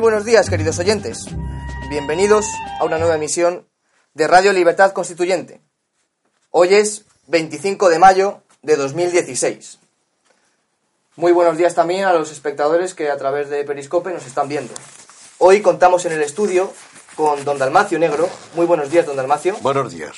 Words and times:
Muy 0.00 0.12
buenos 0.12 0.24
días, 0.24 0.48
queridos 0.48 0.78
oyentes. 0.78 1.26
Bienvenidos 1.90 2.46
a 2.80 2.84
una 2.84 2.96
nueva 2.96 3.16
emisión 3.16 3.68
de 4.14 4.26
Radio 4.26 4.54
Libertad 4.54 4.92
Constituyente. 4.92 5.60
Hoy 6.48 6.72
es 6.72 7.04
25 7.26 7.90
de 7.90 7.98
mayo 7.98 8.40
de 8.62 8.76
2016. 8.76 9.78
Muy 11.16 11.32
buenos 11.32 11.58
días 11.58 11.74
también 11.74 12.06
a 12.06 12.14
los 12.14 12.32
espectadores 12.32 12.94
que 12.94 13.10
a 13.10 13.18
través 13.18 13.50
de 13.50 13.62
Periscope 13.64 14.10
nos 14.10 14.26
están 14.26 14.48
viendo. 14.48 14.72
Hoy 15.36 15.60
contamos 15.60 16.06
en 16.06 16.12
el 16.12 16.22
estudio 16.22 16.72
con 17.14 17.44
don 17.44 17.58
Dalmacio 17.58 17.98
Negro. 17.98 18.26
Muy 18.54 18.64
buenos 18.64 18.90
días, 18.90 19.04
don 19.04 19.16
Dalmacio. 19.16 19.58
Buenos 19.60 19.92
días. 19.92 20.16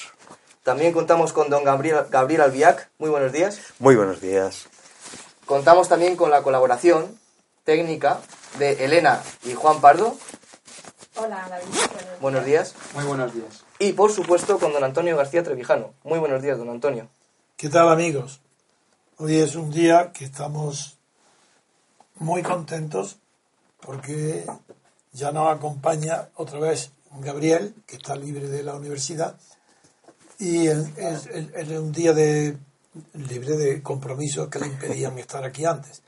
También 0.63 0.93
contamos 0.93 1.33
con 1.33 1.51
don 1.51 1.65
Gabriel, 1.65 2.05
Gabriel 2.09 2.43
Albiac. 2.43 2.89
Muy 2.99 3.11
buenos 3.11 3.33
días. 3.33 3.59
Muy 3.81 3.97
buenos 3.97 4.21
días. 4.21 4.69
Contamos 5.45 5.89
también 5.89 6.15
con 6.15 6.31
la 6.31 6.45
colaboración 6.45 7.21
técnica 7.65 8.21
de 8.59 8.85
Elena 8.85 9.23
y 9.45 9.55
Juan 9.55 9.81
Pardo. 9.81 10.17
Hola, 11.17 11.47
David. 11.49 11.67
Buenos 12.21 12.45
días. 12.45 12.75
Muy 12.95 13.05
buenos 13.05 13.35
días. 13.35 13.65
Y 13.79 13.93
por 13.93 14.13
supuesto 14.13 14.59
con 14.59 14.73
don 14.73 14.85
Antonio 14.85 15.17
García 15.17 15.43
Trevijano. 15.43 15.93
Muy 16.05 16.19
buenos 16.19 16.43
días, 16.43 16.59
don 16.59 16.71
Antonio. 16.71 17.09
¿Qué 17.57 17.69
tal 17.69 17.89
amigos? 17.89 18.41
Hoy 19.19 19.37
es 19.37 19.55
un 19.55 19.71
día 19.71 20.13
que 20.13 20.25
estamos 20.25 20.97
muy 22.17 22.43
contentos 22.43 23.19
porque 23.81 24.47
ya 25.13 25.33
nos 25.33 25.55
acompaña 25.55 26.29
otra 26.37 26.59
vez 26.61 26.91
Gabriel, 27.21 27.75
que 27.87 27.97
está 27.97 28.17
libre 28.17 28.49
de 28.49 28.63
la 28.63 28.75
universidad, 28.75 29.37
y 30.39 30.67
es, 30.69 30.97
es- 30.97 31.27
es 31.27 31.69
un 31.69 31.93
día 31.93 32.13
de 32.15 32.57
libre 33.15 33.57
de 33.57 33.83
compromisos 33.83 34.49
que 34.49 34.59
le 34.61 34.67
impedían 34.69 35.19
estar 35.19 35.45
aquí 35.45 35.65
antes. 35.67 36.03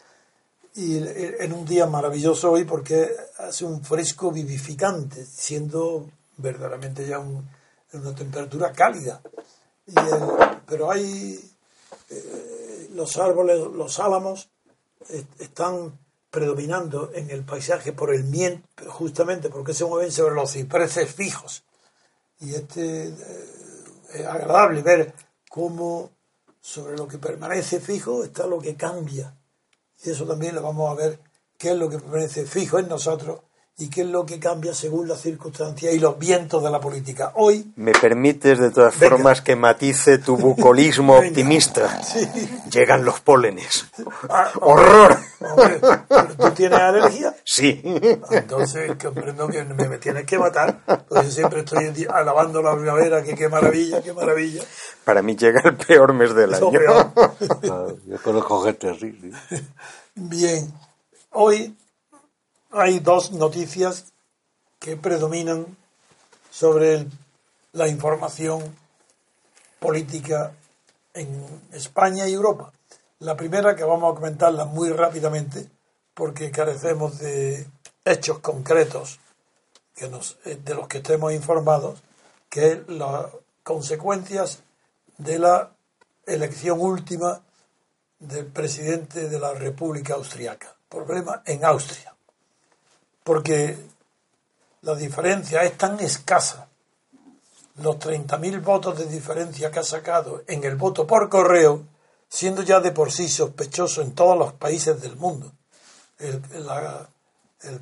Y 0.76 0.96
en 0.98 1.52
un 1.52 1.64
día 1.64 1.86
maravilloso 1.86 2.50
hoy 2.50 2.64
porque 2.64 3.08
hace 3.38 3.64
un 3.64 3.82
fresco 3.84 4.32
vivificante, 4.32 5.24
siendo 5.24 6.10
verdaderamente 6.36 7.06
ya 7.06 7.20
un- 7.20 7.48
una 7.92 8.14
temperatura 8.14 8.72
cálida. 8.72 9.20
Y 9.86 9.96
el- 9.98 10.60
pero 10.66 10.90
hay 10.90 11.50
eh, 12.10 12.90
los 12.94 13.16
árboles, 13.18 13.58
los 13.72 13.98
álamos 14.00 14.48
están 15.38 15.98
predominando 16.30 17.10
en 17.14 17.30
el 17.30 17.44
paisaje 17.44 17.92
por 17.92 18.12
el 18.12 18.24
miento, 18.24 18.66
justamente 18.90 19.48
porque 19.50 19.74
se 19.74 19.84
mueven 19.84 20.10
sobre 20.10 20.34
los 20.34 20.52
cipreses 20.52 21.12
fijos. 21.14 21.62
Y 22.40 22.54
este 22.54 23.08
eh, 23.08 23.14
es 24.14 24.26
agradable 24.26 24.82
ver 24.82 25.14
cómo 25.48 26.10
sobre 26.60 26.96
lo 26.96 27.06
que 27.06 27.18
permanece 27.18 27.80
fijo 27.80 28.24
está 28.24 28.46
lo 28.46 28.58
que 28.58 28.74
cambia. 28.74 29.34
Y 30.04 30.10
eso 30.10 30.26
también 30.26 30.54
lo 30.54 30.62
vamos 30.62 30.90
a 30.90 30.94
ver, 30.94 31.18
qué 31.58 31.70
es 31.70 31.76
lo 31.76 31.88
que 31.88 31.98
permanece 31.98 32.46
fijo 32.46 32.78
en 32.78 32.88
nosotros 32.88 33.40
y 33.76 33.88
qué 33.88 34.02
es 34.02 34.06
lo 34.06 34.24
que 34.24 34.38
cambia 34.38 34.72
según 34.72 35.08
las 35.08 35.20
circunstancias 35.20 35.92
y 35.92 35.98
los 35.98 36.16
vientos 36.16 36.62
de 36.62 36.70
la 36.70 36.78
política. 36.80 37.32
Hoy 37.34 37.72
¿Me 37.74 37.90
permites 37.92 38.58
de 38.60 38.70
todas 38.70 38.96
Venga. 38.98 39.16
formas 39.16 39.40
que 39.42 39.56
matice 39.56 40.18
tu 40.18 40.36
bucolismo 40.36 41.16
optimista? 41.18 42.00
Sí. 42.04 42.28
Llegan 42.70 43.04
los 43.04 43.20
pólenes. 43.20 43.86
Ah, 44.30 44.48
¡Horror! 44.60 45.18
Hombre, 45.40 45.80
¿pero 46.08 46.28
¿tú 46.38 46.50
tienes 46.52 46.78
alergia? 46.78 47.34
Sí. 47.42 47.82
Entonces 48.30 48.92
comprendo 49.02 49.48
que 49.48 49.64
me, 49.64 49.88
me 49.88 49.98
tienes 49.98 50.24
que 50.24 50.38
matar, 50.38 50.78
porque 51.08 51.24
yo 51.26 51.30
siempre 51.32 51.60
estoy 51.60 52.06
alabando 52.08 52.62
la 52.62 52.76
primavera, 52.76 53.24
que 53.24 53.34
qué 53.34 53.48
maravilla, 53.48 54.00
qué 54.02 54.12
maravilla. 54.12 54.62
Para 55.04 55.20
mí 55.20 55.34
llega 55.36 55.60
el 55.64 55.76
peor 55.76 56.12
mes 56.12 56.32
del 56.32 56.52
Lo 56.52 56.56
año. 56.68 56.70
peor. 56.78 57.10
Ah, 57.70 57.86
yo 58.06 58.22
conozco 58.22 58.62
gente 58.62 58.88
así, 58.90 59.12
sí. 59.20 59.60
Bien, 60.14 60.72
hoy 61.32 61.76
hay 62.74 62.98
dos 62.98 63.30
noticias 63.32 64.12
que 64.80 64.96
predominan 64.96 65.76
sobre 66.50 67.06
la 67.72 67.88
información 67.88 68.62
política 69.78 70.52
en 71.14 71.62
España 71.72 72.28
y 72.28 72.32
Europa. 72.32 72.72
La 73.20 73.36
primera 73.36 73.76
que 73.76 73.84
vamos 73.84 74.12
a 74.12 74.16
comentarla 74.16 74.64
muy 74.64 74.90
rápidamente 74.90 75.68
porque 76.14 76.50
carecemos 76.50 77.18
de 77.18 77.66
hechos 78.04 78.40
concretos 78.40 79.20
eh, 79.96 80.58
de 80.64 80.74
los 80.74 80.88
que 80.88 80.98
estemos 80.98 81.32
informados, 81.32 82.02
que 82.48 82.72
es 82.72 82.88
las 82.88 83.26
consecuencias 83.62 84.60
de 85.18 85.38
la 85.38 85.70
elección 86.26 86.80
última 86.80 87.40
del 88.18 88.46
presidente 88.46 89.28
de 89.28 89.38
la 89.38 89.54
República 89.54 90.14
Austriaca. 90.14 90.74
Problema 90.88 91.42
en 91.46 91.64
Austria. 91.64 92.13
Porque 93.24 93.76
la 94.82 94.94
diferencia 94.94 95.64
es 95.64 95.76
tan 95.76 95.98
escasa. 95.98 96.68
Los 97.76 97.96
30.000 97.96 98.62
votos 98.62 98.96
de 98.96 99.06
diferencia 99.06 99.72
que 99.72 99.80
ha 99.80 99.84
sacado 99.84 100.44
en 100.46 100.62
el 100.62 100.76
voto 100.76 101.06
por 101.06 101.28
correo, 101.28 101.82
siendo 102.28 102.62
ya 102.62 102.78
de 102.78 102.92
por 102.92 103.10
sí 103.10 103.28
sospechoso 103.28 104.00
en 104.02 104.14
todos 104.14 104.38
los 104.38 104.52
países 104.52 105.00
del 105.00 105.16
mundo. 105.16 105.50
El, 106.18 106.40
el 107.60 107.80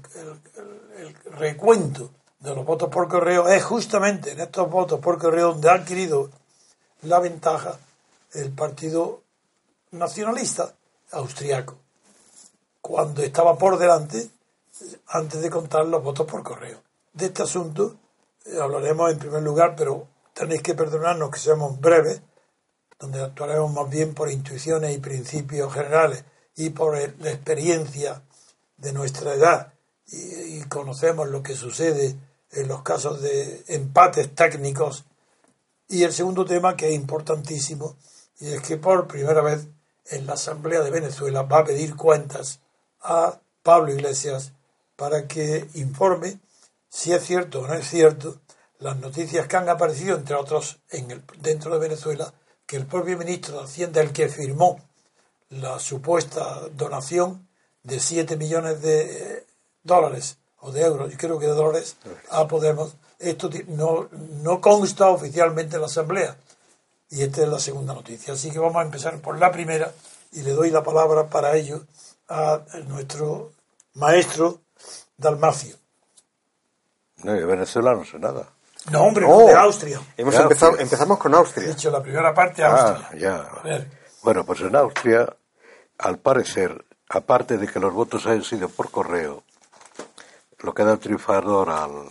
recuento 1.33 2.11
de 2.41 2.55
los 2.55 2.65
votos 2.65 2.89
por 2.89 3.09
correo 3.09 3.49
es 3.49 3.63
justamente 3.63 4.33
en 4.33 4.41
estos 4.41 4.71
votos 4.71 5.01
por 5.01 5.19
correo 5.19 5.53
donde 5.53 5.69
ha 5.69 5.75
adquirido 5.75 6.31
la 7.03 7.19
ventaja 7.19 7.79
el 8.35 8.51
Partido 8.53 9.23
Nacionalista 9.91 10.75
Austriaco, 11.11 11.77
cuando 12.81 13.23
estaba 13.23 13.59
por 13.59 13.79
delante 13.79 14.31
antes 15.09 15.41
de 15.41 15.51
contar 15.51 15.87
los 15.87 16.03
votos 16.03 16.27
por 16.27 16.43
correo. 16.43 16.83
De 17.13 17.27
este 17.27 17.43
asunto 17.43 17.97
eh, 18.45 18.59
hablaremos 18.61 19.11
en 19.11 19.19
primer 19.19 19.43
lugar, 19.43 19.75
pero 19.77 20.09
tenéis 20.35 20.63
que 20.63 20.75
perdonarnos 20.75 21.31
que 21.31 21.39
seamos 21.39 21.81
breves, 21.81 22.23
donde 22.99 23.23
actuaremos 23.23 23.73
más 23.73 23.91
bien 23.91 24.15
por 24.15 24.31
intuiciones 24.31 24.95
y 24.95 25.01
principios 25.01 25.73
generales 25.73 26.25
y 26.57 26.71
por 26.71 26.97
eh, 26.97 27.15
la 27.19 27.31
experiencia 27.31 28.23
de 28.77 28.93
nuestra 28.93 29.35
edad 29.35 29.75
y, 30.07 30.59
y 30.59 30.63
conocemos 30.69 31.29
lo 31.29 31.43
que 31.43 31.55
sucede 31.55 32.17
en 32.51 32.69
los 32.69 32.83
casos 32.83 33.21
de 33.23 33.65
empates 33.69 34.35
técnicos. 34.35 35.05
Y 35.89 36.05
el 36.05 36.13
segundo 36.13 36.45
tema 36.45 36.77
que 36.77 36.89
es 36.89 36.95
importantísimo, 36.95 37.97
y 38.41 38.53
es 38.53 38.63
que 38.63 38.77
por 38.77 39.07
primera 39.07 39.43
vez 39.43 39.69
en 40.07 40.27
la 40.27 40.35
Asamblea 40.35 40.81
de 40.81 40.91
Venezuela 40.91 41.43
va 41.43 41.61
a 41.61 41.65
pedir 41.65 41.97
cuentas 41.97 42.61
a 43.01 43.41
Pablo 43.63 43.93
Iglesias 43.93 44.53
para 44.97 45.27
que 45.27 45.69
informe 45.75 46.39
si 46.89 47.13
es 47.13 47.25
cierto 47.25 47.61
o 47.61 47.67
no 47.67 47.75
es 47.75 47.89
cierto 47.89 48.41
las 48.79 48.97
noticias 48.99 49.47
que 49.47 49.57
han 49.57 49.69
aparecido, 49.69 50.17
entre 50.17 50.35
otros, 50.35 50.81
en 50.91 51.11
el, 51.11 51.23
dentro 51.39 51.73
de 51.73 51.79
Venezuela, 51.79 52.35
que 52.67 52.77
el 52.77 52.87
propio 52.87 53.17
ministro 53.17 53.59
de 53.59 53.65
Hacienda, 53.65 54.01
el 54.01 54.13
que 54.13 54.29
firmó 54.29 54.81
la 55.51 55.79
supuesta 55.79 56.69
donación 56.75 57.49
de 57.83 58.01
7 58.01 58.37
millones 58.37 58.83
de 58.83 59.03
eh, 59.03 59.47
dólares 59.83 60.39
o 60.59 60.73
de 60.73 60.83
euros, 60.83 61.11
yo 61.11 61.19
creo 61.19 61.39
que 61.39 61.47
de 61.47 61.53
dólares, 61.53 61.97
a 62.31 62.47
Podemos, 62.49 62.97
esto 63.19 63.51
no, 63.69 64.09
no 64.11 64.61
consta 64.61 65.09
oficialmente 65.11 65.77
en 65.77 65.83
la 65.83 65.87
Asamblea. 65.87 66.37
Y 67.09 67.23
esta 67.23 67.43
es 67.43 67.49
la 67.49 67.59
segunda 67.59 67.95
noticia. 67.95 68.35
Así 68.35 68.51
que 68.51 68.59
vamos 68.59 68.77
a 68.77 68.87
empezar 68.87 69.21
por 69.21 69.39
la 69.39 69.53
primera 69.53 69.93
y 70.33 70.43
le 70.43 70.53
doy 70.53 70.71
la 70.71 70.83
palabra 70.83 71.29
para 71.29 71.55
ello 71.57 71.85
a 72.29 72.63
nuestro 72.89 73.53
maestro 73.95 74.62
Dalmacio. 75.23 75.77
No, 77.19 77.33
de 77.33 77.45
Venezuela 77.47 77.95
no 77.95 78.05
sé 78.05 78.19
nada. 78.19 78.49
No, 78.91 79.03
hombre, 79.05 79.27
No. 79.27 79.47
de 79.47 79.55
Austria. 79.55 80.01
Hemos 80.17 80.35
empezado, 80.35 80.77
empezamos 80.79 81.19
con 81.19 81.33
He 81.33 81.37
Austria. 81.37 81.69
dicho 81.69 81.91
la 81.91 82.03
primera 82.03 82.35
parte 82.35 82.65
Ah, 82.65 83.11
ya. 83.17 83.37
A 83.43 83.63
ver, 83.63 83.89
Bueno, 84.23 84.45
pues 84.45 84.61
en 84.61 84.75
Austria, 84.75 85.35
al 85.99 86.19
parecer, 86.19 86.85
aparte 87.09 87.59
de 87.59 87.69
que 87.69 87.79
los 87.81 87.93
votos 87.93 88.27
hayan 88.27 88.43
sido 88.45 88.69
por 88.69 88.91
correo, 88.91 89.45
lo 90.59 90.75
que 90.75 90.85
da 90.85 90.97
triunfador 90.97 91.71
al, 91.71 92.07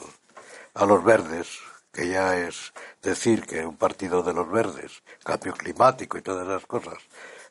a 0.74 0.86
los 0.86 1.04
verdes, 1.04 1.48
que 1.92 2.08
ya 2.10 2.38
es 2.38 2.72
decir 3.02 3.46
que 3.46 3.66
un 3.66 3.76
partido 3.76 4.24
de 4.24 4.34
los 4.34 4.50
verdes, 4.50 5.04
cambio 5.26 5.54
climático 5.54 6.18
y 6.18 6.22
todas 6.22 6.48
esas 6.48 6.66
cosas, 6.66 6.96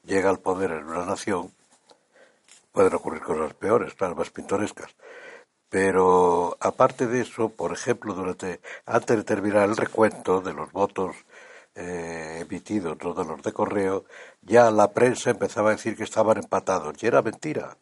llega 0.04 0.30
al 0.30 0.38
poder 0.38 0.70
en 0.70 0.84
una 0.84 1.04
nación, 1.04 1.52
pueden 2.72 2.94
ocurrir 2.94 3.20
cosas 3.22 3.52
peores, 3.54 3.92
claro, 3.94 4.14
más 4.14 4.30
pintorescas. 4.30 4.90
Pero 5.70 6.56
aparte 6.60 7.06
de 7.06 7.20
eso, 7.22 7.48
por 7.50 7.72
ejemplo, 7.72 8.12
durante 8.12 8.60
antes 8.86 9.16
de 9.16 9.22
terminar 9.24 9.68
el 9.68 9.76
recuento 9.76 10.40
de 10.40 10.52
los 10.52 10.72
votos 10.72 11.14
eh, 11.76 12.38
emitidos, 12.40 12.98
de 12.98 13.24
los 13.24 13.40
de 13.42 13.52
correo, 13.52 14.04
ya 14.42 14.70
la 14.72 14.92
prensa 14.92 15.30
empezaba 15.30 15.70
a 15.70 15.76
decir 15.76 15.96
que 15.96 16.02
estaban 16.02 16.38
empatados. 16.38 17.00
Y 17.00 17.06
era 17.06 17.22
mentira, 17.22 17.76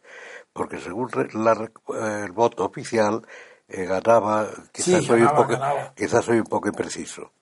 porque 0.53 0.79
según 0.79 1.11
la 1.33 1.53
eh, 1.55 2.25
el 2.27 2.33
voto 2.33 2.67
oficial 2.67 3.27
eh, 3.69 3.87
ganaba, 3.87 4.49
quizás, 4.71 5.01
Sí, 5.01 5.07
soy 5.07 5.21
ganaba, 5.21 5.41
un 5.41 5.47
poco, 5.47 5.53
ganaba. 5.59 5.93
quizás 5.97 6.25
soy 6.27 6.39
un 6.39 6.45
poco 6.47 6.69
impreciso. 6.69 7.33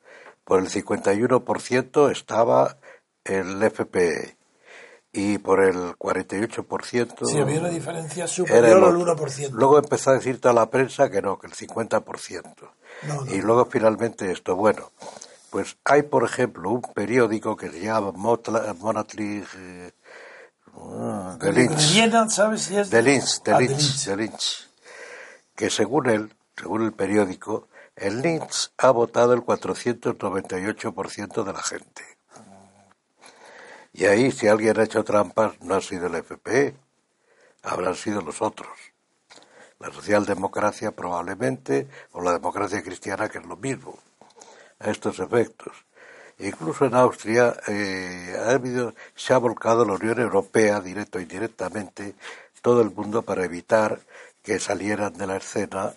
Por 0.45 0.61
el 0.61 0.69
51% 0.69 2.11
estaba 2.13 2.77
el 3.25 3.61
FPE 3.65 4.37
y 5.17 5.39
por 5.39 5.65
el 5.65 5.97
48% 5.97 7.27
Si 7.27 7.39
había 7.39 7.61
una 7.61 7.71
diferencia 7.71 8.29
superior 8.29 8.79
el 8.79 8.85
al 8.85 8.97
otro. 8.97 9.17
1%. 9.17 9.51
Luego 9.53 9.79
empezó 9.79 10.11
a 10.11 10.15
decir 10.15 10.39
toda 10.41 10.53
la 10.53 10.69
prensa 10.71 11.09
que 11.11 11.23
no, 11.23 11.39
que 11.39 11.47
el 11.47 11.55
50%. 11.55 12.55
No, 13.03 13.25
no. 13.25 13.35
Y 13.35 13.41
luego 13.41 13.65
finalmente 13.65 14.31
esto. 14.31 14.57
Bueno, 14.57 14.93
pues 15.49 15.79
hay, 15.85 16.03
por 16.03 16.25
ejemplo, 16.25 16.69
un 16.71 16.83
periódico 16.83 17.57
que 17.57 17.71
se 17.71 17.81
llama 17.81 18.13
Monatly 18.13 19.43
eh, 19.57 19.93
de 21.41 21.53
Lynch. 21.53 22.31
¿sabes 22.31 22.61
si 22.63 22.77
es? 22.77 22.91
De 22.91 23.01
Lynch, 23.01 23.43
de 23.43 23.53
Ah, 23.53 23.59
de 23.59 23.69
Lynch, 23.69 24.05
de 24.05 24.17
Lynch. 24.17 24.69
Que 25.55 25.71
según 25.71 26.11
él, 26.11 26.35
según 26.59 26.83
el 26.85 26.93
periódico, 26.93 27.69
en 27.97 28.21
Lynch 28.21 28.71
ha 28.77 28.91
votado 28.91 29.33
el 29.33 29.41
498% 29.41 31.43
de 31.43 31.53
la 31.55 31.63
gente. 31.63 32.16
Y 33.99 34.05
ahí, 34.05 34.31
si 34.31 34.47
alguien 34.47 34.79
ha 34.79 34.85
hecho 34.85 35.05
trampas, 35.05 35.59
no 35.63 35.75
ha 35.75 35.81
sido 35.81 36.09
el 36.09 36.23
FPE, 36.23 36.75
habrán 37.63 37.95
sido 37.95 38.21
los 38.21 38.43
otros. 38.43 38.77
La 39.79 39.91
socialdemocracia 39.91 40.91
probablemente, 40.91 41.89
o 42.13 42.21
la 42.21 42.33
democracia 42.33 42.83
cristiana, 42.83 43.31
que 43.31 43.39
es 43.39 43.47
lo 43.47 43.57
mismo, 43.57 43.99
a 44.81 44.91
estos 44.91 45.19
efectos. 45.19 45.73
Incluso 46.39 46.85
en 46.85 46.95
Austria 46.95 47.57
eh, 47.69 48.37
ha 48.39 48.51
habido, 48.51 48.93
se 49.15 49.33
ha 49.33 49.39
volcado 49.39 49.87
la 49.87 49.95
Unión 49.95 50.21
Europea, 50.21 50.83
directo 50.83 51.19
e 51.19 51.23
indirectamente, 51.23 52.17
todo 52.61 52.83
el 52.83 52.91
mundo 52.91 53.23
para 53.23 53.47
evitar 53.47 53.99
que 54.43 54.61
salieran 54.61 55.15
de 55.15 55.27
la 55.27 55.37
escena 55.37 55.95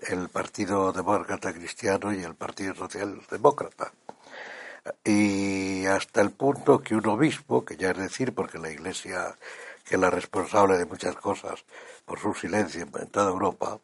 el 0.00 0.28
Partido 0.28 0.92
Demócrata 0.92 1.54
Cristiano 1.54 2.12
y 2.12 2.22
el 2.22 2.34
Partido 2.34 2.74
Socialdemócrata 2.74 3.90
y 5.04 5.86
hasta 5.86 6.20
el 6.20 6.30
punto 6.30 6.80
que 6.80 6.94
un 6.94 7.06
obispo, 7.06 7.64
que 7.64 7.76
ya 7.76 7.90
es 7.90 7.98
decir, 7.98 8.34
porque 8.34 8.58
la 8.58 8.70
Iglesia, 8.70 9.36
que 9.84 9.96
es 9.96 10.00
la 10.00 10.10
responsable 10.10 10.78
de 10.78 10.86
muchas 10.86 11.16
cosas 11.16 11.64
por 12.04 12.18
su 12.18 12.34
silencio 12.34 12.82
en 12.82 13.08
toda 13.08 13.30
Europa, 13.30 13.80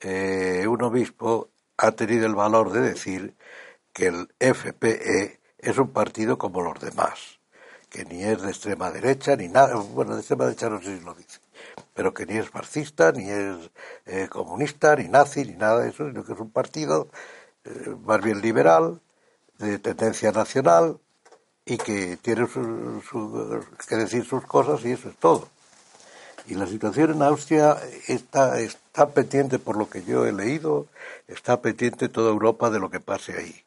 eh, 0.00 0.66
un 0.68 0.82
obispo 0.82 1.50
ha 1.76 1.92
tenido 1.92 2.26
el 2.26 2.34
valor 2.34 2.72
de 2.72 2.80
decir 2.80 3.34
que 3.92 4.06
el 4.06 4.28
FPE 4.38 5.40
es 5.58 5.78
un 5.78 5.90
partido 5.92 6.38
como 6.38 6.62
los 6.62 6.78
demás, 6.80 7.40
que 7.88 8.04
ni 8.04 8.22
es 8.22 8.42
de 8.42 8.50
extrema 8.50 8.90
derecha 8.90 9.36
ni 9.36 9.48
nada, 9.48 9.74
bueno, 9.76 10.14
de 10.14 10.20
extrema 10.20 10.44
derecha 10.44 10.68
no 10.68 10.80
sé 10.80 10.98
si 10.98 11.04
lo 11.04 11.14
dice, 11.14 11.40
pero 11.94 12.14
que 12.14 12.26
ni 12.26 12.36
es 12.36 12.48
fascista, 12.48 13.12
ni 13.12 13.28
es 13.28 13.70
eh, 14.06 14.28
comunista, 14.28 14.94
ni 14.96 15.08
nazi, 15.08 15.44
ni 15.44 15.54
nada 15.54 15.80
de 15.80 15.90
eso, 15.90 16.06
sino 16.06 16.24
que 16.24 16.32
es 16.32 16.38
un 16.38 16.50
partido 16.50 17.08
eh, 17.64 17.96
más 18.04 18.22
bien 18.22 18.40
liberal, 18.40 19.00
de 19.58 19.78
tendencia 19.78 20.32
nacional 20.32 20.98
y 21.64 21.76
que 21.78 22.16
tiene 22.16 22.46
su- 22.46 23.02
su- 23.02 23.64
que 23.88 23.96
decir 23.96 24.24
sus 24.24 24.44
cosas 24.46 24.84
y 24.84 24.92
eso 24.92 25.08
es 25.10 25.16
todo. 25.16 25.48
Y 26.46 26.54
la 26.54 26.66
situación 26.66 27.10
en 27.12 27.22
Austria 27.22 27.76
está, 28.06 28.58
está 28.60 29.10
pendiente, 29.10 29.58
por 29.58 29.76
lo 29.76 29.90
que 29.90 30.02
yo 30.04 30.24
he 30.24 30.32
leído, 30.32 30.86
está 31.26 31.60
pendiente 31.60 32.08
toda 32.08 32.30
Europa 32.30 32.70
de 32.70 32.78
lo 32.78 32.88
que 32.90 33.00
pase 33.00 33.36
ahí. 33.36 33.64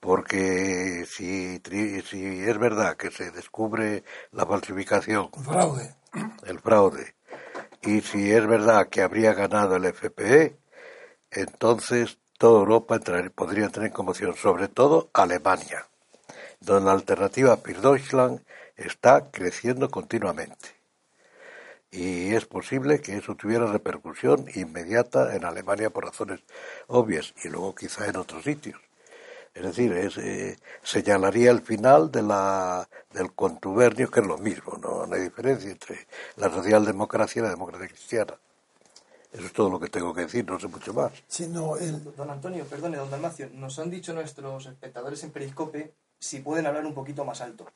Porque 0.00 1.04
si, 1.08 1.60
si 2.08 2.40
es 2.42 2.58
verdad 2.58 2.96
que 2.96 3.10
se 3.10 3.30
descubre 3.30 4.04
la 4.32 4.46
falsificación, 4.46 5.30
Fraude. 5.44 5.94
el 6.44 6.60
fraude, 6.60 7.14
y 7.82 8.00
si 8.00 8.30
es 8.30 8.46
verdad 8.46 8.88
que 8.88 9.02
habría 9.02 9.34
ganado 9.34 9.76
el 9.76 9.84
FPE, 9.86 10.56
entonces 11.32 12.18
toda 12.38 12.60
Europa 12.60 13.00
podría 13.34 13.68
en 13.74 13.90
conmoción, 13.90 14.34
sobre 14.36 14.68
todo 14.68 15.10
Alemania, 15.12 15.86
donde 16.60 16.86
la 16.86 16.92
alternativa 16.92 17.56
für 17.56 17.80
Deutschland 17.80 18.40
está 18.76 19.30
creciendo 19.30 19.90
continuamente. 19.90 20.78
Y 21.90 22.34
es 22.34 22.44
posible 22.46 23.00
que 23.00 23.16
eso 23.16 23.34
tuviera 23.34 23.66
repercusión 23.66 24.46
inmediata 24.54 25.34
en 25.34 25.44
Alemania 25.44 25.90
por 25.90 26.04
razones 26.04 26.40
obvias 26.86 27.34
y 27.42 27.48
luego 27.48 27.74
quizá 27.74 28.06
en 28.06 28.16
otros 28.16 28.44
sitios. 28.44 28.80
Es 29.54 29.62
decir, 29.62 29.92
es, 29.94 30.18
eh, 30.18 30.56
señalaría 30.82 31.50
el 31.50 31.62
final 31.62 32.12
de 32.12 32.22
la, 32.22 32.88
del 33.12 33.32
contubernio, 33.32 34.10
que 34.10 34.20
es 34.20 34.26
lo 34.26 34.38
mismo, 34.38 34.78
no, 34.80 35.06
no 35.06 35.14
hay 35.14 35.22
diferencia 35.22 35.70
entre 35.70 36.06
la 36.36 36.50
socialdemocracia 36.50 37.40
y 37.40 37.42
la 37.42 37.50
democracia 37.50 37.88
cristiana. 37.88 38.38
Eso 39.32 39.44
es 39.44 39.52
todo 39.52 39.70
lo 39.70 39.78
que 39.78 39.88
tengo 39.88 40.14
que 40.14 40.22
decir, 40.22 40.44
no 40.48 40.58
sé 40.58 40.68
mucho 40.68 40.94
más. 40.94 41.12
Sino 41.26 41.76
el, 41.76 42.02
Don 42.16 42.30
Antonio, 42.30 42.64
perdone, 42.64 42.96
don 42.96 43.10
Dalmacio, 43.10 43.50
nos 43.52 43.78
han 43.78 43.90
dicho 43.90 44.12
nuestros 44.14 44.66
espectadores 44.66 45.22
en 45.24 45.30
Periscope 45.30 45.94
si 46.18 46.40
pueden 46.40 46.66
hablar 46.66 46.86
un 46.86 46.94
poquito 46.94 47.24
más 47.24 47.40
alto. 47.40 47.66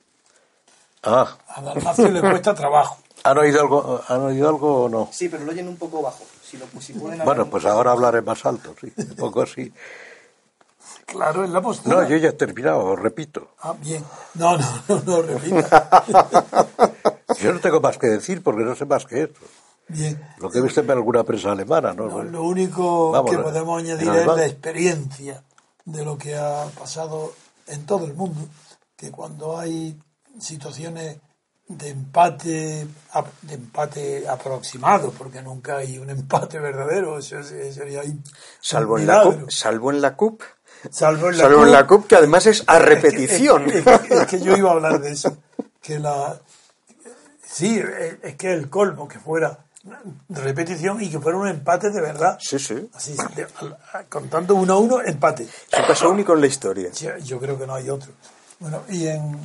Ah, 1.03 1.37
a 1.49 1.63
Dalmacio 1.63 2.09
le 2.09 2.21
cuesta 2.21 2.55
trabajo. 2.55 2.99
¿han 3.25 3.39
oído 3.39 3.61
algo, 3.61 4.01
¿han 4.09 4.21
oído 4.23 4.49
algo 4.49 4.85
o 4.85 4.89
no? 4.89 5.09
Sí, 5.13 5.29
pero 5.29 5.45
lo 5.45 5.53
oyen 5.53 5.69
un 5.69 5.77
poco 5.77 6.03
bajo. 6.03 6.25
Si, 6.43 6.57
lo, 6.57 6.67
si 6.81 6.93
pueden 6.95 7.21
hablar 7.21 7.37
Bueno, 7.37 7.51
pues 7.51 7.65
ahora 7.65 7.93
hablaré 7.93 8.23
más 8.23 8.45
alto, 8.47 8.75
sí, 8.81 8.93
un 8.97 9.17
poco 9.17 9.43
así. 9.43 9.73
Claro, 11.07 11.45
es 11.45 11.51
la 11.51 11.61
postura. 11.61 12.03
No, 12.03 12.09
yo 12.09 12.17
ya 12.17 12.31
he 12.31 12.33
terminado, 12.33 12.97
repito. 12.97 13.49
Ah, 13.61 13.75
bien. 13.79 14.05
No, 14.35 14.57
no, 14.57 14.83
no, 14.89 15.03
no, 15.03 15.23
repita. 15.23 16.05
Yo 17.41 17.53
no 17.53 17.61
tengo 17.61 17.81
más 17.81 17.99
que 17.99 18.07
decir 18.07 18.43
porque 18.43 18.63
no 18.63 18.75
sé 18.77 18.85
más 18.85 19.05
que 19.05 19.23
eso. 19.23 19.33
Bien. 19.89 20.21
Lo 20.39 20.49
que 20.51 20.59
he 20.59 20.63
visto 20.63 20.81
en 20.81 20.91
alguna 20.91 21.23
prensa 21.25 21.53
alemana, 21.53 21.93
¿no? 21.93 22.09
No, 22.09 22.23
lo 22.23 22.45
único 22.45 23.11
Vamos, 23.11 23.31
que 23.31 23.39
podemos 23.39 23.83
añadir 23.83 24.09
es 24.09 24.27
la 24.27 24.47
experiencia 24.47 25.43
de 25.85 26.05
lo 26.05 26.17
que 26.17 26.37
ha 26.37 26.65
pasado 26.79 27.33
en 27.67 27.85
todo 27.85 28.07
el 28.07 28.15
mundo, 28.15 28.41
que 28.97 29.11
cuando 29.11 29.59
hay 29.59 29.99
situaciones 30.39 31.19
de 31.69 31.89
empate 31.91 32.87
de 33.43 33.55
empate 33.55 34.29
aproximado, 34.29 35.11
porque 35.13 35.43
nunca 35.43 35.79
hay 35.79 35.99
un 35.99 36.11
empate 36.19 36.59
verdadero, 36.59 37.19
eso 37.19 37.39
es- 37.41 37.75
sería 37.75 38.03
Salvo 38.61 38.99
en, 38.99 39.07
la. 39.07 39.23
CUP, 39.25 39.51
salvo 39.51 39.91
en 39.91 40.01
la 40.01 40.17
CUP. 40.17 40.43
Salvo 40.91 41.29
en 41.29 41.37
la 41.39 41.45
Salvo 41.45 41.59
en 41.61 41.65
CUP, 41.67 41.73
la 41.73 41.87
CUP, 41.87 42.07
que 42.07 42.17
además 42.17 42.47
es 42.47 42.65
a 42.67 42.77
Es 42.77 42.83
que- 42.83 42.87
repetición. 42.89 43.71
Es, 43.71 43.85
que- 43.85 44.15
es 44.15 44.27
que 44.27 44.41
yo 44.41 44.57
iba 44.57 44.71
a 44.71 44.73
hablar 44.75 45.01
de 45.01 45.13
eso. 45.13 45.37
Que 45.83 45.99
la. 45.99 46.41
Sí, 47.45 47.83
es 48.23 48.37
que 48.37 48.53
el 48.53 48.71
colmo 48.71 49.07
que 49.07 49.19
fuera 49.19 49.59
de 50.29 50.41
repetición 50.41 51.03
y 51.03 51.11
que 51.11 51.19
fuera 51.19 51.39
un 51.39 51.49
empate 51.49 51.91
de 51.91 52.01
verdad. 52.01 52.39
Sí, 52.41 52.59
sí. 52.59 52.89
Así, 52.95 53.17
de- 53.35 53.47
contando 54.09 54.55
uno 54.55 54.75
a 54.75 54.79
uno, 54.79 55.01
empate. 55.03 55.45
Es 55.45 55.79
un 55.79 55.87
caso 55.87 56.11
único 56.11 56.35
en 56.35 56.41
la 56.41 56.47
historia. 56.47 56.91
Sí, 56.93 57.09
Yo 57.25 57.39
creo 57.41 57.59
que 57.59 57.67
no 57.67 57.75
hay 57.75 57.91
otro. 57.91 58.13
Bueno, 58.61 58.83
y 58.89 59.07
en 59.09 59.37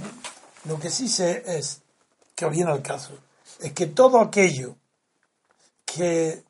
lo 0.66 0.80
que 0.80 0.90
sí 0.92 1.08
sé 1.10 1.44
es 1.48 1.82
que 2.36 2.48
viene 2.50 2.72
al 2.72 2.82
caso, 2.84 3.14
es 3.60 3.74
que 3.74 3.88
todo 3.88 4.20
aquello 4.20 4.76
que 5.86 6.44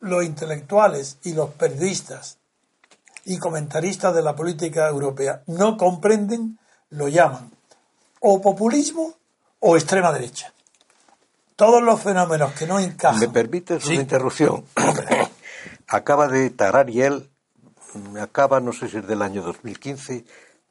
los 0.00 0.24
intelectuales 0.24 1.18
y 1.22 1.32
los 1.34 1.50
periodistas 1.50 2.38
y 3.24 3.38
comentaristas 3.38 4.14
de 4.14 4.22
la 4.22 4.34
política 4.34 4.88
europea 4.88 5.42
no 5.46 5.76
comprenden, 5.76 6.58
lo 6.90 7.08
llaman 7.08 7.50
o 8.20 8.40
populismo 8.40 9.14
o 9.60 9.76
extrema 9.76 10.12
derecha. 10.12 10.52
Todos 11.58 11.82
los 11.82 12.00
fenómenos 12.00 12.52
que 12.52 12.68
no 12.68 12.78
encajan. 12.78 13.18
¿Me 13.18 13.28
permites 13.28 13.82
Sí. 13.82 13.94
una 13.94 14.02
interrupción? 14.02 14.64
acaba 15.88 16.28
de 16.28 16.50
Tarariel, 16.50 17.28
acaba, 18.22 18.60
no 18.60 18.72
sé 18.72 18.88
si 18.88 18.98
es 18.98 19.06
del 19.08 19.22
año 19.22 19.42
2015, 19.42 20.24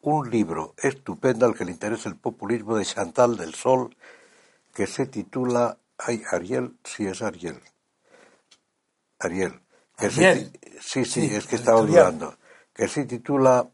un 0.04 0.30
libro 0.30 0.76
estupendo 0.78 1.46
al 1.46 1.56
que 1.56 1.66
le 1.66 1.72
interesa 1.72 2.08
el 2.08 2.16
populismo 2.16 2.78
de 2.78 2.86
Chantal 2.86 3.36
del 3.36 3.54
Sol, 3.54 3.98
que 4.74 4.88
se 4.88 5.08
titula, 5.08 5.78
ay, 5.98 6.24
Ariel, 6.32 6.78
sí 6.86 7.06
es 7.06 7.22
Ariel. 7.22 7.60
Ariel. 9.20 9.60
que 9.98 10.06
Ariel. 10.06 10.58
sí, 10.80 11.04
sí, 11.04 11.28
Sí, 11.28 11.36
es 11.36 11.48
que 11.48 11.58
estaba 11.58 11.82
dudando. 11.82 12.38
Que 12.74 12.88
se 12.88 13.04
titula 13.04 13.68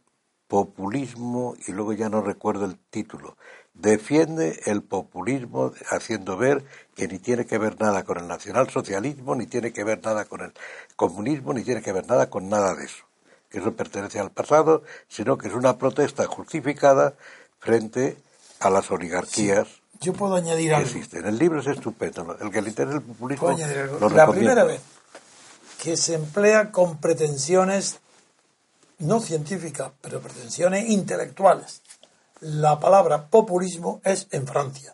Populismo 0.47 1.55
y 1.67 1.73
luego 1.73 1.93
ya 1.93 2.09
no 2.09 2.21
recuerdo 2.21 2.65
el 2.65 2.79
título. 2.89 3.37
Defiende 3.73 4.61
el 4.65 4.83
populismo 4.83 5.73
haciendo 5.89 6.37
ver 6.37 6.63
que 6.95 7.07
ni 7.07 7.19
tiene 7.19 7.45
que 7.45 7.57
ver 7.57 7.79
nada 7.79 8.03
con 8.03 8.17
el 8.17 8.27
nacionalsocialismo, 8.27 9.35
ni 9.35 9.47
tiene 9.47 9.73
que 9.73 9.83
ver 9.83 10.03
nada 10.03 10.25
con 10.25 10.41
el 10.41 10.53
comunismo, 10.95 11.53
ni 11.53 11.63
tiene 11.63 11.81
que 11.81 11.91
ver 11.91 12.07
nada 12.07 12.29
con 12.29 12.49
nada 12.49 12.75
de 12.75 12.85
eso. 12.85 13.03
Que 13.49 13.59
eso 13.59 13.73
pertenece 13.73 14.19
al 14.19 14.31
pasado, 14.31 14.83
sino 15.07 15.37
que 15.37 15.47
es 15.47 15.53
una 15.53 15.77
protesta 15.77 16.25
justificada 16.25 17.13
frente 17.59 18.17
a 18.59 18.69
las 18.69 18.89
oligarquías 18.91 19.67
Yo 20.01 20.13
puedo 20.13 20.35
añadir 20.35 20.69
que 20.69 20.75
algo. 20.75 20.87
existen. 20.87 21.25
El 21.25 21.37
libro 21.37 21.59
es 21.59 21.67
estupendo. 21.67 22.37
El 22.39 22.51
que 22.51 22.61
le 22.61 22.69
interesa 22.69 22.95
el 22.97 23.03
populismo 23.03 23.47
Puedo 23.47 23.57
añadir 23.57 23.77
algo. 23.77 23.99
lo 23.99 24.09
La 24.09 24.27
primera 24.27 24.63
vez 24.63 24.81
que 25.81 25.97
se 25.97 26.15
emplea 26.15 26.71
con 26.71 26.97
pretensiones 26.97 27.99
no 28.99 29.19
científicas, 29.19 29.91
pero 30.01 30.21
pretensiones 30.21 30.89
intelectuales. 30.89 31.81
La 32.43 32.77
palabra 32.77 33.29
populismo 33.29 34.01
es 34.03 34.27
en 34.31 34.45
Francia, 34.45 34.93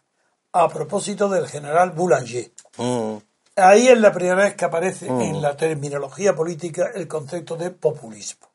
a 0.51 0.70
propósito 0.70 1.27
del 1.27 1.48
general 1.48 1.91
Boulanger. 1.91 2.51
Mm. 2.77 3.15
Ahí 3.56 3.88
es 3.88 4.00
la 4.00 4.12
primera 4.13 4.36
vez 4.36 4.56
que 4.56 4.65
aparece 4.65 5.08
en 5.08 5.41
la 5.41 5.58
terminología 5.58 6.36
política 6.36 6.91
el 6.94 7.08
concepto 7.08 7.58
de 7.58 7.72
populismo. 7.72 8.48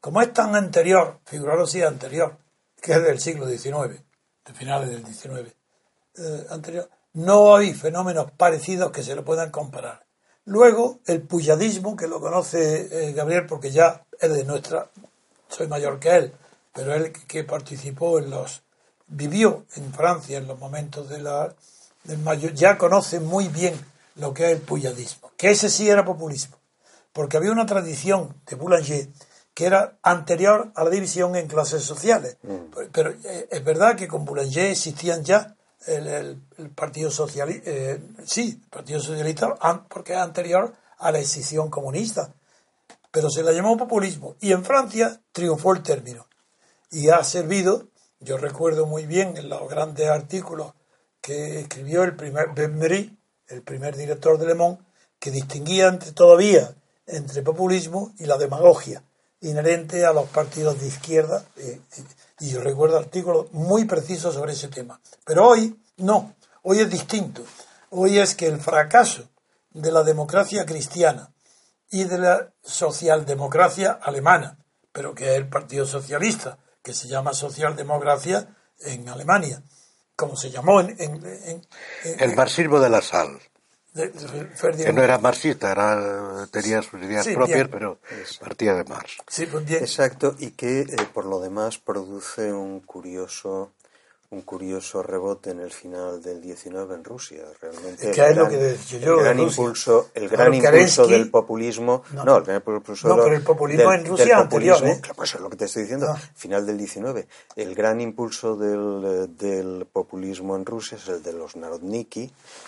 Como 0.00 0.22
es 0.22 0.32
tan 0.32 0.54
anterior, 0.54 1.18
figuraros 1.24 1.72
si 1.72 1.82
anterior, 1.82 2.38
que 2.80 2.92
es 2.92 3.02
del 3.02 3.18
siglo 3.18 3.48
XIX, 3.48 4.00
de 4.44 4.54
finales 4.54 4.88
del 4.88 5.04
XIX, 5.04 5.52
eh, 6.16 6.46
anterior, 6.50 6.88
no 7.14 7.56
hay 7.56 7.74
fenómenos 7.74 8.30
parecidos 8.30 8.92
que 8.92 9.02
se 9.02 9.16
lo 9.16 9.24
puedan 9.24 9.50
comparar. 9.50 10.06
Luego, 10.44 11.00
el 11.06 11.22
puyadismo, 11.22 11.96
que 11.96 12.06
lo 12.06 12.20
conoce 12.20 13.08
eh, 13.08 13.12
Gabriel 13.12 13.46
porque 13.46 13.72
ya 13.72 14.06
es 14.20 14.32
de 14.32 14.44
nuestra, 14.44 14.90
soy 15.48 15.66
mayor 15.66 15.98
que 15.98 16.14
él, 16.14 16.32
pero 16.76 16.94
él 16.94 17.10
que 17.26 17.42
participó 17.42 18.18
en 18.20 18.30
los, 18.30 18.62
vivió 19.08 19.64
en 19.74 19.92
Francia 19.92 20.38
en 20.38 20.46
los 20.46 20.58
momentos 20.58 21.08
de 21.08 21.18
la, 21.20 21.52
del 22.04 22.18
mayo, 22.18 22.50
ya 22.50 22.76
conoce 22.78 23.18
muy 23.18 23.48
bien 23.48 23.74
lo 24.16 24.32
que 24.34 24.44
es 24.46 24.52
el 24.52 24.60
puyadismo, 24.62 25.32
que 25.36 25.50
ese 25.50 25.68
sí 25.70 25.88
era 25.88 26.04
populismo, 26.04 26.56
porque 27.12 27.36
había 27.38 27.50
una 27.50 27.66
tradición 27.66 28.34
de 28.46 28.56
Boulanger 28.56 29.08
que 29.54 29.64
era 29.64 29.96
anterior 30.02 30.70
a 30.74 30.84
la 30.84 30.90
división 30.90 31.34
en 31.34 31.46
clases 31.48 31.82
sociales. 31.82 32.36
Pero, 32.74 32.88
pero, 32.92 33.10
eh, 33.24 33.48
es 33.50 33.64
verdad 33.64 33.96
que 33.96 34.06
con 34.06 34.26
Boulanger 34.26 34.66
existían 34.66 35.24
ya 35.24 35.56
el, 35.86 36.06
el- 36.06 36.42
el 36.58 36.70
Partido 36.70 37.10
Socialista, 37.10 37.70
sí, 38.26 38.60
el 38.62 38.68
Partido 38.68 39.00
Socialista, 39.00 39.54
porque 39.88 40.12
es 40.12 40.18
anterior 40.18 40.74
a 40.98 41.10
la 41.10 41.20
escisión 41.20 41.70
comunista, 41.70 42.34
pero 43.10 43.30
se 43.30 43.42
la 43.42 43.52
llamó 43.52 43.78
populismo. 43.78 44.36
Y 44.40 44.52
en 44.52 44.62
Francia 44.62 45.18
triunfó 45.32 45.72
el 45.72 45.82
término. 45.82 46.26
Y 46.90 47.10
ha 47.10 47.22
servido, 47.24 47.88
yo 48.20 48.36
recuerdo 48.36 48.86
muy 48.86 49.06
bien 49.06 49.36
en 49.36 49.48
los 49.48 49.68
grandes 49.68 50.08
artículos 50.08 50.72
que 51.20 51.60
escribió 51.60 52.04
el 52.04 52.16
primer 52.16 52.50
Benmery, 52.54 53.18
el 53.48 53.62
primer 53.62 53.96
director 53.96 54.38
de 54.38 54.46
Le 54.46 54.54
Monde, 54.54 54.82
que 55.18 55.30
distinguía 55.30 55.88
entre, 55.88 56.12
todavía 56.12 56.74
entre 57.06 57.42
populismo 57.42 58.12
y 58.18 58.26
la 58.26 58.36
demagogia 58.38 59.02
inherente 59.40 60.04
a 60.04 60.12
los 60.12 60.28
partidos 60.28 60.80
de 60.80 60.86
izquierda. 60.86 61.44
eh, 61.56 61.80
y, 62.38 62.46
y 62.46 62.50
yo 62.50 62.60
recuerdo 62.60 62.98
artículos 62.98 63.52
muy 63.52 63.84
precisos 63.84 64.34
sobre 64.34 64.52
ese 64.52 64.68
tema. 64.68 65.00
Pero 65.24 65.48
hoy 65.48 65.80
no, 65.96 66.34
hoy 66.62 66.80
es 66.80 66.90
distinto. 66.90 67.42
Hoy 67.90 68.18
es 68.18 68.34
que 68.34 68.46
el 68.46 68.60
fracaso 68.60 69.28
de 69.70 69.92
la 69.92 70.02
democracia 70.02 70.66
cristiana 70.66 71.32
y 71.90 72.04
de 72.04 72.18
la 72.18 72.52
socialdemocracia 72.62 73.92
alemana, 73.92 74.58
pero 74.92 75.14
que 75.14 75.30
es 75.30 75.36
el 75.36 75.48
Partido 75.48 75.86
Socialista, 75.86 76.58
que 76.86 76.94
se 76.94 77.08
llama 77.08 77.34
socialdemocracia 77.34 78.46
en 78.78 79.08
Alemania, 79.08 79.60
como 80.14 80.36
se 80.36 80.52
llamó 80.52 80.80
en, 80.80 80.90
en- 81.00 81.16
en- 81.26 81.66
en- 82.04 82.20
El 82.20 82.36
marxismo 82.36 82.78
de 82.78 82.88
la 82.88 83.02
sal. 83.02 83.40
de- 83.92 84.10
de 84.10 84.84
Que 84.84 84.92
no 84.92 85.02
era 85.02 85.18
marxista, 85.18 85.72
era, 85.72 86.46
tenía 86.52 86.82
sus 86.82 87.02
ideas 87.02 87.24
Sí, 87.24 87.34
propias, 87.34 87.56
bien. 87.56 87.70
pero 87.70 87.98
partía 88.38 88.74
de 88.74 88.84
Marx. 88.84 89.16
Sí, 89.26 89.46
pues 89.46 89.64
bien. 89.64 89.82
Exacto, 89.82 90.36
y 90.38 90.50
que 90.52 90.82
eh, 90.82 90.96
por 91.12 91.24
lo 91.24 91.40
demás 91.40 91.78
produce 91.78 92.52
un 92.52 92.78
curioso 92.80 93.72
un 94.30 94.42
curioso 94.42 95.02
rebote 95.02 95.50
en 95.50 95.60
el 95.60 95.70
final 95.72 96.20
del 96.20 96.40
19 96.40 96.94
en 96.94 97.04
Rusia. 97.04 97.44
Realmente 97.60 98.10
Que 98.10 98.20
el 98.20 98.30
es 98.30 98.36
lo 98.36 98.42
gran, 98.46 98.50
que 98.50 98.56
decía 98.58 98.98
el 98.98 99.04
yo 99.04 99.16
de 99.16 99.22
gran 99.22 99.38
impulso, 99.40 100.08
el 100.14 100.28
Claro, 100.28 100.36
gran 100.50 100.54
impulso 100.54 101.04
Kerensky- 101.04 101.10
del 101.10 101.30
populismo, 101.30 102.02
No. 102.12 102.24
no, 102.24 102.36
el 102.38 102.42
gran 102.44 102.62
impulso 102.66 103.08
No, 103.08 103.16
pero 103.22 103.36
el 103.36 103.42
populismo 103.42 103.90
del- 103.90 104.00
en 104.00 104.06
Rusia 104.06 104.38
anterior, 104.38 104.84
¿eh? 104.84 104.98
claro, 105.00 105.14
pues 105.16 105.34
es 105.34 105.40
lo 105.40 105.48
que 105.50 105.56
te 105.56 105.64
estoy 105.66 105.82
diciendo, 105.82 106.06
Ah. 106.10 106.20
final 106.34 106.66
del 106.66 106.76
19. 106.76 107.28
El 107.54 107.74
gran 107.74 108.00
impulso 108.00 108.56
del, 108.56 109.04
eh, 109.04 109.26
del 109.28 109.86
populismo 109.86 110.56
en 110.56 110.66
Rusia 110.66 110.98
es 110.98 111.06
el 111.08 111.22
de 111.22 111.32
los 111.32 111.54
narodniki, 111.56 112.24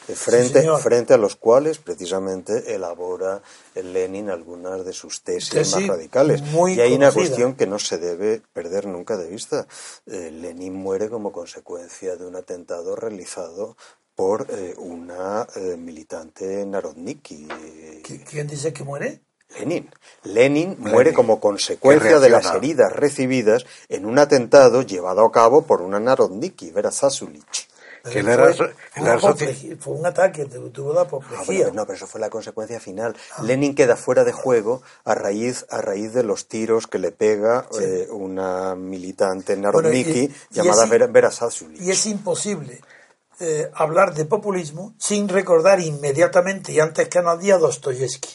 eh, 0.08 0.14
frente, 0.14 0.60
señor. 0.60 0.80
frente 0.80 1.14
a 1.14 1.18
los 1.18 1.36
cuales 1.36 1.78
precisamente 1.78 2.74
elabora 2.74 3.42
el 3.74 3.92
Lenin 3.92 4.30
algunas 4.30 4.84
de 4.84 4.92
sus 4.92 5.22
tesis 5.22 5.50
Tesis 5.50 5.74
más 5.74 5.86
radicales. 5.88 6.40
y 6.40 6.80
hay 6.80 6.94
una 6.94 7.08
conocida. 7.08 7.12
cuestión 7.12 7.54
que 7.54 7.66
no 7.66 7.78
se 7.78 7.98
debe 7.98 8.42
perder 8.52 8.86
nunca 8.86 9.16
de 9.16 9.28
vista. 9.28 9.66
Eh, 10.06 10.30
Lenin 10.30 10.74
muere 10.74 11.08
como 11.08 11.30
consecuencia 11.32 11.47
de 11.54 12.26
un 12.26 12.36
atentado 12.36 12.94
realizado 12.96 13.76
por 14.14 14.46
eh, 14.50 14.74
una 14.78 15.46
eh, 15.56 15.76
militante 15.76 16.64
narodniki. 16.66 17.46
eh, 17.50 18.02
¿Qui- 18.04 18.24
¿Quién 18.24 18.46
dice 18.48 18.72
que 18.72 18.82
muere? 18.84 19.20
Lenin. 19.58 19.88
Lenin 20.24 20.76
muere 20.78 21.12
como 21.14 21.40
consecuencia 21.40 22.18
de 22.20 22.28
las 22.28 22.44
heridas 22.54 22.92
recibidas 22.92 23.64
en 23.88 24.04
un 24.06 24.18
atentado 24.18 24.82
llevado 24.82 25.24
a 25.24 25.32
cabo 25.32 25.62
por 25.62 25.80
una 25.80 25.98
narodniki, 26.00 26.70
Vera 26.70 26.90
Zasulich. 26.90 27.67
Que 28.10 28.18
era, 28.20 28.52
fue, 28.54 29.92
un 29.94 30.06
ataque, 30.06 30.44
tu- 30.46 30.70
tuvo 30.70 30.92
la 30.92 31.00
Ah, 31.00 31.04
apoplejía. 31.04 31.44
bueno, 31.64 31.72
no, 31.74 31.86
pero 31.86 31.96
eso 31.96 32.06
fue 32.06 32.20
la 32.20 32.30
consecuencia 32.30 32.80
final. 32.80 33.16
Lenin 33.42 33.74
queda 33.74 33.96
fuera 33.96 34.24
de 34.24 34.32
juego 34.32 34.82
a 35.04 35.14
raíz, 35.14 35.66
a 35.70 35.80
raíz 35.80 36.12
de 36.14 36.22
los 36.22 36.48
tiros 36.48 36.86
que 36.86 36.98
le 36.98 37.12
pega 37.12 37.66
eh, 37.80 38.08
una 38.10 38.74
militante 38.74 39.56
narodniki 39.56 40.12
Bueno, 40.28 40.34
y- 40.50 40.54
y 40.54 40.54
llamada 40.54 40.84
es- 40.84 40.90
Vera. 41.12 41.30
Y 41.80 41.90
es 41.90 42.06
imposible 42.06 42.80
eh, 43.40 43.70
hablar 43.74 44.14
de 44.14 44.24
populismo 44.24 44.94
sin 44.98 45.28
recordar 45.28 45.78
inmediatamente 45.80 46.72
y 46.72 46.80
antes 46.80 47.08
que 47.08 47.22
nadie 47.22 47.52
a 47.52 47.58
Dostoyevsky. 47.58 48.30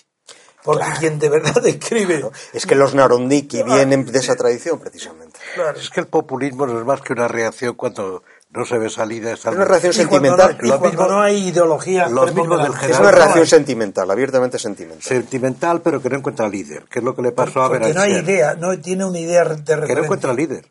Porque 0.64 0.86
quien 0.98 1.20
de 1.20 1.28
verdad 1.28 1.58
escribe. 1.68 2.26
Es 2.54 2.66
que 2.66 2.76
los 2.76 2.94
narodniki 2.96 3.64
vienen 3.64 4.06
de 4.06 4.18
esa 4.20 4.36
tradición, 4.38 4.80
precisamente. 4.80 5.38
Claro. 5.56 5.78
Es 5.78 5.90
que 5.90 6.00
el 6.00 6.08
populismo 6.08 6.66
no 6.66 6.80
es 6.80 6.86
más 6.86 7.02
que 7.02 7.12
una 7.12 7.28
reacción 7.28 7.76
cuando 7.76 8.24
no 8.54 8.66
se 8.66 8.78
ve 8.78 8.90
salida. 8.90 9.32
Es 9.34 9.40
Es 9.40 9.46
una 9.48 9.66
reacción 9.66 9.94
Y 9.94 10.06
cuando, 10.10 10.38
no, 10.38 10.38
sentimental. 10.38 10.80
cuando 10.80 10.90
mismo- 10.90 11.08
no 11.08 11.22
hay 11.22 11.48
ideología. 11.48 12.08
lo 12.08 12.22
mismo 12.26 12.44
preponderante. 12.44 12.82
del 12.82 12.92
Es 12.92 13.00
una 13.00 13.12
reacción 13.12 13.48
sentimental, 13.48 14.12
abiertamente 14.12 14.60
sentimental. 14.60 15.02
sentimental, 15.04 15.82
pero 15.82 16.02
que 16.02 16.10
no 16.10 16.18
encuentra 16.18 16.48
líder. 16.48 16.84
Que 16.84 17.00
es 17.00 17.06
lo 17.06 17.16
que 17.16 17.22
le 17.24 17.32
pasó 17.32 17.64
a 17.64 17.70
Porque 17.70 17.94
no 17.94 18.02
hay 18.02 18.14
idea, 18.18 18.56
no 18.56 18.78
tiene 18.80 19.06
una 19.06 19.20
idea 19.20 19.44
de 19.44 19.50
referencia. 19.56 19.88
Que 19.88 19.96
no 19.96 20.04
encuentra 20.04 20.34
líder. 20.34 20.66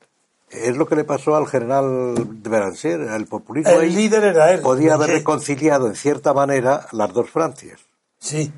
Es 0.51 0.77
lo 0.77 0.87
que 0.87 0.97
le 0.97 1.05
pasó 1.05 1.35
al 1.35 1.47
general 1.47 2.15
de 2.43 2.51
Beranger. 2.51 3.01
El 3.01 3.27
populismo 3.27 3.71
El 3.73 3.95
líder 3.95 4.23
era 4.25 4.53
él. 4.53 4.61
podía 4.61 4.95
haber 4.95 5.09
reconciliado 5.11 5.87
en 5.87 5.95
cierta 5.97 6.35
manera 6.35 6.87
las 6.93 7.13
dos 7.13 7.31
Francias. 7.31 7.81
Sí. 8.19 8.53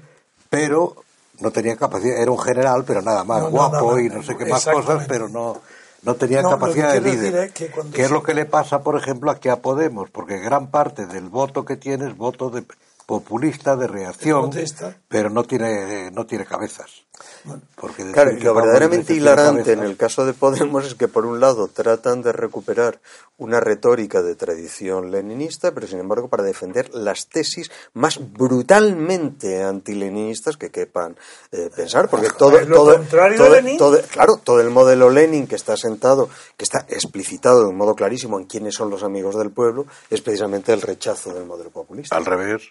pero 0.51 0.97
no 1.41 1.51
tenía 1.51 1.77
capacidad, 1.77 2.17
era 2.21 2.31
un 2.31 2.39
general, 2.39 2.85
pero 2.87 3.03
nada 3.03 3.25
más 3.25 3.39
No, 3.41 3.45
no, 3.47 3.51
guapo 3.51 3.77
no, 3.77 3.91
no, 3.93 3.99
y 3.99 4.09
no 4.09 4.23
sé 4.23 4.37
qué 4.37 4.45
más 4.47 4.65
cosas, 4.65 5.05
pero 5.09 5.29
no, 5.29 5.61
no 6.05 6.15
tenía 6.15 6.43
No, 6.43 6.51
capacidad 6.51 6.93
de 6.93 7.01
líder. 7.01 7.35
es 7.45 7.53
que 7.53 7.69
cuando 7.71 7.97
es 7.97 8.11
lo 8.11 8.23
que 8.23 8.35
le 8.35 8.45
pasa, 8.47 8.83
por 8.83 8.97
ejemplo, 8.97 9.31
aquí 9.31 9.49
a 9.49 9.57
Podemos, 9.63 10.11
porque 10.11 10.39
gran 10.39 10.71
parte 10.71 11.07
del 11.07 11.29
voto 11.29 11.65
que 11.65 11.77
tiene 11.77 12.07
es 12.09 12.17
voto 12.17 12.51
de 12.51 12.65
populista, 13.07 13.77
de 13.77 13.87
reacción, 13.87 14.51
pero 15.09 15.31
no 15.31 15.45
tiene, 15.45 16.11
no 16.11 16.27
tiene 16.27 16.45
cabezas. 16.47 17.03
Porque 17.77 18.11
Claro, 18.11 18.33
lo 18.33 18.55
verdaderamente 18.55 19.13
hilarante 19.15 19.73
en 19.73 19.83
el 19.85 19.97
caso 19.97 20.25
de 20.27 20.33
Podemos 20.33 20.85
es 20.87 20.95
que 20.95 21.07
por 21.09 21.27
un 21.27 21.39
lado 21.41 21.69
tratan 21.69 22.23
de 22.23 22.33
recuperar 22.33 23.01
una 23.37 23.61
retórica 23.61 24.23
de 24.23 24.35
tradición 24.35 25.11
leninista, 25.11 25.73
pero 25.73 25.87
sin 25.87 26.01
embargo 26.01 26.29
para 26.29 26.43
defender 26.43 26.93
las 26.95 27.29
tesis 27.29 27.71
más 27.93 28.19
brutalmente 28.33 29.63
antileninistas 29.63 30.57
que 30.57 30.71
quepan 30.71 31.17
eh, 31.53 31.71
pensar, 31.75 32.09
porque 32.09 32.31
todo, 32.31 32.59
es 32.59 32.67
lo 32.69 32.77
todo, 32.77 32.97
contrario 32.97 33.39
todo- 33.39 33.51
de 33.53 33.63
Lenin. 33.63 33.79
todo- 33.79 34.01
claro, 34.11 34.37
todo 34.43 34.61
el 34.61 34.71
modelo 34.71 35.11
Lenin 35.11 35.47
que 35.47 35.57
está 35.57 35.77
sentado, 35.77 36.29
que 36.57 36.65
está 36.65 36.87
explicitado 36.89 37.61
de 37.61 37.67
un 37.69 37.77
modo 37.77 37.95
clarísimo 37.95 38.39
en 38.41 38.47
quiénes 38.47 38.75
son 38.75 38.91
los 38.91 39.03
amigos 39.03 39.37
del 39.37 39.51
pueblo, 39.51 39.87
es 40.11 40.21
precisamente 40.21 40.73
el 40.73 40.81
rechazo 40.83 41.33
del 41.35 41.45
modelo 41.45 41.71
populista. 41.71 42.17
Al 42.17 42.25
revés. 42.25 42.63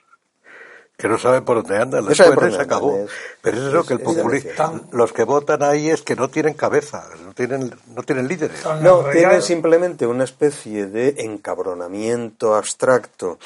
Que 0.97 1.07
no 1.07 1.17
saben 1.17 1.43
por 1.43 1.57
dónde 1.57 1.77
andan, 1.81 2.05
No 2.05 2.11
pueden, 2.11 2.33
por 2.35 2.51
se 2.53 2.61
acabó. 2.61 2.97
es- 2.97 3.09
Pero 3.41 3.57
es 3.57 3.63
eso 3.63 3.79
es- 3.79 3.87
que 3.87 3.93
el 3.95 3.99
demasiado. 4.03 4.81
los 4.91 5.11
que 5.11 5.23
votan 5.23 5.63
ahí 5.63 5.89
es 5.89 6.03
que 6.03 6.15
no 6.15 6.29
tienen 6.29 6.53
cabeza, 6.53 7.09
no 7.25 7.33
tienen, 7.33 7.73
no 7.87 8.03
tienen 8.03 8.27
líderes. 8.27 8.63
No, 8.81 9.03
tienen 9.11 9.41
simplemente 9.41 10.05
una 10.05 10.23
especie 10.23 10.85
de 10.85 11.15
encabronamiento 11.19 12.55
abstracto, 12.55 13.39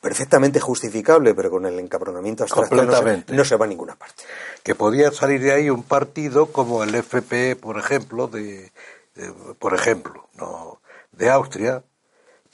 perfectamente 0.00 0.60
justificable, 0.60 1.34
pero 1.34 1.50
con 1.50 1.66
el 1.66 1.78
encabronamiento 1.78 2.44
abstracto 2.44 2.74
no 2.76 2.82
se, 2.82 2.86
Completamente. 2.86 3.32
no 3.34 3.44
se 3.44 3.56
va 3.56 3.64
a 3.66 3.68
ninguna 3.68 3.94
parte. 3.96 4.22
que 4.62 4.76
podía 4.76 5.10
salir 5.10 5.40
de 5.42 5.52
ahí 5.52 5.70
un 5.70 5.82
partido 5.82 6.46
como 6.46 6.84
el 6.84 6.94
FP, 6.94 7.56
por 7.56 7.78
ejemplo, 7.78 8.28
de, 8.28 8.70
de- 9.16 9.32
por 9.58 9.74
ejemplo, 9.74 10.28
no, 10.36 10.80
de 11.10 11.30
Austria, 11.30 11.82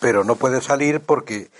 pero 0.01 0.25
no 0.25 0.37
puede 0.37 0.63
salir 0.63 1.01
porque 1.01 1.51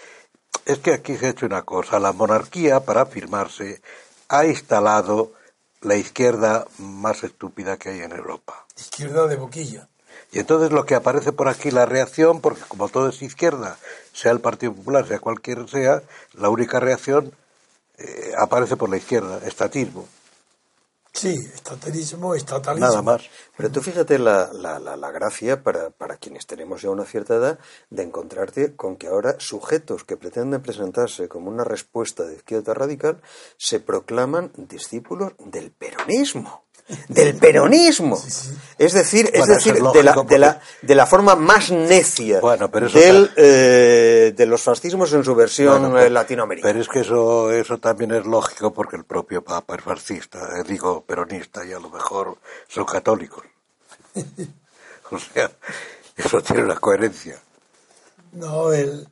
es 0.65 0.79
que 0.79 0.93
aquí 0.93 1.17
se 1.17 1.27
ha 1.27 1.31
hecho 1.31 1.47
una 1.47 1.63
cosa. 1.63 1.99
La 1.99 2.13
monarquía, 2.13 2.81
para 2.81 3.03
afirmarse, 3.03 3.81
ha 4.29 4.47
instalado 4.47 5.33
la 5.81 5.97
izquierda 5.97 6.67
más 6.79 7.25
estúpida 7.25 7.77
que 7.77 7.91
hay 7.91 8.01
en 8.01 8.13
Europa. 8.13 8.67
Izquierda 8.77 9.27
de 9.27 9.37
boquilla. 9.37 9.89
Y 10.33 10.39
entonces 10.41 10.73
lo 10.73 10.85
que 10.85 10.95
aparece 10.95 11.33
por 11.33 11.49
aquí, 11.49 11.71
la 11.71 11.87
reacción, 11.87 12.41
porque 12.41 12.63
como 12.69 12.89
todo 12.89 13.09
es 13.09 13.23
izquierda, 13.23 13.79
sea 14.13 14.33
el 14.33 14.41
Partido 14.41 14.75
Popular, 14.75 15.07
sea 15.07 15.21
cualquiera 15.21 15.67
sea, 15.67 16.03
la 16.35 16.51
única 16.51 16.81
reacción 16.81 17.33
eh, 17.97 18.33
aparece 18.39 18.77
por 18.77 18.91
la 18.91 18.99
izquierda, 18.99 19.41
estatismo. 19.47 20.07
Sí, 21.19 21.35
estatalismo, 21.53 22.35
estatalismo. 22.37 22.89
Nada 22.89 23.03
más. 23.03 23.23
Pero 23.57 23.73
tú 23.73 23.81
fíjate 23.81 24.21
la, 24.21 24.53
la, 24.53 24.79
la, 24.79 24.97
la 24.97 25.11
gracia 25.11 25.65
para, 25.65 25.91
para 25.91 26.17
quienes 26.17 26.47
tenemos 26.47 26.83
ya 26.83 26.91
una 26.91 27.05
cierta 27.05 27.35
edad 27.35 27.59
de 27.91 28.05
encontrarte 28.05 28.77
con 28.77 28.97
que 28.97 29.09
ahora 29.09 29.35
sujetos 29.41 30.05
que 30.05 30.17
pretenden 30.17 30.63
presentarse 30.63 31.27
como 31.29 31.51
una 31.51 31.65
respuesta 31.65 32.23
de 32.25 32.37
izquierda 32.37 32.73
radical 32.73 33.21
se 33.57 33.81
proclaman 33.81 34.53
discípulos 34.57 35.33
del 35.39 35.73
peronismo. 35.73 36.68
Del 37.09 37.37
peronismo. 37.37 38.17
Es 38.79 38.93
decir, 38.95 39.29
es 39.35 39.47
decir, 39.47 39.75
de, 39.75 40.03
la, 40.03 40.13
de, 40.27 40.39
la, 40.39 40.61
de 40.81 40.95
la 40.95 41.05
forma 41.05 41.35
más 41.37 41.71
necia 41.71 42.41
Bueno, 42.41 42.71
pero 42.71 42.87
eso 42.87 42.99
del, 42.99 43.27
ta- 43.29 43.35
eh, 43.37 44.33
de 44.35 44.47
los 44.47 44.63
fascismos 44.63 45.13
en 45.13 45.23
su 45.23 45.35
versión 45.35 45.81
Bueno, 45.83 45.99
eh, 45.99 46.03
pero- 46.05 46.15
latinoamericana. 46.15 46.73
Pero 46.73 46.81
es 46.83 46.89
que 46.89 47.01
eso, 47.01 47.53
eso 47.53 47.77
también 47.79 48.13
es 48.13 48.25
lógico 48.25 48.73
porque 48.73 48.97
el 48.97 49.05
propio 49.05 49.43
Papa 49.45 49.77
es 49.77 49.83
fascista, 49.83 50.39
eh, 50.59 50.63
digo 50.67 51.03
peronista 51.05 51.65
y 51.67 51.73
a 51.73 51.79
lo 51.79 51.91
mejor 51.91 52.39
son 52.69 52.85
católicos. 52.87 53.45
o 55.11 55.19
sea, 55.19 55.51
eso 56.17 56.41
tiene 56.41 56.63
una 56.65 56.77
coherencia. 56.77 57.39
No, 58.33 58.73
el, 58.73 59.07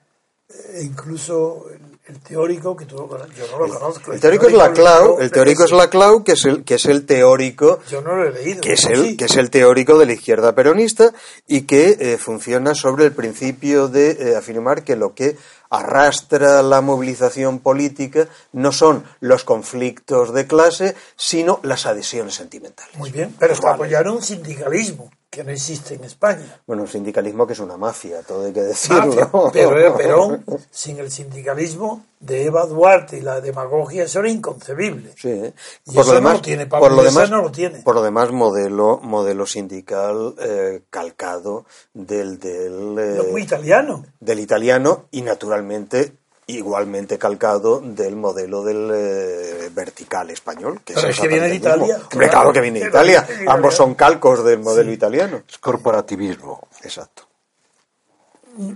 eh, 0.48 0.82
incluso 0.84 1.66
el, 2.06 2.20
teórico, 2.20 2.76
que 2.76 2.84
tú 2.84 2.96
yo 2.96 3.46
no 3.50 3.66
lo 3.66 3.78
conozco. 3.78 4.12
El 4.12 4.20
teórico 4.20 4.46
es 4.46 4.52
la 4.52 4.72
Clau, 4.72 5.18
el 5.18 5.30
teórico 5.32 5.64
es 5.64 5.72
la 5.72 5.90
Clau, 5.90 6.22
que 6.22 6.32
es 6.32 6.44
el, 6.44 6.62
que 6.62 6.74
es 6.74 6.86
el 6.86 7.04
teórico 7.04 7.80
Yo 7.90 8.00
no 8.00 8.14
lo 8.14 8.28
he 8.28 8.32
leído. 8.32 8.60
que 8.60 8.74
es 8.74 8.82
¿sí? 8.82 8.92
el 8.92 9.16
que 9.16 9.24
es 9.24 9.36
el 9.36 9.50
teórico 9.50 9.98
de 9.98 10.06
la 10.06 10.12
izquierda 10.12 10.54
peronista 10.54 11.12
y 11.48 11.62
que 11.62 11.96
eh, 11.98 12.16
funciona 12.16 12.76
sobre 12.76 13.06
el 13.06 13.12
principio 13.12 13.88
de 13.88 14.10
eh, 14.10 14.36
afirmar 14.36 14.84
que 14.84 14.94
lo 14.94 15.14
que 15.14 15.36
arrastra 15.68 16.62
la 16.62 16.80
movilización 16.80 17.58
política 17.58 18.28
no 18.52 18.70
son 18.70 19.04
los 19.18 19.42
conflictos 19.42 20.32
de 20.32 20.46
clase, 20.46 20.94
sino 21.16 21.58
las 21.64 21.86
adhesiones 21.86 22.34
sentimentales. 22.34 22.96
Muy 22.96 23.10
bien, 23.10 23.34
pero 23.36 23.56
Vale. 23.56 23.74
apoyar 23.74 24.08
un 24.08 24.22
sindicalismo 24.22 25.10
que 25.36 25.44
no 25.44 25.50
existe 25.50 25.94
en 25.96 26.04
España. 26.04 26.60
Bueno, 26.66 26.82
un 26.84 26.88
sindicalismo 26.88 27.46
que 27.46 27.52
es 27.52 27.60
una 27.60 27.76
mafia, 27.76 28.22
todo 28.22 28.46
hay 28.46 28.54
que 28.54 28.62
decirlo. 28.62 29.06
Mafia, 29.06 29.30
pero 29.52 29.78
era 29.78 29.94
Perón, 29.94 30.42
sin 30.70 30.98
el 30.98 31.10
sindicalismo 31.10 32.06
de 32.20 32.44
Eva 32.46 32.64
Duarte 32.64 33.18
y 33.18 33.20
la 33.20 33.42
demagogia, 33.42 34.04
eso 34.04 34.20
era 34.20 34.30
inconcebible. 34.30 35.12
Sí, 35.14 35.28
¿eh? 35.28 35.52
Y 35.84 35.98
eso 35.98 36.18
no 36.22 36.32
lo 36.32 36.40
tiene, 36.40 36.64
Pablo 36.66 36.88
por 36.88 36.96
lo 36.96 37.02
demás, 37.02 37.30
no 37.30 37.42
lo 37.42 37.52
tiene. 37.52 37.80
por 37.82 37.94
lo 37.94 38.02
demás 38.02 38.32
modelo, 38.32 38.98
modelo 39.02 39.44
sindical 39.44 40.34
eh, 40.40 40.80
calcado 40.88 41.66
del 41.92 42.38
del, 42.40 42.98
eh, 42.98 43.14
No, 43.18 43.24
muy 43.24 43.42
italiano. 43.42 44.06
del 44.18 44.40
italiano 44.40 45.04
y 45.10 45.20
naturalmente 45.20 46.14
igualmente 46.48 47.18
calcado 47.18 47.80
del 47.80 48.14
modelo 48.16 48.62
del 48.62 48.90
eh, 48.94 49.70
vertical 49.72 50.30
español. 50.30 50.80
Que 50.84 50.94
Pero 50.94 51.08
es 51.08 51.18
que 51.20 51.28
viene 51.28 51.48
de. 51.48 51.54
Italia, 51.56 51.96
Hombre, 51.96 52.08
claro. 52.08 52.30
claro 52.30 52.52
que 52.52 52.60
viene 52.60 52.80
de 52.80 52.88
Italia. 52.88 53.26
Ambos 53.48 53.74
son 53.74 53.94
calcos 53.94 54.44
del 54.44 54.60
modelo 54.60 54.92
italiano. 54.92 55.42
Es 55.48 55.58
corporativismo. 55.58 56.68
Exacto. 56.82 57.24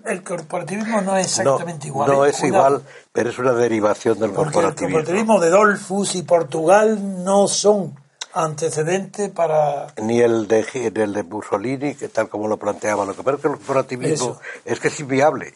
El 0.04 0.22
corporativismo 0.22 1.00
no 1.00 1.16
es 1.16 1.38
No, 1.38 1.42
exactamente 1.54 1.86
igual. 1.86 2.10
no 2.10 2.24
es 2.26 2.36
cuidado. 2.38 2.66
igual, 2.76 2.82
pero 3.12 3.30
es 3.30 3.38
una 3.38 3.52
derivación 3.54 4.18
del 4.18 4.30
Porque 4.32 4.48
el 4.48 4.52
corporativismo. 4.54 4.98
corporativismo 4.98 5.40
de 5.40 5.48
Dolfus 5.50 6.14
y 6.16 6.22
Portugal 6.22 7.24
no 7.24 7.48
son 7.48 7.94
antecedentes 8.34 9.30
para... 9.30 9.86
Ni 10.02 10.20
el 10.20 10.46
de, 10.48 10.66
el 10.96 11.12
de 11.14 11.22
Mussolini, 11.22 11.94
que 11.94 12.08
tal 12.08 12.28
como 12.28 12.46
lo 12.46 12.58
planteaba. 12.58 13.06
Lo 13.06 13.14
que 13.16 13.22
pasa 13.22 13.36
es 13.36 13.42
que 13.42 13.48
el 13.48 13.54
corporativismo 13.54 14.12
Eso. 14.32 14.40
es 14.66 14.80
que 14.80 14.88
es 14.88 15.00
inviable. 15.00 15.54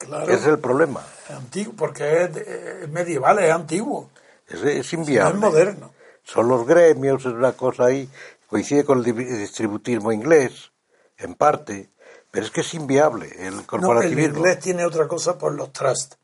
Claro, 0.00 0.32
Ese 0.32 0.42
es 0.42 0.46
el 0.48 0.58
problema. 0.58 1.06
antiguo, 1.28 1.74
porque 1.76 2.24
es, 2.24 2.34
de- 2.34 2.82
es 2.84 2.88
medieval, 2.88 3.38
es 3.38 3.52
antiguo, 3.52 4.10
Es, 4.48 4.54
es 4.54 4.64
no 4.64 4.80
es 4.80 4.92
inviable. 4.94 5.38
moderno. 5.46 5.92
Son 6.24 6.48
los 6.48 6.66
gremios, 6.66 7.20
es 7.26 7.32
una 7.32 7.52
cosa 7.52 7.84
ahí. 7.84 8.08
Coincide 8.46 8.84
con 8.84 8.98
el 8.98 9.04
di- 9.04 9.12
distributismo 9.24 10.10
inglés, 10.10 10.72
en 11.18 11.34
parte. 11.34 11.90
Pero 12.30 12.46
es 12.46 12.50
que 12.50 12.62
es 12.62 12.74
inviable 12.74 13.26
el 13.38 13.54
No, 13.56 13.60
el 13.60 13.66
corporativismo. 13.66 14.38
inglés 14.38 14.58
tiene 14.60 14.84
otra 14.84 15.06
cosa 15.06 15.36
por 15.38 15.52
los 15.54 15.72
trusts, 15.72 16.16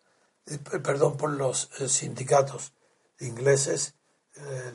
eh, 0.47 0.59
perdón, 0.83 1.17
por 1.17 1.31
los 1.31 1.71
eh, 1.81 1.89
sindicatos 1.89 2.73
ingleses. 3.21 3.95
eh, 4.37 4.73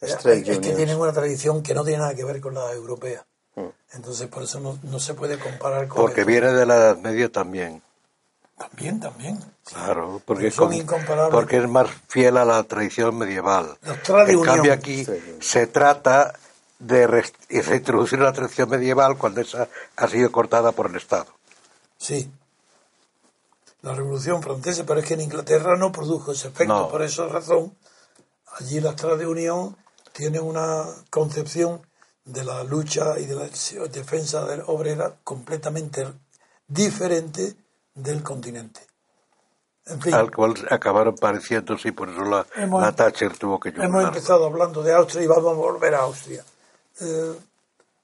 eh, 0.00 0.06
es 0.06 0.16
que 0.16 0.56
tienen 0.56 0.98
una 0.98 1.12
tradición 1.12 1.62
que 1.62 1.74
no 1.74 1.84
tiene 1.84 1.98
nada 1.98 2.14
que 2.14 2.24
ver 2.24 2.40
con 2.40 2.54
la 2.54 2.72
europea. 2.72 3.24
Entonces, 3.92 4.26
por 4.28 4.42
eso 4.42 4.58
no, 4.58 4.78
no 4.84 4.98
se 4.98 5.12
puede 5.14 5.38
comparar 5.38 5.86
con... 5.86 6.00
porque 6.02 6.22
esto. 6.22 6.30
viene 6.30 6.52
de 6.52 6.64
la 6.66 6.76
Edad 6.76 6.96
Media 6.98 7.30
también. 7.30 7.82
También, 8.68 9.00
también. 9.00 9.38
Claro, 9.64 10.22
porque, 10.24 10.44
Pero 10.44 10.54
son 10.56 10.66
con- 10.68 10.74
incomparables. 10.76 11.34
porque 11.34 11.56
es 11.58 11.68
más 11.68 11.88
fiel 12.08 12.36
a 12.36 12.44
la 12.44 12.62
tradición 12.64 13.16
medieval. 13.18 13.76
En 14.28 14.40
cambio 14.42 14.72
aquí 14.72 15.04
se 15.40 15.66
trata 15.66 16.32
de 16.78 17.06
reintroducir 17.06 18.18
la 18.20 18.32
tradición 18.32 18.68
medieval 18.68 19.16
cuando 19.18 19.40
esa 19.40 19.68
ha 19.96 20.08
sido 20.08 20.30
cortada 20.30 20.72
por 20.72 20.86
el 20.90 20.96
Estado. 20.96 21.26
Sí. 21.98 22.30
La 23.82 23.94
Revolución 23.94 24.42
Francesa, 24.42 24.84
pero 24.86 25.00
es 25.00 25.06
que 25.06 25.14
en 25.14 25.22
Inglaterra 25.22 25.76
no 25.76 25.90
produjo 25.90 26.30
ese 26.32 26.48
efecto. 26.48 26.72
No. 26.72 26.88
Por 26.88 27.02
esa 27.02 27.26
razón, 27.26 27.74
allí 28.58 28.80
las 28.80 28.94
trade 28.96 29.26
unión 29.26 29.76
tienen 30.12 30.42
una 30.42 30.84
concepción 31.10 31.84
de 32.24 32.44
la 32.44 32.62
lucha 32.62 33.18
y 33.18 33.26
de 33.26 33.34
la 33.34 33.48
defensa 33.88 34.44
del 34.44 34.62
obrera 34.66 35.16
completamente 35.24 36.06
diferente 36.68 37.56
del 37.94 38.22
continente. 38.22 38.80
En 39.86 40.00
fin, 40.00 40.14
Al 40.14 40.30
cual 40.30 40.54
acabaron 40.70 41.16
pareciéndose 41.16 41.88
y 41.88 41.92
por 41.92 42.08
eso 42.08 42.24
la, 42.24 42.46
Hemos- 42.54 42.80
la 42.82 42.92
Thatcher 42.92 43.36
tuvo 43.36 43.58
que 43.58 43.70
hemos 43.70 43.86
llorar. 43.88 44.04
empezado 44.08 44.46
hablando 44.46 44.82
de 44.82 44.94
Austria 44.94 45.24
y 45.24 45.26
vamos 45.26 45.52
a 45.52 45.56
volver 45.56 45.94
a 45.94 46.00
Austria. 46.02 46.44
Eh, 47.00 47.32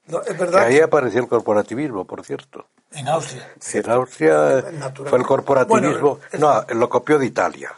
no, 0.07 0.21
es 0.21 0.27
Que 0.27 0.33
verdad 0.33 0.63
ahí 0.63 0.75
que 0.75 0.83
apareció 0.83 1.21
el 1.21 1.27
corporativismo, 1.29 2.03
por 2.05 2.25
cierto. 2.25 2.65
en 2.91 3.07
Austria. 3.07 3.49
En 3.73 3.89
Austria 3.91 4.63
fue 5.07 5.19
el 5.19 5.25
corporativismo. 5.25 6.15
Bueno, 6.17 6.19
es- 6.31 6.39
no, 6.39 6.65
lo 6.75 6.89
copió 6.89 7.17
de 7.17 7.27
Italia. 7.27 7.71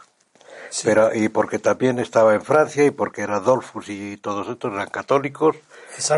Sí. 0.70 0.82
Pero, 0.84 1.14
y 1.14 1.28
porque 1.28 1.58
también 1.58 1.98
estaba 1.98 2.34
en 2.34 2.40
Francia 2.42 2.84
y 2.84 2.90
porque 2.90 3.20
era 3.22 3.40
Dolfus 3.40 3.88
y 3.90 4.16
todos 4.16 4.48
estos 4.48 4.72
eran 4.72 4.88
católicos, 4.88 5.54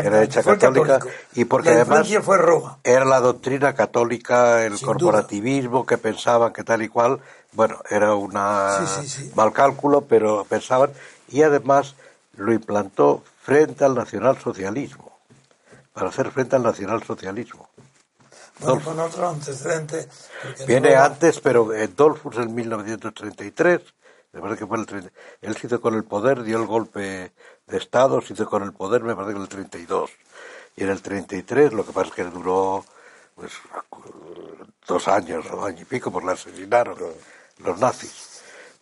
era 0.03 0.23
hecha 0.23 0.43
católica 0.43 0.99
y 1.33 1.45
porque 1.45 1.69
La 1.69 1.75
de 1.75 1.81
además 1.81 2.07
fue 2.23 2.37
Roma. 2.37 2.79
era 2.83 3.05
la 3.05 3.19
doctrina 3.19 3.73
católica, 3.75 4.65
el 4.65 4.77
Sin 4.77 4.87
corporativismo, 4.87 5.85
que 5.85 5.97
pensaban 5.97 6.53
que 6.53 6.63
tal 6.63 6.81
y 6.81 6.89
cual, 6.89 7.19
bueno, 7.53 7.79
era 7.89 8.15
una 8.15 8.85
Sí, 8.85 9.01
sí, 9.01 9.09
sí. 9.23 9.31
mal 9.35 9.51
cálculo, 9.53 10.01
pero 10.01 10.45
pensaban, 10.45 10.91
y 11.29 11.41
además 11.41 11.95
lo 12.37 12.53
implantó 12.53 13.23
frente 13.41 13.85
al 13.85 13.95
nacionalsocialismo, 13.95 15.17
para 15.93 16.09
hacer 16.09 16.31
frente 16.31 16.55
al 16.55 16.63
nacionalsocialismo. 16.63 17.69
Bueno, 18.59 18.81
con 18.81 18.95
porque 18.95 20.59
en 20.59 20.67
Viene 20.67 20.95
antes, 20.95 21.39
pero 21.41 21.73
en 21.73 21.93
Dolfus 21.95 22.37
en 22.37 22.55
1933, 22.55 23.81
me 24.31 24.41
parece 24.41 24.59
que 24.59 24.65
fue 24.67 24.77
el 24.77 24.85
30, 24.85 25.09
él 25.41 25.57
se 25.57 25.67
hizo 25.67 25.81
con 25.81 25.93
el 25.93 26.03
poder, 26.05 26.43
dio 26.43 26.57
el 26.57 26.65
golpe 26.65 27.33
de 27.67 27.77
Estado, 27.77 28.21
se 28.21 28.33
hizo 28.33 28.45
con 28.47 28.63
el 28.63 28.73
poder, 28.73 29.03
me 29.03 29.15
parece 29.15 29.33
que 29.33 29.37
en 29.37 29.43
el 29.43 29.49
32. 29.49 30.11
Y 30.77 30.83
en 30.83 30.89
el 30.89 31.01
33, 31.01 31.73
lo 31.73 31.85
que 31.85 31.93
pasa 31.93 32.09
es 32.09 32.13
que 32.13 32.23
duró 32.25 32.85
pues 33.35 33.51
dos 34.87 35.07
años 35.07 35.45
o 35.51 35.65
año 35.65 35.81
y 35.81 35.85
pico, 35.85 36.11
pues 36.11 36.25
la 36.25 36.33
asesinaron 36.33 36.97
los 37.59 37.79
nazis. 37.79 38.41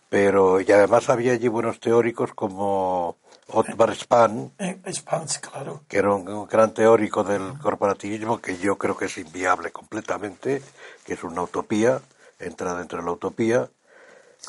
Pero, 0.09 0.61
y 0.61 0.71
además 0.71 1.09
había 1.09 1.33
allí 1.33 1.47
buenos 1.47 1.79
teóricos 1.79 2.33
como 2.33 3.17
Otmar 3.47 3.95
Spahn, 3.95 4.53
En 4.57 4.93
Spans, 4.93 5.39
claro. 5.39 5.81
que 5.87 5.97
era 5.97 6.13
un, 6.13 6.27
un 6.27 6.47
gran 6.47 6.73
teórico 6.73 7.23
del 7.23 7.57
corporativismo 7.59 8.39
que 8.39 8.57
yo 8.57 8.77
creo 8.77 8.95
que 8.95 9.05
es 9.05 9.17
inviable 9.17 9.71
completamente, 9.71 10.61
que 11.05 11.13
es 11.13 11.23
una 11.23 11.41
utopía, 11.41 12.01
entra 12.39 12.75
dentro 12.75 12.99
de 12.99 13.05
la 13.05 13.11
utopía, 13.11 13.69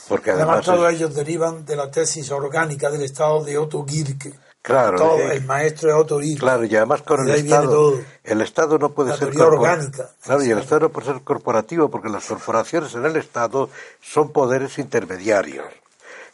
porque 0.08 0.30
Además, 0.32 0.58
además, 0.58 0.66
todos 0.66 0.92
es- 0.92 0.96
ellos 1.00 1.14
derivan 1.14 1.64
de 1.64 1.76
la 1.76 1.90
tesis 1.90 2.30
orgánica 2.30 2.90
del 2.90 3.02
Estado 3.02 3.42
de 3.44 3.56
Otto 3.58 3.84
Gierke. 3.86 4.34
Claro, 4.62 4.96
Todo, 4.96 5.18
eh, 5.18 5.36
el 5.36 5.44
maestro 5.44 5.88
de 5.90 5.94
Otto 5.94 6.20
Gierke. 6.20 6.40
claro, 6.40 6.64
y 6.64 6.74
además 6.74 7.02
con 7.02 7.28
el 7.28 7.34
Estado, 7.34 8.00
el 8.24 8.40
Estado 8.40 8.78
no 8.78 8.92
puede 8.92 9.10
La 9.10 9.16
ser 9.18 9.38
orgánica. 9.42 10.10
Claro, 10.22 10.42
y 10.42 10.50
el. 10.50 10.58
Estado 10.58 10.80
no 10.80 10.88
puede 10.88 11.06
ser 11.08 11.20
corporativo 11.22 11.90
porque 11.90 12.08
las 12.08 12.24
corporaciones 12.24 12.94
en 12.94 13.04
el 13.04 13.16
Estado 13.16 13.68
son 14.00 14.32
poderes 14.32 14.78
intermediarios. 14.78 15.66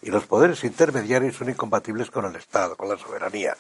Y 0.03 0.11
los 0.11 0.25
poderes 0.27 0.63
intermediarios 0.65 1.37
son 1.37 1.51
incompatibles 1.51 2.11
con 2.11 2.25
el 2.25 2.37
Estado, 2.37 2.77
con 2.77 2.89
la 2.89 2.97
soberanía. 2.97 3.57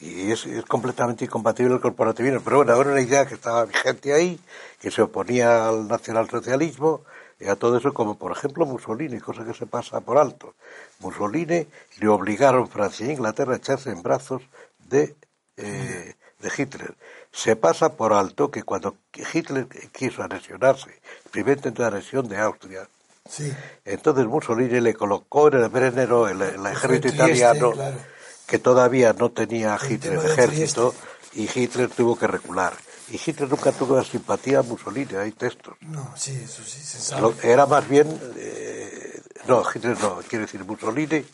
Y 0.00 0.32
es, 0.32 0.46
es 0.46 0.64
completamente 0.64 1.24
incompatible 1.26 1.74
el 1.74 1.80
corporativismo. 1.80 2.40
Pero 2.42 2.56
bueno, 2.58 2.74
era 2.80 2.90
una 2.90 3.00
idea 3.00 3.26
que 3.26 3.34
estaba 3.34 3.64
vigente 3.66 4.12
ahí, 4.12 4.40
que 4.80 4.90
se 4.90 5.02
oponía 5.02 5.68
al 5.68 5.86
nacionalsocialismo 5.88 7.02
y 7.40 7.48
a 7.48 7.56
todo 7.56 7.78
eso, 7.78 7.94
como 7.94 8.18
por 8.18 8.32
ejemplo 8.32 8.66
Mussolini, 8.66 9.18
cosa 9.18 9.44
que 9.44 9.54
se 9.54 9.66
pasa 9.66 10.00
por 10.00 10.18
alto. 10.18 10.54
Mussolini 11.00 11.66
le 11.98 12.08
obligaron 12.08 12.68
Francia 12.68 13.06
e 13.06 13.12
Inglaterra 13.12 13.54
a 13.54 13.56
echarse 13.56 13.90
en 13.90 14.02
brazos 14.02 14.42
de, 14.88 15.14
eh, 15.56 16.14
de 16.40 16.52
Hitler. 16.56 16.94
Se 17.32 17.56
pasa 17.56 17.94
por 17.96 18.12
alto 18.12 18.50
que 18.50 18.62
cuando 18.62 18.96
Hitler 19.32 19.66
quiso 19.92 20.22
anexionarse, 20.22 20.90
el 21.24 21.30
primer 21.30 21.56
intento 21.58 21.82
de 21.82 21.88
anexión 21.88 22.28
de 22.28 22.38
Austria, 22.38 22.88
Sí. 23.28 23.52
entonces 23.84 24.26
Mussolini 24.26 24.80
le 24.80 24.94
colocó 24.94 25.48
en 25.48 25.62
el 25.62 25.68
Brennero 25.68 26.26
el, 26.28 26.40
el 26.42 26.66
ejército 26.66 27.00
Trieste, 27.08 27.14
italiano, 27.14 27.72
claro. 27.72 27.96
que 28.46 28.58
todavía 28.58 29.12
no 29.12 29.30
tenía 29.30 29.78
El 29.80 29.92
Hitler 29.92 30.20
de 30.20 30.32
ejército, 30.32 30.94
y 31.34 31.48
Hitler 31.54 31.88
tuvo 31.90 32.18
que 32.18 32.26
recular. 32.26 32.72
Y 33.10 33.20
Hitler 33.24 33.48
nunca 33.48 33.72
tuvo 33.72 33.96
la 33.96 34.04
simpatía 34.04 34.60
a 34.60 34.62
Mussolini, 34.62 35.14
hay 35.16 35.32
textos. 35.32 35.74
No, 35.80 36.14
sí, 36.16 36.40
eso 36.44 36.62
sí 36.64 36.80
se 36.80 36.98
sabe. 37.00 37.22
Lo- 37.22 37.34
era 37.42 37.66
más 37.66 37.88
bien, 37.88 38.06
eh, 38.36 39.20
no, 39.48 39.62
Hitler 39.74 39.98
no, 40.00 40.18
quiere 40.28 40.44
decir 40.46 40.64
Mussolini, 40.64 41.24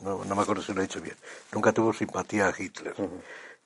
no, 0.00 0.24
no 0.24 0.34
me 0.34 0.42
acuerdo 0.42 0.62
si 0.62 0.72
lo 0.72 0.80
he 0.80 0.86
dicho 0.86 1.00
bien, 1.00 1.16
nunca 1.52 1.72
tuvo 1.72 1.92
simpatía 1.92 2.48
a 2.48 2.54
Hitler. 2.56 2.94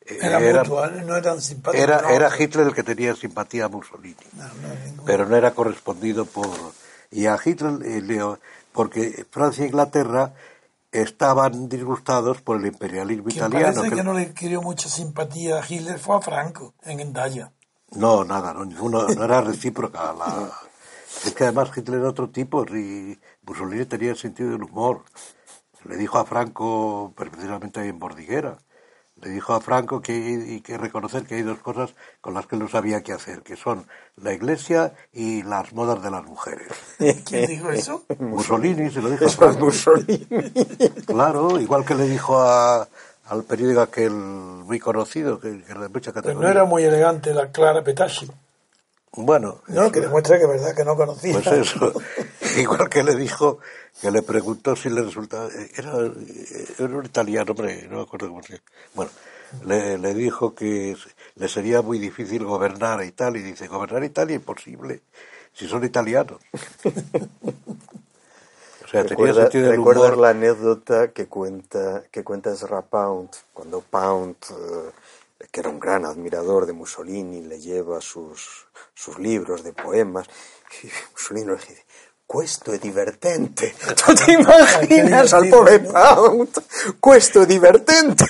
Eh, 0.05 0.19
Era, 0.21 0.39
era, 0.39 0.63
mutua, 0.65 0.89
no 0.89 1.17
eran 1.17 1.41
simpáticos. 1.41 1.83
era, 1.83 2.03
no, 2.03 2.09
era 2.11 2.31
Hitler 2.39 2.67
el 2.69 2.75
que 2.75 2.83
tenía 2.83 3.15
simpatía 3.17 3.65
a 3.65 3.69
Mussolini 3.69 4.15
no, 4.35 4.45
no, 4.45 5.05
pero 5.05 5.27
no 5.27 5.35
era 5.37 5.51
correspondido 5.53 6.27
por 6.27 6.49
y 7.11 7.27
a 7.27 7.37
Hitler 7.45 7.79
eh, 7.85 8.01
le- 8.03 8.37
porque 8.73 9.25
Francia 9.31 9.65
e 9.65 9.69
Inglaterra 9.69 10.33
estaban 10.93 11.69
disgustados 11.69 12.41
por 12.43 12.57
el 12.59 12.67
imperialismo 12.67 13.25
Quien 13.25 13.37
italiano 13.47 13.75
parece 13.75 13.91
que- 13.91 13.97
que 13.97 14.05
no 14.05 14.15
le 14.15 14.33
querió 14.35 14.63
mucha 14.63 14.89
simpatía 14.89 15.59
a 15.61 15.65
Hitler 15.67 15.99
fue 15.99 16.17
a 16.17 16.21
Franco, 16.21 16.75
en 16.83 17.01
Endaya. 17.01 17.53
no 17.93 18.25
nada 18.25 18.53
no 18.55 18.65
ninguno 18.65 19.07
no 19.09 19.25
era 19.25 19.41
recíproca 19.41 20.13
la 20.13 20.51
es 21.25 21.35
que 21.35 21.45
además 21.45 21.71
Hitler 21.77 22.01
era 22.01 22.09
otro 22.11 22.31
tipo 22.31 22.65
y 22.65 23.19
Mussolini 23.47 23.85
tenía 23.87 24.11
el 24.11 24.17
sentido 24.17 24.51
del 24.51 24.63
humor. 24.65 25.03
Le 25.85 25.97
dijo 25.97 26.19
a 26.19 26.25
Franco 26.25 27.13
precisamente 27.17 27.79
ahí 27.81 27.89
en 27.91 27.99
Bordiguera 28.01 28.59
le 29.23 29.31
dijo 29.31 29.55
a 29.55 29.61
Franco 29.61 30.01
que 30.03 30.13
hay 30.13 30.61
que 30.61 30.77
reconocer 30.77 31.25
que 31.25 31.37
hay 31.37 31.43
dos 31.43 31.59
cosas 31.59 31.95
con 32.21 32.35
las 32.35 32.47
que 32.47 32.57
él 32.57 32.63
no 32.63 32.69
sabía 32.69 33.03
qué 33.03 33.13
hacer, 33.13 33.41
que 33.43 33.57
son 33.57 33.87
la 34.17 34.33
iglesia 34.35 34.93
y 35.13 35.43
las 35.43 35.73
modas 35.73 36.03
de 36.03 36.11
las 36.11 36.23
mujeres. 36.25 36.69
¿Quién 37.25 37.47
dijo 37.49 37.71
eso? 37.71 38.05
Mussolini 38.19 38.91
se 38.91 39.01
lo 39.01 39.09
dijo 39.11 39.25
a 39.25 39.29
Eso 39.29 39.35
es 39.47 39.57
Franco. 39.57 39.65
Mussolini. 39.67 40.27
Claro, 41.07 41.59
igual 41.59 41.85
que 41.85 41.95
le 41.95 42.05
dijo 42.09 42.39
a, 42.41 42.87
al 43.29 43.45
periódico 43.45 43.81
aquel 43.81 44.11
muy 44.13 44.79
conocido, 44.79 45.41
que, 45.41 45.63
que 45.63 45.75
de 45.75 45.89
mucha 45.89 46.13
categoría. 46.13 46.41
no 46.47 46.49
era 46.53 46.65
muy 46.65 46.85
elegante 46.85 47.33
la 47.33 47.51
Clara 47.51 47.83
Petachi. 47.83 48.31
Bueno, 49.19 49.63
No, 49.69 49.91
que 49.91 50.01
demuestra 50.01 50.37
que 50.37 50.45
es 50.45 50.51
verdad 50.51 50.75
que 50.77 50.85
no 50.85 50.95
conocía. 50.95 51.33
pues 51.41 51.47
eso. 51.47 51.91
igual 52.63 52.89
que 52.89 53.03
le 53.03 53.15
dijo, 53.17 53.59
que 54.01 54.11
le 54.11 54.23
preguntó 54.23 54.77
si 54.77 54.91
le 54.91 55.03
resultaba. 55.03 55.49
Era, 55.77 55.93
era 56.79 56.97
un 56.97 57.05
italiano, 57.05 57.53
hombre, 57.53 57.87
no 57.89 57.97
me 57.97 58.03
acuerdo 58.03 58.29
cómo 58.29 58.43
se 58.43 58.55
llama. 58.55 58.65
Bueno, 58.95 59.11
le, 59.65 59.99
le 59.99 60.15
dijo 60.15 60.55
que 60.55 60.97
le 61.37 61.49
sería 61.49 61.83
muy 61.83 61.99
difícil 61.99 62.45
gobernar 62.45 63.01
a 63.01 63.05
Italia. 63.05 63.41
Y 63.41 63.45
dice: 63.45 63.69
gobernar 63.69 64.05
Italia 64.05 64.37
imposible 64.37 65.03
si 65.53 65.67
son 65.67 65.85
italianos. 65.85 66.41
O 68.85 68.89
sea, 68.89 69.03
tenía 69.03 69.33
Recuerda, 69.33 69.43
sentido 69.43 69.65
del 69.65 69.79
recuerdas 69.79 70.17
la 70.17 70.29
anécdota 70.29 71.11
que 71.11 71.27
cuenta, 71.27 72.05
que 72.13 72.23
cuenta 72.23 72.53
Ezra 72.53 72.83
Pound, 72.83 73.31
cuando 73.53 73.81
Pound, 73.81 74.37
eh, 74.51 74.93
que 75.51 75.59
era 75.59 75.71
un 75.71 75.81
gran 75.81 76.05
admirador 76.05 76.67
de 76.67 76.73
Mussolini, 76.73 77.43
le 77.43 77.59
lleva 77.59 78.01
sus, 78.01 78.69
sus 78.95 79.19
libros 79.19 79.65
de 79.65 79.73
poemas, 79.73 80.29
y 80.85 80.87
Mussolini 81.13 81.47
le 81.47 81.55
dice, 81.55 81.85
Questo 82.27 82.73
è 82.73 82.79
divertente. 82.79 83.73
¿Tú 84.05 84.15
te 84.15 84.33
imaginas 84.33 85.33
al 85.33 85.49
pobre. 85.49 85.79
Pound? 85.81 86.63
Questo 86.99 87.43
è 87.43 87.47
divertente. 87.47 88.27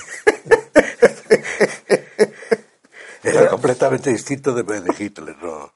Era 3.23 3.47
completamente 3.47 4.11
distinto 4.11 4.53
de, 4.53 4.63
de 4.63 4.95
Hitler, 4.97 5.35
¿no? 5.41 5.73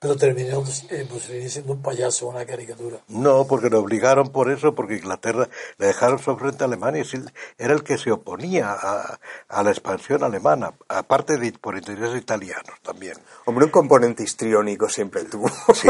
Pero 0.00 0.16
terminó 0.16 0.62
eh, 0.90 1.06
Mussolini 1.10 1.48
siendo 1.48 1.72
un 1.72 1.82
payaso, 1.82 2.28
una 2.28 2.46
caricatura. 2.46 2.98
No, 3.08 3.46
porque 3.48 3.68
lo 3.68 3.80
obligaron 3.80 4.28
por 4.28 4.48
eso, 4.48 4.72
porque 4.74 4.96
Inglaterra 4.96 5.48
le 5.76 5.86
dejaron 5.86 6.20
sobre 6.20 6.44
frente 6.44 6.62
a 6.62 6.66
Alemania. 6.68 7.02
y 7.02 7.04
sí, 7.04 7.18
Era 7.58 7.74
el 7.74 7.82
que 7.82 7.98
se 7.98 8.12
oponía 8.12 8.70
a, 8.72 9.18
a 9.48 9.62
la 9.64 9.70
expansión 9.70 10.22
alemana, 10.22 10.72
aparte 10.88 11.36
de 11.36 11.50
por 11.52 11.76
intereses 11.76 12.16
italianos 12.16 12.78
también. 12.82 13.14
Hombre, 13.46 13.64
un 13.64 13.72
componente 13.72 14.22
histriónico 14.22 14.88
siempre 14.88 15.24
tuvo. 15.24 15.48
Sí, 15.74 15.88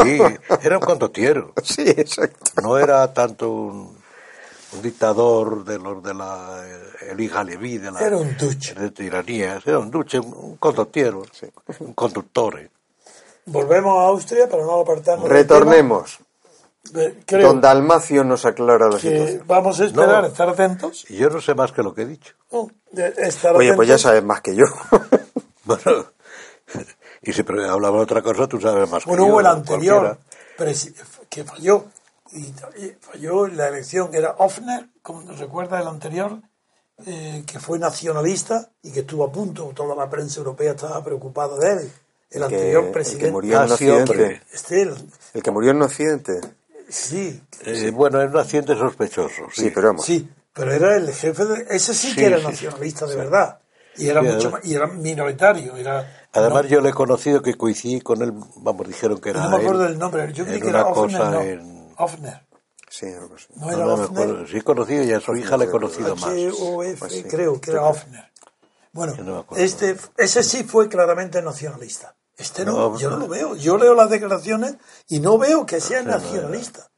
era 0.62 0.78
un 0.78 0.84
condotiero. 0.84 1.52
Sí, 1.62 1.82
exacto. 1.86 2.62
No 2.62 2.78
era 2.78 3.12
tanto 3.12 3.50
un, 3.50 3.98
un 4.72 4.82
dictador 4.82 5.64
de 5.66 5.78
los 5.78 6.02
de 6.02 6.14
la 6.14 6.62
eh, 6.64 7.10
Elija 7.10 7.44
Leví, 7.44 7.76
de 7.76 7.90
la 7.90 8.00
Era 8.00 8.16
un 8.16 8.34
duce. 8.38 8.72
de 8.74 8.90
tiranías, 8.90 9.66
era 9.66 9.78
un 9.78 9.90
duce, 9.90 10.18
un, 10.18 10.32
un 10.34 10.56
condottiero, 10.56 11.24
un 11.80 11.92
conductor. 11.92 12.70
Volvemos 13.50 13.98
a 13.98 14.02
Austria 14.08 14.48
para 14.48 14.62
no 14.64 14.80
apartarnos. 14.80 15.24
del 15.24 15.32
Retornemos. 15.32 16.18
Eh, 16.94 17.20
Creo 17.26 17.48
Don 17.48 17.60
Dalmacio 17.60 18.24
nos 18.24 18.44
aclara 18.46 18.88
la 18.88 18.98
situación. 18.98 19.42
vamos 19.46 19.78
a 19.80 19.84
esperar, 19.84 20.22
No. 20.22 20.28
estar 20.28 20.48
atentos. 20.48 21.04
Y 21.10 21.16
yo 21.16 21.28
no 21.28 21.40
sé 21.40 21.54
más 21.54 21.72
que 21.72 21.82
lo 21.82 21.92
que 21.94 22.02
he 22.02 22.06
dicho. 22.06 22.34
Estar 23.16 23.54
Oye, 23.56 23.74
pues 23.74 23.88
ya 23.88 23.98
sabes 23.98 24.22
más 24.24 24.40
que 24.40 24.54
yo. 24.54 24.64
Bueno, 25.64 26.06
y 27.20 27.30
si 27.34 27.42
hablamos 27.42 27.98
de 27.98 28.02
otra 28.04 28.22
cosa, 28.22 28.46
tú 28.46 28.58
sabes 28.58 28.88
más 28.88 29.04
Bueno, 29.04 29.24
que 29.24 29.28
yo, 29.28 29.32
hubo 29.34 29.40
el 29.40 29.46
anterior, 29.46 30.18
que 31.28 31.44
falló. 31.44 31.84
Y, 32.32 32.54
falló 33.00 33.46
en 33.46 33.56
la 33.58 33.68
elección. 33.68 34.14
Era 34.14 34.34
Hoffner, 34.38 34.88
como 35.02 35.20
nos 35.20 35.38
recuerda 35.38 35.78
el 35.78 35.86
anterior, 35.88 36.40
eh, 37.04 37.44
que 37.46 37.58
fue 37.58 37.78
nacionalista 37.78 38.70
y 38.82 38.90
que 38.92 39.00
estuvo 39.00 39.24
a 39.24 39.30
punto. 39.30 39.70
Toda 39.74 39.94
la 39.94 40.08
prensa 40.08 40.38
europea 40.38 40.70
estaba 40.70 41.04
preocupada 41.04 41.58
de 41.58 41.72
él. 41.82 41.92
El 42.30 42.40
que, 42.40 42.44
anterior 42.44 42.84
el 42.84 42.90
presidente. 42.92 43.24
que 43.26 43.32
murió 43.32 43.56
en 43.56 43.62
un 43.66 43.72
accidente. 43.72 44.42
Este, 44.52 44.82
el- 44.82 44.94
El 45.34 45.42
que 45.42 45.50
murió 45.50 45.70
en 45.70 45.76
un 45.78 45.82
accidente. 45.84 46.40
sí, 46.88 47.42
Eh, 47.64 47.90
bueno, 47.90 48.20
es 48.22 48.30
un 48.30 48.38
accidente 48.38 48.76
sospechoso. 48.76 49.42
Sí, 49.52 49.62
Sí, 49.62 49.70
pero 49.74 49.88
vamos. 49.88 50.04
sí, 50.04 50.28
pero 50.52 50.72
era 50.72 50.96
el 50.96 51.12
jefe 51.12 51.44
de. 51.44 51.66
Ese 51.70 51.94
sí, 51.94 52.08
Sí, 52.10 52.14
que 52.16 52.26
era 52.26 52.38
sí, 52.38 52.44
nacionalista 52.44 53.06
de 53.06 53.16
verdad. 53.16 53.58
Y 53.96 54.08
era 54.08 54.22
mucho 54.22 54.50
más- 54.52 54.64
y 54.64 54.74
era 54.74 54.86
minoritario. 54.86 55.76
Era, 55.76 56.28
Además, 56.32 56.64
no, 56.64 56.68
yo 56.68 56.80
le 56.80 56.90
he 56.90 56.92
conocido 56.92 57.42
que 57.42 57.54
coincidí 57.56 58.00
con 58.00 58.22
él, 58.22 58.32
vamos, 58.56 58.86
dijeron 58.86 59.18
que 59.20 59.30
era 59.30 59.42
no 59.42 59.50
me 59.50 59.56
acuerdo 59.56 59.82
él 59.84 59.88
del 59.90 59.98
nombre. 59.98 60.32
Yo 60.32 60.44
creí 60.44 60.56
en 60.58 60.62
que 60.62 60.68
era 60.68 60.84
cosa 60.84 61.30
No. 61.30 61.40
en- 61.40 61.88
Hoffner. 61.96 62.46
Sí, 62.90 63.06
algo 63.06 63.34
así. 63.34 63.46
No 63.56 63.66
No, 63.66 63.72
era 63.72 63.84
no 63.84 63.96
me 63.96 64.04
acuerdo. 64.04 64.46
Sí 64.46 64.56
he 64.58 64.62
conocido 64.62 65.02
y 65.04 65.12
a 65.12 65.20
su 65.20 65.34
hija 65.34 65.56
le 65.56 65.64
he 65.64 65.68
conocido 65.70 66.14
más. 66.16 66.30
H-O-F, 66.30 66.96
Pues 66.98 67.12
sí. 67.12 67.22
creo 67.24 67.60
que 67.60 67.70
era 67.72 67.82
Hoffner. 67.84 68.27
Bueno, 68.98 69.14
no 69.22 69.46
este, 69.56 69.96
ese 70.16 70.42
sí 70.42 70.64
fue 70.64 70.88
claramente 70.88 71.40
nacionalista. 71.40 72.16
Este 72.36 72.64
no, 72.64 72.90
No, 72.90 72.98
yo 72.98 73.10
no 73.10 73.16
lo 73.16 73.28
veo. 73.28 73.54
Yo 73.54 73.78
leo 73.78 73.94
las 73.94 74.10
declaraciones 74.10 74.74
y 75.06 75.20
no 75.20 75.38
veo 75.38 75.64
que 75.66 75.80
sea 75.80 76.02
nacionalista. 76.02 76.90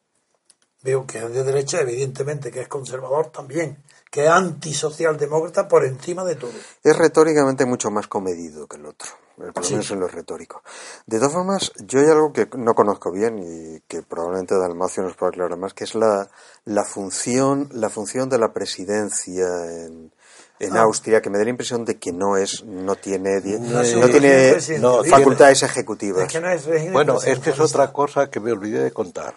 Veo 0.82 1.06
que 1.06 1.18
es 1.18 1.34
de 1.34 1.44
derecha, 1.44 1.82
evidentemente, 1.82 2.50
que 2.50 2.62
es 2.62 2.68
conservador 2.68 3.30
también, 3.30 3.84
que 4.10 4.24
es 4.24 4.30
antisocialdemócrata 4.30 5.68
por 5.68 5.84
encima 5.84 6.24
de 6.24 6.36
todo. 6.36 6.52
Es 6.82 6.96
retóricamente 6.96 7.66
mucho 7.66 7.90
más 7.90 8.06
comedido 8.06 8.66
que 8.66 8.78
el 8.78 8.86
otro, 8.86 9.10
por 9.46 9.56
lo 9.56 9.62
Sí. 9.64 9.72
menos 9.74 9.90
en 9.90 10.00
lo 10.00 10.08
retórico. 10.08 10.62
De 11.06 11.18
todas 11.18 11.32
formas, 11.32 11.72
yo 11.86 12.00
hay 12.00 12.06
algo 12.06 12.32
que 12.32 12.48
no 12.56 12.74
conozco 12.74 13.10
bien 13.10 13.38
y 13.38 13.80
que 13.88 14.02
probablemente 14.02 14.54
Dalmacio 14.56 15.02
nos 15.02 15.16
pueda 15.16 15.30
aclarar 15.30 15.56
más, 15.58 15.74
que 15.74 15.84
es 15.84 15.94
la, 15.94 16.28
la 16.64 16.84
función, 16.84 17.68
la 17.72 17.88
función 17.90 18.28
de 18.28 18.38
la 18.38 18.52
presidencia 18.52 19.46
en, 19.86 20.12
en 20.58 20.76
Ah. 20.76 20.82
Austria, 20.82 21.22
que 21.22 21.30
me 21.30 21.38
da 21.38 21.44
la 21.44 21.50
impresión 21.50 21.84
de 21.86 21.98
que 21.98 22.12
no 22.12 22.36
es, 22.36 22.64
no 22.64 22.94
tiene, 22.96 23.40
No 23.40 24.08
tiene 24.08 24.56
no, 24.78 25.02
facultades 25.04 25.62
ejecutivas. 25.62 26.24
Es 26.24 26.32
que 26.32 26.40
no 26.40 26.50
es 26.50 26.66
régimen 26.66 26.92
Bueno, 26.92 27.16
es 27.22 27.38
que 27.38 27.50
es 27.50 27.60
otra 27.60 27.92
cosa 27.92 28.28
que 28.30 28.40
me 28.40 28.52
olvidé 28.52 28.82
de 28.82 28.90
contar, 28.92 29.34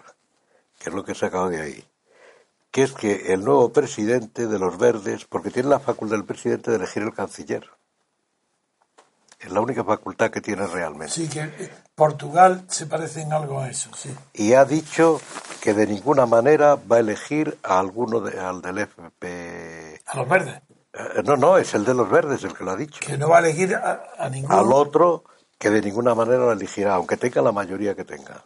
que 0.79 0.89
es 0.89 0.95
lo 0.95 1.03
que 1.05 1.13
he 1.13 1.15
sacado 1.15 1.49
de 1.49 1.61
ahí. 1.61 1.87
Que 2.71 2.83
es 2.83 2.91
que 2.91 3.31
el 3.33 3.43
nuevo 3.45 3.71
presidente 3.71 4.47
de 4.47 4.59
los 4.59 4.77
verdes, 4.77 5.25
porque 5.25 5.49
tiene 5.51 5.69
la 5.69 5.79
facultad 5.79 6.15
del 6.17 6.25
presidente 6.25 6.71
de 6.71 6.77
elegir 6.77 7.03
el 7.03 7.13
canciller. 7.13 7.69
Es 9.43 9.51
la 9.51 9.61
única 9.61 9.83
facultad 9.83 10.29
que 10.31 10.41
tiene 10.41 10.65
realmente. 10.67 11.13
Sí, 11.13 11.27
que 11.27 11.41
eh, 11.41 11.69
Portugal 11.95 12.63
se 12.69 12.85
parece 12.85 13.21
en 13.21 13.33
algo 13.33 13.59
a 13.59 13.69
eso, 13.69 13.89
sí. 13.95 14.09
Y 14.33 14.53
ha 14.53 14.65
dicho 14.65 15.19
que 15.61 15.73
de 15.73 15.85
ninguna 15.87 16.25
manera 16.25 16.75
va 16.75 16.97
a 16.97 16.99
elegir 16.99 17.57
a 17.63 17.79
alguno 17.79 18.19
de, 18.21 18.39
al 18.39 18.61
del 18.61 18.79
FP. 18.79 20.01
A 20.07 20.17
los 20.17 20.29
verdes. 20.29 20.61
Eh, 20.93 21.23
No, 21.25 21.35
no, 21.37 21.57
es 21.57 21.73
el 21.73 21.85
de 21.85 21.93
los 21.93 22.09
verdes 22.09 22.43
el 22.43 22.53
que 22.53 22.63
lo 22.63 22.71
ha 22.71 22.75
dicho. 22.75 22.99
Que 23.05 23.17
no 23.17 23.29
va 23.29 23.37
a 23.37 23.39
elegir 23.39 23.75
a, 23.75 24.03
a 24.17 24.29
ninguno. 24.29 24.57
Al 24.57 24.71
otro 24.71 25.23
que 25.57 25.69
de 25.69 25.81
ninguna 25.81 26.13
manera 26.15 26.37
lo 26.39 26.51
elegirá, 26.51 26.95
aunque 26.95 27.17
tenga 27.17 27.41
la 27.41 27.51
mayoría 27.51 27.95
que 27.95 28.03
tenga. 28.03 28.43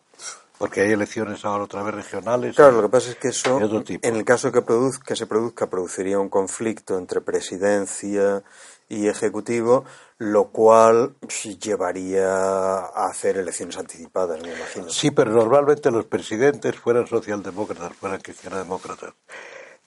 Porque 0.57 0.81
hay 0.81 0.91
elecciones 0.91 1.45
ahora 1.45 1.65
otra 1.65 1.83
vez 1.83 1.93
regionales. 1.93 2.55
Claro, 2.55 2.73
lo 2.73 2.81
que 2.83 2.89
pasa 2.89 3.11
es 3.11 3.15
que 3.17 3.27
eso, 3.27 3.59
de 3.59 3.65
otro 3.65 3.83
tipo. 3.83 4.07
en 4.07 4.15
el 4.15 4.25
caso 4.25 4.51
que, 4.51 4.63
produz- 4.63 4.97
que 5.03 5.15
se 5.15 5.27
produzca, 5.27 5.67
produciría 5.67 6.17
un 6.19 6.29
conflicto 6.29 6.97
entre 6.97 7.21
presidencia 7.21 8.41
y 8.89 9.07
ejecutivo, 9.07 9.85
lo 10.17 10.49
cual 10.49 11.15
llevaría 11.59 12.27
a 12.27 13.07
hacer 13.09 13.37
elecciones 13.37 13.77
anticipadas, 13.77 14.41
me 14.41 14.53
imagino. 14.53 14.89
Sí, 14.89 15.11
pero 15.11 15.31
normalmente 15.31 15.91
los 15.91 16.05
presidentes, 16.05 16.75
fueran 16.75 17.07
socialdemócratas, 17.07 17.93
fueran 17.93 18.21
cristianodemócratas, 18.21 19.13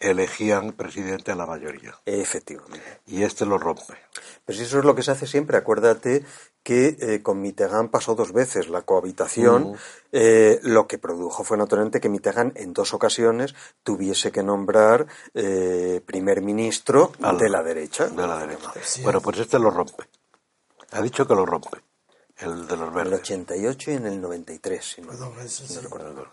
elegían 0.00 0.72
presidente 0.72 1.30
a 1.30 1.36
la 1.36 1.46
mayoría. 1.46 1.94
Efectivamente. 2.06 3.00
Y 3.06 3.22
este 3.22 3.44
lo 3.46 3.58
rompe. 3.58 3.94
Pues 4.44 4.58
eso 4.58 4.78
es 4.78 4.84
lo 4.84 4.94
que 4.94 5.02
se 5.02 5.12
hace 5.12 5.26
siempre. 5.26 5.58
Acuérdate 5.58 6.24
que 6.62 6.96
eh, 7.00 7.22
con 7.22 7.40
Mitterrand 7.40 7.90
pasó 7.90 8.14
dos 8.14 8.32
veces 8.32 8.68
la 8.68 8.82
cohabitación. 8.82 9.76
Eh, 10.10 10.58
lo 10.62 10.86
que 10.86 10.98
produjo 10.98 11.44
fue 11.44 11.56
naturalmente 11.56 12.00
que 12.00 12.08
Mitterrand 12.08 12.56
en 12.56 12.72
dos 12.72 12.94
ocasiones 12.94 13.54
tuviese 13.82 14.32
que 14.32 14.42
nombrar 14.42 15.06
eh, 15.34 16.02
primer 16.04 16.40
ministro 16.42 17.12
de 17.38 17.48
la 17.48 17.62
derecha. 17.62 18.08
De 18.08 18.26
la 18.26 18.38
derecha. 18.38 18.72
Bueno, 19.02 19.20
pues 19.20 19.38
este 19.38 19.58
lo 19.58 19.70
rompe. 19.70 20.04
Ha 20.92 21.02
dicho 21.02 21.26
que 21.26 21.34
lo 21.34 21.46
rompe. 21.46 21.78
El 22.38 22.66
de 22.66 22.76
los 22.76 22.88
En 22.88 22.98
el 22.98 23.04
verdes. 23.04 23.20
88 23.20 23.90
y 23.90 23.94
en 23.94 24.06
el 24.06 24.20
93, 24.20 24.84
si 24.84 25.02
no, 25.02 25.12
sí. 25.46 25.78
recuerdo. 25.78 26.26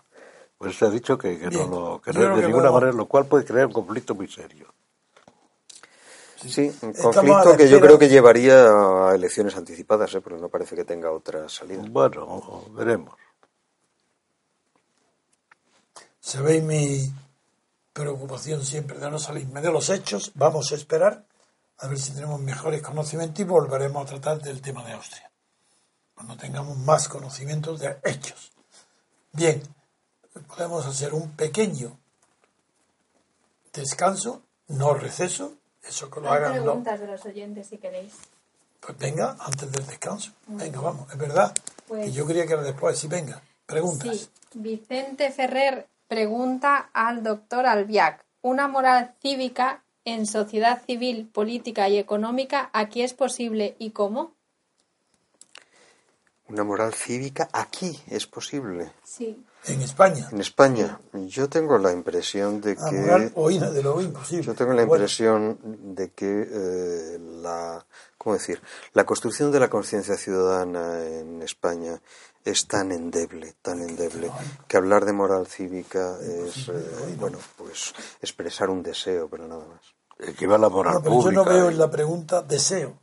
Pues 0.58 0.76
se 0.76 0.86
ha 0.86 0.89
dicho 0.89 1.17
que, 1.17 1.38
que 1.38 1.50
no 1.52 1.67
lo, 1.67 2.02
que 2.02 2.12
no 2.13 2.36
de 2.36 2.41
que 2.41 2.48
ninguna 2.48 2.72
manera, 2.72 2.91
lo 2.91 3.06
cual 3.06 3.26
puede 3.26 3.46
crear 3.46 3.67
un 3.67 3.74
conflicto 3.74 4.15
muy 4.15 4.28
serio. 4.28 4.74
Sí, 6.46 6.72
un 6.82 6.93
conflicto 6.93 7.58
que 7.58 7.67
yo 7.67 7.80
creo 7.80 7.98
que 7.98 8.10
llevaría 8.10 8.67
a 9.10 9.15
elecciones 9.15 9.56
anticipadas, 9.56 10.13
¿eh? 10.13 10.22
porque 10.22 10.39
no 10.39 10.50
parece 10.50 10.76
que 10.76 10.86
tenga 10.86 11.12
otra 11.12 11.50
salida. 11.50 11.84
Bueno, 11.89 12.65
veremos. 12.72 13.15
Sabéis 16.20 16.63
mi 16.63 17.12
preocupación 17.93 18.63
siempre 18.63 19.00
de 19.00 19.10
no 19.10 19.17
salirme 19.17 19.62
de 19.62 19.72
los 19.72 19.89
hechos. 19.89 20.32
Vamos 20.36 20.72
a 20.72 20.76
esperar 20.76 21.26
a 21.80 21.88
ver 21.88 21.98
si 21.98 22.12
tenemos 22.12 22.39
mejores 22.39 22.82
conocimientos 22.82 23.39
y 23.39 23.43
volveremos 23.43 24.04
a 24.04 24.10
tratar 24.10 24.41
del 24.41 24.62
tema 24.62 24.84
de 24.84 24.93
Austria. 24.93 25.32
Cuando 26.13 26.36
tengamos 26.36 26.78
más 26.78 27.08
conocimientos 27.08 27.80
de 27.80 27.98
hechos. 28.04 28.52
Bien, 29.32 29.62
podemos 30.39 30.86
hacer 30.86 31.13
un 31.13 31.32
pequeño 31.32 31.97
descanso, 33.73 34.41
no 34.67 34.93
receso, 34.93 35.54
eso 35.88 36.10
que 36.10 36.19
lo 36.19 36.32
Hay 36.32 36.38
hagan 36.39 36.54
preguntas 36.63 37.00
de 37.00 37.08
los 37.08 37.26
oyentes 37.26 37.67
si 37.67 37.78
queréis. 37.78 38.13
Pues 38.80 38.97
venga, 38.97 39.36
antes 39.39 39.71
del 39.71 39.86
descanso. 39.86 40.32
Venga, 40.47 40.80
vamos, 40.82 41.12
es 41.12 41.17
verdad. 41.17 41.54
Pues- 41.88 42.08
Y 42.08 42.12
yo 42.12 42.26
quería 42.28 42.45
que 42.45 42.54
era 42.54 42.62
después, 42.63 42.97
sí, 42.97 43.08
venga, 43.08 43.41
preguntas. 43.65 44.17
Sí, 44.17 44.30
Vicente 44.54 45.32
Ferrer 45.32 45.88
pregunta 46.08 46.89
al 46.93 47.23
doctor 47.23 47.65
Albiac, 47.65 48.23
¿una 48.41 48.67
moral 48.67 49.13
cívica 49.21 49.84
en 50.06 50.26
sociedad 50.26 50.82
civil, 50.86 51.28
política 51.28 51.89
y 51.89 51.97
económica 51.97 52.69
aquí 52.73 53.02
es 53.02 53.13
posible 53.13 53.76
y 53.78 53.91
cómo? 53.91 54.34
Una 56.47 56.63
moral 56.63 56.93
cívica 56.93 57.50
aquí 57.52 58.00
es 58.08 58.26
posible. 58.26 58.91
Sí. 59.04 59.43
En 59.65 59.82
España, 59.82 60.30
En 60.32 60.39
España, 60.39 61.00
yo 61.13 61.50
tengo 61.50 61.78
la 61.78 61.91
impresión 61.91 62.62
de 62.62 62.78
a 62.80 62.89
que... 62.89 62.96
moral 62.96 63.32
oída 63.36 63.70
de 63.70 63.84
lo 63.84 64.00
imposible. 64.02 64.43
Yo 64.46 64.54
tengo 64.56 64.72
la 64.72 64.86
Bueno, 64.86 65.04
impresión 65.04 65.60
de 65.96 66.12
que 66.12 66.48
eh, 66.50 67.17
la, 67.41 67.86
¿cómo 68.17 68.36
decir? 68.36 68.62
La 68.93 69.06
construcción 69.06 69.52
de 69.52 69.60
la 69.60 69.70
conciencia 69.70 70.15
ciudadana 70.15 71.04
en 71.06 71.41
España 71.41 72.00
es 72.46 72.65
tan 72.65 72.93
endeble, 72.93 73.56
tan 73.62 73.82
endeble, 73.82 74.32
que 74.70 74.78
hablar 74.78 75.04
de 75.04 75.12
moral 75.12 75.48
cívica 75.48 76.17
es, 76.22 76.70
eh, 76.70 77.15
bueno, 77.20 77.38
pues 77.58 77.93
expresar 78.22 78.70
un 78.70 78.82
deseo, 78.84 79.28
pero 79.28 79.50
nada 79.50 79.65
más. 79.65 79.82
Equivale 80.30 80.62
a 80.65 80.70
la 80.70 80.74
moral 80.74 80.93
No, 80.93 81.02
pero 81.02 81.15
pública. 81.15 81.32
yo 81.34 81.43
no 81.43 81.52
veo 81.52 81.65
¿eh? 81.67 81.72
en 81.74 81.78
la 81.78 81.91
pregunta 81.91 82.41
deseo. 82.41 82.98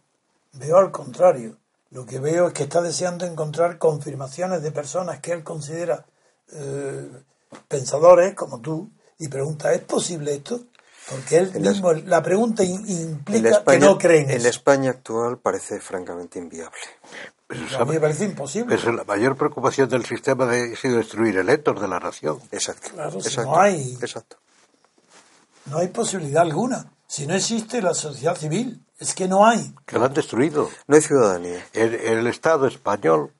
Veo 0.55 0.79
al 0.79 0.91
contrario. 0.91 1.59
Lo 1.91 2.07
que 2.07 2.19
veo 2.21 2.47
es 2.49 2.55
que 2.55 2.63
está 2.63 2.81
deseando 2.81 3.27
encontrar 3.27 3.77
confirmaciones 3.77 4.63
de 4.63 4.73
personas 4.73 5.21
que 5.21 5.33
él 5.33 5.45
considera 5.45 6.07
eh, 6.53 7.11
pensadores, 7.69 8.35
como 8.35 8.61
tú, 8.61 8.91
y 9.19 9.29
pregunta, 9.29 9.73
¿es 9.73 9.81
posible 9.83 10.35
esto? 10.35 10.61
Porque 11.11 11.37
él 11.37 11.51
la- 11.55 11.71
mismo, 11.71 11.93
la 11.93 12.23
pregunta 12.23 12.65
in- 12.65 12.85
la 12.87 12.93
implica 12.93 13.49
España, 13.51 13.79
que 13.79 13.85
no 13.87 13.99
creen 13.99 14.25
en 14.31 14.37
eso. 14.37 14.43
la 14.45 14.49
España 14.49 14.91
actual 14.91 15.39
parece 15.39 15.81
francamente 15.81 16.39
inviable. 16.39 16.79
Pero 17.47 17.79
A 17.79 17.85
mí 17.85 17.93
me 17.93 18.01
parece 18.01 18.25
imposible. 18.25 18.75
pero 18.75 18.93
la 18.93 19.05
mayor 19.05 19.37
preocupación 19.37 19.89
del 19.89 20.05
sistema 20.07 20.47
de- 20.47 20.73
ha 20.73 20.77
sido 20.77 20.97
destruir 20.97 21.37
el 21.37 21.49
étos 21.51 21.79
de 21.81 21.89
la 21.89 22.01
nación. 22.01 22.41
Exacto. 22.51 22.89
Claro, 22.95 23.21
si 23.21 23.37
no 23.37 23.61
hay- 23.61 23.99
Exacto. 24.01 24.39
No 25.67 25.79
hay 25.79 25.89
posibilidad 25.89 26.43
alguna. 26.43 26.91
Si 27.07 27.27
no 27.27 27.35
existe 27.35 27.81
la 27.83 27.93
sociedad 27.95 28.37
civil, 28.37 28.83
es 28.99 29.15
que 29.15 29.29
no 29.29 29.47
hay. 29.47 29.75
Que 29.87 29.99
lo 29.99 30.07
han 30.07 30.15
destruido. 30.15 30.71
No 30.87 30.97
hay 30.97 31.03
ciudadanía. 31.03 31.65
El, 31.75 31.95
el 31.95 32.27
Estado 32.27 32.67
español, 32.67 33.33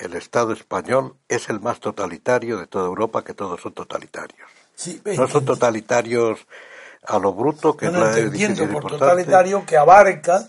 el 0.00 0.14
Estado 0.14 0.52
español 0.52 1.14
es 1.28 1.48
el 1.48 1.60
más 1.60 1.80
totalitario 1.80 2.58
de 2.58 2.66
toda 2.66 2.86
Europa, 2.86 3.24
que 3.24 3.34
todos 3.34 3.60
son 3.60 3.72
totalitarios. 3.72 4.48
Sí, 4.74 5.00
No 5.04 5.26
son 5.28 5.44
totalitarios 5.44 6.46
a 7.06 7.18
lo 7.18 7.32
bruto, 7.32 7.76
que 7.76 7.86
No, 7.86 7.92
es 7.92 7.98
no, 8.06 8.10
te 8.12 8.20
entiendo 8.22 8.62
por 8.64 8.74
importante. 8.84 8.98
totalitario 8.98 9.64
que 9.66 9.76
abarca 9.76 10.48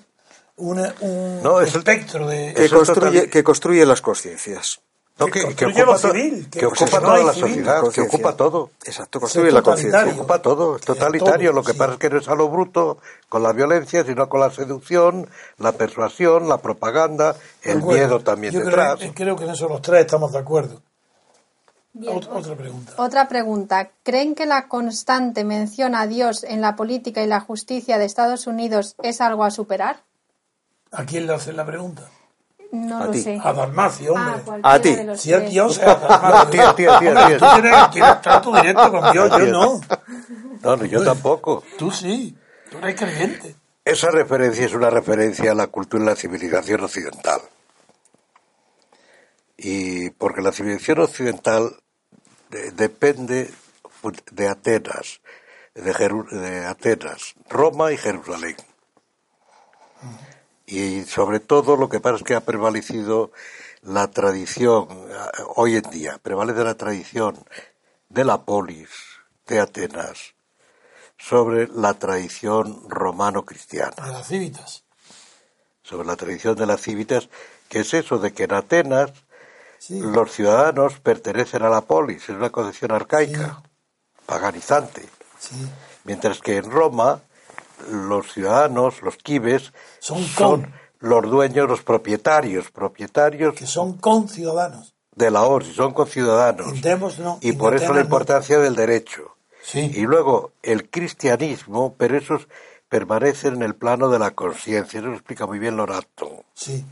una- 0.57 0.93
un 0.99 1.41
No, 1.41 1.61
es 1.61 1.73
el- 1.73 1.79
espectro 1.79 2.27
de... 2.27 2.53
Que 2.53 2.65
es 2.65 2.71
construye, 2.71 3.29
que 3.29 3.43
construye 3.43 3.85
las 3.85 4.01
conciencias. 4.01 4.81
No, 5.19 5.25
que 5.25 5.31
que, 5.31 5.39
que 5.39 5.65
construye 5.65 5.83
ocupa, 5.83 5.97
civil, 5.99 6.49
que- 6.49 6.59
que 6.59 6.65
ocupa 6.65 6.99
toda 7.01 7.17
la 7.23 7.33
civil, 7.33 7.49
sociedad, 7.49 7.81
que 7.93 8.01
ocupa 8.01 8.37
todo. 8.37 8.71
Exacto, 8.85 9.19
construye 9.19 9.51
la 9.51 9.61
conciencia. 9.61 10.05
Ocupa 10.13 10.41
todo, 10.41 10.75
es 10.77 10.81
totalitario. 10.81 11.49
todo, 11.51 11.59
lo 11.59 11.63
que 11.65 11.73
sí. 11.73 11.77
pasa 11.77 11.93
es 11.93 11.99
que 11.99 12.09
no 12.09 12.17
es 12.19 12.27
a 12.29 12.35
lo 12.35 12.47
bruto 12.49 12.97
con 13.27 13.43
la 13.43 13.51
violencia, 13.51 14.05
sino 14.05 14.29
con 14.29 14.39
la 14.39 14.49
seducción, 14.49 15.27
la 15.57 15.73
persuasión, 15.73 16.47
la 16.47 16.57
propaganda, 16.59 17.35
el 17.63 17.79
Bueno, 17.81 17.99
miedo 18.01 18.19
también 18.21 18.53
yo 18.53 18.61
detrás. 18.61 18.99
Creo, 18.99 19.13
creo 19.13 19.35
que 19.35 19.43
en 19.43 19.49
eso 19.51 19.67
los 19.67 19.81
tres 19.81 20.01
estamos 20.01 20.31
de 20.31 20.39
acuerdo. 20.39 20.81
Bien, 21.91 22.15
Ot- 22.15 22.29
otra 22.31 22.55
pregunta. 22.55 22.93
Otra 22.97 23.27
pregunta. 23.27 23.89
¿Creen 24.03 24.35
que 24.35 24.45
la 24.45 24.67
constante 24.67 25.43
mención 25.43 25.95
a 25.95 26.07
Dios 26.07 26.43
en 26.43 26.61
la 26.61 26.75
política 26.75 27.21
y 27.23 27.27
la 27.27 27.41
justicia 27.41 27.97
de 27.97 28.05
Estados 28.05 28.47
Unidos 28.47 28.95
es 29.03 29.19
algo 29.21 29.43
a 29.43 29.51
superar? 29.51 30.03
¿A 30.91 31.03
quién 31.05 31.27
le 31.27 31.33
hacen 31.33 31.57
la 31.57 31.65
pregunta? 31.65 32.03
No 32.71 32.99
A 33.01 33.05
lo 33.05 33.11
ti. 33.11 33.21
sé. 33.23 33.39
A 33.43 33.51
Dalmacio, 33.53 34.13
Ah, 34.15 34.37
hombre. 34.45 34.59
A 34.63 34.79
ti. 34.79 34.95
si 35.17 35.33
es. 35.33 35.49
Dios, 35.49 35.79
a 35.79 35.95
Dalmacio. 35.95 36.49
Tía. 36.75 36.97
Tú 37.39 37.45
tienes, 37.61 37.89
tienes 37.91 38.21
trato 38.21 38.51
directo 38.53 38.91
con 38.91 39.11
Dios, 39.11 39.29
yo 39.31 39.39
no. 39.47 39.81
No, 40.61 40.75
no, 40.77 40.85
yo 40.85 41.03
tampoco. 41.03 41.63
Tú 41.77 41.89
sí, 41.91 42.37
tú 42.69 42.77
eres 42.79 42.95
creyente. 42.95 43.55
Esa 43.85 44.11
referencia 44.11 44.65
es 44.65 44.73
una 44.73 44.89
referencia 44.91 45.51
a 45.51 45.55
la 45.55 45.67
cultura 45.67 46.03
y 46.03 46.05
la 46.07 46.15
civilización 46.15 46.83
occidental. 46.83 47.41
Y 49.57 50.11
porque 50.11 50.41
la 50.41 50.51
civilización 50.51 50.99
occidental 50.99 51.75
de- 52.49 52.71
depende 52.71 53.51
de 54.31 54.47
Atenas, 54.47 55.21
de, 55.75 55.93
Jeru- 55.93 56.29
de 56.29 56.65
Atenas, 56.65 57.33
Roma 57.49 57.91
y 57.91 57.97
Jerusalén. 57.97 58.55
Y 60.71 61.03
sobre 61.05 61.39
todo 61.39 61.75
lo 61.77 61.89
que 61.89 61.99
pasa 61.99 62.17
es 62.17 62.23
que 62.23 62.35
ha 62.35 62.41
prevalecido 62.41 63.31
la 63.81 64.11
tradición, 64.11 64.87
eh, 65.09 65.15
hoy 65.55 65.77
en 65.77 65.89
día, 65.89 66.19
prevalece 66.21 66.63
la 66.63 66.75
tradición 66.75 67.35
de 68.09 68.23
la 68.23 68.43
polis, 68.43 68.89
de 69.47 69.59
Atenas, 69.61 70.35
sobre 71.17 71.67
la 71.69 71.95
tradición 71.95 72.87
romano-cristiana 72.87 73.95
De 74.05 74.11
las 74.11 74.27
cívitas. 74.27 74.83
sobre 75.81 76.07
la 76.07 76.15
tradición 76.15 76.55
de 76.55 76.67
las 76.67 76.81
civitas, 76.81 77.29
que 77.67 77.79
es 77.79 77.91
eso 77.95 78.19
de 78.19 78.31
que 78.31 78.43
en 78.43 78.53
Atenas 78.53 79.11
Sí. 79.79 79.99
los 80.01 80.31
ciudadanos 80.33 80.99
pertenecen 80.99 81.63
a 81.63 81.69
la 81.69 81.81
polis, 81.81 82.23
es 82.23 82.29
una 82.35 82.51
concepción 82.51 82.91
arcaica, 82.91 83.63
paganizante, 84.27 85.07
Sí. 85.39 85.55
mientras 86.03 86.39
que 86.41 86.57
en 86.57 86.69
Roma 86.69 87.21
los 87.91 88.31
ciudadanos, 88.33 89.01
los 89.01 89.17
quibes, 89.17 89.73
Son 89.99 90.71
los 90.99 91.23
dueños, 91.29 91.67
los 91.69 91.81
propietarios, 91.81 92.71
propietarios 92.71 93.55
Que 93.55 93.65
son 93.67 93.97
conciudadanos. 93.97 94.93
de 95.15 95.31
la 95.31 95.43
ORSI, 95.43 95.73
son 95.73 95.93
conciudadanos. 95.93 96.67
Entémoslo, 96.73 97.37
Y 97.41 97.53
por 97.53 97.75
eso 97.75 97.89
la 97.93 97.99
no. 97.99 98.05
importancia 98.05 98.59
del 98.59 98.75
derecho. 98.75 99.35
Sí. 99.61 99.91
Y 99.93 100.01
luego 100.01 100.51
el 100.63 100.89
cristianismo, 100.89 101.93
pero 101.97 102.17
esos 102.17 102.47
permanecen 102.87 103.55
en 103.55 103.63
el 103.63 103.75
plano 103.75 104.09
de 104.09 104.17
la 104.19 104.31
conciencia, 104.31 104.99
eso 104.99 105.07
lo 105.09 105.13
explica 105.15 105.45
muy 105.45 105.59
bien 105.59 105.77
Lorato 105.77 106.43
Sí. 106.53 106.83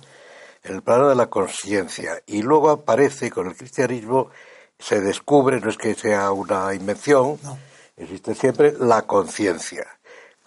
en 0.64 0.76
el 0.76 0.82
plano 0.84 1.08
de 1.10 1.16
la 1.16 1.28
conciencia 1.28 2.22
y 2.28 2.42
luego 2.44 2.70
aparece 2.70 3.32
con 3.32 3.48
el 3.48 3.56
cristianismo 3.56 4.30
se 4.78 5.00
descubre 5.02 5.60
no 5.60 5.70
es 5.72 5.78
que 5.78 5.96
sea 5.96 6.32
una 6.32 6.72
invención 6.76 7.40
No. 7.42 7.58
existe 7.96 8.36
siempre 8.36 8.74
la 8.80 9.02
conciencia 9.04 9.88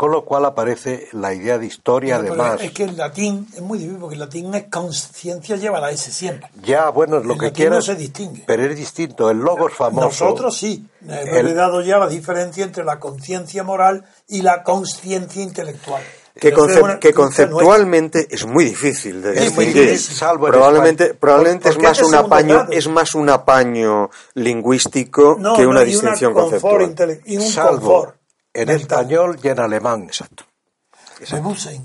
Con 0.00 0.12
lo 0.12 0.24
cual 0.24 0.46
aparece 0.46 1.08
la 1.12 1.34
idea 1.34 1.58
de 1.58 1.66
historia, 1.66 2.18
Pero 2.22 2.32
además. 2.32 2.62
Es 2.62 2.72
que 2.72 2.84
el 2.84 2.96
latín 2.96 3.46
es 3.54 3.60
muy 3.60 3.76
difícil 3.76 3.98
porque 4.00 4.14
el 4.14 4.20
latín 4.20 4.54
es 4.54 4.64
conciencia, 4.70 5.56
lleva 5.56 5.78
la 5.78 5.90
S 5.90 6.10
siempre. 6.10 6.48
Ya, 6.62 6.88
bueno, 6.88 7.18
es 7.18 7.26
lo 7.26 7.34
El 7.34 7.40
que 7.40 7.52
quieras. 7.52 7.76
no 7.76 7.82
se 7.82 7.96
distingue. 7.96 8.44
Pero 8.46 8.64
es 8.64 8.74
distinto. 8.78 9.28
El 9.28 9.40
logos 9.40 9.74
famoso. 9.74 10.06
Nosotros 10.24 10.56
sí. 10.56 10.86
Hemos 11.06 11.50
El- 11.50 11.54
dado 11.54 11.82
ya 11.82 11.98
la 11.98 12.08
diferencia 12.08 12.64
entre 12.64 12.82
la 12.82 12.98
conciencia 12.98 13.62
moral 13.62 14.06
y 14.26 14.40
la 14.40 14.62
conciencia 14.62 15.42
intelectual. 15.42 16.02
que, 16.40 16.48
es 16.48 16.54
concep- 16.54 16.82
una- 16.82 16.98
que 16.98 17.08
es 17.10 17.14
conceptualmente 17.14 18.26
es 18.30 18.46
muy 18.46 18.64
difícil 18.64 19.20
de 19.20 19.32
Es 19.32 19.54
muy 19.54 19.66
distinguir. 19.66 19.90
difícil. 19.90 20.16
Salvo 20.16 20.46
en 20.46 20.52
probablemente 20.54 21.12
probablemente 21.12 21.68
es 21.68 21.78
más 21.78 21.92
es 21.92 21.98
de 21.98 22.04
un 22.06 22.14
apaño 22.14 22.54
grado. 22.54 22.72
es 22.72 22.88
más 22.88 23.14
un 23.14 23.28
apaño 23.28 24.08
lingüístico 24.32 25.36
No, 25.38 25.54
que 25.54 25.64
no, 25.64 25.70
una 25.70 25.82
y 25.82 25.86
distinción 25.86 26.32
confort 26.32 26.62
conceptual. 26.62 27.20
y 27.26 27.36
un 27.36 27.42
Salvo 27.42 27.70
confort 27.80 28.19
en 28.54 28.70
español 28.70 29.38
y 29.42 29.48
en 29.48 29.60
alemán. 29.60 30.04
Exacto. 30.04 30.44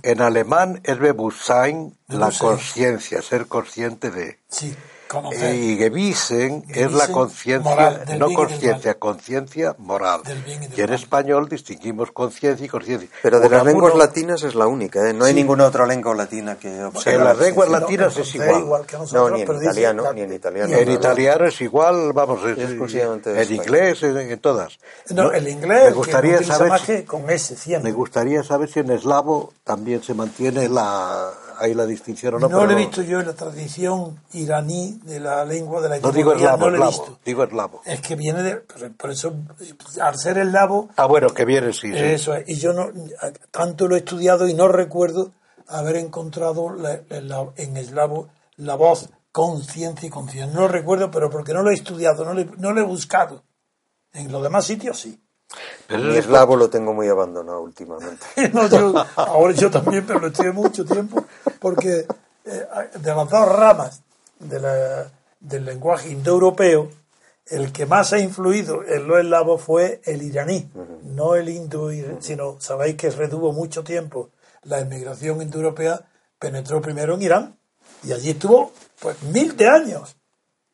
En 0.04 0.22
alemán 0.22 0.80
es 0.84 0.98
Bewusstsein, 0.98 1.98
la 2.08 2.32
conciencia, 2.32 3.22
ser 3.22 3.48
consciente 3.48 4.10
de. 4.10 4.40
Sí. 4.48 4.74
Y 5.34 5.78
Gewissen 5.78 6.64
es 6.70 6.92
la 6.92 7.08
conciencia, 7.08 8.04
no 8.18 8.32
conciencia, 8.32 8.96
conciencia 8.96 9.76
moral. 9.78 10.22
Y 10.76 10.82
en 10.82 10.90
mal. 10.90 10.94
español 10.94 11.50
distinguimos 11.50 12.12
conciencia 12.12 12.66
y 12.66 12.70
conciencia. 12.70 13.10
Pero 13.22 13.40
de 13.40 13.50
las 13.50 13.64
lenguas 13.64 13.96
latinas 13.96 14.44
es 14.44 14.56
la 14.56 14.68
única, 14.68 15.08
¿eh? 15.10 15.14
no 15.14 15.26
hay 15.26 15.34
ninguna 15.34 15.66
otra 15.66 15.86
lengua 15.86 16.16
latina 16.16 16.58
que 16.58 16.84
observe. 16.84 17.18
En 17.18 17.24
las 17.24 17.38
la 17.38 17.46
lenguas 17.46 17.70
latinas 17.70 18.16
No, 18.16 18.24
es 18.24 18.36
igual. 18.36 18.86
que 18.86 18.98
nosotros, 18.98 19.30
No, 19.32 19.36
ni 19.36 19.42
en 19.42 19.64
italiano, 19.64 20.14
ni 20.14 20.22
en 20.22 20.34
italiano. 20.34 20.74
En 20.74 20.86
no, 20.86 20.92
no. 20.94 21.00
italiano 21.00 21.46
es 21.46 21.62
igual, 21.62 22.14
vamos, 22.14 22.44
es, 22.46 22.58
Es 22.58 22.70
exclusivamente 22.70 23.42
en 23.42 23.54
inglés, 23.54 24.04
en, 24.04 24.18
en 24.18 24.40
todas. 24.40 24.78
No, 25.10 25.32
el 25.32 25.48
inglés 25.48 25.84
me 25.84 25.88
que 25.90 25.94
gustaría 25.94 26.36
utiliza 26.36 26.58
saber 26.58 26.82
que 26.86 27.06
con 27.06 27.30
S 27.30 27.56
siempre. 27.56 27.92
Me 27.92 27.96
gustaría 27.96 28.44
saber 28.44 28.70
si 28.70 28.80
en 28.80 28.92
eslavo 28.92 29.54
también 29.64 30.04
se 30.04 30.14
mantiene 30.14 30.70
la 30.70 31.32
ahí 31.60 31.74
la 31.74 31.86
distinción 31.86 32.36
o 32.36 32.40
no. 32.40 32.48
No, 32.50 32.58
pero 32.60 32.66
lo 32.72 32.72
he 32.74 32.76
visto 32.76 33.02
yo 33.02 33.20
en 33.20 33.28
la 33.28 33.34
tradición 33.34 34.20
iraní 34.34 35.00
de 35.04 35.20
la 35.20 35.44
lengua 35.46 35.82
de 35.82 35.90
la 35.90 36.00
No 36.00 36.12
digo 36.12 36.34
eslavo, 36.34 36.58
no 36.58 36.70
lo 36.70 36.72
he 36.74 36.76
eslavo, 36.88 36.92
visto. 37.06 37.20
digo 37.26 37.44
eslavo. 37.44 37.82
Es 37.86 38.02
que 38.02 38.16
viene 38.16 38.44
de. 38.44 38.56
Por 38.58 38.92
por 38.96 39.12
eso, 39.12 39.34
al 40.02 40.18
ser 40.18 40.38
eslavo, 40.38 40.90
Ah, 40.98 41.06
bueno, 41.06 41.30
que 41.30 41.46
viene, 41.46 41.74
sí. 41.74 41.92
sí. 41.92 41.98
eso 41.98 42.34
es. 42.36 42.48
Y 42.50 42.56
yo 42.56 42.74
no, 42.74 42.90
tanto 43.52 43.88
lo 43.88 43.96
he 43.96 44.00
estudiado 44.00 44.48
y 44.48 44.54
no 44.54 44.68
recuerdo 44.68 45.32
haber 45.68 45.96
encontrado 45.98 46.70
la- 46.76 47.02
la- 47.10 47.50
en 47.58 47.78
eslavo 47.78 48.28
la 48.58 48.76
voz 48.76 49.10
conciencia 49.32 50.08
y 50.08 50.10
conciencia. 50.10 50.54
No 50.54 50.62
lo 50.62 50.68
recuerdo, 50.68 51.12
pero 51.12 51.30
porque 51.30 51.54
no 51.54 51.62
lo 51.64 51.72
he 51.72 51.74
estudiado, 51.74 52.24
no 52.24 52.34
lo 52.34 52.42
he, 52.42 52.46
no 52.58 52.72
lo 52.72 52.82
he 52.82 52.86
buscado. 52.86 53.44
En 54.14 54.32
los 54.32 54.42
demás 54.44 54.66
sitios 54.66 55.00
sí. 55.00 55.22
Pero 55.88 56.04
Mi 56.04 56.12
es- 56.18 56.26
eslavo 56.26 56.56
lo 56.56 56.70
tengo 56.70 56.94
muy 56.94 57.08
abandonado 57.08 57.62
últimamente. 57.62 58.26
No, 58.54 58.68
yo- 58.68 58.94
ahora 59.16 59.54
yo 59.54 59.70
también, 59.72 60.06
pero 60.06 60.20
lo 60.20 60.28
estudié 60.28 60.52
mucho 60.52 60.86
tiempo, 60.86 61.26
porque 61.60 62.06
eh, 62.46 62.66
de 63.00 63.16
las 63.16 63.30
dos 63.30 63.48
ramas 63.50 64.02
de 64.40 64.60
la- 64.60 65.12
del 65.40 65.66
lenguaje 65.66 66.10
indoeuropeo, 66.10 66.90
el 67.48 67.72
que 67.72 67.86
más 67.86 68.12
ha 68.14 68.18
influido 68.20 68.84
en 68.84 69.08
lo 69.08 69.20
eslavo 69.20 69.58
fue 69.60 70.02
el 70.06 70.24
iraní, 70.24 70.68
no 71.04 71.36
el 71.36 71.50
indo, 71.50 71.92
sino 72.20 72.56
sabéis 72.60 72.96
que 72.96 73.12
retuvo 73.12 73.52
mucho 73.54 73.84
tiempo 73.84 74.32
la 74.64 74.80
emigración 74.80 75.42
indoeuropea, 75.44 76.02
penetró 76.40 76.82
primero 76.82 77.14
en 77.14 77.22
Irán 77.22 77.56
y 78.04 78.14
allí 78.14 78.32
estuvo 78.32 78.72
pues 79.00 79.22
mil 79.22 79.56
de 79.56 79.68
años. 79.70 80.16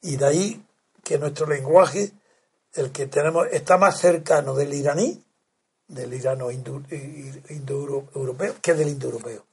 Y 0.02 0.16
de 0.16 0.26
ahí 0.26 0.66
que 1.04 1.18
nuestro 1.18 1.46
lenguaje, 1.46 2.14
el 2.74 2.92
que 2.92 3.08
tenemos, 3.08 3.48
está 3.52 3.78
más 3.78 4.00
cercano 4.00 4.56
del 4.56 4.74
iraní 4.74 5.24
del 5.92 6.14
irano 6.14 6.50
indoeuropeo 6.52 8.56
que 8.62 8.74
del 8.74 8.90
indoeuropeo. 8.90 9.46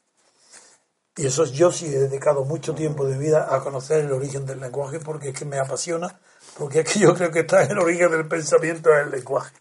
Y 1.16 1.26
eso 1.26 1.44
yo 1.46 1.72
sí 1.72 1.86
he 1.86 1.98
dedicado 1.98 2.44
mucho 2.44 2.76
tiempo 2.76 3.06
de 3.06 3.18
vida 3.18 3.52
a 3.52 3.60
conocer 3.60 4.04
el 4.04 4.12
origen 4.12 4.46
del 4.46 4.60
lenguaje 4.60 5.00
porque 5.00 5.30
es 5.30 5.38
que 5.38 5.44
me 5.44 5.58
apasiona, 5.58 6.20
porque 6.56 6.78
es 6.80 6.92
que 6.92 7.00
yo 7.00 7.12
creo 7.14 7.32
que 7.32 7.40
está 7.40 7.64
en 7.64 7.72
el 7.72 7.80
origen 7.80 8.12
del 8.12 8.28
pensamiento 8.28 8.90
del 8.90 9.10
lenguaje. 9.10 9.52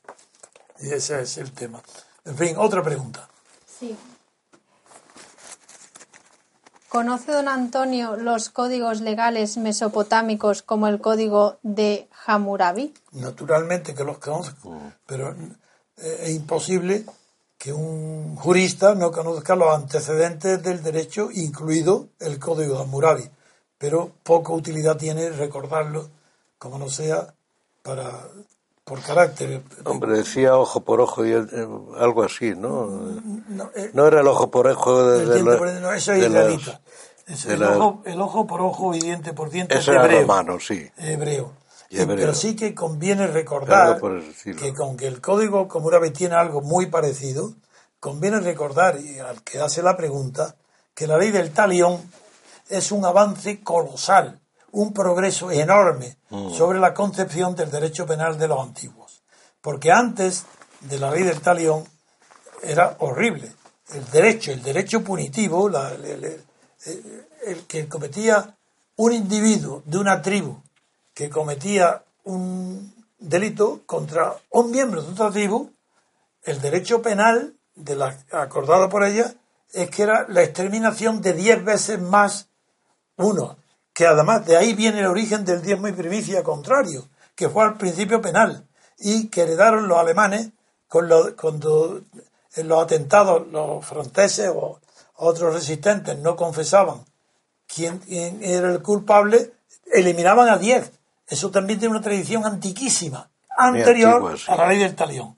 Y 0.80 0.91
ese 0.91 1.20
es 1.22 1.39
el 1.39 1.52
tema. 1.52 1.82
En 2.26 2.38
fin, 2.38 2.56
otra 2.58 2.84
pregunta. 2.84 3.28
Sí. 3.80 3.98
¿Conoce 6.97 7.31
don 7.31 7.47
Antonio 7.47 8.15
los 8.15 8.49
códigos 8.49 9.01
legales 9.01 9.57
mesopotámicos 9.57 10.63
como 10.63 10.88
el 10.88 10.99
código 10.99 11.60
de 11.62 12.10
Hammurabi? 12.25 12.91
Naturalmente 13.12 13.93
que 13.93 14.03
los 14.03 14.17
conozco, 14.17 14.75
pero 15.05 15.29
eh, 15.29 16.21
es 16.23 16.31
imposible 16.31 17.05
que 17.60 17.71
un 17.71 18.36
jurista 18.36 18.95
no 18.95 19.12
conozca 19.12 19.55
los 19.55 19.75
antecedentes 19.75 20.63
del 20.63 20.81
derecho, 20.81 21.29
incluido 21.31 22.07
el 22.19 22.39
Código 22.39 22.73
de 22.73 22.81
Hammurabi. 22.81 23.29
Pero 23.77 24.13
poca 24.23 24.53
utilidad 24.53 24.97
tiene 24.97 25.29
recordarlo, 25.29 26.10
como 26.57 26.79
no 26.79 26.89
sea, 26.89 27.31
para 27.83 28.27
por 28.88 29.02
carácter. 29.02 29.62
Hombre, 29.84 30.13
decía 30.17 30.56
ojo 30.58 30.80
por 30.80 31.02
ojo 31.02 31.26
y 31.26 31.32
el- 31.34 31.50
eh, 31.52 31.67
algo 32.00 32.23
así, 32.23 32.56
¿no? 32.56 32.88
No, 33.50 33.69
eh, 33.76 33.91
No 33.93 34.08
era 34.08 34.21
el 34.21 34.28
ojo 34.28 34.50
por 34.50 34.65
ojo 34.67 35.04
de, 35.12 35.23
el 35.23 35.30
de 35.30 35.43
la- 35.43 35.58
por- 35.58 35.71
no, 35.73 35.91
eso 35.91 36.13
es 36.13 36.21
de 36.21 36.30
las- 36.30 36.43
israelita. 36.54 36.82
Eso, 37.28 37.47
de 37.50 37.54
el, 37.56 37.60
la- 37.60 37.78
ojo, 37.78 38.02
el 38.06 38.21
ojo 38.21 38.47
por 38.47 38.62
ojo 38.62 38.95
y 38.95 39.00
diente 39.00 39.34
por 39.34 39.50
diente 39.50 39.78
es 39.78 39.88
hebreo. 39.88 40.21
romano, 40.21 40.58
sí. 40.60 40.89
hebreo. 40.97 41.52
Y 41.89 42.00
hebreo. 42.00 42.17
Pero 42.17 42.34
sí 42.34 42.56
que 42.56 42.73
conviene 42.73 43.28
recordar 43.28 44.00
Claro, 44.00 44.19
que 44.58 44.73
con 44.73 44.95
que 44.97 45.08
el 45.08 45.19
código 45.21 45.67
Hammurabi 45.73 46.12
tiene 46.12 46.36
algo 46.36 46.62
muy 46.62 46.86
parecido, 46.86 47.52
conviene 48.00 48.39
recordar, 48.39 49.00
y 49.02 49.19
al 49.19 49.41
que 49.43 49.60
hace 49.60 49.82
la 49.84 49.97
pregunta, 49.97 50.56
que 50.93 51.08
la 51.08 51.17
ley 51.17 51.32
del 51.32 51.52
talión 51.52 52.00
es 52.69 52.91
un 52.93 53.04
avance 53.06 53.62
colosal, 53.63 54.39
un 54.71 54.93
progreso 54.93 55.51
enorme 55.51 56.17
Mm. 56.30 56.51
sobre 56.53 56.80
la 56.80 56.93
concepción 56.93 57.56
del 57.56 57.71
derecho 57.71 58.06
penal 58.06 58.38
de 58.38 58.47
los 58.47 58.60
antiguos. 58.60 59.23
Porque 59.62 59.91
antes 59.91 60.45
de 60.82 60.99
la 60.99 61.10
ley 61.12 61.23
del 61.23 61.41
talión 61.41 61.86
era 62.62 62.95
horrible. 62.99 63.51
El 63.93 64.06
derecho, 64.12 64.51
el 64.51 64.62
derecho 64.62 65.03
punitivo, 65.03 65.69
la- 65.69 65.93
el, 65.93 66.06
el- 66.06 66.43
el- 66.86 67.27
el 67.45 67.65
que 67.67 67.88
cometía 67.88 68.56
un 68.97 69.13
individuo 69.13 69.82
de 69.86 69.97
una 69.97 70.21
tribu 70.21 70.58
que 71.13 71.30
cometía 71.30 72.03
un 72.25 72.93
delito 73.19 73.82
contra 73.86 74.36
un 74.51 74.69
miembro 74.71 75.01
de 75.01 75.12
otra 75.12 75.32
tribu, 75.32 75.71
el 76.43 76.60
derecho 76.62 77.01
penal 77.01 77.56
de 77.75 77.95
la, 77.95 78.17
acordado 78.32 78.89
por 78.89 79.03
ella 79.03 79.34
es 79.73 79.89
que 79.89 80.03
era 80.03 80.25
la 80.30 80.43
exterminación 80.43 81.21
de 81.21 81.34
diez 81.34 81.63
veces 81.63 81.99
más 82.01 82.47
uno, 83.17 83.58
que 83.97 84.05
además 84.05 84.45
de 84.45 84.55
ahí 84.55 84.75
viene 84.75 84.99
el 84.99 85.07
origen 85.07 85.43
del 85.43 85.63
diezmo 85.63 85.88
y 85.88 85.91
primicia 85.91 86.43
contrario, 86.43 87.10
que 87.33 87.49
fue 87.49 87.63
al 87.63 87.77
principio 87.77 88.21
penal 88.21 88.63
y 88.99 89.27
que 89.29 89.41
heredaron 89.41 89.88
los 89.88 89.97
alemanes 89.97 90.49
con 90.88 91.05
en 91.05 92.67
los 92.67 92.83
atentados 92.83 93.47
los 93.47 93.83
franceses 93.83 94.51
o 94.53 94.79
otros 95.15 95.51
resistentes 95.51 96.15
no 96.19 96.36
confesaban 96.36 97.05
quién, 97.65 97.97
quién 97.97 98.43
era 98.43 98.71
el 98.71 98.83
culpable, 98.83 99.53
eliminaban 99.91 100.47
a 100.47 100.60
diez. 100.60 100.91
Eso 101.27 101.49
también 101.49 101.79
tiene 101.79 101.95
una 101.95 102.03
tradición 102.03 102.45
antiquísima, 102.45 103.31
anterior 103.57 104.13
antigua, 104.13 104.38
sí. 104.38 104.43
a 104.47 104.57
la 104.57 104.67
ley 104.67 104.77
del 104.77 104.95
talión. 104.95 105.36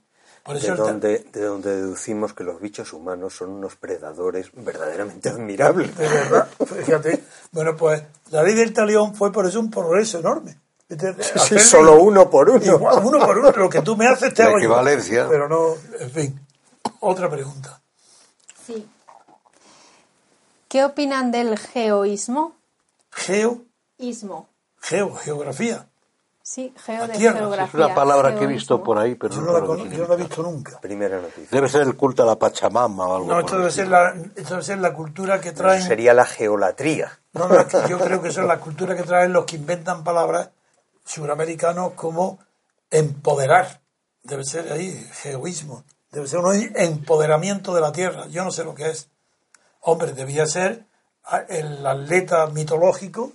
Por 0.50 0.58
eso 0.58 0.72
De 0.72 0.78
donde, 0.78 1.20
de 1.32 1.44
donde 1.44 1.76
deducimos 1.76 2.34
que 2.34 2.44
los 2.44 2.60
bichos 2.60 2.92
humanos 2.94 3.36
son 3.36 3.52
unos 3.52 3.76
predadores 3.76 4.50
verdaderamente 4.56 5.30
admirables. 5.30 5.96
De 5.96 6.08
verdad, 6.08 6.48
fíjate. 6.66 7.24
Bueno, 7.52 7.78
pues 7.78 8.02
la 8.32 8.42
ley 8.42 8.56
del 8.56 8.74
talión 8.74 9.14
fue 9.14 9.32
por 9.32 9.46
eso 9.46 9.60
un 9.60 9.70
progreso 9.70 10.18
enorme. 10.18 10.58
Sí, 11.48 11.60
solo 11.60 12.02
uno 12.02 12.32
por 12.32 12.50
uno. 12.50 12.66
Igual, 12.66 13.00
uno 13.06 13.20
por 13.24 13.38
uno. 13.38 13.52
Lo 13.52 13.70
que 13.70 13.84
tú 13.84 13.96
me 13.96 14.08
haces 14.08 14.34
te 14.34 14.42
La 14.42 14.50
hago 14.50 14.58
equivalencia. 14.58 15.28
Pero 15.30 15.48
no, 15.48 15.76
en 16.00 16.10
fin. 16.10 16.40
Otra 17.02 17.30
pregunta. 17.30 17.80
Sí. 18.66 18.90
¿Qué 20.68 20.84
opinan 20.84 21.32
del 21.32 21.60
geoísmo? 21.60 22.56
Geo, 23.12 23.66
Ismo. 24.00 24.50
geo, 24.82 25.14
geografía. 25.14 25.89
Sí, 26.52 26.74
geo 26.84 27.06
de 27.06 27.14
tierra. 27.14 27.38
geografía. 27.38 27.68
Es 27.68 27.86
una 27.86 27.94
palabra 27.94 28.36
que 28.36 28.46
he 28.46 28.48
visto 28.48 28.82
por 28.82 28.98
ahí, 28.98 29.14
pero 29.14 29.36
Yo 29.36 29.42
no 29.42 29.52
no 29.52 29.76
la, 29.76 29.84
sé. 29.84 29.96
yo 29.96 30.02
no 30.02 30.08
la 30.08 30.14
he 30.16 30.18
visto 30.18 30.42
nunca. 30.42 30.80
Primera 30.80 31.22
noticia. 31.22 31.48
Debe 31.52 31.70
ser 31.70 31.84
el 31.84 31.96
culto 31.96 32.24
a 32.24 32.26
la 32.26 32.40
Pachamama 32.40 33.06
o 33.08 33.16
algo 33.18 33.28
No, 33.28 33.40
esto 33.42 33.60
debe, 33.60 33.70
ser 33.70 33.88
la, 33.88 34.16
esto 34.36 34.50
debe 34.56 34.64
ser 34.64 34.80
la 34.80 34.92
cultura 34.92 35.40
que 35.40 35.52
traen. 35.52 35.84
Sería 35.84 36.16
la 36.16 36.26
geolatría. 36.26 37.20
No, 37.34 37.48
no, 37.48 37.60
es 37.60 37.68
que 37.68 37.88
yo 37.88 38.00
creo 38.00 38.20
que 38.20 38.30
eso 38.30 38.42
es 38.42 38.48
la 38.48 38.60
cultura 38.60 38.96
que 38.96 39.04
traen 39.04 39.32
los 39.32 39.46
que 39.46 39.58
inventan 39.58 40.04
palabras 40.04 40.50
suramericanos 41.06 41.94
como 41.94 42.40
empoderar. 42.90 43.82
Debe 44.24 44.44
ser 44.44 44.74
ahí, 44.74 45.08
geoísmo. 45.22 45.84
Debe 46.12 46.28
ser 46.28 46.40
un 46.40 46.72
empoderamiento 46.76 47.76
de 47.76 47.82
la 47.82 47.92
tierra. 47.92 48.26
Yo 48.26 48.44
no 48.44 48.50
sé 48.50 48.64
lo 48.64 48.74
que 48.74 48.90
es. 48.90 49.08
Hombre, 49.82 50.14
debía 50.14 50.48
ser 50.48 50.86
ah, 51.26 51.44
el 51.48 51.86
atleta 51.86 52.48
mitológico 52.48 53.34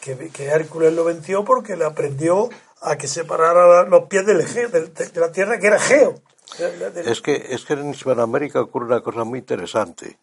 que, 0.00 0.28
que 0.30 0.46
Hércules 0.46 0.92
lo 0.92 1.04
venció 1.04 1.44
porque 1.44 1.76
le 1.76 1.84
aprendió 1.84 2.48
a 2.80 2.96
que 2.96 3.08
separara 3.08 3.84
los 3.84 4.04
pies 4.04 4.24
del 4.26 4.40
Egeo- 4.40 4.68
del- 4.70 4.94
de, 4.94 5.06
de 5.08 5.20
la 5.20 5.32
tierra 5.32 5.58
que 5.58 5.66
era 5.66 5.78
Geo. 5.80 6.14
De- 6.58 7.10
Es 7.10 7.20
que, 7.20 7.46
es 7.50 7.64
que 7.64 7.74
en 7.74 7.90
Hispanoamérica 7.90 8.60
ocurre 8.60 8.86
una 8.86 9.00
cosa 9.00 9.24
muy 9.24 9.40
interesante, 9.40 10.18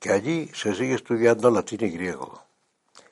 que 0.00 0.10
allí 0.10 0.50
se 0.54 0.74
sigue 0.74 0.94
estudiando 0.94 1.50
latín 1.50 1.78
y 1.84 1.90
griego, 1.90 2.42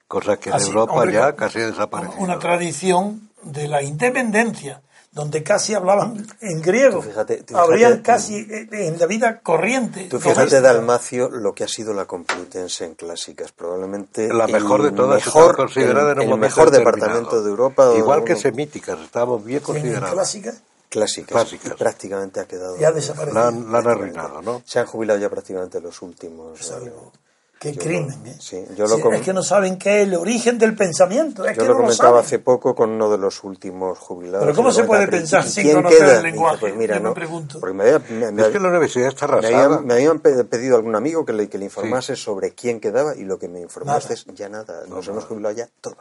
cosa 0.08 0.38
que 0.38 0.48
en 0.50 0.56
Así, 0.56 0.68
Europa 0.68 0.94
hombre, 0.94 1.12
ya 1.12 1.36
casi 1.36 1.60
ha 1.60 1.66
desaparecido. 1.66 2.18
Una 2.20 2.38
tradición 2.38 3.30
de 3.42 3.68
la 3.68 3.82
independencia, 3.82 4.82
donde 5.12 5.42
casi 5.42 5.74
hablaban 5.74 6.24
en 6.40 6.62
griego. 6.62 7.00
Tú 7.00 7.08
fíjate- 7.08 7.42
tú 7.42 7.56
Habrían 7.56 7.92
fíjate- 7.92 8.02
casi 8.02 8.36
eh, 8.38 8.68
en 8.70 8.98
la 8.98 9.06
vida 9.06 9.40
corriente. 9.40 10.06
Tú 10.08 10.20
fíjate, 10.20 10.60
Dalmacio, 10.60 11.28
lo 11.28 11.52
que 11.52 11.64
ha 11.64 11.68
sido 11.68 11.92
la 11.94 12.04
Complutense 12.04 12.84
en 12.84 12.94
clásicas. 12.94 13.50
Probablemente 13.52 14.28
La 14.32 14.46
mejor 14.46 14.82
de 14.82 14.92
todas 14.92 15.24
mejor, 15.26 15.56
considerada 15.56 16.12
el, 16.12 16.22
en 16.22 16.28
un 16.28 16.34
el 16.34 16.40
mejor 16.40 16.70
departamento 16.70 17.42
de 17.42 17.50
Europa. 17.50 17.92
Igual 17.96 18.22
que 18.24 18.32
uno- 18.32 18.40
semíticas, 18.40 19.00
estamos 19.00 19.44
bien 19.44 19.60
¿Quién 19.64 19.76
en 19.78 19.82
consideradas. 19.82 20.12
clásica? 20.14 20.54
Clásicas. 20.88 21.30
Clásicas. 21.32 21.72
Y 21.72 21.74
prácticamente 21.76 22.40
ha 22.40 22.44
quedado. 22.46 22.76
Ya 22.78 22.88
ha 22.88 22.92
desaparecido. 22.92 23.40
La 23.40 23.48
han, 23.48 23.70
la 23.72 23.78
han 23.78 23.86
arruinado, 23.88 24.42
¿no? 24.42 24.62
Se 24.64 24.78
han 24.80 24.86
jubilado 24.86 25.18
ya 25.20 25.28
prácticamente 25.28 25.80
los 25.80 26.02
últimos. 26.02 26.60
Es 26.60 26.70
algo- 26.72 27.12
Qué 27.60 27.72
Yo 27.74 27.82
crimen, 27.82 28.18
lo- 28.24 28.30
¿eh? 28.30 28.36
sí, 28.40 28.64
yo 28.74 28.86
lo 28.86 28.96
Sí, 28.96 29.02
com- 29.02 29.12
Es 29.12 29.20
que 29.20 29.34
no 29.34 29.42
saben 29.42 29.76
qué 29.76 30.00
es 30.00 30.08
el 30.08 30.14
origen 30.14 30.58
del 30.58 30.74
pensamiento. 30.74 31.44
Es 31.44 31.54
Yo 31.58 31.62
que 31.62 31.68
lo 31.68 31.74
no 31.74 31.80
comentaba 31.82 32.20
hace 32.20 32.38
poco 32.38 32.74
con 32.74 32.88
uno 32.88 33.10
de 33.10 33.18
los 33.18 33.44
últimos 33.44 33.98
jubilados. 33.98 34.46
Pero 34.46 34.56
¿cómo 34.56 34.72
se 34.72 34.84
puede 34.84 35.06
pensar 35.08 35.44
¿y 35.44 35.48
sin 35.50 35.64
quién 35.64 35.76
conocer 35.76 35.98
queda? 35.98 36.16
el 36.16 36.22
lenguaje? 36.22 36.56
Pues 36.58 36.74
mira, 36.74 36.94
Yo 36.96 37.02
me 37.02 37.08
no. 37.10 37.14
pregunto. 37.14 37.60
Porque 37.60 37.74
me, 37.74 37.82
había- 37.84 37.98
me- 38.08 38.32
me- 38.32 38.42
Es 38.44 38.48
que 38.48 38.60
la 38.60 38.68
universidad 38.70 39.08
está 39.08 39.26
me 39.28 39.32
arrasada. 39.34 39.64
habían, 39.66 39.86
me 39.86 39.92
habían 39.92 40.20
pe- 40.20 40.44
pedido 40.44 40.76
algún 40.76 40.96
amigo 40.96 41.26
que 41.26 41.34
le, 41.34 41.50
que 41.50 41.58
le 41.58 41.66
informase 41.66 42.16
sobre 42.16 42.54
quién 42.54 42.80
quedaba 42.80 43.14
y 43.14 43.24
lo 43.24 43.38
que 43.38 43.48
me 43.48 43.60
informaste 43.60 44.14
Nada. 44.14 44.22
es 44.26 44.34
ya 44.38 44.48
nada. 44.48 44.86
Nos 44.88 45.06
hemos 45.08 45.26
jubilado 45.26 45.54
ya 45.54 45.68
todos. 45.82 45.98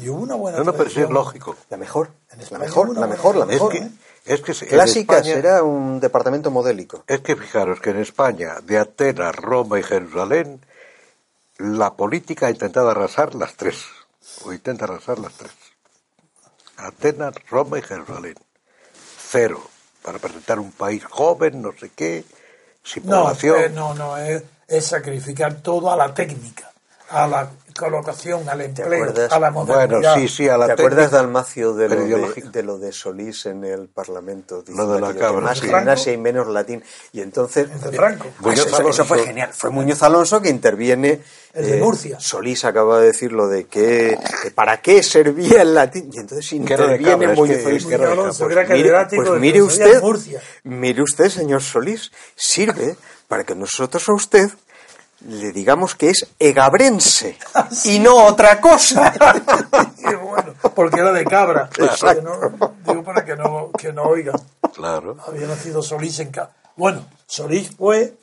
Y 0.00 0.08
hubo 0.08 0.22
una 0.22 0.34
buena 0.36 0.58
No, 0.58 0.64
no, 0.64 0.72
pero 0.72 0.88
sí 0.90 1.00
es 1.00 1.10
lógico. 1.10 1.56
La 1.70 1.76
mejor. 1.76 2.10
En 2.30 2.40
La 2.50 2.58
mejor, 2.58 2.96
la 2.96 3.06
mejor, 3.06 3.36
la 3.36 3.46
mejor. 3.46 3.74
Es 3.74 3.82
¿eh? 3.82 3.90
que, 4.24 4.34
es 4.34 4.40
que 4.42 4.54
se- 4.54 4.64
en 4.66 4.70
Clásicas 4.70 5.26
España- 5.26 5.38
era 5.38 5.62
un 5.62 5.98
departamento 6.00 6.50
modélico. 6.50 7.02
Es 7.06 7.20
que 7.20 7.34
fijaros 7.36 7.80
que 7.80 7.90
en 7.90 7.98
España, 8.00 8.56
de 8.62 8.78
Atenas, 8.78 9.34
Roma 9.34 9.78
y 9.78 9.82
Jerusalén, 9.82 10.60
la 11.58 11.94
política 11.94 12.46
ha 12.46 12.50
intentado 12.50 12.90
arrasar 12.90 13.34
las 13.34 13.54
tres. 13.54 13.84
O 14.44 14.52
intenta 14.52 14.84
arrasar 14.84 15.18
las 15.18 15.32
tres. 15.34 15.50
Atenas, 16.76 17.34
Roma 17.50 17.78
y 17.78 17.82
Jerusalén. 17.82 18.34
Cero. 19.30 19.60
Para 20.02 20.18
presentar 20.18 20.58
un 20.60 20.70
país 20.72 21.04
joven, 21.04 21.60
no 21.60 21.72
sé 21.78 21.90
qué, 21.90 22.24
sin 22.84 23.04
No, 23.06 23.22
población. 23.24 23.60
eh, 23.60 23.68
no, 23.70 23.94
no, 23.94 24.16
es, 24.16 24.42
es 24.68 24.86
sacrificar 24.86 25.56
todo 25.56 25.90
a 25.90 25.96
la 25.96 26.14
técnica, 26.14 26.70
a 27.10 27.26
la 27.26 27.50
colocación, 27.78 28.48
al 28.48 28.60
empleo, 28.60 29.14
a 29.30 29.38
la 29.38 29.50
Bueno, 29.50 29.72
modernidad. 29.72 30.14
sí, 30.16 30.28
sí, 30.28 30.48
a 30.48 30.58
la 30.58 30.66
¿Te 30.66 30.72
acuerdas, 30.72 31.10
Dalmacio, 31.12 31.72
de 31.74 31.88
de, 31.88 32.42
de 32.52 32.62
lo 32.62 32.78
de 32.78 32.92
Solís 32.92 33.46
en 33.46 33.64
el 33.64 33.88
Parlamento? 33.88 34.62
Lo 34.68 34.86
de 34.88 35.00
la 35.00 35.14
cabra, 35.14 35.40
Más 35.40 35.58
sí. 35.58 35.66
gimnasia 35.66 36.12
y 36.12 36.16
menos 36.18 36.46
latín. 36.48 36.82
Y 37.12 37.20
entonces... 37.20 37.68
El 37.70 37.80
de 37.90 37.96
Franco. 37.96 38.26
Ah, 38.38 38.42
Muñoz 38.42 38.66
eso, 38.90 39.04
fue 39.04 39.24
genial. 39.24 39.50
Fue 39.52 39.70
Muñoz 39.70 40.02
Alonso 40.02 40.42
que 40.42 40.48
interviene... 40.50 41.08
eh, 41.10 41.22
El 41.54 41.66
de 41.70 41.76
Murcia. 41.80 42.20
Solís 42.20 42.64
acaba 42.64 43.00
de 43.00 43.06
decir 43.06 43.32
lo 43.32 43.48
de 43.48 43.64
que, 43.66 44.18
que 44.42 44.50
para 44.50 44.80
qué 44.82 45.02
servía 45.02 45.62
el 45.62 45.74
latín. 45.74 46.10
Y 46.12 46.18
entonces 46.18 46.52
interviene 46.52 47.28
Muñoz 47.28 47.58
que- 47.86 47.94
Alonso. 47.94 48.46
pues 48.48 49.30
de 49.30 49.38
mire 49.38 49.62
usted, 49.62 50.00
Murcia. 50.02 50.40
mire 50.64 51.02
usted, 51.02 51.28
señor 51.28 51.62
Solís, 51.62 52.10
sirve 52.34 52.96
para 53.28 53.44
que 53.44 53.54
nosotros 53.54 54.08
a 54.08 54.14
usted 54.14 54.50
le 55.20 55.52
digamos 55.52 55.94
que 55.94 56.10
es 56.10 56.26
egabrense 56.38 57.36
Ah, 57.54 57.68
y 57.84 57.98
no 57.98 58.26
otra 58.26 58.60
cosa. 58.60 59.12
Bueno, 60.22 60.54
porque 60.74 61.00
era 61.00 61.12
de 61.12 61.24
cabra. 61.24 61.68
No- 62.22 62.72
digo 62.86 63.02
para 63.04 63.24
que 63.24 63.36
no, 63.36 63.70
que 63.76 63.92
no 63.92 64.04
oigan. 64.04 64.36
Claro. 64.74 65.16
Había 65.26 65.46
nacido 65.46 65.82
Solís 65.82 66.18
en 66.20 66.30
cabra. 66.30 66.52
Bueno, 66.76 67.04
Solís 67.26 67.74
fue, 67.76 68.14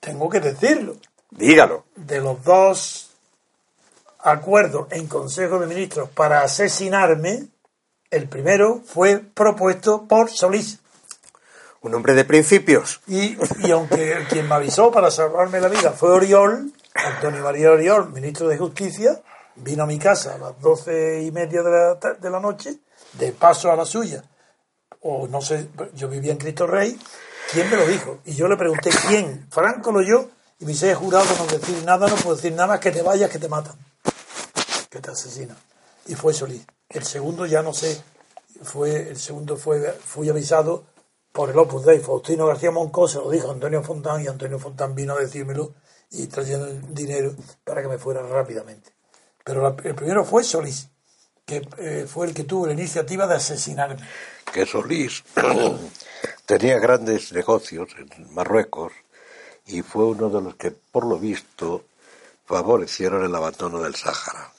tengo 0.00 0.28
que 0.28 0.40
decirlo, 0.40 0.96
Dígalo. 1.30 1.84
de 1.94 2.20
los 2.20 2.42
dos 2.42 3.10
acuerdos 4.20 4.86
en 4.90 5.06
Consejo 5.06 5.58
de 5.58 5.66
Ministros 5.66 6.08
para 6.10 6.42
asesinarme, 6.42 7.44
el 8.10 8.28
primero 8.28 8.80
fue 8.84 9.18
propuesto 9.18 10.06
por 10.06 10.30
Solís. 10.30 10.78
Un 11.82 11.94
hombre 11.94 12.14
de 12.14 12.24
principios. 12.24 13.00
Y, 13.06 13.36
y 13.66 13.70
aunque 13.70 14.26
quien 14.28 14.48
me 14.48 14.54
avisó 14.54 14.90
para 14.90 15.10
salvarme 15.10 15.60
la 15.60 15.68
vida 15.68 15.92
fue 15.92 16.10
Oriol, 16.10 16.72
Antonio 16.94 17.42
María 17.42 17.70
Oriol, 17.70 18.12
ministro 18.12 18.48
de 18.48 18.58
Justicia, 18.58 19.22
vino 19.56 19.84
a 19.84 19.86
mi 19.86 19.98
casa 19.98 20.34
a 20.34 20.38
las 20.38 20.60
doce 20.60 21.22
y 21.22 21.30
media 21.30 21.62
de 21.62 21.70
la, 21.70 21.94
de 21.94 22.30
la 22.30 22.40
noche, 22.40 22.78
de 23.14 23.32
paso 23.32 23.70
a 23.72 23.76
la 23.76 23.84
suya, 23.84 24.22
o 25.00 25.26
no 25.28 25.40
sé, 25.40 25.68
yo 25.94 26.08
vivía 26.08 26.32
en 26.32 26.38
Cristo 26.38 26.66
Rey, 26.66 26.98
¿quién 27.52 27.70
me 27.70 27.76
lo 27.76 27.86
dijo? 27.86 28.18
Y 28.26 28.34
yo 28.34 28.48
le 28.48 28.56
pregunté, 28.56 28.90
¿quién? 29.08 29.46
Franco 29.50 29.92
lo 29.92 30.02
yo, 30.02 30.28
y 30.58 30.66
me 30.66 30.72
dice, 30.72 30.94
jurado 30.94 31.24
no 31.38 31.46
decir 31.46 31.82
nada, 31.84 32.06
no 32.06 32.16
puedo 32.16 32.36
decir 32.36 32.52
nada 32.52 32.78
que 32.78 32.90
te 32.90 33.00
vayas, 33.02 33.30
que 33.30 33.38
te 33.38 33.48
matan, 33.48 33.74
que 34.90 35.00
te 35.00 35.10
asesinan. 35.10 35.56
Y 36.06 36.14
fue 36.14 36.34
Solís. 36.34 36.66
El 36.90 37.04
segundo 37.04 37.46
ya 37.46 37.62
no 37.62 37.72
sé, 37.72 38.02
fue 38.62 39.08
el 39.08 39.18
segundo 39.18 39.56
fue 39.56 39.80
fui 40.04 40.28
avisado 40.28 40.84
por 41.32 41.50
el 41.50 41.58
Opus 41.58 41.84
Dei. 41.84 42.00
Faustino 42.00 42.46
García 42.46 42.70
Moncó 42.70 43.08
se 43.08 43.18
lo 43.18 43.30
dijo 43.30 43.48
a 43.48 43.52
Antonio 43.52 43.82
Fontán 43.82 44.22
y 44.22 44.26
Antonio 44.28 44.58
Fontán 44.58 44.94
vino 44.94 45.14
a 45.14 45.20
decírmelo 45.20 45.74
y 46.10 46.26
trayendo 46.26 46.66
el 46.66 46.94
dinero 46.94 47.34
para 47.64 47.82
que 47.82 47.88
me 47.88 47.98
fuera 47.98 48.22
rápidamente. 48.22 48.92
Pero 49.44 49.62
la- 49.62 49.76
el 49.84 49.94
primero 49.94 50.24
fue 50.24 50.44
Solís, 50.44 50.88
que 51.46 51.66
eh, 51.78 52.06
fue 52.08 52.26
el 52.26 52.34
que 52.34 52.44
tuvo 52.44 52.66
la 52.66 52.72
iniciativa 52.72 53.26
de 53.26 53.36
asesinarme. 53.36 54.06
que 54.52 54.66
Solís 54.66 55.22
tenía 56.46 56.78
grandes 56.78 57.32
negocios 57.32 57.90
en 57.98 58.34
Marruecos 58.34 58.92
y 59.66 59.82
fue 59.82 60.04
uno 60.06 60.28
de 60.28 60.42
los 60.42 60.56
que, 60.56 60.72
por 60.72 61.06
lo 61.06 61.18
visto, 61.18 61.84
favorecieron 62.46 63.24
el 63.24 63.34
abandono 63.34 63.80
del 63.80 63.94
Sáhara 63.94 64.52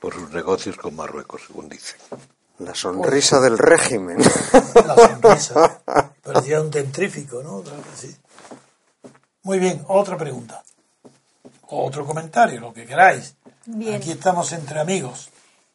por 0.00 0.14
sus 0.14 0.30
negocios 0.30 0.76
con 0.78 0.96
Marruecos, 0.96 1.42
según 1.46 1.68
dicen. 1.68 2.00
La 2.58 2.74
sonrisa 2.74 3.40
del 3.40 3.58
régimen. 3.58 4.18
La 4.86 4.94
sonrisa. 4.94 5.80
Parecía 6.22 6.60
un 6.60 6.70
dentrífico, 6.70 7.42
¿no? 7.42 7.56
Otra 7.56 7.76
vez 7.76 7.86
así. 7.92 8.16
Muy 9.42 9.58
bien, 9.58 9.84
otra 9.88 10.16
pregunta. 10.16 10.62
Otro 11.68 12.06
comentario, 12.06 12.60
lo 12.60 12.72
que 12.72 12.86
queráis. 12.86 13.34
Bien. 13.66 13.94
Aquí 13.94 14.12
estamos 14.12 14.52
entre 14.52 14.78
amigos. 14.78 15.30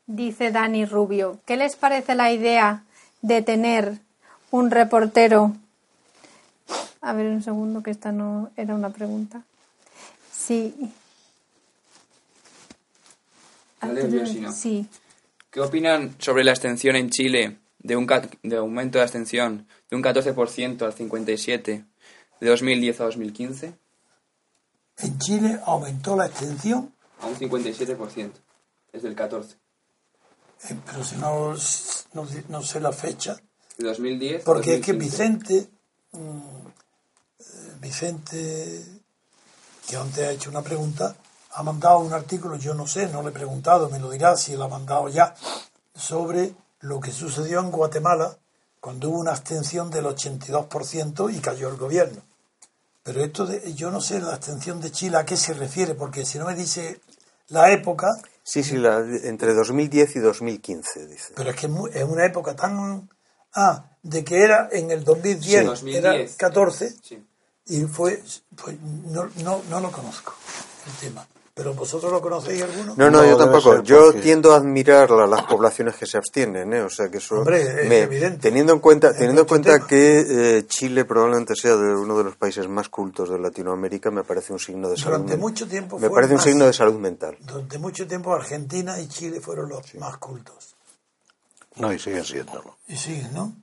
Dice 0.06 0.52
Dani 0.52 0.86
Rubio, 0.86 1.40
¿qué 1.46 1.58
les 1.58 1.76
parece 1.76 2.16
la 2.16 2.32
idea 2.32 2.84
de 3.22 3.42
tener 3.42 3.98
un 4.52 4.72
reportero? 4.72 5.54
A 7.02 7.14
ver 7.14 7.28
un 7.28 7.44
segundo, 7.44 7.84
que 7.84 7.92
esta 7.92 8.12
no 8.12 8.50
era 8.56 8.74
una 8.74 8.90
pregunta. 8.90 9.42
Sí. 10.32 10.94
Sí. 14.54 14.88
¿Qué 15.58 15.62
opinan 15.62 16.16
sobre 16.20 16.44
la 16.44 16.52
abstención 16.52 16.96
en 16.96 17.10
Chile 17.10 17.58
de 17.80 17.96
un 17.96 18.06
de 18.44 18.58
aumento 18.58 19.00
de 19.00 19.04
abstención 19.04 19.68
de 19.90 19.96
un 19.96 20.04
14% 20.04 20.84
al 20.84 20.94
57% 20.94 21.86
de 22.40 22.48
2010 22.48 23.02
a 23.02 23.04
2015 23.06 23.74
En 25.00 25.18
Chile 25.18 25.60
aumentó 25.66 26.16
la 26.16 26.28
extensión, 26.28 26.94
a 27.22 27.26
un 27.26 27.36
57%? 27.38 28.34
Es 28.94 29.02
del 29.02 29.16
14. 29.16 29.56
eh, 30.70 30.76
pero 30.86 31.04
si 31.04 31.16
no, 31.16 31.56
no, 32.14 32.28
no 32.50 32.62
sé 32.62 32.80
la 32.80 32.92
fecha, 32.92 33.42
De 33.80 33.88
2010 33.88 34.44
a 34.44 34.46
porque 34.46 34.76
es 34.76 34.86
que 34.86 34.94
2015. 34.94 35.24
Vicente, 35.26 35.70
mm, 36.12 36.68
eh, 37.40 37.74
Vicente, 37.82 38.86
que 39.90 39.96
antes 39.96 40.24
ha 40.24 40.32
hecho 40.34 40.52
una 40.52 40.62
pregunta, 40.62 41.16
ha 41.60 41.64
mandado 41.64 42.00
un 42.00 42.14
artículo, 42.14 42.56
yo 42.58 42.76
no 42.76 42.86
sé, 42.86 43.08
no 43.08 43.24
le 43.24 43.30
he 43.30 43.32
preguntado, 43.32 43.90
me 43.90 43.98
lo 44.00 44.12
dirá 44.12 44.38
si 44.38 44.56
lo 44.56 44.66
ha 44.66 44.68
mandado 44.68 45.10
ya, 45.10 45.34
sobre 45.96 46.54
lo 46.82 47.00
que 47.00 47.12
sucedió 47.12 47.60
en 47.62 47.72
Guatemala 47.72 48.38
cuando 48.80 49.10
hubo 49.10 49.18
una 49.20 49.32
abstención 49.32 49.90
del 49.90 50.06
82% 50.06 51.34
y 51.34 51.40
cayó 51.40 51.70
el 51.70 51.78
gobierno. 51.78 52.22
Pero 53.02 53.24
esto 53.24 53.48
de, 53.48 53.74
yo 53.74 53.90
no 53.90 54.02
sé 54.02 54.20
la 54.22 54.34
abstención 54.36 54.80
de 54.82 54.92
Chile 54.92 55.18
a 55.18 55.26
qué 55.26 55.36
se 55.36 55.54
refiere, 55.56 55.96
porque 55.96 56.26
si 56.26 56.38
no 56.38 56.46
me 56.46 56.54
dice 56.54 57.02
la 57.50 57.72
época, 57.72 58.08
Sí, 58.44 58.64
sí, 58.64 58.78
la- 58.78 59.00
entre 59.00 59.54
2010 59.56 60.16
y 60.16 60.20
2015, 60.20 61.08
dice. 61.08 61.34
pero 61.36 61.50
es 61.50 61.56
que 61.56 61.66
es 61.94 62.04
una 62.04 62.26
época 62.26 62.56
tan... 62.56 63.10
Ah, 63.56 63.84
de 64.04 64.24
que 64.24 64.44
era 64.44 64.70
en 64.72 64.92
el 64.92 65.04
2010, 65.04 65.62
Sí, 65.62 65.66
2010. 65.66 66.04
era 66.06 66.38
14, 66.38 66.94
Sí. 67.02 67.26
y 67.66 67.82
fue... 67.86 68.22
pues 68.56 68.78
no, 68.82 69.28
no, 69.38 69.64
no 69.70 69.80
lo 69.80 69.92
conozco, 69.92 70.36
el 70.86 70.94
tema. 70.94 71.28
¿Pero 71.58 71.74
vosotros 71.74 72.12
lo 72.12 72.22
conocéis 72.22 72.62
alguno? 72.62 72.94
No, 72.96 73.10
no, 73.10 73.24
No, 73.24 73.26
yo 73.30 73.36
tampoco. 73.36 73.74
ser 73.74 73.82
Yo 73.84 74.06
porque- 74.06 74.22
tiendo 74.22 74.54
a 74.54 74.58
admirar 74.58 75.10
la- 75.10 75.26
las 75.26 75.42
poblaciones 75.44 75.96
que 75.96 76.06
se 76.06 76.16
abstienen, 76.18 76.72
¿eh? 76.72 76.82
O 76.84 76.90
sea, 76.90 77.10
que 77.10 77.18
eso... 77.18 77.40
Hombre, 77.40 77.82
es 77.84 77.90
me- 77.90 78.02
evidente. 78.02 78.38
Teniendo 78.38 78.74
en 78.74 78.80
cuenta, 78.80 79.08
En 79.10 79.16
teniendo 79.18 79.42
en 79.42 79.48
cuenta 79.48 79.74
tema. 79.74 79.88
que 79.88 80.58
eh, 80.60 80.68
Chile 80.68 81.04
probablemente 81.06 81.56
sea 81.56 81.76
de 81.76 81.96
uno 81.96 82.16
de 82.18 82.24
los 82.26 82.36
países 82.36 82.68
más 82.70 82.90
cultos 82.90 83.30
de 83.32 83.40
Latinoamérica, 83.40 84.12
me 84.12 84.24
parece 84.24 84.54
un 84.54 84.60
signo 84.60 84.88
de 84.88 84.98
salud 84.98 85.14
Durante 85.14 85.32
men- 85.34 85.40
mucho 85.40 85.68
tiempo 85.68 85.98
Me 85.98 86.10
parece 86.12 86.36
un 86.36 86.42
signo 86.42 86.66
de 86.68 86.74
salud 86.74 87.00
mental. 87.00 87.36
Durante 87.42 87.80
mucho 87.80 88.06
tiempo 88.08 88.34
Argentina 88.36 89.00
y 89.02 89.08
Chile 89.08 89.42
fueron 89.42 89.70
los 89.70 89.96
más 89.96 90.18
cultos. 90.18 90.76
No, 91.78 91.92
y 91.92 91.98
siguen 92.00 92.24
siéndolo. 92.24 92.78
Y 92.88 92.96
siguen, 92.96 93.34
¿no? 93.34 93.56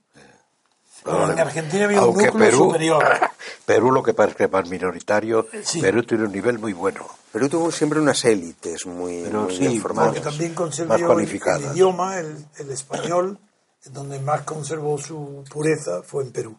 Pero 1.04 1.18
Pero 1.18 1.32
en 1.32 1.38
Argentina 1.38 1.84
había 1.84 1.98
un 2.00 2.04
aunque 2.04 2.26
núcleo 2.26 2.46
Perú, 2.50 2.58
superior. 2.64 3.04
Perú 3.66 3.92
lo 3.92 4.02
que 4.02 4.14
parece 4.14 4.36
que 4.38 4.44
es 4.44 4.50
más 4.52 4.68
minoritario, 4.68 5.46
Sí. 5.62 5.80
Perú 5.80 6.02
tiene 6.02 6.24
un 6.24 6.32
nivel 6.32 6.58
muy 6.58 6.72
bueno. 6.72 7.06
Perú 7.30 7.48
tuvo 7.48 7.70
siempre 7.70 8.00
unas 8.00 8.24
élites 8.24 8.86
muy, 8.86 9.22
Pero 9.24 9.42
muy 9.42 9.56
sí, 9.56 9.78
formadas. 9.80 10.20
también 10.22 10.50
más 10.52 10.56
conservó 10.58 10.94
el, 10.94 11.04
cualificadas. 11.06 11.62
el 11.62 11.72
idioma, 11.72 12.18
el, 12.18 12.44
el 12.58 12.70
español, 12.70 13.38
donde 13.84 14.18
más 14.20 14.42
conservó 14.42 14.96
su 14.96 15.44
pureza 15.50 16.02
fue 16.02 16.22
en 16.24 16.32
Perú. 16.32 16.58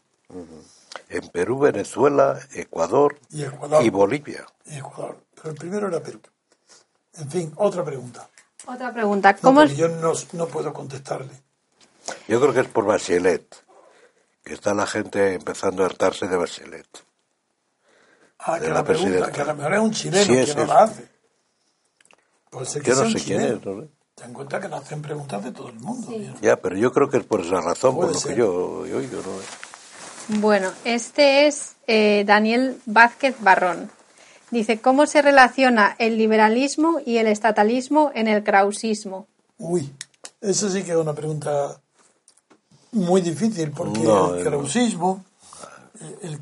En 1.09 1.27
Perú, 1.29 1.59
Venezuela, 1.59 2.39
Ecuador 2.53 3.17
Y 3.31 3.43
Ecuador. 3.43 3.83
y 3.83 3.89
Bolivia. 3.89 4.45
y 4.65 4.77
Ecuador. 4.77 5.17
Pero 5.35 5.49
el 5.49 5.55
primero 5.55 5.87
era 5.87 5.99
Perú. 6.01 6.19
En 7.17 7.29
fin, 7.31 7.51
otra 7.55 7.83
pregunta. 7.83 8.29
Otra 8.67 8.93
pregunta. 8.93 9.31
No, 9.33 9.39
¿Cómo, 9.41 9.63
yo 9.65 9.87
no, 9.87 10.13
no 10.33 10.45
puedo 10.47 10.71
contestarle. 10.73 11.31
Yo 12.27 12.39
creo 12.39 12.53
que 12.53 12.59
es 12.61 12.67
por 12.67 12.85
Bachelet, 12.85 13.45
que 14.45 14.53
está 14.53 14.73
la 14.73 14.85
gente 14.87 15.33
empezando 15.33 15.83
a 15.83 15.87
hartarse 15.87 16.27
de 16.27 16.37
Bachelet. 16.37 16.87
Ah, 18.39 18.55
que 18.59 18.65
De 18.65 18.67
la, 18.69 18.75
la 18.75 18.83
pregunta, 18.83 19.09
presidenta. 19.11 19.31
que 19.33 19.41
a 19.41 19.45
lo 19.45 19.55
mejor 19.55 19.73
es 19.73 19.79
un 19.79 19.91
chileno 19.91 20.23
Sí, 20.25 20.31
que 20.33 20.41
es 20.41 20.55
no 20.55 20.65
la 20.65 20.83
hace. 20.83 21.09
Puede 22.49 22.65
ser 22.67 22.81
que 22.83 22.89
Yo 22.89 22.95
sea 22.95 23.03
no 23.03 23.09
un 23.09 23.17
sé 23.19 23.25
quién 23.25 23.39
chileno. 23.39 23.57
es, 23.59 23.65
no 23.65 23.81
sé. 23.81 23.89
Ten 24.15 24.27
en 24.27 24.33
cuenta 24.33 24.61
que 24.61 24.69
nos 24.69 24.81
hacen 24.81 25.01
preguntas 25.01 25.43
de 25.43 25.51
todo 25.51 25.67
el 25.69 25.75
mundo. 25.79 26.09
Ya, 26.41 26.55
pero 26.61 26.77
yo 26.77 26.93
creo 26.93 27.09
que 27.09 27.17
es 27.17 27.25
por 27.25 27.41
esa 27.41 27.59
razón, 27.59 27.95
por 27.95 28.07
lo 28.07 28.13
ser. 28.13 28.31
que 28.33 28.37
yo 28.39 28.85
yo 28.85 28.97
oigo. 28.97 29.17
¿no? 29.17 30.39
Bueno, 30.39 30.71
este 30.85 31.47
es 31.47 31.75
eh, 31.87 32.23
Daniel 32.25 32.79
Vázquez 32.85 33.35
Barrón. 33.39 33.91
Dice, 34.51 34.79
¿cómo 34.79 35.05
se 35.05 35.21
relaciona 35.21 35.95
el 35.99 36.17
liberalismo 36.17 36.99
y 37.05 37.17
el 37.17 37.27
estatalismo 37.27 38.11
en 38.15 38.27
el 38.27 38.43
krausismo? 38.43 39.27
Uy, 39.57 39.91
eso 40.39 40.69
sí 40.69 40.83
que 40.83 40.91
es 40.91 40.97
una 40.97 41.13
pregunta 41.13 41.81
muy 42.95 43.21
difícil, 43.21 43.71
porque 43.71 43.99
No, 43.99 44.33
el 44.35 44.43
no. 44.43 44.49
krausismo... 44.49 45.23
el- 46.21 46.29
el 46.29 46.39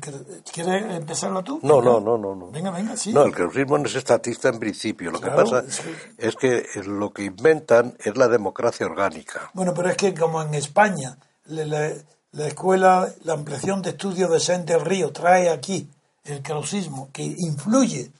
¿Quieres 0.52 0.84
empezarla 0.96 1.42
tú? 1.42 1.60
No, 1.62 1.80
no, 1.82 2.00
no, 2.00 2.16
no, 2.18 2.34
no. 2.34 2.50
Venga, 2.50 2.70
venga, 2.70 2.96
sí. 2.96 3.12
No, 3.12 3.22
el 3.24 3.32
krausismo 3.32 3.78
no 3.78 3.86
es 3.86 3.94
estatista 3.94 4.48
en 4.48 4.58
principio. 4.58 5.10
Lo 5.10 5.20
Claro, 5.20 5.36
que 5.36 5.42
pasa 5.44 5.64
es 5.68 5.80
es 6.18 6.36
que 6.36 6.66
lo 6.86 7.12
que 7.12 7.24
inventan 7.24 7.96
es 8.04 8.16
la 8.16 8.28
democracia 8.28 8.86
orgánica. 8.86 9.50
Bueno, 9.54 9.72
pero 9.74 9.90
es 9.90 9.96
que 9.96 10.14
como 10.14 10.42
en 10.42 10.54
España 10.54 11.18
le- 11.46 11.66
le- 11.66 12.04
la 12.32 12.46
escuela, 12.48 13.08
la 13.22 13.34
ampliación 13.34 13.80
de 13.82 13.90
estudios 13.90 14.30
de 14.30 14.40
Sáenz 14.40 14.66
del 14.66 14.80
Río 14.80 15.12
trae 15.12 15.50
aquí 15.50 15.88
el 16.24 16.42
krausismo 16.42 17.10
que 17.12 17.22
influye 17.22 18.10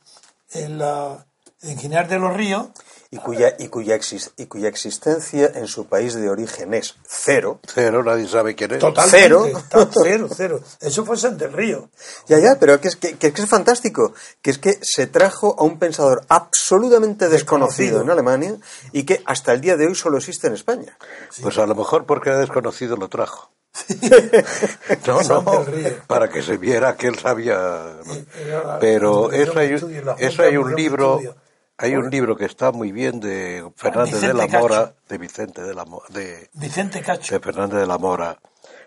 en 0.53 0.79
la 0.79 1.27
en 1.63 1.79
de 1.79 2.19
los 2.19 2.35
Ríos, 2.35 2.67
Y 3.15 3.19
cuya, 3.19 3.55
y, 3.61 3.69
cuya 3.69 3.95
exis- 3.97 4.33
y 4.37 4.47
cuya 4.47 4.69
existencia 4.69 5.53
en 5.55 5.69
su 5.69 5.87
país 5.87 6.15
de 6.15 6.29
origen 6.29 6.75
es 6.75 6.97
cero. 7.07 7.61
Cero, 7.73 8.03
nadie 8.03 8.27
sabe 8.27 8.57
quién 8.57 8.73
es. 8.73 8.81
totalmente, 8.81 9.19
Cero. 9.21 9.47
está 9.47 9.89
cero, 10.03 10.29
cero. 10.35 10.61
Eso 10.81 11.05
fue 11.05 11.17
del 11.31 11.53
Río. 11.53 11.89
Ya, 12.27 12.41
ya, 12.41 12.57
pero 12.59 12.81
que 12.81 12.89
es 12.89 12.97
que, 12.97 13.17
que 13.17 13.29
es 13.29 13.33
que 13.33 13.43
es 13.43 13.49
fantástico, 13.49 14.15
que 14.43 14.51
es 14.51 14.59
que 14.59 14.79
se 14.83 15.07
trajo 15.07 15.55
a 15.59 15.63
un 15.63 15.79
pensador 15.79 16.25
absolutamente 16.29 17.29
desconocido, 17.29 17.99
Desconocido. 17.99 18.03
en 18.03 18.11
Alemania 18.11 18.57
y 18.91 19.05
que 19.05 19.23
hasta 19.27 19.53
el 19.53 19.61
día 19.61 19.77
de 19.77 19.87
hoy 19.87 19.95
solo 19.95 20.19
existe 20.19 20.49
en 20.49 20.55
España. 20.55 20.99
Pues 21.41 21.57
a 21.59 21.67
lo 21.67 21.75
mejor 21.77 22.07
porque 22.07 22.31
era 22.31 22.39
desconocido 22.41 22.97
lo 22.97 23.09
trajo. 23.09 23.51
no, 25.07 25.21
no, 25.23 25.65
para 26.07 26.29
que 26.29 26.43
se 26.43 26.57
viera 26.57 26.97
que 26.97 27.09
él 27.09 27.19
sabía. 27.19 27.57
la- 28.49 28.79
Pero 28.81 29.33
eso 29.33 29.59
hay, 29.59 29.73
eso 29.73 29.87
hay 30.43 30.57
un 30.57 30.71
Estudio. 30.71 30.77
libro, 30.77 31.21
hay 31.79 31.97
un 31.97 32.11
libro 32.11 32.37
que 32.37 32.45
está 32.45 32.71
muy 32.73 32.93
bien 32.93 33.21
de 33.21 33.69
Fernández 33.77 34.21
de 34.21 34.33
la 34.35 34.47
Mora, 34.47 34.79
Cacho. 34.87 34.95
de 35.09 35.19
Vicente 35.19 35.63
de 35.63 35.75
la 35.75 35.85
Mo- 35.85 36.03
de, 36.11 36.49
Vicente 36.55 37.01
Cacho. 37.03 37.35
de 37.35 37.41
Fernández 37.41 37.81
de 37.81 37.87
la 37.87 37.99
Mora, 37.99 38.39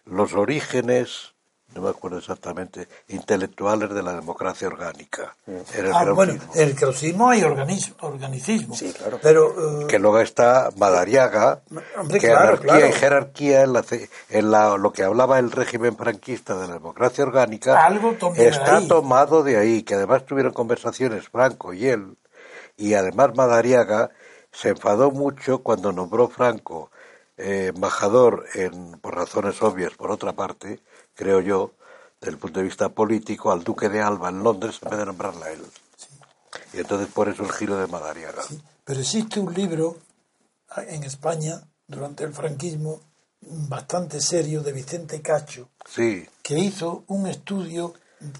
los 0.05 0.33
orígenes, 0.33 1.33
no 1.75 1.81
me 1.81 1.89
acuerdo 1.89 2.17
exactamente, 2.19 2.87
intelectuales 3.09 3.89
de 3.93 4.01
la 4.01 4.13
democracia 4.15 4.67
orgánica. 4.69 5.35
Era 5.75 5.89
el 5.89 5.93
Ah, 5.93 6.11
bueno, 6.13 6.35
el 6.55 6.75
krausismo 6.75 7.29
hay 7.29 7.43
organicismo. 7.43 8.73
Sí, 8.73 8.93
claro. 8.93 9.19
Pero 9.21 9.81
eh, 9.83 9.87
que 9.87 9.99
luego 9.99 10.19
está 10.21 10.69
Madariaga, 10.77 11.59
Hombre, 11.97 12.19
que 12.21 12.27
claro, 12.27 12.41
anarquía 12.47 12.71
claro. 12.71 12.87
y 12.87 12.91
jerarquía 12.93 13.61
en, 13.63 13.73
la, 13.73 13.85
en 14.29 14.51
la- 14.51 14.77
lo 14.77 14.93
que 14.93 15.03
hablaba 15.03 15.39
el 15.39 15.51
régimen 15.51 15.97
franquista 15.97 16.55
de 16.57 16.67
la 16.69 16.75
democracia 16.75 17.25
orgánica 17.25 17.83
Algo 17.85 18.15
está 18.37 18.87
tomado 18.87 19.43
de 19.43 19.57
ahí, 19.57 19.83
que 19.83 19.95
además 19.95 20.25
tuvieron 20.25 20.53
conversaciones 20.53 21.27
Franco 21.27 21.73
y 21.73 21.85
él, 21.87 22.15
y 22.77 22.93
además 22.93 23.35
Madariaga 23.35 24.11
se 24.51 24.69
enfadó 24.69 25.11
mucho 25.11 25.59
cuando 25.63 25.91
nombró 25.91 26.29
Franco 26.29 26.91
eh, 27.37 27.71
embajador, 27.75 28.45
en, 28.55 28.93
por 28.99 29.15
razones 29.15 29.61
obvias, 29.61 29.93
por 29.93 30.11
otra 30.11 30.33
parte, 30.33 30.79
creo 31.13 31.41
yo, 31.41 31.71
desde 32.19 32.31
el 32.31 32.37
punto 32.39 32.59
de 32.59 32.65
vista 32.65 32.89
político, 32.89 33.51
al 33.51 33.63
duque 33.63 33.89
de 33.89 34.01
Alba 34.01 34.29
en 34.29 34.43
Londres 34.43 34.79
en 34.81 34.89
vez 34.89 34.99
de 34.99 35.05
nombrarla 35.05 35.45
a 35.47 35.51
él. 35.51 35.61
Y 36.73 36.77
entonces 36.79 37.09
por 37.13 37.29
eso 37.29 37.43
el 37.43 37.51
giro 37.51 37.77
de 37.77 37.87
Madariaga. 37.87 38.41
Sí, 38.43 38.59
pero 38.83 38.99
existe 38.99 39.39
un 39.39 39.53
libro 39.53 39.97
en 40.87 41.03
España 41.03 41.61
durante 41.87 42.23
el 42.23 42.33
franquismo 42.33 43.01
bastante 43.41 44.19
serio 44.19 44.61
de 44.63 44.73
Vicente 44.73 45.21
Cacho 45.21 45.69
Sí, 45.87 46.27
que 46.41 46.57
hizo 46.57 47.03
un 47.07 47.27
estudio 47.27 47.93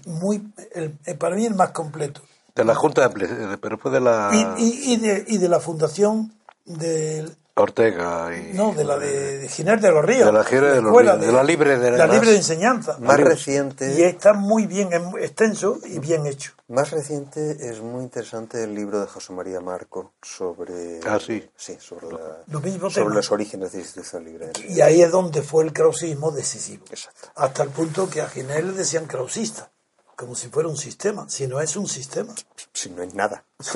muy 0.06 0.52
el- 0.74 0.98
para 1.16 1.36
mí 1.36 1.46
el 1.46 1.54
más 1.54 1.70
completo 1.70 2.20
de 2.58 2.64
la 2.66 2.74
Junta 2.74 3.00
de 3.02 3.06
Ampliación, 3.06 3.58
pero 3.60 3.78
fue 3.78 3.90
de 3.90 4.00
la 4.00 4.30
y, 4.58 4.62
y- 4.64 4.92
y 4.94 4.96
de, 4.98 5.24
y 5.26 5.38
de 5.38 5.48
la 5.48 5.60
fundación 5.60 6.32
del 6.64 7.34
Ortega 7.54 8.30
y 8.38 8.52
no 8.54 8.72
de 8.72 8.84
la 8.84 8.96
de, 8.98 9.38
de 9.38 9.48
Giner 9.48 9.80
de 9.80 9.90
los 9.90 10.04
Ríos 10.04 10.26
De 10.26 10.32
la 10.32 10.44
Giner 10.44 10.74
de 10.74 10.80
los 10.82 10.96
Ríos, 10.96 11.20
de 11.20 11.32
la 11.32 11.42
libre 11.42 11.76
de- 11.78 11.90
la 11.90 12.06
más- 12.06 12.14
libre 12.14 12.30
de 12.30 12.36
enseñanza. 12.36 12.98
Más 13.00 13.18
reciente, 13.18 13.94
y 13.98 14.02
está 14.02 14.32
muy 14.32 14.66
bien 14.66 14.90
extenso 15.18 15.78
y 15.84 15.98
bien 15.98 16.26
hecho. 16.26 16.52
Más 16.68 16.90
reciente 16.92 17.56
es 17.68 17.80
muy 17.80 18.04
interesante 18.04 18.62
el 18.62 18.74
libro 18.76 19.00
de 19.00 19.06
José 19.08 19.32
María 19.32 19.60
Marco 19.60 20.12
sobre 20.22 21.00
Ah, 21.04 21.18
sí. 21.18 21.48
sobre, 21.80 22.06
la- 22.12 22.42
Lo 22.46 22.60
mismo 22.60 22.90
sobre 22.90 23.12
los 23.14 23.32
orígenes 23.32 23.72
de 23.72 23.78
la 23.78 23.82
institución 23.84 24.24
libre. 24.24 24.52
y 24.68 24.80
ahí 24.80 25.02
es 25.02 25.10
donde 25.10 25.42
fue 25.42 25.64
el 25.64 25.72
krausismo 25.72 26.30
decisivo. 26.30 26.84
Exacto. 26.90 27.28
hasta 27.34 27.62
el 27.64 27.70
punto 27.70 28.08
que 28.08 28.20
a 28.20 28.28
Giner 28.28 28.62
le 28.62 28.72
decían 28.74 29.06
krausista 29.06 29.70
como 30.18 30.34
si 30.34 30.48
fuera 30.48 30.68
un 30.68 30.76
sistema 30.76 31.26
si 31.28 31.46
no 31.46 31.60
es 31.60 31.76
un 31.76 31.86
sistema 31.86 32.34
Si 32.72 32.90
no 32.90 33.02
hay 33.02 33.08
nada. 33.14 33.44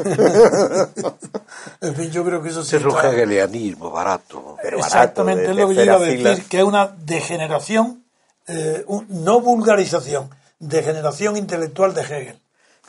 en 1.80 1.94
fin 1.94 2.10
yo 2.10 2.24
creo 2.24 2.42
que 2.42 2.48
eso 2.48 2.64
sí 2.64 2.76
es 2.76 2.84
un 2.84 2.96
hegelianismo 2.98 3.90
barato. 3.90 4.56
Pero 4.62 4.78
barato, 4.78 4.96
exactamente 4.96 5.42
de- 5.44 5.50
es 5.50 5.56
lo 5.56 5.68
que 5.68 5.74
yo 5.76 5.82
iba 5.84 5.94
a 5.94 5.98
decir 6.00 6.44
que 6.48 6.58
es 6.58 6.64
una 6.64 6.86
degeneración 6.88 8.04
eh, 8.48 8.84
un- 8.88 9.06
no 9.24 9.40
vulgarización 9.40 10.30
degeneración 10.58 11.36
intelectual 11.36 11.94
de 11.94 12.00
Hegel 12.02 12.38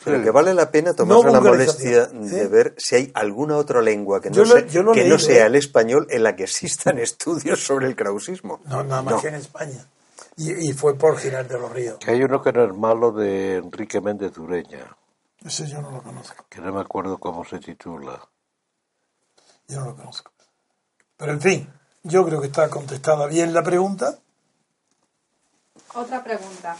Pero 0.04 0.20
que 0.22 0.30
vale 0.32 0.52
la 0.52 0.70
pena 0.72 0.94
tomarse 0.94 1.26
No 1.26 1.32
la 1.32 1.40
molestia 1.40 2.02
¿eh? 2.04 2.08
de 2.12 2.48
ver 2.48 2.74
si 2.76 2.96
hay 2.96 3.10
alguna 3.14 3.56
otra 3.56 3.80
lengua 3.80 4.20
que 4.20 4.30
no, 4.30 4.44
lo- 4.44 4.94
no 5.04 5.18
sea 5.18 5.44
¿eh? 5.44 5.46
el 5.46 5.54
español 5.54 6.06
en 6.10 6.24
la 6.24 6.34
que 6.34 6.42
existan 6.44 6.98
estudios 7.08 7.64
sobre 7.64 7.86
el 7.86 7.94
krausismo. 7.94 8.60
no 8.66 8.82
nada 8.82 9.02
más 9.02 9.22
que 9.22 9.28
en 9.28 9.36
España 9.36 9.86
y, 10.36 10.70
y 10.70 10.72
fue 10.72 10.96
por 10.96 11.18
Giner 11.18 11.46
de 11.46 11.58
los 11.58 11.70
Ríos 11.72 11.98
Que 11.98 12.10
hay 12.12 12.22
uno 12.22 12.42
que 12.42 12.52
no 12.52 12.64
es 12.64 12.74
malo 12.76 13.12
de 13.12 13.56
Enrique 13.56 14.00
Méndez 14.00 14.36
Ureña, 14.38 14.96
ese 15.44 15.66
yo 15.66 15.80
no 15.80 15.90
lo 15.90 16.02
conozco 16.02 16.44
que 16.48 16.60
no 16.60 16.72
me 16.72 16.80
acuerdo 16.80 17.18
cómo 17.18 17.44
se 17.44 17.58
titula. 17.58 18.20
yo 19.68 19.80
no 19.80 19.86
lo 19.86 19.96
conozco 19.96 20.32
pero 21.16 21.32
en 21.32 21.40
fin 21.40 21.68
yo 22.02 22.24
creo 22.26 22.40
que 22.40 22.48
está 22.48 22.68
contestada 22.68 23.26
bien 23.26 23.52
la 23.54 23.62
pregunta 23.62 24.18
Otra 25.94 26.22
pregunta. 26.24 26.76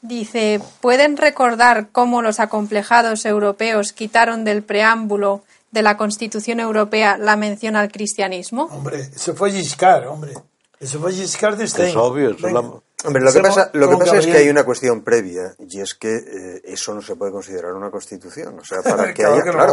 Dice, 0.00 0.60
¿pueden 0.80 1.16
recordar 1.16 1.90
cómo 1.90 2.22
los 2.22 2.38
acomplejados 2.40 3.26
europeos 3.26 3.92
quitaron 3.92 4.44
del 4.44 4.62
preámbulo 4.62 5.42
de 5.72 5.82
la 5.82 5.96
Constitución 5.96 6.60
Europea 6.60 7.18
la 7.18 7.36
mención 7.36 7.76
al 7.76 7.90
cristianismo? 7.90 8.64
hombre 8.70 9.00
eso 9.14 9.34
fue 9.34 9.50
Giscard 9.50 10.06
hombre 10.06 10.34
eso 10.80 11.00
fue 11.00 11.12
Giscard 11.12 11.56
de 11.56 11.64
Es 11.64 11.96
obvio, 11.96 12.30
es 12.30 12.40
la- 12.40 12.72
Hombre, 13.04 13.22
lo 13.22 13.32
que 13.32 13.38
pasa, 13.38 13.70
lo 13.74 13.86
que 13.88 13.94
con 13.94 14.04
pasa 14.04 14.18
es 14.18 14.26
que 14.26 14.38
hay 14.38 14.48
una 14.48 14.64
cuestión 14.64 15.02
previa 15.04 15.54
y 15.60 15.80
es 15.80 15.94
que 15.94 16.16
eh, 16.16 16.62
eso 16.64 16.92
no 16.94 17.00
se 17.00 17.14
puede 17.14 17.30
considerar 17.30 17.72
una 17.74 17.92
constitución. 17.92 18.58
O 18.58 18.64
sea, 18.64 18.82
para 18.82 19.14
que, 19.14 19.22
Claro 19.22 19.34
haya, 19.34 19.44
que 19.44 19.50
no 19.50 19.66
claro, 19.66 19.72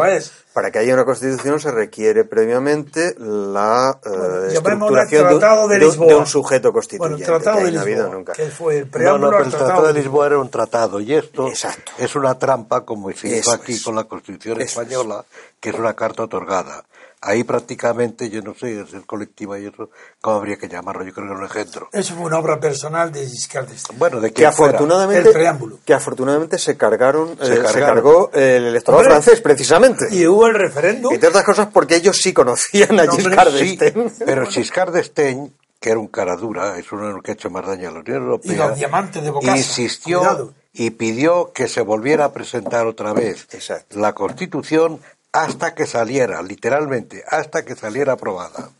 para 0.53 0.69
que 0.69 0.77
haya 0.77 0.93
una 0.93 1.05
constitución 1.05 1.59
se 1.59 1.71
requiere 1.71 2.25
previamente 2.25 3.15
la 3.17 3.99
eh, 4.05 4.49
estructuración 4.53 5.27
de, 5.27 5.33
un- 5.33 5.39
Tratado 5.39 5.67
de 5.67 5.79
Lisboa. 5.79 6.07
de 6.07 6.15
un 6.17 6.27
sujeto 6.27 6.67
bueno 6.71 6.73
constituyente. 6.73 7.23
el 7.23 7.25
Tratado 7.25 7.57
que 7.57 7.63
de 7.63 7.67
ahí 7.69 7.73
no 7.75 7.85
Lisboa 7.85 8.09
nunca. 8.13 8.33
que 8.33 8.45
fue 8.51 8.77
el 8.77 8.85
No, 8.85 8.91
preámbulo 8.91 9.31
no, 9.31 9.37
pero 9.37 9.43
el 9.49 9.51
Tratado 9.51 9.87
de 9.87 9.93
Lisboa 9.93 10.25
era 10.27 10.37
un 10.37 10.49
tratado 10.51 10.99
y 10.99 11.13
esto 11.15 11.47
Exacto. 11.47 11.91
es 11.97 12.15
una 12.15 12.37
trampa 12.37 12.85
como 12.85 13.11
se 13.11 13.27
hizo 13.39 13.51
aquí 13.53 13.73
es. 13.73 13.83
con 13.83 13.95
la 13.95 14.03
Constitución 14.03 14.61
Eso 14.61 14.81
es. 14.81 14.87
española, 14.87 15.25
que 15.59 15.69
es 15.71 15.75
una 15.75 15.95
carta 15.95 16.21
otorgada. 16.25 16.85
Ahí 17.27 17.43
prácticamente, 17.43 18.29
yo 18.29 18.41
no 18.43 18.53
sé, 18.53 18.79
es 18.81 18.93
el 18.93 19.05
colectiva 19.05 19.57
y 19.59 19.65
eso, 19.65 19.89
¿cómo 20.21 20.37
habría 20.37 20.57
que 20.57 20.67
llamarlo? 20.67 21.03
Yo 21.03 21.11
creo 21.11 21.27
que 21.27 21.33
es 21.33 21.37
un 21.39 21.43
engendro. 21.43 21.89
eso 21.91 22.13
fue 22.15 22.23
una 22.25 22.37
obra 22.37 22.59
personal 22.59 23.11
de 23.11 23.25
Giscard 23.27 23.67
d'Estaing 23.67 23.97
Bueno, 23.97 24.19
de 24.21 24.31
que 24.31 24.45
afortunadamente 24.45 25.29
El 25.29 25.33
preámbulo. 25.33 25.79
que 25.83 25.93
afortunadamente 25.95 26.59
se 26.59 26.77
cargaron 26.77 27.31
eh, 27.41 27.45
se, 27.45 27.79
cargó 27.79 28.29
el 28.33 28.65
electorado 28.67 28.99
Hombre. 29.01 29.13
francés 29.15 29.41
precisamente 29.41 30.05
y 30.11 30.27
hubo 30.27 30.45
el 30.45 30.53
referéndum 30.53 31.11
entre 31.13 31.29
otras 31.29 31.43
cosas 31.43 31.67
porque 31.73 31.95
ellos 31.95 32.15
sí 32.17 32.31
conocían 32.31 32.99
a 32.99 33.05
No, 33.05 33.11
Giscard 33.13 33.51
Sí, 33.57 33.75
d'Estaing 33.75 34.11
pero 34.25 34.45
Giscard 34.45 34.93
d'Estaing, 34.93 35.51
que 35.79 35.89
era 35.89 35.99
un 35.99 36.07
cara 36.09 36.35
dura, 36.35 36.77
es 36.77 36.91
uno 36.91 37.07
de 37.07 37.13
los 37.13 37.23
que 37.23 37.31
ha 37.31 37.33
hecho 37.33 37.49
más 37.49 37.65
daño 37.65 37.89
a 37.89 37.91
la 37.91 37.99
Unión 38.01 38.17
Europea. 38.23 38.53
Y 38.53 38.55
los 38.55 38.77
diamantes 38.77 39.23
de 39.23 39.29
Bocasa, 39.31 39.57
Insistió 39.57 40.19
cuidado. 40.19 40.53
y 40.73 40.89
pidió 40.91 41.51
que 41.53 41.67
se 41.67 41.81
volviera 41.81 42.25
a 42.25 42.33
presentar 42.33 42.85
otra 42.87 43.13
vez 43.13 43.47
Exacto. 43.51 43.99
la 43.99 44.13
Constitución 44.13 44.99
hasta 45.35 45.75
que 45.75 45.85
saliera, 45.85 46.41
literalmente, 46.41 47.23
hasta 47.27 47.65
que 47.65 47.75
saliera 47.75 48.13
aprobada. 48.13 48.71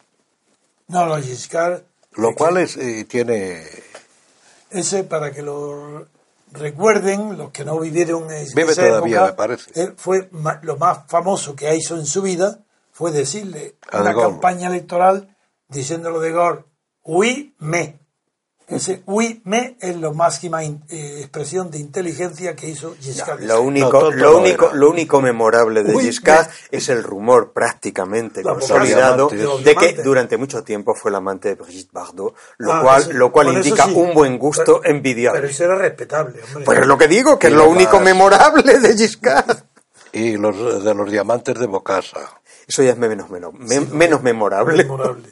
No, 0.87 1.05
los 1.05 1.23
Giscard. 1.25 1.81
Lo 2.13 2.33
cual 2.33 2.57
es, 2.57 2.77
eh, 2.77 3.05
tiene... 3.05 3.63
Ese, 4.69 5.03
para 5.03 5.31
que 5.31 5.41
lo 5.41 6.07
recuerden, 6.51 7.37
los 7.37 7.51
que 7.51 7.65
no 7.65 7.79
vivieron 7.79 8.31
en 8.31 8.47
Vive 8.55 8.71
esa 8.71 8.87
todavía, 8.87 9.17
época, 9.17 9.31
me 9.31 9.33
parece. 9.37 9.93
fue 9.97 10.29
lo 10.61 10.77
más 10.77 10.99
famoso 11.07 11.55
que 11.55 11.75
hizo 11.75 11.97
en 11.97 12.05
su 12.05 12.21
vida 12.21 12.59
fue 12.91 13.11
decirle 13.11 13.75
A 13.91 13.97
De 13.97 14.01
una 14.03 14.13
Gaulle. 14.13 14.29
campaña 14.31 14.67
electoral 14.69 15.35
diciéndolo 15.67 16.19
de 16.19 16.31
Gaulle, 16.31 16.63
oui, 17.03 17.53
me. 17.59 17.99
Ese 18.67 19.03
oui, 19.05 19.41
me 19.45 19.77
es 19.79 19.95
la 19.97 20.11
máxima 20.11 20.63
in- 20.63 20.83
eh, 20.89 21.17
expresión 21.19 21.69
de 21.69 21.77
inteligencia 21.77 22.55
que 22.55 22.67
hizo 22.67 22.95
Giscard. 22.99 23.41
Lo 23.41 23.45
d'Estaing. 23.61 23.67
único, 23.67 24.01
No, 24.01 24.11
lo, 24.11 24.31
no 24.31 24.37
único, 24.39 24.69
lo 24.73 24.89
único 24.89 25.21
memorable 25.21 25.83
de 25.83 25.93
Uy, 25.95 26.03
Giscard 26.05 26.47
me- 26.47 26.77
es 26.77 26.89
el 26.89 27.03
rumor 27.03 27.53
prácticamente 27.53 28.43
La 28.43 28.53
consolidado 28.53 29.29
de 29.29 29.75
que 29.75 29.93
durante 30.01 30.37
mucho 30.37 30.63
tiempo 30.63 30.95
fue 30.95 31.11
el 31.11 31.15
amante 31.15 31.49
de 31.49 31.55
Brigitte 31.55 31.91
Bardot, 31.93 32.35
lo 32.57 32.73
Ah, 32.73 32.81
cual, 32.81 33.01
eso- 33.03 33.13
lo 33.13 33.31
cual 33.31 33.53
indica 33.53 33.85
sí. 33.85 33.93
un 33.95 34.15
buen 34.15 34.39
gusto 34.39 34.81
Pero- 34.81 34.95
envidiable. 34.95 35.41
Pero 35.41 35.51
eso 35.51 35.63
era 35.65 35.75
respetable, 35.75 36.41
hombre. 36.47 36.65
Pues 36.65 36.79
es 36.79 36.87
lo 36.87 36.97
que 36.97 37.07
digo, 37.07 37.37
que 37.37 37.47
es 37.47 37.53
Y 37.53 37.55
lo 37.55 37.65
lo 37.65 37.69
único 37.69 37.97
más- 37.97 38.03
memorable 38.03 38.79
de 38.79 38.97
Giscard. 38.97 39.57
Y 40.11 40.37
los 40.37 40.83
de 40.83 40.93
los 40.95 41.11
diamantes 41.11 41.59
de 41.59 41.67
Bocasa. 41.67 42.39
Eso 42.67 42.81
ya 42.81 42.91
es 42.91 42.97
menos, 42.97 43.29
menos, 43.29 43.53
me- 43.53 43.81
menos 43.81 44.23
memorable. 44.23 44.77
memorable. 44.83 45.27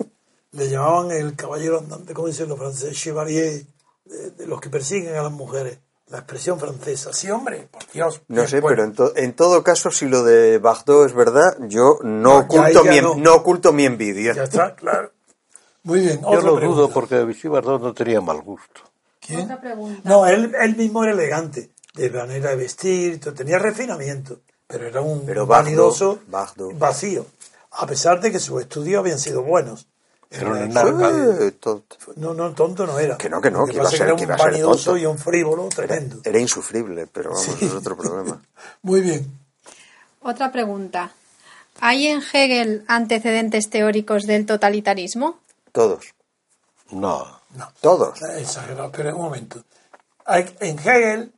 Le 0.53 0.69
llamaban 0.69 1.11
el 1.11 1.35
caballero 1.35 1.79
andante, 1.79 2.13
como 2.13 2.27
dicen 2.27 2.47
los 2.49 2.57
franceses, 2.57 2.97
chevalier, 2.97 3.63
de, 4.05 4.31
de 4.31 4.47
los 4.47 4.59
que 4.61 4.69
persiguen 4.69 5.15
a 5.15 5.23
las 5.23 5.31
mujeres. 5.31 5.79
La 6.07 6.19
expresión 6.19 6.59
francesa. 6.59 7.11
Sí, 7.13 7.31
hombre, 7.31 7.67
por 7.71 7.81
Dios. 7.91 8.21
No 8.27 8.45
sé, 8.47 8.59
bueno. 8.59 8.75
pero 8.75 8.83
en, 8.87 8.93
to- 8.93 9.13
en 9.15 9.33
todo 9.33 9.63
caso, 9.63 9.89
si 9.89 10.05
lo 10.07 10.23
de 10.23 10.59
Bardot 10.59 11.07
es 11.07 11.13
verdad, 11.15 11.57
yo 11.67 11.97
no, 12.03 12.41
No, 12.43 12.47
ya 12.49 12.61
oculto, 12.69 12.83
mi, 12.83 13.01
no. 13.01 13.15
no 13.15 13.35
oculto 13.35 13.73
mi 13.73 13.85
envidia. 13.85 14.33
Ya 14.33 14.43
está, 14.43 14.75
claro. 14.75 15.11
Muy 15.83 16.01
bien, 16.01 16.21
Yo 16.21 16.27
otra 16.27 16.41
lo 16.41 16.55
pregunta. 16.57 16.81
dudo 16.81 16.89
porque 16.91 17.23
Vichy 17.23 17.47
Bardot 17.47 17.81
no 17.81 17.93
tenía 17.93 18.21
mal 18.21 18.41
gusto. 18.41 18.81
¿Quién? 19.25 19.41
Otra 19.41 19.59
pregunta. 19.59 20.01
No, 20.03 20.27
él, 20.27 20.53
él 20.61 20.75
mismo 20.75 21.03
era 21.03 21.13
elegante, 21.13 21.71
de 21.95 22.09
manera 22.11 22.51
de 22.51 22.55
vestir, 22.57 23.19
tenía 23.33 23.57
refinamiento, 23.57 24.41
pero 24.67 24.85
era 24.85 25.01
un 25.01 25.25
Pero 25.25 25.45
Bardot- 25.45 25.47
vanidoso 25.47 26.19
Bardot. 26.27 26.77
vacío, 26.77 27.25
a 27.71 27.87
pesar 27.87 28.19
de 28.21 28.31
que 28.31 28.39
sus 28.39 28.61
estudios 28.61 28.99
habían 28.99 29.17
sido 29.19 29.41
buenos. 29.41 29.87
Era 30.33 30.49
un 30.49 30.57
Eh, 30.57 30.63
enarca. 30.63 31.09
Eh, 31.45 31.51
to- 31.51 31.83
No, 32.15 32.33
no, 32.33 32.53
tonto 32.53 32.85
no 32.87 32.97
era. 32.99 33.17
Que 33.17 33.29
no, 33.29 33.39
que 33.39 33.51
no, 33.51 33.65
que 33.65 33.73
iba 33.75 33.83
a 33.87 33.89
ser- 33.91 34.01
era 34.01 34.15
que 34.15 34.23
un 34.23 34.27
iba 34.29 34.35
a 34.35 34.37
ser 34.39 34.47
vanidoso 34.51 34.83
tonto. 34.91 34.97
y 34.97 35.05
un 35.05 35.17
frívolo 35.19 35.69
tremendo. 35.69 36.21
era 36.23 36.39
insufrible, 36.39 37.07
pero 37.07 37.29
vamos, 37.31 37.45
Sí. 37.45 37.65
es 37.65 37.71
otro 37.73 37.95
problema. 37.95 38.41
Muy 38.81 39.01
bien. 39.01 39.31
Otra 40.21 40.51
pregunta. 40.51 41.11
¿Hay 41.81 42.07
en 42.07 42.21
Hegel 42.21 42.83
antecedentes 42.87 43.69
teóricos 43.69 44.23
del 44.23 44.45
totalitarismo? 44.45 45.39
Todos, 45.71 46.05
No. 46.91 47.39
todos. 47.81 48.21
Exagerado, 48.37 48.91
pero 48.91 49.15
un 49.15 49.21
momento. 49.23 49.63
Hay- 50.25 50.55
En 50.61 50.79
Hegel, 50.79 51.31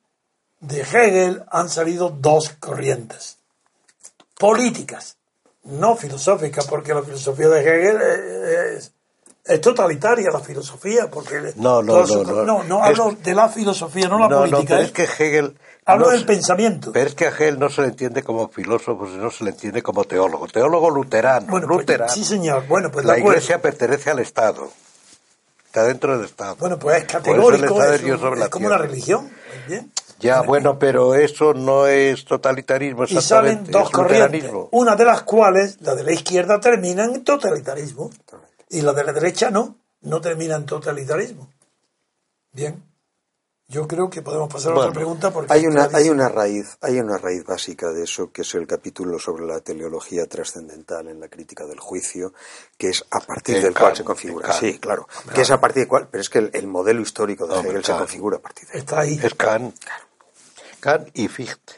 de 0.62 0.82
Hegel 0.82 1.44
han 1.52 1.70
salido 1.70 2.10
dos 2.10 2.50
corrientes 2.60 3.38
políticas, 4.38 5.18
no 5.66 5.96
filosóficas, 5.96 6.66
porque 6.68 6.94
la 6.94 7.02
filosofía 7.04 7.48
de 7.50 7.62
Hegel 7.62 8.02
es, 8.02 8.92
es- 9.46 9.62
totalitaria, 9.62 10.30
la 10.32 10.40
filosofía, 10.40 11.10
porque 11.12 11.54
No, 11.58 11.82
no, 11.84 12.06
no, 12.06 12.24
no. 12.24 12.44
no, 12.44 12.64
no 12.64 12.78
Es- 12.86 13.00
hablo 13.00 13.16
de 13.22 13.34
la 13.36 13.50
filosofía, 13.50 14.08
no 14.08 14.18
la 14.20 14.28
no, 14.28 14.46
no, 14.46 14.52
política. 14.52 14.76
pero 14.76 14.82
¿eh? 14.82 14.86
es 14.86 14.92
que 14.92 15.04
Hegel... 15.04 15.58
Hablo 15.88 16.06
no 16.08 16.12
del 16.14 16.22
se- 16.22 16.26
pensamiento. 16.26 16.92
Pero 16.92 17.08
es 17.08 17.14
que 17.14 17.26
a 17.28 17.30
Hegel 17.30 17.60
no 17.60 17.70
se 17.70 17.82
le 17.84 17.90
entiende 17.90 18.24
como 18.24 18.48
filósofo, 18.50 19.06
sino 19.08 19.30
se 19.30 19.44
le 19.44 19.52
entiende 19.52 19.84
como 19.84 20.04
teólogo. 20.04 20.48
Teólogo 20.48 20.90
luterano. 20.90 21.46
Bueno, 21.48 21.68
pues, 21.68 21.80
luterano. 21.82 22.12
sí, 22.12 22.24
señor. 22.26 22.66
Bueno, 22.68 22.90
pues 22.92 23.06
La 23.06 23.20
iglesia 23.20 23.62
pertenece 23.62 24.10
al 24.10 24.18
Estado. 24.18 24.72
Está 25.68 25.84
dentro 25.84 26.18
del 26.18 26.26
Estado. 26.26 26.56
Bueno, 26.56 26.80
pues 26.80 26.98
es 26.98 27.04
Por 27.04 27.10
eso 27.12 27.18
categórico, 27.20 27.84
es, 27.84 28.20
sobre 28.20 28.40
la 28.40 28.46
es 28.46 28.54
una 28.56 28.60
tierra. 28.60 28.78
religión. 28.80 29.30
Bien. 29.68 29.92
Ya, 30.26 30.42
bueno, 30.42 30.80
pero 30.80 31.16
eso 31.16 31.54
no 31.54 31.88
es 31.88 32.26
totalitarismo 32.26 33.06
Y 33.06 33.22
salen 33.22 33.64
dos 33.66 33.86
es 33.86 33.90
corrientes, 33.90 34.52
una 34.72 34.96
de 34.96 35.06
las 35.06 35.22
cuales, 35.24 35.78
la 35.82 35.96
de 35.96 36.04
la 36.04 36.14
izquierda, 36.14 36.60
termina 36.60 37.06
en 37.06 37.24
totalitarismo. 37.24 38.10
Y 38.70 38.82
la 38.82 38.94
de 38.94 39.04
la 39.04 39.14
derecha 39.14 39.52
no, 39.52 39.78
no 40.02 40.22
termina 40.22 40.56
en 40.56 40.66
totalitarismo. 40.66 41.50
Bien. 42.52 42.84
Yo 43.68 43.88
creo 43.88 44.12
que 44.12 44.22
podemos 44.22 44.48
pasar 44.48 44.74
a 44.74 44.76
otra 44.76 44.92
pregunta 44.92 45.32
porque 45.32 45.52
Hay 45.52 45.66
una, 45.66 45.90
hay 45.92 46.10
una 46.10 46.30
raíz, 46.30 46.78
hay 46.82 47.00
una 47.00 47.18
raíz 47.18 47.44
básica 47.44 47.92
de 47.92 48.04
eso, 48.04 48.32
que 48.32 48.44
es 48.44 48.54
el 48.54 48.68
capítulo 48.68 49.18
sobre 49.18 49.44
la 49.48 49.60
teleología 49.60 50.28
trascendental 50.28 51.08
en 51.08 51.20
la 51.20 51.30
crítica 51.30 51.66
del 51.66 51.80
juicio, 51.80 52.34
que 52.78 52.90
es 52.90 53.04
a 53.10 53.20
partir 53.22 53.56
De 53.56 53.62
del 53.64 53.74
cual 53.74 53.96
se 53.96 54.04
configura. 54.04 54.54
Sí, 54.54 54.78
claro. 54.78 55.08
Que 55.34 55.42
es 55.42 55.50
a 55.50 55.60
partir 55.60 55.82
del 55.82 55.88
cual, 55.88 56.08
pero 56.12 56.22
es 56.22 56.30
que 56.30 56.40
el, 56.40 56.52
el 56.54 56.68
modelo 56.68 57.02
histórico 57.02 57.48
de 57.48 57.56
Hombre, 57.56 57.72
Hegel 57.72 57.86
se 57.86 57.94
configura 57.94 58.38
a 58.38 58.42
partir 58.42 58.68
de 58.68 58.74
ahí. 58.74 58.80
Está 58.80 59.00
ahí. 59.00 59.20
Es 59.24 59.34
Kant. 59.34 59.76
Kant 60.86 61.10
y 61.16 61.28
Fichte. 61.28 61.74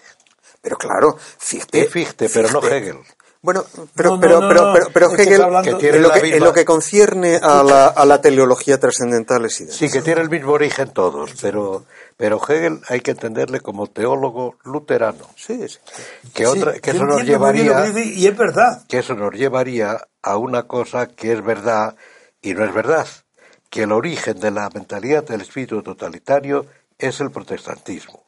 Pero 0.61 0.75
claro, 0.77 1.17
Fichte. 1.37 1.79
Y 1.79 1.85
Fichte, 1.85 2.27
pero 2.27 2.51
no 2.51 2.61
Hegel. 2.61 2.97
Bueno, 3.41 3.63
pero, 3.95 4.15
No, 4.15 4.19
pero, 4.19 4.41
no, 4.41 4.49
pero, 4.49 4.65
no, 4.65 4.73
pero, 4.73 4.87
pero 4.91 5.11
Hegel, 5.15 5.41
Que 5.63 5.73
tiene 5.75 5.97
en 5.97 6.03
lo 6.03 6.11
que, 6.11 6.35
en 6.35 6.43
lo 6.43 6.51
que 6.51 6.65
concierne 6.65 7.37
a 7.41 7.63
la, 7.63 7.87
a 7.87 8.05
la 8.05 8.19
teleología 8.19 8.77
trascendental 8.77 9.45
es 9.45 9.61
idéntico. 9.61 9.79
Sí, 9.79 9.89
que 9.89 10.01
tiene 10.01 10.19
el 10.19 10.29
mismo 10.29 10.51
origen 10.51 10.89
todos, 10.89 11.31
pero, 11.41 11.85
pero 12.17 12.41
Hegel 12.45 12.81
hay 12.89 12.99
que 12.99 13.11
entenderle 13.11 13.61
como 13.61 13.87
teólogo 13.87 14.57
luterano. 14.65 15.29
Sí, 15.37 15.69
sí. 15.69 15.77
Que, 16.33 16.43
Sí, 16.43 16.49
otra, 16.49 16.73
que 16.73 16.91
yo 16.91 16.97
eso 16.97 17.05
nos 17.05 17.23
llevaría... 17.23 17.83
que 17.83 17.91
dice, 17.91 18.05
y 18.19 18.27
es 18.27 18.35
verdad. 18.35 18.83
que 18.89 18.97
eso 18.97 19.13
nos 19.13 19.33
llevaría 19.33 20.05
a 20.21 20.35
una 20.35 20.63
cosa 20.63 21.07
que 21.07 21.31
es 21.31 21.41
verdad 21.41 21.95
y 22.41 22.53
no 22.53 22.65
es 22.65 22.73
verdad, 22.73 23.07
que 23.69 23.83
el 23.83 23.93
origen 23.93 24.37
de 24.41 24.51
la 24.51 24.69
mentalidad 24.73 25.23
del 25.23 25.39
espíritu 25.39 25.81
totalitario 25.81 26.65
es 26.97 27.21
el 27.21 27.31
protestantismo. 27.31 28.26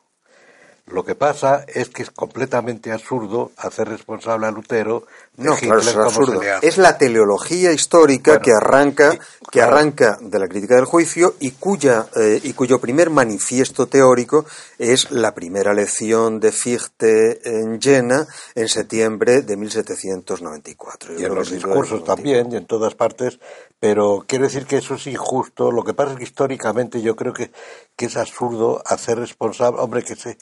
Lo 0.92 1.04
que 1.04 1.16
pasa 1.16 1.66
es 1.68 1.90
que 1.90 2.04
es 2.04 2.12
completamente 2.12 2.92
absurdo 2.92 3.52
hacer 3.58 3.88
responsable 3.90 4.48
a 4.48 4.52
Lutero 4.52 5.06
de 5.38 5.44
No, 5.46 5.56
Hitler 5.56 5.80
claro, 5.80 5.80
es 5.82 5.94
como 5.94 6.06
absurdo. 6.06 6.40
se 6.40 6.46
le 6.46 6.52
hace. 6.52 6.68
Es 6.68 6.78
la 6.78 6.98
teleología 6.98 7.72
histórica 7.72 8.32
Bueno, 8.32 8.44
que 8.44 8.52
arranca, 8.54 9.12
sí, 9.12 9.18
que 9.18 9.60
claro. 9.60 9.76
arranca 9.76 10.18
de 10.22 10.40
la 10.40 10.48
crítica 10.48 10.76
del 10.76 10.86
juicio 10.86 11.36
y 11.40 11.52
cuya 11.52 12.08
eh, 12.16 12.40
y 12.44 12.54
cuyo 12.54 12.80
primer 12.80 13.10
manifiesto 13.10 13.88
teórico 13.88 14.46
es 14.78 15.12
la 15.12 15.34
primera 15.34 15.74
lección 15.74 16.40
de 16.40 16.52
Fichte 16.52 17.40
en 17.44 17.82
Jena 17.82 18.28
en 18.56 18.68
septiembre 18.68 19.42
de 19.42 19.58
1794. 19.58 21.14
Yo 21.14 21.20
y 21.20 21.26
en 21.26 21.36
los 21.36 21.50
discursos 21.52 22.04
también 22.04 22.52
y 22.52 22.56
en 22.58 22.66
todas 22.66 22.96
partes, 22.96 23.40
pero 23.80 24.24
quiero 24.28 24.46
decir 24.46 24.66
que 24.66 24.78
eso 24.78 24.96
es 24.96 25.08
injusto. 25.08 25.72
Lo 25.72 25.84
que 25.84 25.94
pasa 25.94 26.12
es 26.14 26.18
que 26.18 26.24
históricamente 26.24 27.02
yo 27.02 27.16
creo 27.16 27.34
que, 27.34 27.52
que 27.96 28.06
es 28.06 28.18
absurdo 28.18 28.82
hacer 28.86 29.18
responsable, 29.20 29.80
hombre, 29.80 30.04
que 30.04 30.16
se 30.16 30.38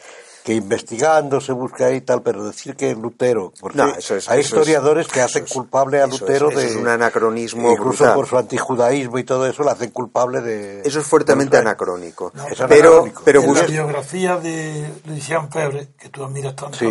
que 0.47 0.53
investigando 0.53 1.41
se 1.41 1.51
busca 1.51 1.87
ahí 1.87 1.97
y 1.97 2.01
tal, 2.01 2.21
pero 2.21 2.41
decir 2.45 2.77
que 2.77 2.95
Lutero, 2.95 3.51
porque 3.59 3.77
No, 3.79 3.89
eso 3.89 4.15
es- 4.15 4.29
hay 4.29 4.39
eso 4.39 4.55
es- 4.55 4.61
historiadores 4.61 5.07
que 5.07 5.19
eso 5.19 5.25
hacen 5.25 5.43
es- 5.43 5.51
culpable 5.51 6.01
a 6.01 6.05
eso 6.05 6.15
es- 6.15 6.21
Lutero 6.21 6.49
eso 6.51 6.59
de 6.59 6.67
es 6.67 6.75
un 6.77 6.87
anacronismo 6.87 7.69
incluso 7.69 7.89
brutal. 8.05 8.15
por 8.15 8.27
su 8.27 8.37
antijudaísmo 8.37 9.19
y 9.19 9.25
todo 9.25 9.45
eso, 9.45 9.63
le 9.65 9.71
hacen 9.71 9.91
culpable 9.91 10.39
de 10.39 10.79
Eso 10.85 11.01
es 11.01 11.05
fuertemente 11.05 11.57
anacrónico. 11.57 12.31
No, 12.33 12.47
Es 12.47 12.59
pero, 12.69 12.91
anacrónico. 12.91 13.21
pero 13.25 13.41
en 13.41 13.53
la 13.55 13.63
biografía 13.63 14.37
de 14.37 14.89
Lucien 15.05 15.51
Febre, 15.51 15.89
que 15.99 16.07
tú 16.07 16.23
admiras 16.23 16.55
tanto, 16.55 16.77
Sí. 16.77 16.87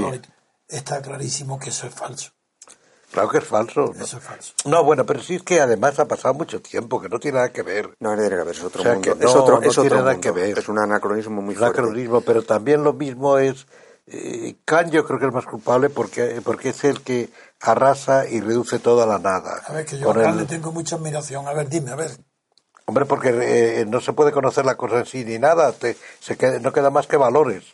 Está 0.68 1.00
clarísimo 1.00 1.58
que 1.58 1.70
eso 1.70 1.86
es 1.86 1.94
falso. 1.94 2.32
Claro 3.16 3.30
que 3.30 3.38
es 3.38 3.44
falso. 3.44 3.92
¿no? 3.96 4.04
Eso 4.04 4.18
es 4.18 4.22
falso. 4.22 4.52
No, 4.66 4.84
bueno, 4.84 5.06
pero 5.06 5.22
sí 5.22 5.36
es 5.36 5.42
que 5.42 5.58
además 5.58 5.98
ha 5.98 6.06
pasado 6.06 6.34
mucho 6.34 6.60
tiempo, 6.60 7.00
que 7.00 7.08
no 7.08 7.18
tiene 7.18 7.36
nada 7.36 7.50
que 7.50 7.62
ver. 7.62 7.88
no 7.98 8.12
tiene 8.14 8.28
que 8.28 8.36
ver, 8.36 8.48
es 8.48 8.62
otro 8.62 8.80
O 8.80 8.84
sea, 8.84 8.92
mundo. 8.92 9.16
que 9.16 9.24
es 9.24 9.34
no- 9.34 9.40
otro, 9.42 9.54
no 9.56 9.62
es 9.62 9.68
otro 9.70 9.82
tiene 9.82 9.96
nada 9.96 10.12
mundo. 10.12 10.20
que 10.20 10.30
ver. 10.32 10.58
Es 10.58 10.68
un 10.68 10.78
anacronismo 10.78 11.40
muy 11.40 11.54
fuerte. 11.54 11.80
anacronismo, 11.80 12.20
pero 12.20 12.42
también 12.42 12.84
lo 12.84 12.92
mismo 12.92 13.38
es 13.38 13.66
eh, 14.06 14.54
Kant 14.66 14.90
yo 14.92 15.06
creo 15.06 15.18
que 15.18 15.26
es 15.26 15.32
más 15.32 15.46
culpable 15.46 15.88
porque 15.88 16.40
porque 16.44 16.68
es 16.68 16.84
el 16.84 17.00
que 17.02 17.30
arrasa 17.60 18.28
y 18.28 18.40
reduce 18.42 18.78
todo 18.78 19.02
a 19.02 19.06
la 19.06 19.18
nada. 19.18 19.62
A 19.66 19.72
ver, 19.72 19.86
que 19.86 19.98
yo 19.98 20.10
acá 20.10 20.28
el- 20.30 20.36
le 20.36 20.44
tengo 20.44 20.70
mucha 20.72 20.96
admiración. 20.96 21.48
A 21.48 21.54
ver, 21.54 21.68
dime, 21.70 21.90
a 21.92 21.96
ver. 21.96 22.10
Hombre, 22.84 23.04
porque 23.06 23.30
eh, 23.80 23.86
no 23.86 24.00
se 24.02 24.12
puede 24.12 24.30
conocer 24.30 24.64
la 24.66 24.76
cosa 24.76 24.98
en 24.98 25.06
sí 25.06 25.24
ni 25.24 25.38
nada, 25.38 25.72
te- 25.72 25.96
se 26.20 26.36
queda- 26.36 26.60
no 26.60 26.72
queda 26.72 26.90
más 26.90 27.06
que 27.08 27.16
valores. 27.16 27.64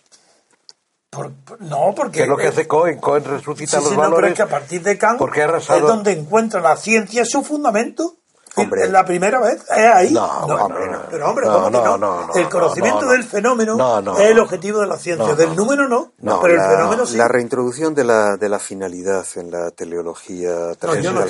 Por- 1.12 1.30
no, 1.60 1.92
porque... 1.94 2.18
Que 2.18 2.22
es 2.22 2.28
lo 2.28 2.38
que 2.38 2.46
hace 2.48 2.66
Cohen, 2.66 2.98
Cohen 2.98 3.22
resucita 3.24 3.76
Sí, 3.78 3.84
los 3.84 3.90
sí, 3.90 3.90
no, 3.90 4.00
pero 4.00 4.10
valores. 4.12 4.30
es 4.30 4.36
que 4.36 4.42
a 4.42 4.48
partir 4.48 4.82
de 4.82 4.96
Kant 4.96 5.18
porque 5.18 5.42
arrasado- 5.42 5.80
es 5.80 5.86
donde 5.86 6.12
encuentra 6.12 6.58
la 6.62 6.74
ciencia 6.76 7.26
su 7.26 7.42
fundamento. 7.44 8.14
Hombre. 8.56 8.82
Es 8.84 8.90
la 8.90 9.04
primera 9.04 9.38
vez, 9.40 9.62
es 9.62 9.94
ahí. 9.94 10.10
No, 10.10 10.24
hombre, 10.26 10.86
no. 10.90 11.00
Pero 11.10 11.28
hombre, 11.30 11.46
No, 11.46 11.52
¿cómo 11.54 11.66
que 11.70 11.72
no, 11.72 11.84
no? 11.84 11.98
no, 11.98 12.26
no, 12.28 12.34
El 12.34 12.42
no, 12.44 12.50
conocimiento 12.50 13.00
no, 13.00 13.06
no. 13.06 13.12
del 13.12 13.24
fenómeno 13.24 13.76
No, 13.76 14.00
no, 14.02 14.18
es 14.18 14.30
el 14.30 14.36
no. 14.36 14.42
objetivo 14.42 14.80
de 14.80 14.86
la 14.86 14.96
ciencia. 14.98 15.26
No, 15.26 15.34
del 15.34 15.48
no. 15.50 15.54
número 15.54 15.88
no, 15.88 16.12
No, 16.18 16.40
pero 16.40 16.56
la, 16.56 16.64
el 16.70 16.76
fenómeno 16.76 17.06
sí. 17.06 17.16
la 17.16 17.28
reintroducción 17.28 17.94
de 17.94 18.04
la, 18.04 18.36
de 18.36 18.48
la 18.50 18.58
finalidad 18.58 19.24
en 19.36 19.50
la 19.50 19.70
teleología 19.70 20.50
No, 20.82 20.94
yo 20.96 21.12
no 21.12 21.20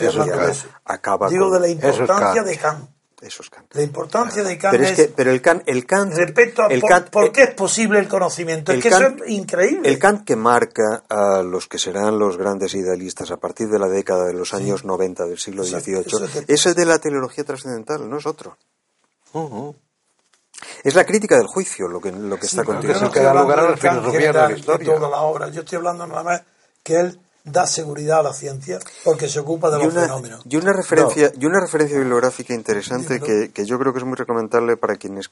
acaba 0.85 1.29
Digo 1.29 1.45
con- 1.51 1.55
de 1.55 1.61
la 1.61 1.67
es 1.67 1.73
importancia 1.75 2.35
Kant. 2.43 2.47
de 2.47 2.57
Kant. 2.59 2.91
Eso 3.23 3.43
es 3.43 3.51
Kant. 3.51 3.73
La 3.75 3.83
importancia 3.83 4.43
de 4.43 4.59
Kant 4.59 4.73
Pero 4.73 4.83
es 4.85 4.91
es, 4.91 4.97
que, 5.07 5.13
pero 5.15 5.31
el 5.31 5.41
Kant, 5.41 5.63
el 5.67 5.87
Kant, 5.87 6.13
respecto 6.13 6.63
a 6.63 6.67
el 6.67 6.81
por, 6.81 6.91
Kant- 6.91 7.11
por 7.11 7.25
el- 7.27 7.33
qué 7.33 7.43
es 7.45 7.55
posible 7.55 8.01
el 8.01 8.09
conocimiento. 8.09 8.73
el 8.73 8.79
es 8.79 8.83
que 8.83 8.91
Kant- 8.91 9.15
eso 9.15 9.25
es 9.25 9.31
increíble. 9.31 9.89
El 9.89 9.99
Kant 10.01 10.25
que 10.27 10.35
marca 10.35 11.05
a 11.09 11.43
los 11.43 11.69
que 11.69 11.79
serán 11.79 12.19
los 12.19 12.37
grandes 12.37 12.75
idealistas 12.75 13.31
a 13.31 13.37
partir 13.37 13.69
de 13.69 13.79
la 13.79 13.87
década 13.89 14.27
de 14.27 14.35
los 14.35 14.53
años 14.55 14.85
90 14.85 15.25
del 15.27 15.39
siglo 15.39 15.63
XVIII 15.63 16.01
eso 16.05 16.19
te- 16.27 16.53
es 16.53 16.67
el 16.67 16.75
de 16.75 16.85
la 16.85 16.99
teleología 16.99 17.45
trascendental, 17.45 18.11
no 18.11 18.19
es 18.19 18.27
otro. 18.27 18.57
Es 20.85 20.95
la 20.95 21.05
crítica 21.05 21.37
del 21.37 21.47
juicio 21.47 21.89
lo 21.89 22.01
que, 22.01 22.13
lo 22.13 22.37
que 22.37 22.47
Sí, 22.47 22.57
está 22.57 22.65
contigo. 22.65 22.93
no 22.95 23.01
que 23.01 23.07
estoy 23.21 23.23
da 23.23 23.35
lugar 23.41 23.61
a 23.61 23.71
la 23.71 23.77
filosofía 23.77 24.33
de 24.33 24.33
la 24.33 24.53
historia. 24.53 24.95
toda 24.95 25.09
la 25.09 25.21
obra. 25.23 25.49
Yo 25.49 25.61
estoy 25.61 25.77
hablando 25.77 26.07
nada 26.07 26.23
más 26.23 26.43
que 26.83 26.97
él 26.97 27.21
da 27.45 27.67
seguridad 27.67 28.21
a 28.21 28.23
la 28.23 28.33
ciencia 28.33 28.79
porque 29.05 29.29
se 29.29 29.41
ocupa 29.41 29.71
de 29.71 29.79
Y 29.81 29.85
los 29.85 29.93
una, 29.93 30.03
fenómenos. 30.03 30.43
y 30.49 30.57
una 30.57 30.73
referencia 30.73 31.33
y 31.39 31.45
una 31.47 31.61
referencia 31.61 31.99
bibliográfica 31.99 32.55
interesante 32.55 33.21
que, 33.21 33.51
que 33.53 33.65
yo 33.65 33.79
creo 33.79 33.93
que 33.93 33.99
es 33.99 34.05
muy 34.05 34.15
recomendable 34.17 34.77
para 34.77 34.97
quienes 34.97 35.31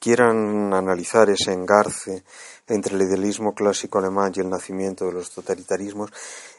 quieran 0.00 0.72
analizar 0.74 1.28
ese 1.30 1.52
engarce 1.52 2.24
entre 2.66 2.94
el 2.96 3.02
idealismo 3.02 3.54
clásico 3.54 3.98
alemán 3.98 4.32
y 4.34 4.40
el 4.40 4.50
nacimiento 4.50 5.06
de 5.06 5.12
los 5.12 5.30
totalitarismos 5.30 6.10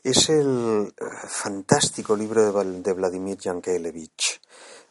es 0.03 0.29
el 0.29 0.93
eh, 0.97 1.03
fantástico 1.27 2.15
libro 2.15 2.51
de, 2.51 2.81
de 2.81 2.93
Vladimir 2.93 3.37
Yankelevich 3.37 4.41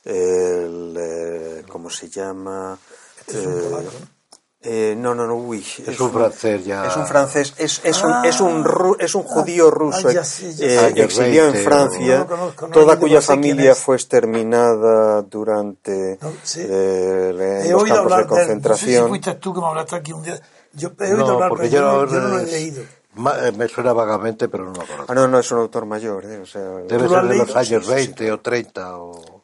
el 0.05 0.97
eh, 0.99 1.64
cómo 1.68 1.91
se 1.91 2.09
llama 2.09 2.78
Este 3.20 3.41
es 3.41 3.47
un 3.47 3.53
Eh, 3.59 3.62
polaco, 3.64 3.93
¿no? 4.01 4.18
Eh, 4.63 4.95
no, 4.99 5.15
no, 5.15 5.27
no, 5.27 5.37
uy. 5.37 5.65
Es 5.87 6.01
un 6.01 6.11
francés 6.11 6.65
ya. 6.65 6.87
Es 6.87 6.97
un 6.97 7.07
francés, 7.07 7.55
es, 7.59 7.81
es, 7.85 8.03
un, 8.03 8.11
Ah. 8.13 8.23
es, 8.25 8.41
un, 8.41 8.65
ru- 8.65 8.97
es 8.99 9.15
un 9.15 9.23
judío 9.23 9.71
ruso 9.71 10.09
ah, 10.09 10.13
ya 10.13 10.25
sé, 10.25 10.53
ya 10.55 10.67
eh, 10.67 10.71
sé. 10.71 10.79
Años 10.87 10.99
exiliado 11.07 11.47
en 11.49 11.53
20, 11.55 11.71
Francia, 11.71 12.15
no 12.15 12.19
lo 12.25 12.27
conozco, 12.27 12.67
no, 12.67 12.73
toda 12.73 12.99
cuya 12.99 13.21
sé 13.21 13.27
familia 13.29 13.75
fue 13.77 13.97
exterminada 13.97 15.23
durante 15.23 16.19
No, 16.21 16.33
sí. 16.43 16.61
eh, 16.65 17.67
los 17.71 17.85
campos 17.85 17.89
de 17.89 17.99
hablar 17.99 18.19
de 18.19 18.23
él. 18.23 18.27
No 18.27 18.27
sé 18.27 18.27
si 18.27 18.29
concentración. 18.29 19.09
fuiste 19.09 19.35
tú 19.35 19.55
que 19.55 19.61
me 19.61 19.67
hablaste 19.67 19.97
aquí 19.97 20.13
un 20.13 20.23
día. 20.23 20.41
Yo 20.73 20.91
he 20.99 21.05
oído 21.05 21.17
No, 21.19 21.29
hablar, 21.35 21.49
porque 21.51 21.69
pero 21.69 21.81
yo, 21.81 22.07
yo, 22.07 22.07
no, 22.07 22.13
yo 22.13 22.21
no 22.21 22.29
lo 22.29 22.39
he 22.41 22.47
leído. 22.47 22.83
eh, 22.83 23.53
me 23.57 23.69
suena 23.69 23.93
vagamente, 23.93 24.49
pero 24.49 24.65
no 24.65 24.71
lo 24.73 24.81
conozco. 24.87 25.05
Ah, 25.09 25.15
no, 25.15 25.29
no, 25.29 25.39
es 25.39 25.51
un 25.53 25.59
autor 25.59 25.87
mayor, 25.87 26.25
eh, 26.27 26.39
o 26.41 26.47
sea, 26.47 26.63
Debe 26.63 26.87
¿Tú 26.87 26.99
lo 26.99 27.05
has 27.05 27.11
ser 27.11 27.31
de 27.31 27.37
los 27.39 27.57
años 27.57 27.69
Sí, 27.87 27.93
sí, 27.93 28.01
sí. 28.01 28.07
20 28.07 28.33
o 28.33 28.41
30 28.41 28.97
o... 28.99 29.38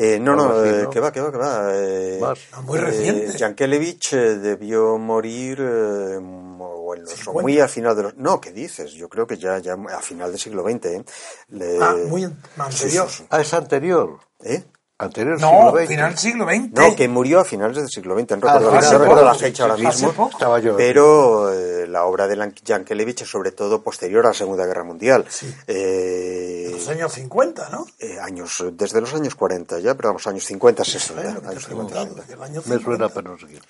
Eh, 0.00 0.18
no, 0.20 0.36
no, 0.36 0.50
así, 0.50 0.68
eh, 0.68 0.80
¿no? 0.84 0.90
que 0.90 1.00
va, 1.00 1.10
que 1.12 1.20
va, 1.20 1.32
que 1.32 1.38
va. 1.38 1.70
Eh, 1.74 2.18
Más. 2.20 2.38
Muy 2.64 2.78
reciente. 2.78 3.36
Yankelevich 3.36 4.12
eh, 4.12 4.36
debió 4.38 4.96
morir 4.98 5.58
eh, 5.60 6.18
o, 6.20 6.94
en 6.94 7.02
los- 7.02 7.12
o 7.12 7.16
50. 7.16 7.42
muy 7.42 7.58
a 7.60 7.66
final 7.68 7.96
de 7.96 8.02
los... 8.04 8.16
No, 8.16 8.40
¿qué 8.40 8.52
dices? 8.52 8.92
Yo 8.92 9.08
creo 9.08 9.26
que 9.26 9.36
ya, 9.38 9.58
ya 9.58 9.74
a 9.74 10.00
final 10.00 10.30
del 10.30 10.38
siglo 10.40 10.62
XX. 10.62 10.86
¿eh? 10.86 11.04
Le- 11.48 11.78
Ah, 11.82 11.96
muy 12.06 12.24
anterior. 12.24 12.72
Sí, 13.08 13.16
sí, 13.16 13.22
sí. 13.22 13.26
Ah, 13.30 13.40
es 13.40 13.52
anterior. 13.54 14.18
¿Eh? 14.44 14.62
Anterior 15.00 15.40
No, 15.40 15.48
siglo 15.48 15.70
XX. 15.78 15.88
final 15.88 16.10
del 16.10 16.18
siglo 16.18 16.44
XX. 16.48 16.70
No, 16.72 16.96
que 16.96 17.08
murió 17.08 17.38
a 17.38 17.44
finales 17.44 17.76
del 17.76 17.88
siglo 17.88 18.18
XX. 18.18 18.30
No 18.32 18.48
Ah, 18.48 18.54
recuerdo, 18.58 18.70
la- 18.72 18.78
hace 18.80 18.92
no 18.94 18.98
recuerdo 18.98 19.14
poco, 19.22 19.32
la 19.32 19.34
sí, 19.38 19.40
fecha 19.44 19.62
ahora 19.62 19.76
mismo. 19.76 20.28
Estaba 20.32 20.58
yo. 20.58 20.76
Pero 20.76 21.52
eh, 21.52 21.86
la 21.86 22.04
obra 22.04 22.26
de 22.26 22.36
Lan- 22.36 22.54
Yankelevich 22.64 23.22
es 23.22 23.28
sobre 23.30 23.52
todo 23.52 23.80
posterior 23.80 24.24
a 24.26 24.30
la 24.30 24.34
Segunda 24.34 24.66
Guerra 24.66 24.82
Mundial. 24.82 25.24
Sí. 25.28 25.54
Eh, 25.68 26.70
Los 26.72 26.88
años 26.88 27.12
50, 27.12 27.68
¿no? 27.70 27.86
eh, 28.00 28.18
años, 28.20 28.64
desde 28.72 29.00
los 29.00 29.14
años 29.14 29.36
40 29.36 29.78
ya, 29.78 29.94
pero 29.94 30.08
vamos, 30.08 30.26
años 30.26 30.44
50, 30.44 30.84
60. 30.84 31.20
Eso 31.22 31.28
es 31.28 31.34
lo 31.34 31.40
que 31.42 31.46
te 31.46 31.46
he 31.46 31.50
años 31.52 31.64
50, 31.64 31.92
preguntado, 31.94 32.14
60. 32.26 32.32
del 32.34 32.42
año 32.42 32.54
Me 32.66 32.76
50. 32.78 32.84
suena, 32.84 33.08
pero 33.08 33.30
no 33.32 33.38
sé 33.38 33.46
qué. 33.46 33.60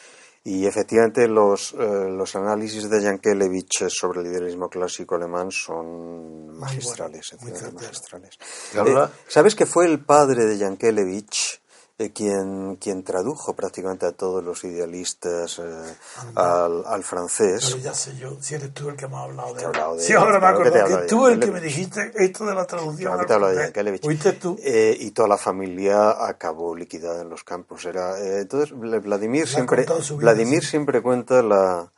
Y 0.50 0.66
efectivamente 0.66 1.28
los, 1.28 1.74
eh, 1.74 2.08
los 2.08 2.34
análisis 2.34 2.88
de 2.88 3.02
Yankelevich 3.02 3.86
sobre 3.90 4.22
el 4.22 4.28
idealismo 4.28 4.70
clásico 4.70 5.16
alemán 5.16 5.50
son 5.50 6.56
magistrales, 6.58 7.36
bueno, 7.42 7.70
magistrales. 7.72 8.38
Eh, 8.74 9.08
¿Sabes 9.26 9.54
que 9.54 9.66
fue 9.66 9.84
el 9.84 10.02
padre 10.02 10.46
de 10.46 10.56
Yankelevich 10.56 11.60
eh, 11.98 12.12
quien, 12.12 12.76
quien 12.76 13.02
tradujo 13.02 13.54
prácticamente 13.56 14.06
a 14.06 14.12
todos 14.12 14.42
los 14.44 14.62
idealistas 14.64 15.58
eh, 15.58 15.94
al, 16.36 16.84
al 16.86 17.02
francés? 17.02 17.64
Pero 17.72 17.78
ya 17.82 17.92
sé 17.94 18.16
yo, 18.16 18.36
si 18.40 18.54
eres 18.54 18.72
tú 18.72 18.88
el 18.88 18.96
que 18.96 19.08
me 19.08 19.16
ha 19.16 19.22
hablado 19.24 19.52
de 19.54 19.64
hablado 19.64 19.96
de 19.96 20.02
Sí, 20.04 20.12
él, 20.12 20.18
ahora 20.18 20.32
me 20.34 20.38
claro 20.38 20.64
he 20.64 20.68
acuerdo 20.68 21.00
que, 21.00 21.06
tú 21.08 21.26
el 21.26 21.40
que 21.40 21.50
me 21.50 21.60
dijiste 21.60 22.12
esto 22.14 22.46
de 22.46 22.54
la 22.54 22.64
traducción. 22.66 23.12
Claro, 23.12 23.26
te 23.26 23.56
de. 23.56 23.62
Yankelevich. 23.64 24.04
¿Oíste 24.06 24.32
tú? 24.34 24.56
Eh, 24.62 24.96
y 25.00 25.10
toda 25.10 25.26
la 25.28 25.38
familia 25.38 26.24
acabó 26.26 26.76
liquidada 26.76 27.22
en 27.22 27.30
los 27.30 27.42
campos. 27.44 27.84
Era, 27.84 28.16
entonces, 28.40 28.72
Vla- 28.76 29.02
Vladimir 29.02 29.48
siempre, 29.48 29.84
Vladimir 30.16 30.64
siempre 30.64 31.02
cuenta 31.02 31.42
la, 31.42 31.90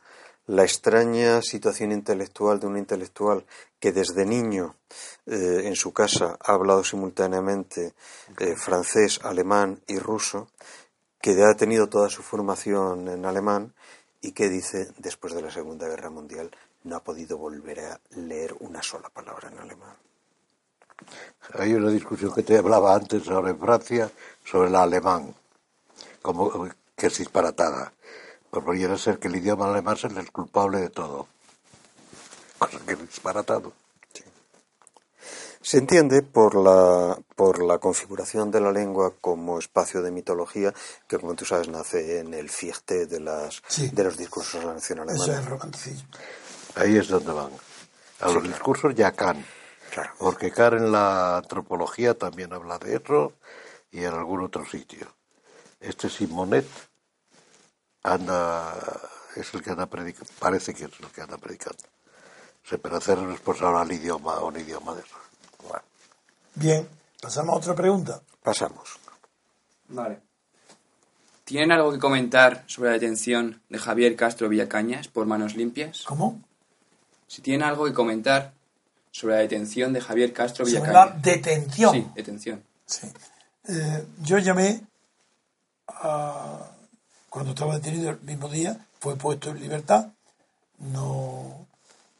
la 0.51 0.63
extraña 0.63 1.41
situación 1.41 1.93
intelectual 1.93 2.59
de 2.59 2.67
un 2.67 2.77
intelectual 2.77 3.45
que 3.79 3.93
desde 3.93 4.25
niño 4.25 4.75
eh, 5.25 5.61
en 5.63 5.77
su 5.77 5.93
casa 5.93 6.37
ha 6.41 6.51
hablado 6.51 6.83
simultáneamente 6.83 7.93
eh, 8.37 8.55
francés, 8.57 9.21
alemán 9.23 9.79
y 9.87 9.97
ruso, 9.97 10.49
que 11.21 11.41
ha 11.41 11.55
tenido 11.55 11.87
toda 11.87 12.09
su 12.09 12.21
formación 12.21 13.07
en 13.07 13.25
alemán 13.25 13.73
y 14.19 14.33
que 14.33 14.49
dice, 14.49 14.89
después 14.97 15.33
de 15.33 15.41
la 15.41 15.51
Segunda 15.51 15.87
Guerra 15.87 16.09
Mundial, 16.09 16.51
no 16.83 16.97
ha 16.97 17.03
podido 17.03 17.37
volver 17.37 17.79
a 17.79 18.01
leer 18.09 18.53
una 18.59 18.83
sola 18.83 19.07
palabra 19.07 19.47
en 19.47 19.57
alemán. 19.57 19.95
Hay 21.53 21.73
una 21.73 21.89
discusión 21.91 22.33
que 22.33 22.43
te 22.43 22.57
hablaba 22.57 22.93
antes 22.93 23.23
sobre 23.23 23.55
Francia, 23.55 24.11
sobre 24.43 24.67
el 24.67 24.75
alemán, 24.75 25.33
como 26.21 26.67
que 26.93 27.07
es 27.07 27.17
disparatada. 27.17 27.93
Pues 28.51 28.63
podría 28.65 28.95
ser 28.97 29.17
que 29.17 29.27
el 29.29 29.37
idioma 29.37 29.69
alemán 29.71 29.95
es 29.95 30.03
el 30.03 30.31
culpable 30.31 30.79
de 30.79 30.89
todo. 30.89 31.27
Cosa 32.59 32.77
que 32.85 32.93
es 32.93 32.99
disparatado. 32.99 33.73
Se 35.63 35.77
entiende 35.77 36.23
por 36.23 36.55
la, 36.55 37.17
por 37.35 37.63
la 37.63 37.77
configuración 37.77 38.49
de 38.49 38.59
la 38.59 38.71
lengua 38.71 39.13
como 39.21 39.59
espacio 39.59 40.01
de 40.01 40.09
mitología, 40.11 40.73
que 41.07 41.19
como 41.19 41.35
tú 41.35 41.45
sabes 41.45 41.67
nace 41.67 42.17
en 42.19 42.33
el 42.33 42.49
fichte 42.49 43.05
de, 43.05 43.19
las, 43.19 43.61
Sí. 43.67 43.89
de 43.89 44.03
los 44.03 44.17
discursos 44.17 44.59
de 44.59 44.65
la 44.67 44.73
nación 44.73 44.99
Eso 45.01 45.13
es 45.13 45.21
alemana. 45.21 45.39
el 45.39 45.45
romanticismo. 45.49 46.07
Ahí 46.75 46.97
es 46.97 47.07
donde 47.09 47.31
van. 47.31 47.51
A 48.21 48.29
los 48.31 48.43
discursos 48.43 48.95
ya 48.95 49.11
Kant. 49.11 49.45
Claro. 49.91 50.11
Porque 50.17 50.51
Kant 50.51 50.77
en 50.77 50.91
la 50.91 51.37
antropología 51.37 52.15
también 52.17 52.51
habla 52.53 52.79
de 52.79 52.95
eso 52.95 53.33
y 53.91 53.99
en 54.03 54.13
algún 54.13 54.41
otro 54.41 54.65
sitio. 54.65 55.13
Este 55.79 56.09
Simonet 56.09 56.65
anda, 58.03 58.73
es 59.35 59.53
el 59.53 59.61
que 59.61 59.69
anda 59.71 59.85
predicando, 59.87 60.31
parece 60.39 60.73
que 60.73 60.85
es 60.85 60.91
el 60.99 61.07
que 61.07 61.21
anda 61.21 61.37
predicando. 61.37 61.83
Se 62.63 62.77
para 62.77 62.97
hacer 62.97 63.19
responsable 63.19 63.79
al 63.79 63.91
idioma, 63.91 64.35
a 64.35 64.43
un 64.43 64.57
idioma 64.59 64.93
de 64.95 65.01
eso. 65.01 65.15
Bueno. 65.67 65.83
Bien, 66.55 66.87
pasamos 67.21 67.55
a 67.55 67.57
otra 67.57 67.75
pregunta. 67.75 68.21
Pasamos. 68.43 68.97
Vale. 69.89 70.19
¿Tienen 71.43 71.71
algo 71.71 71.91
que 71.91 71.99
comentar 71.99 72.63
sobre 72.67 72.89
la 72.89 72.93
detención 72.93 73.61
de 73.69 73.77
Javier 73.77 74.15
Castro 74.15 74.47
Villacañas 74.47 75.07
por 75.07 75.25
manos 75.25 75.55
limpias? 75.55 76.03
¿Cómo? 76.07 76.41
Si 77.27 77.41
tienen 77.41 77.63
algo 77.63 77.85
que 77.85 77.93
comentar 77.93 78.53
sobre 79.11 79.35
la 79.35 79.41
detención 79.41 79.91
de 79.91 79.99
Javier 80.01 80.31
Castro 80.33 80.65
Sobre 80.65 80.79
la 80.79 81.05
Villacañas. 81.05 81.21
detención. 81.23 81.93
Sí, 81.93 82.07
detención. 82.15 82.63
Sí. 82.85 83.11
Eh, 83.67 84.05
yo 84.21 84.37
llamé 84.37 84.81
a- 85.87 86.69
cuando 87.31 87.51
estaba 87.51 87.75
detenido 87.75 88.09
el 88.09 88.19
mismo 88.19 88.49
día, 88.49 88.77
fue 88.99 89.15
puesto 89.15 89.51
en 89.51 89.61
libertad, 89.61 90.09
no, 90.79 91.65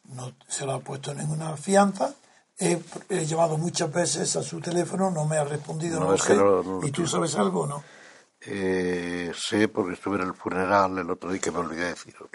no 0.06 0.32
se 0.48 0.66
lo 0.66 0.72
ha 0.72 0.80
puesto 0.80 1.14
ninguna 1.14 1.58
fianza. 1.58 2.16
He, 2.58 2.82
he 3.10 3.26
llamado 3.26 3.58
muchas 3.58 3.92
veces 3.92 4.38
a 4.38 4.42
su 4.42 4.62
teléfono, 4.62 5.12
no 5.12 5.26
me 5.26 5.36
ha 5.36 5.44
respondido, 5.44 6.00
No, 6.00 6.14
es 6.14 6.22
sé. 6.22 6.34
no 6.36 6.80
¿Y 6.82 6.92
tú 6.92 7.06
sabes 7.06 7.36
algo 7.36 7.64
o 7.64 7.68
no? 7.68 7.84
Eh, 8.40 9.34
sé 9.36 9.68
porque 9.68 9.96
estuve 9.96 10.16
en 10.16 10.28
el 10.28 10.34
funeral 10.34 10.98
el 10.98 11.12
otro 11.12 11.30
día 11.30 11.42
que 11.42 11.52
me 11.52 11.58
olvidé 11.60 11.82
de 11.82 11.90
deciroslo. 11.90 12.30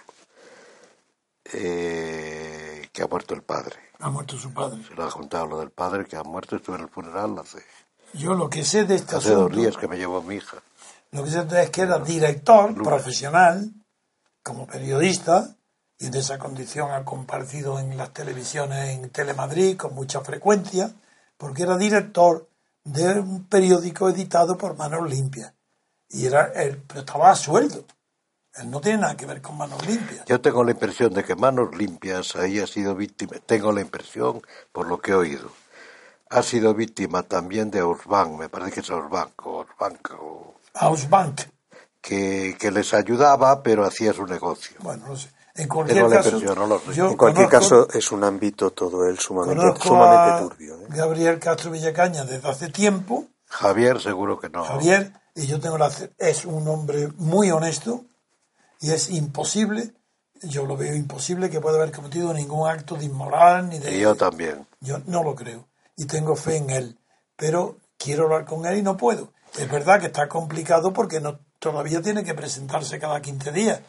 Eh, 1.53 2.89
que 2.93 3.03
ha 3.03 3.07
muerto 3.07 3.33
el 3.33 3.43
padre. 3.43 3.77
Ha 4.01 4.11
muerto 4.11 4.37
su 4.37 4.53
padre. 4.53 4.83
Se 4.87 4.95
lo 4.95 5.05
ha 5.05 5.11
contado 5.11 5.47
lo 5.47 5.61
del 5.61 5.71
padre 5.71 6.05
que 6.05 6.17
ha 6.17 6.23
muerto. 6.23 6.57
Estuve 6.57 6.77
en 6.77 6.83
el 6.83 6.89
funeral 6.91 7.39
hace, 7.39 7.65
Yo 8.13 8.35
lo 8.35 8.51
que 8.51 8.65
sé 8.65 8.85
de 8.85 8.97
este 8.97 9.17
hace 9.17 9.33
dos 9.33 9.51
días 9.51 9.79
que 9.79 9.89
me 9.89 9.97
llevó 9.97 10.21
mi 10.23 10.35
hija. 10.37 10.59
Lo 11.17 11.25
que 11.25 11.31
sé 11.31 11.47
es 11.63 11.71
que 11.71 11.83
era 11.83 11.99
director 11.99 12.75
profesional, 12.75 13.73
como 14.43 14.67
periodista, 14.67 15.57
y 15.99 16.07
en 16.07 16.15
esa 16.15 16.39
condición 16.39 16.91
ha 16.93 17.05
compartido 17.05 17.79
en 17.81 17.97
las 17.97 18.13
televisiones 18.13 18.91
en 18.91 19.09
Telemadrid 19.11 19.77
con 19.77 19.95
mucha 19.95 20.21
frecuencia, 20.21 20.93
porque 21.39 21.63
era 21.63 21.77
director 21.77 22.49
de 22.85 23.19
un 23.19 23.45
periódico 23.49 24.09
editado 24.11 24.57
por 24.59 24.77
Manos 24.77 25.09
Limpias. 25.11 25.55
Y 26.09 26.27
era 26.27 26.53
él, 26.55 26.83
pero 26.87 27.01
estaba 27.01 27.31
a 27.31 27.35
sueldo. 27.35 27.85
Él 28.55 28.71
no 28.71 28.81
tiene 28.81 28.99
nada 28.99 29.17
que 29.17 29.27
ver 29.27 29.43
con 29.43 29.57
Manos 29.57 29.85
Limpias. 29.87 30.25
Yo 30.27 30.41
tengo 30.41 30.63
la 30.65 30.71
impresión 30.73 31.13
de 31.13 31.25
que 31.25 31.35
Manos 31.35 31.75
Limpias 31.75 32.37
ahí 32.37 32.61
ha 32.61 32.67
sido 32.67 32.95
víctima, 32.95 33.33
tengo 33.45 33.73
la 33.73 33.81
impresión, 33.81 34.43
por 34.73 34.87
lo 34.87 35.01
que 35.01 35.13
he 35.13 35.15
oído, 35.15 35.51
ha 36.31 36.43
sido 36.43 36.75
víctima 36.75 37.23
también 37.23 37.71
de 37.71 37.83
Orsbank, 37.83 38.39
me 38.39 38.49
parece 38.49 38.73
que 38.73 38.81
es 38.81 38.91
Orsbank, 38.91 39.47
o 39.47 39.57
Orsbank, 39.59 40.11
o- 40.21 40.56
Ausbank. 40.79 41.41
que, 42.01 42.57
que 42.59 42.71
les 42.71 42.95
ayudaba, 42.95 43.63
pero 43.63 43.85
hacía 43.85 44.13
su 44.13 44.27
negocio. 44.27 44.77
Bueno, 44.81 45.09
no 45.09 45.17
sé. 45.17 45.29
En 45.59 45.69
cualquier 45.69 46.07
caso, 46.11 46.39
no 46.39 46.93
yo 46.93 47.09
En 47.11 47.17
cualquier 47.17 47.49
conozco- 47.49 47.87
caso, 47.87 47.99
es 47.99 48.13
un 48.13 48.23
ámbito 48.25 48.71
todo 48.73 49.07
él 49.09 49.19
sumamente, 49.19 49.63
sumamente 49.83 50.43
turbio. 50.43 50.77
¿eh? 50.83 50.87
Gabriel 50.91 51.39
Castro 51.39 51.71
Villacaña 51.71 52.25
desde 52.25 52.47
hace 52.47 52.69
tiempo. 52.69 53.25
Javier 53.49 54.01
seguro 54.01 54.39
que 54.39 54.51
no. 54.51 54.63
Javier 54.65 55.13
y 55.35 55.47
yo 55.47 55.59
tengo 55.59 55.79
la, 55.79 55.91
es 56.19 56.45
un 56.45 56.69
hombre 56.69 57.09
muy 57.17 57.51
honesto 57.51 58.05
y 58.81 58.91
es 58.91 59.09
imposible, 59.11 59.93
yo 60.43 60.67
lo 60.67 60.77
veo 60.77 60.95
imposible 60.95 61.49
que 61.49 61.61
pueda 61.61 61.77
haber 61.79 61.91
cometido 61.91 62.35
ningún 62.35 62.69
acto 62.69 62.97
de 62.97 63.07
inmoral 63.07 63.71
ni 63.71 63.79
de... 63.79 63.97
Y 63.97 64.01
yo 64.01 64.15
también. 64.15 64.67
Yo 64.81 64.99
no 65.07 65.23
lo 65.23 65.35
creo 65.35 65.67
y 65.97 66.05
tengo 66.05 66.37
fe 66.37 66.57
en 66.57 66.69
él, 66.69 66.99
pero 67.35 67.77
quiero 67.97 68.25
hablar 68.25 68.45
con 68.45 68.67
él 68.67 68.77
y 68.79 68.83
no 68.83 68.99
puedo. 68.99 69.33
Es 69.59 69.71
verdad 69.71 70.01
que 70.01 70.07
está 70.07 70.29
complicado 70.29 70.93
porque 70.93 71.21
no 71.21 71.39
todavía 71.59 72.03
tiene 72.03 72.25
que 72.25 72.35
presentarse 72.35 72.99
cada 72.99 73.21
15 73.23 73.53
días. 73.53 73.81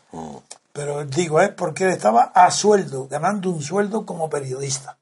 Pero 0.73 1.05
digo, 1.05 1.41
es 1.41 1.49
porque 1.49 1.85
él 1.85 1.91
estaba 1.91 2.23
a 2.35 2.49
sueldo, 2.51 3.07
ganando 3.07 3.49
un 3.49 3.61
sueldo 3.61 4.05
como 4.05 4.29
periodista. 4.29 4.97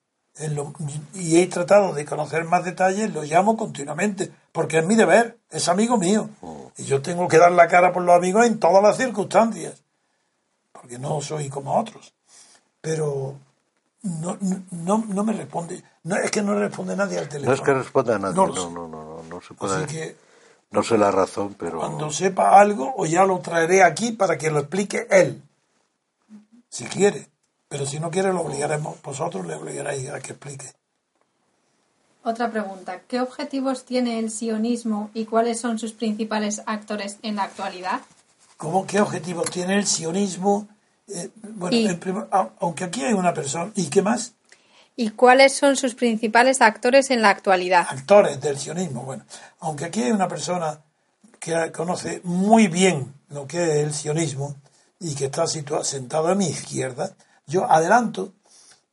Lo- 0.50 0.74
y 1.14 1.40
he 1.42 1.48
tratado 1.48 1.94
de 1.94 2.04
conocer 2.06 2.44
más 2.46 2.66
detalles, 2.66 3.14
lo 3.14 3.24
llamo 3.24 3.56
continuamente, 3.56 4.32
porque 4.52 4.80
es 4.80 4.86
mi 4.86 4.96
deber, 4.96 5.38
es 5.50 5.68
amigo 5.70 5.98
mío. 5.98 6.30
Y 6.78 6.84
yo 6.84 7.02
tengo 7.02 7.28
que 7.28 7.38
dar 7.38 7.52
la 7.52 7.68
cara 7.68 7.94
por 7.94 8.04
los 8.04 8.16
amigos 8.16 8.46
en 8.46 8.60
todas 8.60 8.82
las 8.84 8.98
circunstancias, 8.98 9.82
porque 10.74 10.98
no 11.00 11.22
soy 11.22 11.50
como 11.50 11.80
otros. 11.80 12.14
Pero 12.82 13.36
no, 14.04 14.38
no, 14.42 14.62
no, 14.72 15.04
no 15.08 15.24
me 15.24 15.34
responde, 15.34 15.82
no, 16.04 16.16
es 16.18 16.30
que 16.32 16.42
no 16.42 16.54
responde 16.60 16.96
nadie 16.96 17.18
al 17.18 17.26
No 17.26 17.30
teléfono. 17.32 17.54
es 17.56 17.62
que 17.62 17.74
responda 17.74 18.16
a 18.16 18.20
nadie, 18.20 18.36
No 18.36 18.48
no, 18.48 18.70
no, 18.70 18.88
no, 18.88 19.04
no, 19.06 19.24
no 19.24 19.42
se 19.42 19.54
puede. 19.54 19.86
Así 19.86 19.96
que 19.96 20.16
No 20.72 20.84
sé 20.84 20.98
la 20.98 21.12
razón, 21.12 21.56
pero. 21.58 21.80
cuando 21.80 22.12
sepa 22.12 22.60
algo, 22.60 22.94
o 22.98 23.06
ya 23.06 23.24
lo 23.26 23.40
traeré 23.40 23.84
aquí 23.84 24.12
para 24.12 24.38
que 24.38 24.52
lo 24.52 24.60
explique 24.60 25.08
él, 25.10 25.42
si 26.70 26.86
quiere. 26.86 27.28
Pero 27.68 27.86
si 27.86 28.00
no 28.00 28.12
quiere, 28.12 28.32
lo 28.34 28.42
obligaremos, 28.42 29.02
vosotros 29.02 29.46
le 29.48 29.56
obligaréis 29.56 30.10
a 30.10 30.20
que 30.20 30.34
explique. 30.34 30.72
Otra 32.24 32.52
pregunta. 32.52 33.02
¿Qué 33.08 33.20
objetivos 33.22 33.86
tiene 33.86 34.20
el 34.20 34.32
sionismo 34.32 35.10
y 35.14 35.26
cuáles 35.26 35.60
son 35.60 35.78
sus 35.80 35.94
principales 35.94 36.62
actores 36.66 37.18
en 37.22 37.36
la 37.38 37.44
actualidad? 37.44 38.02
¿Cómo, 38.58 38.86
¿Qué 38.88 39.00
objetivos 39.02 39.50
tiene 39.52 39.78
el 39.78 39.86
sionismo? 39.86 40.68
Eh, 41.08 41.30
bueno, 41.54 42.00
primer- 42.00 42.28
aunque 42.60 42.84
aquí 42.84 43.04
hay 43.04 43.14
una 43.14 43.34
persona, 43.34 43.72
¿y 43.76 43.88
qué 43.90 44.02
más? 44.02 44.34
¿Y 44.96 45.10
cuáles 45.10 45.56
son 45.56 45.76
sus 45.76 45.96
principales 45.96 46.62
actores 46.62 47.10
en 47.12 47.22
la 47.22 47.30
actualidad? 47.30 47.86
actores 47.90 48.40
del 48.40 48.58
sionismo. 48.58 49.04
Bueno, 49.04 49.24
aunque 49.60 49.86
aquí 49.86 50.04
hay 50.04 50.12
una 50.12 50.28
persona 50.28 50.80
que 51.40 51.72
conoce 51.72 52.22
muy 52.24 52.68
bien 52.68 53.14
lo 53.30 53.46
que 53.46 53.62
es 53.64 53.86
el 53.86 53.94
sionismo 53.94 54.56
y 55.00 55.14
que 55.16 55.26
está 55.26 55.48
situado, 55.48 55.84
sentado 55.84 56.30
a 56.30 56.36
mi 56.36 56.48
izquierda, 56.48 57.12
yo 57.46 57.70
adelanto 57.70 58.34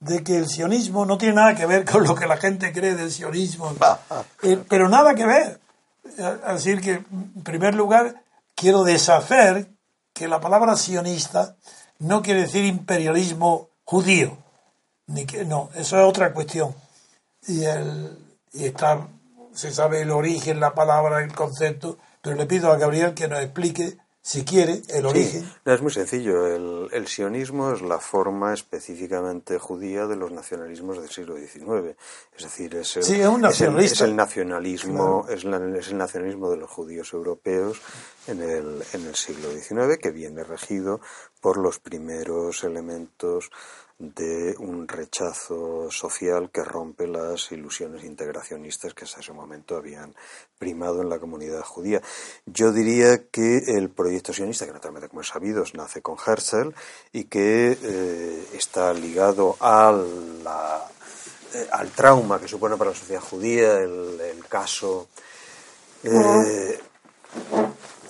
de 0.00 0.24
que 0.24 0.36
el 0.36 0.48
sionismo 0.48 1.06
no 1.06 1.16
tiene 1.16 1.36
nada 1.36 1.54
que 1.54 1.66
ver 1.66 1.84
con 1.90 2.02
lo 2.02 2.14
que 2.14 2.26
la 2.26 2.36
gente 2.36 2.72
cree 2.72 2.94
del 2.94 3.10
sionismo, 3.10 3.72
Eh, 4.42 4.60
pero 4.68 4.88
nada 4.88 5.14
que 5.14 5.24
ver. 5.24 5.60
Así 6.44 6.76
que, 6.78 6.94
en 6.94 7.42
primer 7.44 7.76
lugar, 7.76 8.22
quiero 8.56 8.82
deshacer 8.82 9.68
que 10.12 10.26
la 10.26 10.40
palabra 10.40 10.76
sionista 10.76 11.54
no 12.00 12.22
quiere 12.22 12.42
decir 12.42 12.64
imperialismo 12.64 13.68
judío, 13.84 14.36
ni 15.06 15.26
que 15.26 15.44
no, 15.44 15.70
eso 15.74 15.98
es 15.98 16.04
otra 16.08 16.32
cuestión 16.32 16.74
y, 17.46 17.64
el, 17.64 18.16
y 18.52 18.64
está, 18.66 19.08
se 19.52 19.72
sabe 19.72 20.02
el 20.02 20.10
origen, 20.10 20.60
la 20.60 20.74
palabra, 20.74 21.22
el 21.22 21.32
concepto, 21.34 21.98
pero 22.22 22.36
le 22.36 22.46
pido 22.46 22.70
a 22.70 22.76
Gabriel 22.78 23.14
que 23.14 23.26
nos 23.28 23.40
explique, 23.40 23.96
si 24.24 24.44
quiere, 24.44 24.80
el 24.90 25.04
origen. 25.06 25.50
No, 25.64 25.74
es 25.74 25.82
muy 25.82 25.90
sencillo. 25.90 26.46
El, 26.46 26.88
el 26.92 27.08
sionismo 27.08 27.72
es 27.72 27.82
la 27.82 27.98
forma 27.98 28.54
específicamente 28.54 29.58
judía 29.58 30.06
de 30.06 30.14
los 30.14 30.30
nacionalismos 30.30 30.98
del 31.00 31.10
siglo 31.10 31.34
XIX. 31.36 31.96
Es 32.36 32.44
decir, 32.44 32.76
es 32.76 32.96
el, 32.98 33.02
Sí, 33.02 33.20
es 33.20 33.26
un 33.26 33.32
es 33.32 33.36
el- 33.36 33.40
nacionalista. 33.42 33.94
es 33.96 34.00
el 34.02 34.14
nacionalismo, 34.14 35.26
es, 35.28 35.42
la- 35.42 35.76
es 35.76 35.88
el 35.88 35.98
nacionalismo 35.98 36.48
de 36.52 36.58
los 36.58 36.70
judíos 36.70 37.12
europeos 37.12 37.80
en 38.28 38.40
el, 38.42 38.84
en 38.92 39.06
el 39.06 39.16
siglo 39.16 39.50
XIX 39.50 39.98
que 40.00 40.12
viene 40.12 40.44
regido 40.44 41.00
por 41.40 41.56
los 41.56 41.80
primeros 41.80 42.62
elementos 42.62 43.50
de 44.02 44.56
un 44.58 44.88
rechazo 44.88 45.88
social 45.92 46.50
que 46.50 46.64
rompe 46.64 47.06
las 47.06 47.52
ilusiones 47.52 48.02
integracionistas 48.02 48.94
que 48.94 49.04
hasta 49.04 49.20
ese 49.20 49.32
momento 49.32 49.76
habían 49.76 50.12
primado 50.58 51.02
en 51.02 51.08
la 51.08 51.20
comunidad 51.20 51.62
judía. 51.62 52.02
Yo 52.44 52.72
diría 52.72 53.28
que 53.28 53.58
el 53.58 53.90
proyecto 53.90 54.32
sionista, 54.32 54.66
que 54.66 54.72
naturalmente 54.72 55.08
como 55.08 55.20
es 55.20 55.28
sabido, 55.28 55.62
nace 55.74 56.02
con 56.02 56.16
Herzl 56.24 56.74
y 57.12 57.24
que 57.24 57.78
eh, 57.80 58.48
está 58.54 58.92
ligado 58.92 59.56
a 59.60 59.92
la- 60.42 60.88
eh, 61.54 61.68
al 61.70 61.90
trauma 61.92 62.40
que 62.40 62.48
supone 62.48 62.76
para 62.76 62.90
la 62.90 62.96
sociedad 62.96 63.20
judía 63.22 63.78
el, 63.78 64.20
el 64.20 64.44
caso 64.48 65.08
eh, 66.02 66.80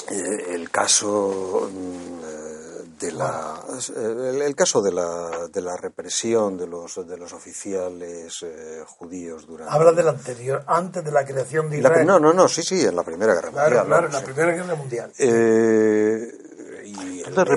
el 0.08 0.70
caso 0.70 1.68
eh, 1.70 2.71
de 3.06 3.12
la 3.12 3.60
el, 3.96 4.42
el 4.42 4.54
caso 4.54 4.80
de 4.80 4.92
la, 4.92 5.48
de 5.52 5.60
la 5.60 5.76
represión 5.76 6.56
de 6.56 6.66
los 6.66 7.06
de 7.06 7.16
los 7.18 7.32
oficiales 7.32 8.42
eh, 8.42 8.82
judíos 8.86 9.46
durante 9.46 9.72
Habla 9.74 9.92
del 9.92 10.08
anterior, 10.08 10.62
antes 10.66 11.04
de 11.04 11.10
la 11.12 11.24
creación 11.24 11.68
de 11.70 11.80
la- 11.80 11.88
Israel. 11.88 12.06
no 12.06 12.18
no 12.18 12.32
no 12.32 12.48
sí 12.48 12.62
sí 12.62 12.80
en 12.84 12.94
la 12.96 13.02
primera 13.02 13.34
guerra 13.34 13.50
claro, 13.50 13.68
mundial 13.70 13.86
claro, 13.86 14.02
¿no? 14.02 14.06
en 14.06 14.12
la 14.12 14.18
Sí. 14.20 14.24
Primera 14.26 14.52
Guerra 14.52 14.74
Mundial. 14.76 15.12
Eh, 15.18 16.38
y 16.84 17.20
el, 17.20 17.24
¿Dónde 17.24 17.42
el 17.42 17.48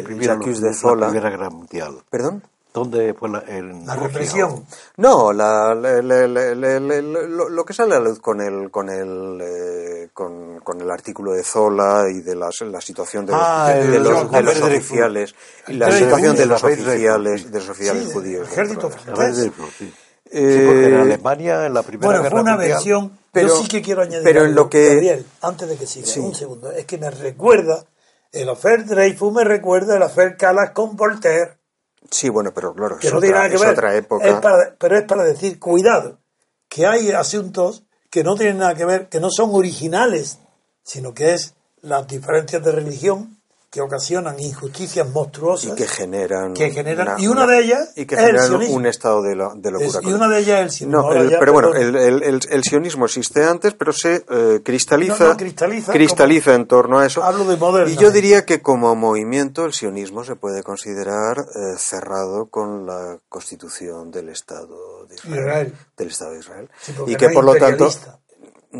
los- 0.51 0.61
de 0.61 0.67
la 0.69 0.73
Zola 0.75 1.07
Primera 1.07 1.29
Guerra 1.29 1.49
Mundial? 1.49 2.03
perdón 2.09 2.43
¿Dónde 2.75 3.13
fue 3.13 3.29
la, 3.29 3.43
en 3.47 3.85
La 3.87 3.95
represión. 3.95 4.65
No, 4.97 5.31
la, 5.31 5.73
la- 5.73 6.01
lo, 6.01 7.49
lo 7.49 7.65
que 7.65 7.73
sale 7.73 7.95
a 7.95 7.99
la 7.99 8.05
luz 8.09 8.19
con 8.19 8.41
el 8.41 8.69
con 8.69 8.89
el 8.89 9.39
eh, 9.41 10.09
con, 10.13 10.59
con 10.59 10.81
el 10.81 10.91
artículo 10.91 11.31
de 11.31 11.43
Zola 11.43 12.03
y 12.13 12.19
de 12.21 12.35
las- 12.35 12.59
la 12.61 12.81
situación 12.81 13.25
de 13.25 13.31
los, 13.31 13.41
Ah, 13.43 13.69
de, 13.73 13.79
el- 13.81 13.91
de 13.91 13.99
los, 13.99 14.07
George 14.13 14.35
de 14.35 14.43
los 14.43 14.61
oficiales 14.61 15.35
la 15.67 15.91
situación 15.91 16.35
de 16.35 16.43
el 16.43 16.49
los 16.49 16.63
oficiales 16.63 17.41
sí. 17.41 17.47
de 17.49 17.59
los 17.59 17.69
oficiales 17.69 18.03
Sí, 18.07 18.13
judíos 18.13 18.47
el 18.47 18.51
ejército 18.53 18.89
francés. 18.89 19.51
Sí. 19.77 19.93
Eh, 20.31 20.57
Sí, 20.59 20.65
porque 20.65 20.85
en 20.87 20.95
Alemania, 20.95 21.65
en 21.67 21.73
la 21.73 21.83
Primera 21.83 22.07
Bueno, 22.07 22.23
Guerra 22.23 22.31
fue 22.31 22.41
una 22.41 22.51
Mundial, 22.55 22.71
versión. 22.73 23.19
Pero- 23.31 23.47
yo 23.47 23.55
sí 23.61 23.67
que 23.69 23.81
quiero 23.81 24.01
añadir. 24.01 24.23
pero 24.23 24.41
en 24.41 24.47
algo, 24.47 24.63
lo 24.63 24.69
que- 24.69 24.89
Gabriel, 24.89 25.25
antes 25.41 25.69
de 25.69 25.77
que 25.77 25.85
siga, 25.87 26.07
un 26.25 26.35
segundo. 26.35 26.71
Es 26.71 26.85
que 26.85 26.97
me 26.97 27.09
recuerda. 27.09 27.85
El 28.31 28.49
afer 28.49 28.85
Dreyfus 28.85 29.31
me 29.31 29.43
recuerda 29.45 29.95
el 29.95 30.03
afer 30.03 30.35
Calas 30.35 30.71
con 30.71 30.97
Voltaire. 30.97 31.57
Sí, 32.11 32.29
bueno, 32.29 32.53
pero 32.53 32.73
claro, 32.73 32.97
que 32.97 33.07
es, 33.07 33.13
no 33.13 33.19
tiene 33.19 33.33
otra, 33.35 33.39
nada 33.39 33.49
que 33.49 33.55
es 33.55 33.61
ver. 33.61 33.71
otra 33.71 33.95
época. 33.95 34.25
Es 34.27 34.35
para- 34.35 34.75
pero 34.77 34.97
es 34.97 35.03
para 35.05 35.23
decir, 35.23 35.59
cuidado, 35.59 36.19
que 36.69 36.85
hay 36.85 37.11
asuntos 37.11 37.83
que 38.09 38.23
no 38.23 38.35
tienen 38.35 38.59
nada 38.59 38.75
que 38.75 38.85
ver, 38.85 39.09
que 39.09 39.19
no 39.19 39.29
son 39.29 39.49
originales, 39.53 40.39
sino 40.83 41.13
que 41.13 41.33
es 41.33 41.55
las 41.81 42.07
diferencias 42.07 42.63
de 42.63 42.71
religión 42.71 43.34
que 43.69 43.81
ocasionan 43.81 44.39
injusticias 44.39 45.09
monstruosas. 45.09 45.71
y 45.71 45.75
que 45.75 45.85
generan 45.87 46.53
que 46.53 46.71
generan- 46.71 47.19
y 47.19 47.27
una 47.27 47.45
de 47.45 47.59
ellas 47.59 47.91
y 47.95 48.05
que 48.05 48.15
es 48.15 48.21
el 48.21 48.27
generan 48.27 48.47
sionismo. 48.47 48.75
un 48.75 48.85
estado 48.85 49.21
de, 49.21 49.29
de 49.31 49.71
locura 49.71 49.99
Es- 49.99 50.03
y 50.03 50.13
una 50.13 50.27
de 50.29 50.39
ellas 50.39 50.59
es 50.59 50.63
el 50.65 50.71
sionismo. 50.71 51.01
No, 51.01 51.13
el- 51.13 51.29
ya, 51.29 51.39
pero 51.39 51.51
bueno, 51.53 51.73
el, 51.73 51.95
el- 51.95 52.23
el- 52.23 52.39
el 52.49 52.63
sionismo 52.63 53.05
existe 53.05 53.43
antes, 53.43 53.73
pero 53.73 53.91
se 53.91 54.23
eh, 54.29 54.61
cristaliza, 54.63 55.23
No, 55.25 55.29
no, 55.31 55.37
cristaliza 55.37 55.91
cristaliza 55.91 56.55
en 56.55 56.67
torno 56.67 56.99
a 56.99 57.05
eso. 57.05 57.23
Hablo 57.23 57.43
de 57.45 57.57
moderna. 57.57 57.91
Y 57.91 57.97
yo 57.97 58.11
diría 58.11 58.45
que 58.45 58.61
como 58.61 58.95
movimiento 58.95 59.65
el 59.65 59.73
sionismo 59.73 60.23
se 60.23 60.35
puede 60.35 60.63
considerar 60.63 61.39
eh, 61.39 61.77
cerrado 61.77 62.45
con 62.49 62.85
la 62.85 63.17
constitución 63.27 64.09
del 64.11 64.29
Estado 64.29 65.05
de 65.07 65.15
Israel, 65.15 65.39
Israel. 65.39 65.73
del 65.97 66.07
Estado 66.07 66.31
de 66.31 66.39
Israel, 66.39 66.69
Sí, 66.81 66.93
y 67.07 67.15
que 67.15 67.29
por 67.29 67.43
lo 67.43 67.55
tanto. 67.55 67.89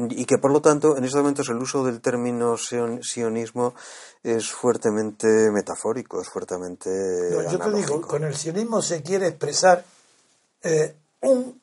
Y 0.09 0.25
que 0.25 0.37
por 0.37 0.51
lo 0.51 0.61
tanto 0.61 0.97
en 0.97 1.03
estos 1.05 1.21
momentos 1.21 1.49
el 1.49 1.57
uso 1.57 1.83
del 1.83 2.01
término 2.01 2.55
sion- 2.57 3.01
sionismo 3.03 3.73
es 4.23 4.51
fuertemente 4.51 5.27
metafórico, 5.51 6.21
es 6.21 6.29
fuertemente 6.29 6.89
No, 7.31 7.51
yo 7.51 7.59
te 7.59 7.71
digo, 7.71 8.01
con 8.01 8.23
el 8.23 8.35
sionismo 8.35 8.81
se 8.81 9.01
quiere 9.01 9.27
expresar 9.27 9.83
eh, 10.63 10.95
un 11.21 11.61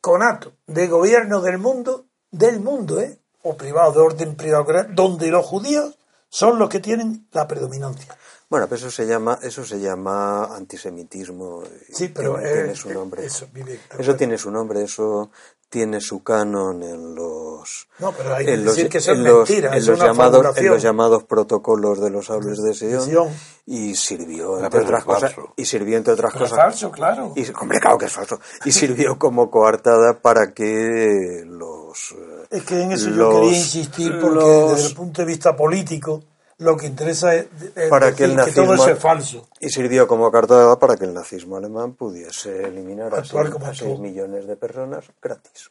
conato 0.00 0.52
de 0.66 0.86
gobierno 0.88 1.40
del 1.40 1.58
mundo, 1.58 2.04
del 2.30 2.60
mundo, 2.60 3.00
¿eh? 3.00 3.18
o 3.42 3.56
privado, 3.56 3.92
de 3.92 4.00
orden 4.00 4.36
privado, 4.36 4.66
donde 4.90 5.28
los 5.28 5.44
judíos 5.46 5.96
son 6.28 6.58
los 6.58 6.68
que 6.68 6.80
tienen 6.80 7.26
la 7.32 7.46
predominancia. 7.46 8.16
Bueno, 8.50 8.66
pero 8.66 8.76
eso 8.76 8.90
se 8.90 9.06
llama, 9.06 9.38
eso 9.42 9.62
se 9.64 9.78
llama 9.78 10.56
antisemitismo. 10.56 11.62
Sí, 11.92 12.08
pero 12.08 12.34
tiene, 12.36 12.48
eh, 12.48 12.52
tiene 12.54 12.74
su 12.74 12.90
nombre. 12.90 13.26
Eso 13.26 14.16
tiene 14.16 14.38
su 14.38 14.50
nombre, 14.50 14.82
eso 14.82 15.30
tiene 15.68 16.00
su 16.00 16.22
canon 16.22 16.82
en 16.82 17.14
los 17.14 17.88
No, 17.98 18.12
pero 18.12 18.34
hay 18.34 18.46
que 18.46 18.54
en 18.54 18.64
los, 18.64 18.74
decir 18.76 18.90
que 18.90 18.98
eso 18.98 19.12
es 19.12 19.18
en 19.18 19.24
los- 19.24 19.48
mentira, 19.48 19.68
en 19.72 19.74
es 19.78 19.86
los 19.86 19.98
una 19.98 20.06
llamados 20.08 20.56
en 20.56 20.66
los 20.68 20.82
llamados 20.82 21.24
protocolos 21.24 22.00
de 22.00 22.10
los 22.10 22.30
hables 22.30 22.58
de 22.62 22.72
Sion, 22.74 23.02
Sion. 23.04 23.28
y 23.66 23.94
sirvió 23.94 24.56
A 24.56 24.64
entre 24.64 24.80
otras 24.80 25.04
cosas 25.04 25.34
falso. 25.34 25.52
y 25.56 25.64
sirvió 25.66 25.96
entre 25.98 26.14
otras 26.14 26.32
Pero 26.32 26.44
es 26.46 26.50
cosas 26.50 26.64
falso, 26.64 26.90
claro. 26.90 27.32
y 27.36 27.44
claro 27.44 27.98
que 27.98 28.06
es 28.06 28.12
falso 28.12 28.40
y 28.64 28.72
sirvió 28.72 29.18
como 29.18 29.50
coartada 29.50 30.18
para 30.22 30.52
que 30.54 31.42
los 31.46 32.14
Es 32.50 32.62
que 32.62 32.82
en 32.82 32.92
eso 32.92 33.10
yo 33.10 33.16
los- 33.16 33.34
quería 33.40 33.58
insistir 33.58 34.18
porque 34.20 34.34
los- 34.36 34.70
desde 34.76 34.88
el 34.88 34.94
punto 34.94 35.20
de 35.22 35.26
vista 35.26 35.54
político 35.54 36.22
lo 36.58 36.76
que 36.76 36.86
interesa 36.86 37.34
es, 37.34 37.46
es 37.76 37.88
para 37.88 38.14
que 38.14 38.24
el 38.24 38.30
que 38.30 38.36
todo 38.52 38.66
nazismo 38.66 38.74
eso 38.74 38.90
es 38.90 38.98
falso. 38.98 39.48
y 39.60 39.68
sirvió 39.70 40.06
como 40.08 40.30
cartada 40.30 40.78
para 40.78 40.96
que 40.96 41.04
el 41.04 41.14
nazismo 41.14 41.56
alemán 41.56 41.94
pudiese 41.94 42.64
eliminar 42.66 43.14
a 43.14 43.18
Actuar 43.18 43.44
6 43.46 43.52
como 43.54 43.66
a 43.66 43.68
actuó. 43.70 43.86
seis 43.88 43.98
millones 44.00 44.46
de 44.46 44.56
personas 44.56 45.04
gratis. 45.22 45.70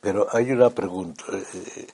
Pero 0.00 0.28
hay 0.32 0.52
una 0.52 0.70
pregunta. 0.70 1.24
eh, 1.32 1.44
eh, 1.76 1.86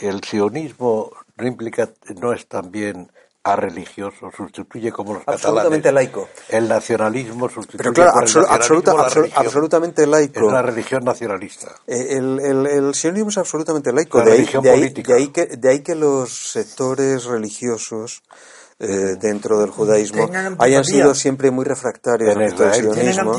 el 0.00 0.22
sionismo 0.24 1.10
no 1.36 1.46
implica, 1.46 1.88
no 2.20 2.32
es 2.32 2.46
también 2.46 3.10
a 3.44 3.56
religioso, 3.56 4.30
sustituye 4.36 4.92
como 4.92 5.14
los 5.14 5.22
Absolutamente 5.26 5.88
catalanes. 5.88 6.12
laico. 6.14 6.28
El 6.48 6.68
nacionalismo 6.68 7.48
sustituye 7.48 7.78
Pero 7.78 7.92
claro, 7.92 8.12
por 8.12 8.22
el 8.22 8.28
absolu- 8.28 8.42
nacionalismo 8.42 8.54
absoluta- 8.54 8.94
la 8.94 9.02
absolu- 9.02 9.14
religión. 9.22 9.46
absolutamente 9.46 10.06
laico. 10.06 10.40
Es 10.40 10.46
una 10.46 10.62
religión 10.62 11.04
nacionalista. 11.04 11.74
Eh, 11.86 12.06
El, 12.10 12.38
el, 12.40 12.66
el 12.66 12.94
sionismo 12.94 13.30
es 13.30 13.38
absolutamente 13.38 13.92
laico. 13.92 14.18
La 14.18 14.26
de, 14.26 14.32
ahí, 14.32 14.44
de, 14.62 14.70
ahí, 14.70 14.88
de 14.90 15.14
ahí 15.14 15.28
que, 15.28 15.46
de 15.46 15.68
ahí 15.70 15.80
que 15.80 15.94
los 15.96 16.52
sectores 16.52 17.24
religiosos 17.24 18.22
eh, 18.78 19.16
dentro 19.20 19.58
del 19.60 19.70
judaísmo 19.70 20.28
hayan 20.58 20.84
sido 20.84 21.14
siempre 21.14 21.50
muy 21.50 21.64
refractarios 21.64 22.36
al 22.36 22.74
sionismo 22.74 23.34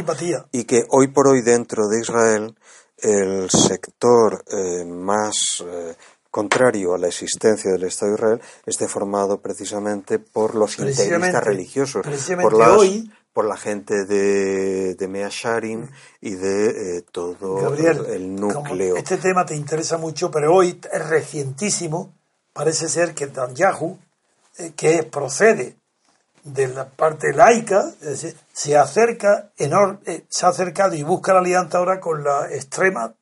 y 0.52 0.64
que 0.66 0.84
hoy 0.90 1.08
por 1.08 1.28
hoy 1.30 1.42
dentro 1.42 1.88
de 1.88 2.00
Israel 2.02 2.56
el 2.98 3.50
sector 3.50 4.44
eh, 4.50 4.86
más 4.86 5.64
eh, 5.68 5.96
contrario 6.34 6.96
a 6.96 6.98
la 6.98 7.08
existencia 7.10 7.72
del 7.72 7.84
Estado 7.84 8.14
de 8.14 8.16
Israel 8.18 8.42
esté 8.66 8.88
formado 8.88 9.40
precisamente 9.40 10.18
por 10.18 10.56
los 10.56 10.80
integristas 10.80 11.44
religiosos, 11.44 12.04
por, 12.42 12.58
las- 12.58 12.70
hoy- 12.80 13.12
por 13.34 13.46
la 13.46 13.56
gente 13.56 14.06
de, 14.06 14.96
de 14.96 15.08
Mea 15.08 15.30
Sharim 15.32 15.90
y 16.22 16.32
de 16.32 16.98
eh, 16.98 17.04
todo 17.12 17.58
Gabriel, 17.58 18.06
el 18.10 18.36
núcleo. 18.36 18.96
este 18.98 19.18
tema 19.18 19.46
te 19.46 19.56
interesa 19.56 19.98
mucho, 20.00 20.32
pero 20.32 20.56
hoy 20.56 20.80
es 20.92 21.08
recientísimo. 21.08 22.12
Parece 22.52 22.90
ser 22.90 23.14
que 23.14 23.28
Netanyahu, 23.28 23.98
eh, 24.58 24.74
que 24.76 25.04
procede 25.04 25.76
de 26.44 26.68
la 26.68 26.90
parte 26.90 27.32
laica, 27.32 27.92
es 28.02 28.08
decir, 28.08 28.36
se 28.52 28.76
acerca 28.76 29.52
enor- 29.60 30.00
eh, 30.08 30.26
se 30.30 30.46
ha 30.48 30.50
acercado 30.50 30.96
y 30.96 31.04
busca 31.04 31.32
la 31.34 31.40
alianza 31.42 31.78
ahora 31.78 32.00
con 32.00 32.24
la 32.24 32.52
extrema 32.52 33.14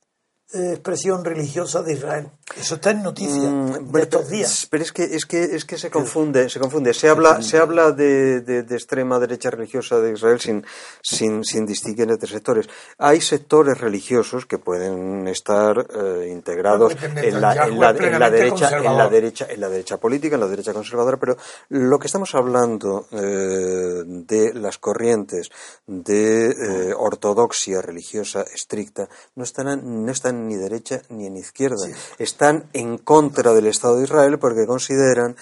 expresión 0.53 1.23
religiosa 1.25 1.81
de 1.81 1.93
Israel. 1.93 2.29
Eso 2.57 2.75
está 2.75 2.91
en 2.91 3.01
noticias 3.03 3.37
Mm, 3.39 3.91
de 3.93 4.01
estos 4.01 4.29
días. 4.29 4.67
pero 4.69 4.83
es 4.83 4.91
que 4.91 5.03
es 5.03 5.25
que 5.25 5.41
es 5.43 5.63
que 5.63 5.77
se 5.77 5.89
confunde, 5.89 6.49
se 6.49 6.59
confunde. 6.59 6.93
Se 6.93 7.07
habla 7.07 7.41
se 7.41 7.57
habla 7.57 7.91
de, 7.91 8.41
de- 8.41 8.63
de 8.63 8.75
extrema 8.75 9.19
derecha 9.19 9.49
religiosa 9.49 9.99
de 10.01 10.11
Israel 10.13 10.39
sin 10.41 10.65
sin 11.01 11.43
sin 11.45 11.65
distinguir 11.65 12.09
entre 12.09 12.27
sectores. 12.29 12.67
Hay 12.97 13.21
sectores 13.21 13.79
religiosos 13.79 14.45
que 14.45 14.57
pueden 14.57 15.27
estar 15.29 15.87
eh, 15.95 16.27
integrados 16.29 16.93
en 17.01 17.39
la, 17.39 17.53
en, 17.67 17.79
la, 17.79 17.89
en 17.91 18.19
la 18.19 18.29
derecha 18.29 18.77
en 18.77 18.97
la 18.97 19.07
derecha 19.09 19.47
en 19.49 19.61
la 19.61 19.69
derecha 19.69 19.97
política, 19.97 20.35
en 20.35 20.41
la 20.41 20.47
derecha 20.47 20.73
conservadora, 20.73 21.17
pero 21.17 21.37
lo 21.69 21.97
que 21.99 22.07
estamos 22.07 22.35
hablando 22.35 23.07
eh, 23.11 24.03
de 24.05 24.53
las 24.55 24.77
corrientes 24.77 25.49
de 25.87 26.49
eh, 26.49 26.93
ortodoxia 26.97 27.81
religiosa 27.81 28.43
estricta 28.53 29.07
no 29.35 29.43
están 29.45 30.05
no 30.05 30.11
están 30.11 30.40
ni 30.47 30.55
derecha 30.55 31.01
ni 31.09 31.27
en 31.27 31.37
izquierda. 31.37 31.87
Están 32.17 32.69
en 32.73 32.97
contra 32.97 33.53
del 33.53 33.67
Estado 33.67 33.97
de 33.97 34.03
Israel 34.03 34.39
porque 34.39 34.65
consideran 34.65 35.35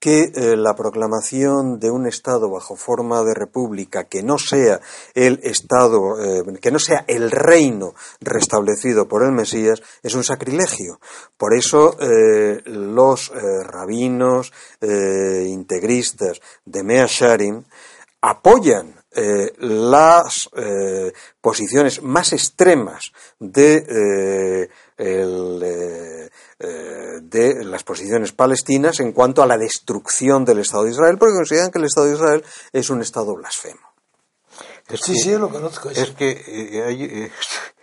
que 0.00 0.32
eh, 0.34 0.56
la 0.56 0.74
proclamación 0.74 1.78
de 1.78 1.90
un 1.90 2.06
Estado 2.06 2.50
bajo 2.50 2.74
forma 2.74 3.22
de 3.22 3.34
república 3.34 4.04
que 4.04 4.22
no 4.22 4.38
sea 4.38 4.80
el 5.14 5.40
Estado, 5.42 6.18
eh, 6.18 6.58
que 6.60 6.70
no 6.70 6.78
sea 6.78 7.04
el 7.06 7.30
reino 7.30 7.94
restablecido 8.20 9.06
por 9.06 9.22
el 9.22 9.32
Mesías, 9.32 9.82
es 10.02 10.14
un 10.14 10.24
sacrilegio. 10.24 10.98
Por 11.36 11.54
eso 11.54 11.98
eh, 12.00 12.62
los 12.64 13.30
rabinos 13.64 14.52
integristas 14.80 16.40
de 16.64 16.82
Mea 16.82 17.06
Sharim 17.06 17.62
apoyan 18.22 18.99
eh, 19.12 19.52
las 19.58 20.48
eh, 20.56 21.12
posiciones 21.40 22.02
más 22.02 22.32
extremas 22.32 23.12
de, 23.38 23.76
eh, 23.88 24.68
el, 24.96 26.30
de 27.22 27.64
las 27.64 27.82
posiciones 27.82 28.32
palestinas 28.32 29.00
en 29.00 29.12
cuanto 29.12 29.42
a 29.42 29.46
la 29.46 29.56
destrucción 29.58 30.44
del 30.44 30.58
Estado 30.60 30.84
de 30.84 30.90
Israel, 30.90 31.16
porque 31.18 31.34
consideran 31.34 31.70
que 31.70 31.78
el 31.78 31.86
Estado 31.86 32.06
de 32.06 32.14
Israel 32.14 32.44
es 32.72 32.90
un 32.90 33.00
Estado 33.00 33.34
blasfemo. 33.34 33.80
Es 34.88 35.00
Sí, 35.00 35.12
que- 35.14 35.18
sí, 35.20 35.30
lo 35.36 35.48
conozco. 35.48 35.90
Eso. 35.90 36.02
Es 36.02 36.10
que 36.10 36.82
hay, 36.86 37.30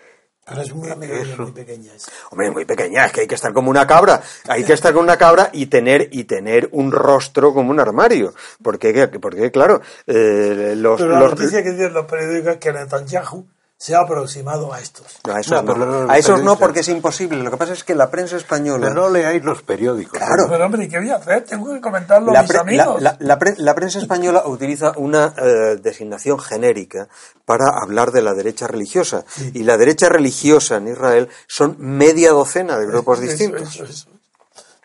Pero 0.47 0.61
es 0.61 0.71
una 0.71 0.95
melodía 0.95 1.35
muy 1.37 1.51
pequeña. 1.51 1.93
esa. 1.93 2.09
Hombre, 2.31 2.51
muy 2.51 2.65
pequeña, 2.65 3.05
es 3.05 3.11
que 3.11 3.21
hay 3.21 3.27
que 3.27 3.35
estar 3.35 3.51
como 3.53 3.69
una 3.69 3.85
cabra, 3.85 4.21
hay 4.47 4.63
que 4.63 4.73
estar 4.73 4.93
como 4.93 5.03
una 5.03 5.17
cabra 5.17 5.49
y 5.51 5.65
tener 5.65 6.07
y 6.11 6.23
tener 6.23 6.69
un 6.71 6.91
rostro 6.91 7.53
como 7.53 7.71
un 7.71 7.79
armario, 7.79 8.33
porque 8.63 9.07
porque 9.21 9.51
claro, 9.51 9.81
eh, 10.05 10.73
los, 10.77 11.01
Pero 11.01 11.11
la 11.13 11.19
los- 11.19 11.31
noticia 11.31 11.61
que 11.63 11.71
dicen 11.71 11.93
los 11.93 12.05
periódicos 12.05 12.53
es 12.53 12.57
que 12.59 12.71
Netanyahu 12.71 13.45
se 13.79 13.93
ha 13.95 13.99
aproximado 13.99 14.73
a 14.73 14.79
estos. 14.81 15.05
No, 15.27 15.33
a 15.35 15.39
esos 15.39 15.63
No, 15.63 16.09
a 16.09 16.17
esos 16.17 16.41
no 16.41 16.57
porque 16.57 16.79
es 16.79 16.87
imposible. 16.89 17.43
Lo 17.43 17.51
que 17.51 17.57
pasa 17.57 17.73
es 17.73 17.83
que 17.83 17.93
la 17.93 18.09
prensa 18.09 18.35
española, 18.35 18.87
pero 18.89 19.01
no 19.01 19.09
leáis 19.11 19.43
los 19.43 19.61
periódicos. 19.61 20.17
Claro. 20.17 20.47
Pero 20.49 20.65
hombre, 20.65 20.85
¿y 20.85 20.89
¿qué 20.89 20.97
voy 20.97 21.11
a 21.11 21.17
hacer? 21.17 21.43
Tengo 21.45 21.71
que 21.73 21.79
comentarlo 21.79 22.31
a 22.31 22.33
la, 22.33 22.41
mis 22.41 22.49
pre- 22.49 22.59
amigos. 22.59 23.01
la- 23.01 23.11
la- 23.11 23.17
la 23.19 23.37
pre- 23.39 23.55
la 23.57 23.75
prensa 23.75 23.99
española 23.99 24.43
utiliza 24.47 24.93
una 24.97 25.33
eh, 25.37 25.75
designación 25.79 26.39
genérica 26.39 27.07
para 27.45 27.65
hablar 27.79 28.11
de 28.11 28.23
la 28.23 28.33
derecha 28.33 28.65
religiosa. 28.65 29.23
Y 29.53 29.61
la 29.63 29.77
derecha 29.77 30.09
religiosa 30.09 30.77
en 30.77 30.87
Israel 30.87 31.29
son 31.47 31.75
media 31.77 32.31
docena 32.31 32.77
de 32.79 32.87
grupos 32.87 33.19
Eso, 33.19 33.27
distintos. 33.29 33.75
eso, 33.75 33.83
eso. 33.83 34.07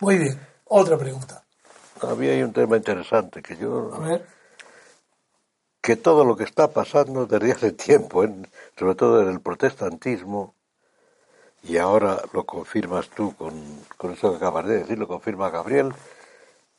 Muy 0.01 0.19
bien, 0.19 0.39
otra 0.67 0.99
pregunta. 0.99 1.43
Había 2.03 2.33
hay 2.33 2.43
un 2.43 2.53
tema 2.53 2.77
interesante 2.77 3.41
que 3.41 3.57
yo 3.57 3.91
A 3.95 3.99
ver, 4.01 4.27
que 5.83 5.97
todo 5.97 6.25
lo 6.25 6.37
que 6.37 6.45
está 6.45 6.69
pasando 6.71 7.27
desde 7.27 7.53
hace 7.53 7.73
tiempo, 7.73 8.25
en- 8.25 8.49
sobre 8.79 8.95
todo 8.95 9.21
en 9.23 9.29
el 9.29 9.41
protestantismo, 9.41 10.55
y 11.65 11.77
ahora 11.79 12.23
lo 12.33 12.45
confirmas 12.45 13.09
tú 13.11 13.35
con, 13.37 13.53
con 13.97 14.13
eso 14.13 14.31
que 14.31 14.37
acabas 14.37 14.67
de 14.67 14.79
decir, 14.79 14.99
lo 14.99 15.07
confirma 15.09 15.51
Gabriel, 15.51 15.93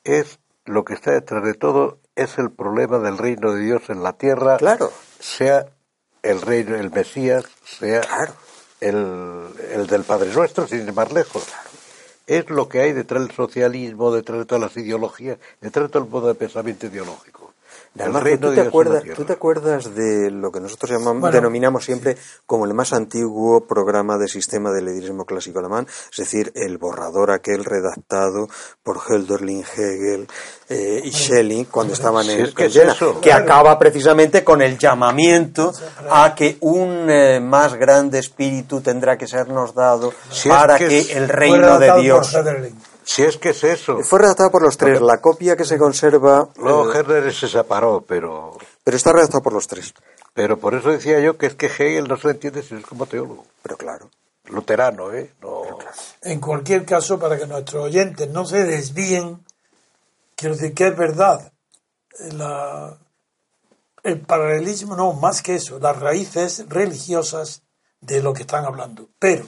es 0.04 0.40
lo 0.66 0.84
que 0.86 0.94
está 0.94 1.12
detrás 1.12 1.44
de 1.44 1.54
todo 1.54 2.00
es 2.16 2.38
el 2.38 2.52
problema 2.52 3.00
del 3.00 3.18
reino 3.18 3.52
de 3.54 3.62
Dios 3.62 3.90
en 3.90 4.04
la 4.04 4.14
tierra, 4.14 4.58
Claro. 4.58 4.92
sea 5.20 5.66
el 6.22 6.42
reino, 6.42 6.76
el 6.76 6.92
Mesías, 6.92 7.44
sea 7.66 8.02
Claro. 8.02 8.34
el, 8.80 9.48
el 9.74 9.88
del 9.88 10.04
Padre 10.04 10.32
Nuestro, 10.34 10.68
sin 10.68 10.82
ir 10.88 10.94
más 10.94 11.12
lejos. 11.12 11.46
Es 12.28 12.50
lo 12.50 12.70
que 12.70 12.80
hay 12.80 12.94
detrás 12.94 13.24
del 13.28 13.36
socialismo, 13.36 14.14
detrás 14.14 14.40
de 14.40 14.46
todas 14.46 14.62
las 14.62 14.78
ideologías, 14.78 15.38
detrás 15.60 15.88
de 15.88 15.92
todo 15.92 16.04
el 16.04 16.10
modo 16.10 16.28
de 16.30 16.36
pensamiento 16.36 16.86
ideológico. 16.88 17.43
¿Tú 17.96 18.54
te, 18.54 18.62
acuerdas. 18.62 19.04
¿tú 19.16 19.24
te 19.24 19.34
acuerdas 19.34 19.94
de 19.94 20.32
lo 20.32 20.52
que 20.52 20.60
nosotros 20.60 20.92
llamamos, 20.92 21.22
Bueno, 21.22 21.36
denominamos 21.36 21.86
siempre 21.86 22.18
como 22.46 22.66
el 22.66 22.74
más 22.74 22.92
antiguo 22.94 23.68
programa 23.68 24.18
de 24.18 24.28
sistema 24.28 24.72
del 24.72 24.86
liderismo 24.86 25.26
clásico 25.26 25.60
alemán? 25.60 25.88
Es 26.12 26.18
decir, 26.18 26.52
el 26.56 26.78
borrador 26.78 27.32
aquel 27.32 27.64
redactado 27.64 28.48
por 28.82 28.98
Hölderlin, 28.98 29.64
Hegel 29.64 30.28
eh, 30.70 31.02
y 31.04 31.12
Schelling 31.12 31.66
cuando 31.66 31.94
estaban 31.94 32.28
en 32.30 32.42
es 32.42 32.54
que 32.54 32.66
es 32.66 33.34
acaba 33.34 33.78
precisamente 33.78 34.44
con 34.44 34.62
el 34.62 34.78
llamamiento 34.78 35.72
a 36.10 36.34
que 36.36 36.58
un 36.62 37.10
eh, 37.10 37.40
más 37.40 37.76
grande 37.76 38.20
espíritu 38.20 38.82
tendrá 38.82 39.18
que 39.18 39.28
sernos 39.28 39.74
dado 39.76 40.14
Si 40.32 40.50
es 40.50 40.56
para 40.56 40.78
que 40.78 41.00
el 41.14 41.30
reino 41.30 41.78
de 41.80 42.02
Dios... 42.02 42.34
por. 42.34 42.93
Si 43.06 43.24
es 43.24 43.38
que 43.38 43.50
es 43.50 43.64
eso. 43.64 44.00
Fue 44.04 44.20
redactado 44.20 44.52
por 44.52 44.62
los 44.64 44.78
tres. 44.78 45.02
La 45.02 45.20
copia 45.20 45.56
que 45.58 45.66
se 45.66 45.78
conserva... 45.78 46.50
Luego 46.58 46.92
eh, 46.94 46.98
Herder 47.00 47.34
se 47.34 47.48
separó, 47.48 48.04
pero, 48.08 48.58
pero 48.84 48.98
está 48.98 49.12
redactado 49.12 49.44
por 49.44 49.54
los 49.54 49.68
tres. 49.68 49.94
pero 50.34 50.58
por 50.58 50.74
eso 50.74 50.90
decía 50.90 51.20
yo 51.20 51.38
que 51.38 51.46
es 51.48 51.56
que 51.56 51.68
Hegel 51.68 52.08
no 52.08 52.18
se 52.18 52.28
le 52.28 52.34
entiende 52.34 52.64
si 52.64 52.76
es 52.76 52.86
como 52.86 53.06
teólogo. 53.06 53.46
Pero 53.62 53.78
claro. 53.78 54.10
Luterano, 54.46 55.14
¿eh? 55.14 55.32
No. 55.42 55.62
En 56.22 56.40
cualquier 56.40 56.86
caso, 56.86 57.18
para 57.20 57.38
que 57.38 57.48
nuestros 57.48 57.84
oyentes 57.86 58.28
no 58.30 58.46
se 58.46 58.64
desvíen, 58.66 59.44
quiero 60.36 60.56
decir 60.56 60.74
que 60.74 60.88
es 60.88 60.98
verdad. 60.98 61.52
La- 62.34 62.98
el 64.04 64.20
paralelismo, 64.20 64.96
no, 64.98 65.14
más 65.14 65.42
que 65.42 65.56
eso, 65.56 65.80
las 65.80 65.98
raíces 65.98 66.66
religiosas 66.68 67.62
de 68.02 68.22
lo 68.22 68.34
que 68.34 68.42
están 68.42 68.66
hablando. 68.66 69.08
Pero 69.18 69.46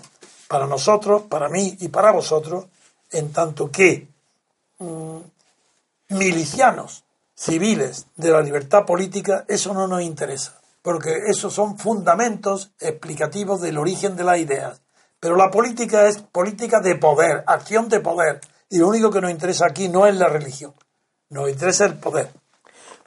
para 0.48 0.66
nosotros, 0.66 1.24
para 1.24 1.50
mí 1.50 1.76
y 1.82 1.90
para 1.90 2.12
vosotros, 2.12 2.66
en 3.12 3.32
tanto 3.32 3.72
que 3.72 4.08
mm, 4.80 5.18
milicianos 6.10 7.04
civiles 7.36 8.08
de 8.16 8.32
la 8.32 8.42
libertad 8.42 8.86
política, 8.86 9.46
eso 9.48 9.74
no 9.74 9.88
nos 9.88 10.02
interesa, 10.02 10.60
porque 10.82 11.14
esos 11.28 11.54
son 11.54 11.78
fundamentos 11.78 12.72
explicativos 12.80 13.62
del 13.62 13.78
origen 13.78 14.16
de 14.16 14.24
las 14.24 14.40
ideas. 14.40 14.82
Pero 15.20 15.36
la 15.36 15.50
política 15.50 16.08
es 16.08 16.20
política 16.20 16.80
de 16.80 16.96
poder, 16.96 17.44
acción 17.48 17.90
de 17.90 18.00
poder, 18.00 18.42
y 18.70 18.80
lo 18.80 18.88
único 18.88 19.12
que 19.12 19.22
nos 19.22 19.32
interesa 19.32 19.66
aquí 19.68 19.90
no 19.90 20.08
es 20.08 20.16
la 20.16 20.28
religión, 20.28 20.74
nos 21.30 21.50
interesa 21.50 21.86
el 21.86 21.96
poder. 21.96 22.30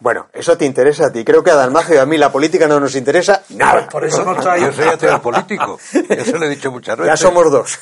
Bueno, 0.00 0.28
eso 0.32 0.56
te 0.56 0.64
interesa 0.64 1.06
a 1.06 1.10
ti. 1.12 1.24
Creo 1.24 1.42
que 1.42 1.50
a 1.50 1.56
Dalmacio 1.56 1.96
y 1.96 1.98
a 1.98 2.06
mí 2.06 2.16
la 2.16 2.30
política 2.30 2.68
no 2.68 2.78
nos 2.78 2.94
interesa 2.94 3.42
nada. 3.48 3.88
Por 3.88 4.04
eso 4.04 4.24
nos 4.24 4.38
trae... 4.38 4.60
Yo 4.60 4.72
soy 4.72 4.86
ateo 4.86 5.20
político. 5.20 5.76
Eso 6.08 6.38
le 6.38 6.46
he 6.46 6.50
dicho 6.50 6.70
muchas 6.70 6.96
veces. 6.98 7.12
Ya 7.12 7.16
somos 7.16 7.50
dos. 7.50 7.78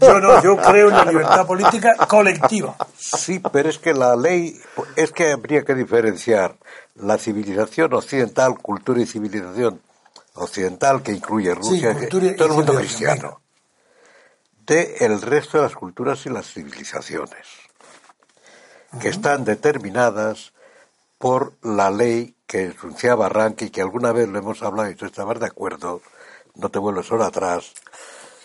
Yo 0.00 0.18
no, 0.18 0.42
yo 0.42 0.56
creo 0.56 0.88
en 0.88 0.96
la 0.96 1.04
libertad 1.04 1.46
política 1.46 1.94
colectiva. 2.08 2.74
Sí, 2.96 3.42
pero 3.52 3.68
es 3.68 3.78
que 3.78 3.92
la 3.92 4.16
ley, 4.16 4.58
es 4.96 5.12
que 5.12 5.32
habría 5.32 5.62
que 5.62 5.74
diferenciar 5.74 6.56
la 6.94 7.18
civilización 7.18 7.92
occidental, 7.92 8.56
cultura 8.62 9.02
y 9.02 9.06
civilización 9.06 9.82
occidental, 10.36 11.02
que 11.02 11.12
incluye 11.12 11.54
Rusia, 11.54 11.92
que- 11.92 11.98
cultura 12.00 12.26
y 12.28 12.36
todo 12.36 12.48
el 12.48 12.54
mundo 12.54 12.74
cristiano, 12.76 13.42
del 14.66 15.20
resto 15.20 15.58
de 15.58 15.64
las 15.64 15.74
culturas 15.74 16.24
y 16.24 16.30
las 16.30 16.46
civilizaciones, 16.50 17.46
que 19.00 19.08
están 19.10 19.44
determinadas 19.44 20.52
por 21.18 21.54
la 21.62 21.90
ley 21.90 22.34
que 22.46 22.66
enunciaba 22.80 23.28
Rank 23.28 23.62
y 23.62 23.70
que 23.70 23.82
alguna 23.82 24.12
vez 24.12 24.28
lo 24.28 24.38
hemos 24.38 24.62
hablado 24.62 24.90
y 24.90 24.94
tú 24.94 25.04
estabas 25.06 25.38
de 25.40 25.46
acuerdo, 25.46 26.00
no 26.54 26.70
te 26.70 26.78
vuelves 26.78 27.10
ahora 27.10 27.26
atrás, 27.26 27.72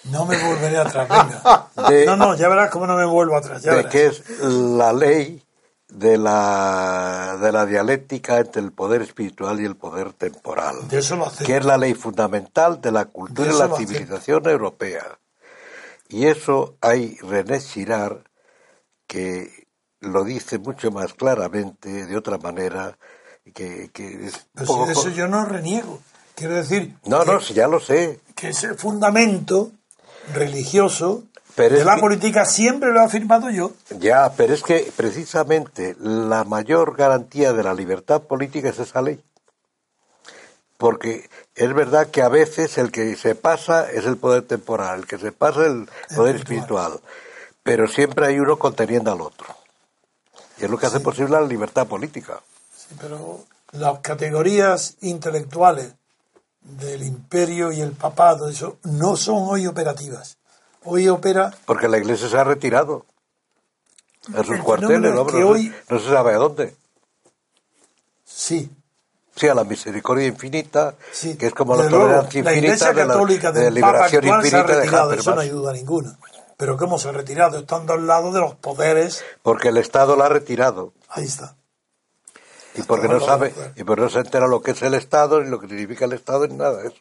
No 0.05 0.25
me 0.25 0.37
volveré 0.43 0.77
atrás, 0.77 1.07
venga. 1.07 1.67
De- 1.89 2.05
no, 2.05 2.15
no, 2.17 2.35
ya 2.35 2.49
verás 2.49 2.69
cómo 2.71 2.85
no 2.87 2.95
me 2.97 3.05
vuelvo 3.05 3.37
atrás. 3.37 3.61
Ya 3.61 3.71
de 3.71 3.77
verás. 3.77 3.91
que 3.91 4.05
es 4.07 4.39
la 4.41 4.91
ley 4.91 5.41
de 5.87 6.17
la, 6.17 7.37
de 7.39 7.51
la 7.51 7.65
dialéctica 7.65 8.39
entre 8.39 8.61
el 8.63 8.71
poder 8.71 9.01
espiritual 9.03 9.61
y 9.61 9.65
el 9.65 9.75
poder 9.77 10.11
temporal, 10.13 10.87
De 10.89 10.97
eso 10.99 11.15
lo 11.15 11.31
que 11.45 11.55
es 11.55 11.63
la 11.65 11.77
ley 11.77 11.93
fundamental 11.93 12.81
de 12.81 12.91
la 12.91 13.05
cultura 13.05 13.47
De 13.49 13.55
y 13.55 13.59
la 13.59 13.75
civilización 13.77 14.49
europea. 14.49 15.19
Y 16.09 16.25
eso 16.25 16.75
hay 16.81 17.17
René 17.21 17.59
Girard 17.59 18.23
que 19.07 19.62
lo 20.03 20.23
dice 20.23 20.59
mucho 20.59 20.91
más 20.91 21.13
claramente, 21.13 22.05
de 22.05 22.17
otra 22.17 22.37
manera, 22.37 22.97
que, 23.53 23.89
que 23.91 24.27
es 24.27 24.45
poco 24.65 24.89
eso 24.89 25.09
yo 25.09 25.27
no 25.27 25.45
reniego. 25.45 25.99
Quiero 26.35 26.55
decir 26.55 26.95
No, 27.05 27.23
que, 27.23 27.31
no, 27.31 27.39
si 27.41 27.53
ya 27.53 27.67
lo 27.67 27.79
sé. 27.79 28.19
que 28.35 28.49
ese 28.49 28.73
fundamento 28.75 29.71
religioso 30.33 31.23
Pero 31.55 31.77
de 31.77 31.85
la 31.85 31.95
que- 31.95 32.01
política 32.01 32.45
siempre 32.45 32.91
lo 32.91 33.01
he 33.01 33.03
afirmado 33.05 33.49
yo. 33.49 33.71
Ya, 33.99 34.31
pero 34.35 34.53
es 34.53 34.63
que 34.63 34.91
precisamente 34.95 35.95
la 35.99 36.43
mayor 36.43 36.95
garantía 36.95 37.53
de 37.53 37.63
la 37.63 37.73
libertad 37.73 38.21
política 38.23 38.69
es 38.69 38.79
esa 38.79 39.01
ley. 39.01 39.23
Porque 40.77 41.29
es 41.55 41.73
verdad 41.73 42.07
que 42.09 42.21
a 42.21 42.29
veces 42.29 42.77
el 42.77 42.91
que 42.91 43.15
se 43.15 43.35
pasa 43.35 43.89
es 43.89 44.05
el 44.05 44.17
poder 44.17 44.41
temporal, 44.43 44.99
el 45.01 45.05
que 45.07 45.17
se 45.17 45.31
pasa 45.31 45.61
es 45.61 45.67
el 45.67 45.89
poder 46.15 46.35
espiritual. 46.37 46.99
Pero 47.61 47.87
siempre 47.87 48.25
hay 48.25 48.39
uno 48.39 48.57
conteniendo 48.57 49.11
al 49.11 49.21
otro. 49.21 49.45
Y 50.63 50.65
es 50.65 50.71
lo 50.71 50.77
que 50.77 50.85
hace 50.85 51.01
posible 51.01 51.31
la 51.31 51.41
libertad 51.41 51.85
política. 51.87 52.39
Sí, 52.73 52.95
pero 52.97 53.43
las 53.73 53.99
categorías 53.99 54.95
intelectuales 55.01 55.91
del 56.61 57.03
imperio 57.03 57.73
y 57.73 57.81
el 57.81 57.91
papado, 57.91 58.47
eso 58.47 58.77
no 58.83 59.17
son 59.17 59.39
hoy 59.49 59.67
operativas. 59.67 60.37
Hoy 60.85 61.09
opera 61.09 61.53
Porque 61.65 61.89
la 61.89 61.97
iglesia 61.97 62.29
se 62.29 62.37
ha 62.37 62.45
retirado. 62.45 63.05
A 64.33 64.41
sus 64.45 64.55
El 64.55 64.63
cuarteles, 64.63 65.13
¿no? 65.13 65.25
que 65.27 65.43
hoy- 65.43 65.73
no 65.89 65.99
se 65.99 66.07
sabe 66.09 66.31
a 66.33 66.37
dónde. 66.37 66.73
sí, 68.23 68.71
Sí, 69.35 69.47
a 69.49 69.55
la 69.55 69.65
misericordia 69.65 70.27
infinita, 70.27 70.95
sí. 71.11 71.35
que 71.35 71.47
es 71.47 71.53
como 71.53 71.75
la 71.75 71.89
tolerancia 71.89 72.43
la 72.43 72.53
infinita 72.53 72.53
Iglesia 72.53 72.93
de 72.93 73.05
la, 73.05 73.13
católica 73.13 73.51
de 73.51 73.61
del 73.63 73.73
Papa 73.81 74.07
liberación 74.07 74.23
actual 74.23 74.41
se 74.41 74.55
ha 74.55 74.59
infinita 74.59 74.75
de 74.75 74.81
retirado, 74.83 75.13
eso 75.13 75.35
no 75.35 75.41
hay 75.41 75.49
duda 75.49 75.73
ninguna. 75.73 76.17
Pero 76.63 76.77
cómo 76.77 76.97
se 76.97 77.09
ha 77.09 77.11
retirado, 77.11 77.59
estando 77.59 77.91
al 77.91 78.07
lado 78.07 78.31
de 78.31 78.39
los 78.39 78.55
poderes, 78.55 79.21
Porque 79.41 79.67
el 79.67 79.75
Estado 79.75 80.15
la 80.15 80.27
ha 80.27 80.29
retirado. 80.29 80.93
ahí 81.09 81.25
está. 81.25 81.57
Y 82.75 82.83
porque 82.83 83.09
no 83.09 83.19
sabe, 83.19 83.53
y 83.75 83.83
porque 83.83 84.01
no 84.03 84.09
se 84.09 84.19
entera 84.19 84.47
lo 84.47 84.61
que 84.61 84.71
es 84.71 84.81
el 84.81 84.93
Estado, 84.93 85.41
ni 85.43 85.49
lo 85.49 85.59
que 85.59 85.67
significa 85.67 86.05
el 86.05 86.13
Estado, 86.13 86.47
ni 86.47 86.55
nada 86.55 86.77
de 86.81 86.87
eso. 86.87 86.95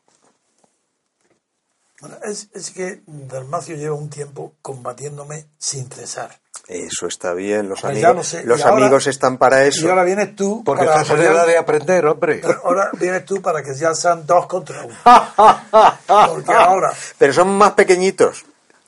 Bueno, 2.00 2.16
es, 2.24 2.48
es 2.54 2.70
que 2.72 3.02
Dalmacio 3.06 3.76
lleva 3.76 3.94
un 3.94 4.10
tiempo 4.10 4.54
combatiéndome 4.62 5.46
sin 5.58 5.88
cesar. 5.88 6.40
Eso 6.66 7.06
está 7.06 7.32
bien, 7.34 7.68
los, 7.68 7.82
Pues 7.82 7.92
amigos, 7.92 8.02
ya 8.10 8.14
lo 8.14 8.24
sé. 8.24 8.44
los 8.44 8.64
ahora- 8.64 8.82
amigos 8.86 9.06
están 9.06 9.38
para 9.38 9.62
eso. 9.64 9.86
Y 9.86 9.90
ahora 9.90 10.02
vienes 10.02 10.34
tú 10.34 10.64
Porque 10.64 10.86
para 10.86 11.02
estás 11.02 11.16
en 11.16 11.24
edad 11.24 11.46
de 11.46 11.56
aprender, 11.56 12.04
hombre. 12.06 12.40
Pero 12.42 12.60
ahora 12.64 12.90
vienes 12.98 13.24
tú 13.24 13.40
para 13.40 13.62
que 13.62 13.76
ya 13.76 13.94
sean 13.94 14.26
dos 14.26 14.46
contra 14.48 14.82
uno. 14.84 14.96
Porque 16.32 16.52
ahora, 16.52 16.92
Pero 17.16 17.32
son 17.32 17.56
más 17.56 17.74
pequeñitos. 17.74 18.44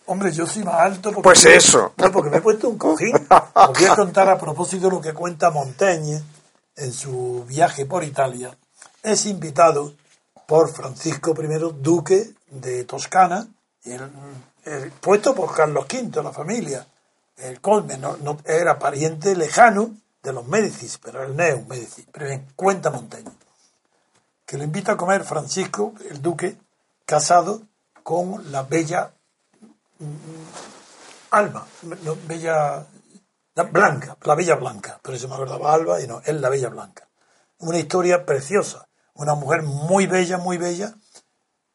Hombre, 0.07 0.33
yo 0.33 0.47
soy 0.47 0.65
más 0.65 0.75
alto. 0.77 1.11
Porque 1.13 1.23
Pues 1.23 1.45
eso. 1.47 1.93
No, 1.97 2.11
porque 2.13 2.31
me 2.31 2.39
he 2.39 2.41
puesto 2.41 2.69
un 2.69 2.79
cojín. 2.79 3.15
Os 3.55 3.79
voy 3.79 3.85
a 3.87 3.95
contar 3.97 4.29
a 4.29 4.39
propósito 4.39 4.91
lo 4.91 5.01
que 5.01 5.13
cuenta 5.13 5.51
Montaigne 5.51 6.23
en 6.77 6.93
su 6.93 7.45
viaje 7.47 7.87
por 7.87 8.05
Italia. 8.05 8.57
Es 9.03 9.27
invitado 9.27 9.95
por 10.47 10.73
Francisco 10.73 11.35
I, 11.39 11.73
duque 11.81 12.31
de 12.51 12.85
Toscana, 12.85 13.47
el- 13.85 14.11
el- 14.65 14.91
puesto 14.93 15.35
por 15.35 15.55
Carlos 15.55 15.87
V, 15.93 16.23
la 16.23 16.33
familia. 16.33 16.87
El 17.37 17.61
Colme 17.61 17.97
no, 17.99 18.17
no- 18.19 18.39
era 18.45 18.79
pariente 18.79 19.35
lejano 19.37 19.91
de 20.23 20.33
los 20.33 20.47
Médicis, 20.47 20.99
pero 20.99 21.23
es 21.23 21.31
un 21.55 21.69
Médicis. 21.69 22.07
Pero 22.13 22.27
bien, 22.27 22.47
cuenta 22.57 22.91
Montaigne 22.91 23.31
que 24.47 24.59
lo 24.59 24.65
invita 24.65 24.93
a 24.93 24.97
comer 24.99 25.25
Francisco, 25.25 25.95
el 26.11 26.21
duque, 26.21 26.59
casado 27.07 27.63
con 28.03 28.53
la 28.53 28.63
bella 28.63 29.14
Alba, 31.31 31.67
bella 32.27 32.87
la 33.55 33.63
Blanca, 33.63 34.17
la 34.23 34.35
Bella 34.35 34.57
Blanca, 34.57 34.99
pero 35.01 35.17
se 35.17 35.29
me 35.29 35.35
acordaba 35.35 35.73
Alba 35.73 36.01
y 36.01 36.09
no, 36.09 36.21
es 36.25 36.35
la 36.41 36.49
Bella 36.49 36.71
Blanca. 36.71 37.09
Una 37.59 37.79
historia 37.79 38.27
preciosa, 38.27 38.89
una 39.15 39.35
mujer 39.37 39.63
muy 39.63 40.07
bella, 40.07 40.39
muy 40.39 40.59
bella, 40.59 40.95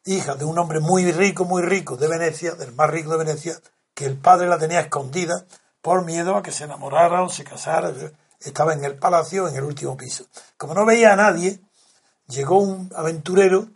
hija 0.04 0.34
de 0.34 0.44
un 0.44 0.58
hombre 0.58 0.80
muy 0.80 1.10
rico, 1.10 1.46
muy 1.46 1.62
rico 1.62 1.96
de 1.96 2.06
Venecia, 2.06 2.54
del 2.54 2.74
más 2.74 2.90
rico 2.90 3.10
de 3.12 3.24
Venecia, 3.24 3.58
que 3.94 4.04
el 4.04 4.18
padre 4.18 4.46
la 4.48 4.58
tenía 4.58 4.80
escondida 4.80 5.46
por 5.80 6.04
miedo 6.04 6.36
a 6.36 6.42
que 6.42 6.52
se 6.52 6.64
enamorara 6.64 7.22
o 7.22 7.30
se 7.30 7.44
casara. 7.44 7.92
Estaba 8.38 8.74
en 8.74 8.84
el 8.84 8.96
palacio, 8.96 9.48
en 9.48 9.56
el 9.56 9.64
último 9.64 9.96
piso. 9.96 10.26
Como 10.58 10.74
no 10.74 10.84
veía 10.84 11.14
a 11.14 11.16
nadie, 11.16 11.60
llegó 12.28 12.58
un 12.58 12.90
aventurero 12.94 13.68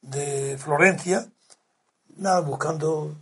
de 0.00 0.56
Florencia, 0.58 1.26
nada, 2.16 2.40
buscando, 2.40 3.16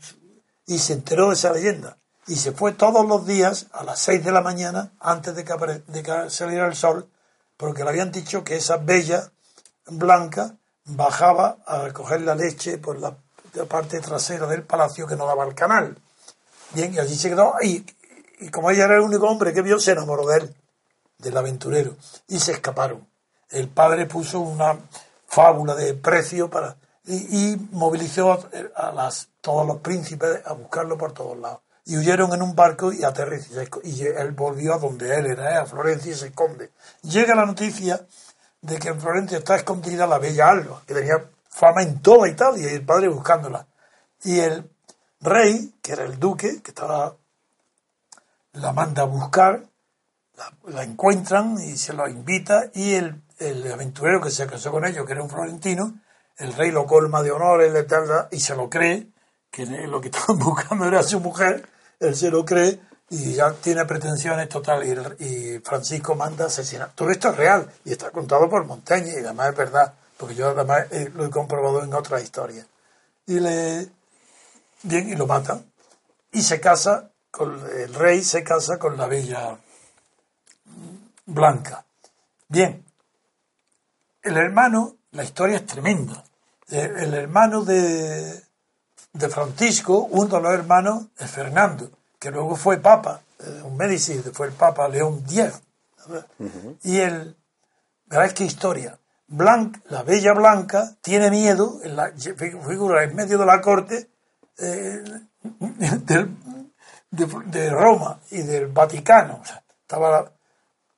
y 0.68 0.78
se 0.78 0.92
enteró 0.92 1.28
de 1.28 1.34
esa 1.34 1.52
leyenda. 1.52 1.96
Y 2.28 2.36
se 2.36 2.52
fue 2.52 2.72
todos 2.72 3.06
los 3.06 3.26
días 3.26 3.66
a 3.72 3.82
las 3.82 3.98
6 4.00 4.22
de 4.22 4.32
la 4.32 4.42
mañana, 4.42 4.92
antes 5.00 5.34
de 5.34 5.42
que, 5.42 5.54
de 5.86 6.02
que 6.02 6.30
saliera 6.30 6.66
el 6.66 6.76
sol, 6.76 7.08
porque 7.56 7.82
le 7.82 7.90
habían 7.90 8.12
dicho 8.12 8.44
que 8.44 8.56
esa 8.56 8.76
bella 8.76 9.32
blanca 9.86 10.56
bajaba 10.84 11.56
a 11.66 11.78
recoger 11.80 12.20
la 12.20 12.34
leche 12.34 12.76
por 12.76 12.98
la, 12.98 13.16
la 13.54 13.64
parte 13.64 13.98
trasera 14.00 14.46
del 14.46 14.62
palacio 14.62 15.06
que 15.06 15.16
no 15.16 15.26
daba 15.26 15.42
al 15.42 15.54
canal. 15.54 15.98
Bien, 16.74 16.92
y 16.92 16.98
allí 16.98 17.16
se 17.16 17.30
quedó, 17.30 17.54
y, 17.62 17.84
y 18.40 18.50
como 18.50 18.70
ella 18.70 18.84
era 18.84 18.96
el 18.96 19.00
único 19.00 19.26
hombre 19.26 19.54
que 19.54 19.62
vio, 19.62 19.80
se 19.80 19.92
enamoró 19.92 20.26
de 20.26 20.38
él, 20.38 20.54
del 21.16 21.36
aventurero, 21.36 21.96
y 22.28 22.38
se 22.38 22.52
escaparon. 22.52 23.08
El 23.48 23.68
padre 23.68 24.04
puso 24.04 24.40
una 24.40 24.78
fábula 25.26 25.74
de 25.74 25.94
precio 25.94 26.50
para 26.50 26.76
y, 27.08 27.56
movilizó 27.72 28.32
a, 28.32 29.10
todos 29.40 29.66
los 29.66 29.78
príncipes 29.78 30.42
a 30.44 30.52
buscarlo 30.52 30.98
por 30.98 31.12
todos 31.12 31.38
lados. 31.38 31.60
Y 31.86 31.96
huyeron 31.96 32.32
en 32.34 32.42
un 32.42 32.54
barco 32.54 32.92
y 32.92 33.02
aterrizó. 33.02 33.62
Y 33.82 34.02
él 34.02 34.32
volvió 34.32 34.74
a 34.74 34.78
donde 34.78 35.16
él 35.16 35.26
era, 35.26 35.54
¿eh? 35.54 35.56
a 35.56 35.66
Florencia, 35.66 36.12
y 36.12 36.14
se 36.14 36.26
esconde. 36.26 36.70
Llega 37.02 37.34
la 37.34 37.46
noticia 37.46 38.06
de 38.60 38.78
que 38.78 38.88
en 38.88 39.00
Florencia 39.00 39.38
está 39.38 39.56
escondida 39.56 40.06
la 40.06 40.18
bella 40.18 40.50
Alba, 40.50 40.82
que 40.86 40.92
tenía 40.92 41.24
fama 41.48 41.82
en 41.82 42.02
toda 42.02 42.28
Italia, 42.28 42.70
y 42.70 42.74
el 42.74 42.84
padre 42.84 43.08
buscándola. 43.08 43.66
Y 44.22 44.40
el 44.40 44.70
rey, 45.20 45.74
que 45.80 45.92
era 45.92 46.04
el 46.04 46.18
duque, 46.18 46.60
que 46.62 46.72
estaba, 46.72 47.16
la 48.52 48.72
manda 48.72 49.02
a 49.02 49.06
buscar, 49.06 49.64
la, 50.36 50.52
la 50.66 50.82
encuentran 50.82 51.56
y 51.58 51.78
se 51.78 51.94
la 51.94 52.10
invita, 52.10 52.70
y 52.74 52.94
el, 52.94 53.22
el 53.38 53.72
aventurero 53.72 54.20
que 54.20 54.30
se 54.30 54.46
casó 54.46 54.70
con 54.70 54.84
ellos, 54.84 55.06
que 55.06 55.12
era 55.12 55.22
un 55.22 55.30
florentino, 55.30 55.94
el 56.38 56.52
rey 56.54 56.70
lo 56.70 56.86
colma 56.86 57.22
de 57.22 57.30
honores, 57.32 57.72
le 57.72 57.82
tarda, 57.84 58.28
y 58.30 58.40
se 58.40 58.54
lo 58.54 58.68
cree, 58.70 59.08
que 59.50 59.66
lo 59.66 60.00
que 60.00 60.08
estaban 60.12 60.38
buscando 60.38 60.86
era 60.86 61.02
su 61.02 61.20
mujer, 61.20 61.68
él 62.00 62.14
se 62.16 62.30
lo 62.30 62.44
cree, 62.44 62.80
y 63.10 63.32
ya 63.34 63.52
tiene 63.54 63.84
pretensiones 63.86 64.48
total 64.48 64.86
y, 64.86 64.90
el- 64.90 65.16
y 65.18 65.58
Francisco 65.60 66.14
manda 66.14 66.46
asesinar. 66.46 66.92
Todo 66.94 67.10
esto 67.10 67.30
es 67.30 67.36
real 67.36 67.70
y 67.84 67.92
está 67.92 68.10
contado 68.10 68.50
por 68.50 68.66
Montaigne 68.66 69.10
y 69.14 69.24
además 69.24 69.50
es 69.50 69.56
verdad, 69.56 69.94
porque 70.18 70.34
yo 70.34 70.48
además 70.48 70.86
eh, 70.90 71.10
lo 71.14 71.24
he 71.24 71.30
comprobado 71.30 71.82
en 71.82 71.94
otras 71.94 72.22
historias. 72.22 72.66
Y 73.26 73.40
le 73.40 73.88
bien 74.82 75.08
y 75.08 75.16
lo 75.16 75.26
matan 75.26 75.64
y 76.32 76.42
se 76.42 76.60
casa 76.60 77.10
con 77.30 77.58
el 77.76 77.94
rey 77.94 78.22
se 78.22 78.44
casa 78.44 78.78
con 78.78 78.96
la 78.96 79.06
bella 79.06 79.58
Blanca. 81.26 81.84
Bien. 82.48 82.84
El 84.22 84.36
hermano, 84.36 84.96
la 85.12 85.24
historia 85.24 85.56
es 85.56 85.66
tremenda. 85.66 86.24
Eh, 86.70 86.92
El 86.98 87.14
hermano 87.14 87.64
de 87.64 88.42
de 89.14 89.28
Francisco, 89.30 90.06
uno 90.10 90.36
de 90.36 90.40
los 90.42 90.52
hermanos 90.52 91.06
es 91.18 91.30
Fernando, 91.30 91.90
que 92.20 92.30
luego 92.30 92.54
fue 92.56 92.76
papa, 92.78 93.22
eh, 93.40 93.62
un 93.64 93.76
Médicis, 93.76 94.22
fue 94.32 94.48
el 94.48 94.52
papa 94.52 94.86
León 94.88 95.24
X. 95.28 95.60
Y 96.84 96.98
el, 96.98 97.34
verás 98.06 98.34
qué 98.34 98.44
historia. 98.44 98.98
Blanc, 99.26 99.78
la 99.90 100.02
bella 100.04 100.34
Blanca 100.34 100.94
tiene 101.00 101.30
miedo, 101.30 101.80
en 101.82 101.96
la, 101.96 102.12
figura 102.12 103.02
en 103.02 103.16
medio 103.16 103.38
de 103.38 103.46
la 103.46 103.60
corte 103.60 104.08
eh, 104.58 105.02
del- 106.04 106.36
de, 107.10 107.26
de 107.46 107.70
Roma 107.70 108.20
y 108.30 108.42
del 108.42 108.66
Vaticano. 108.68 109.40
O 109.42 109.44
sea, 109.44 109.62
estaba 109.82 110.10
la- 110.10 110.32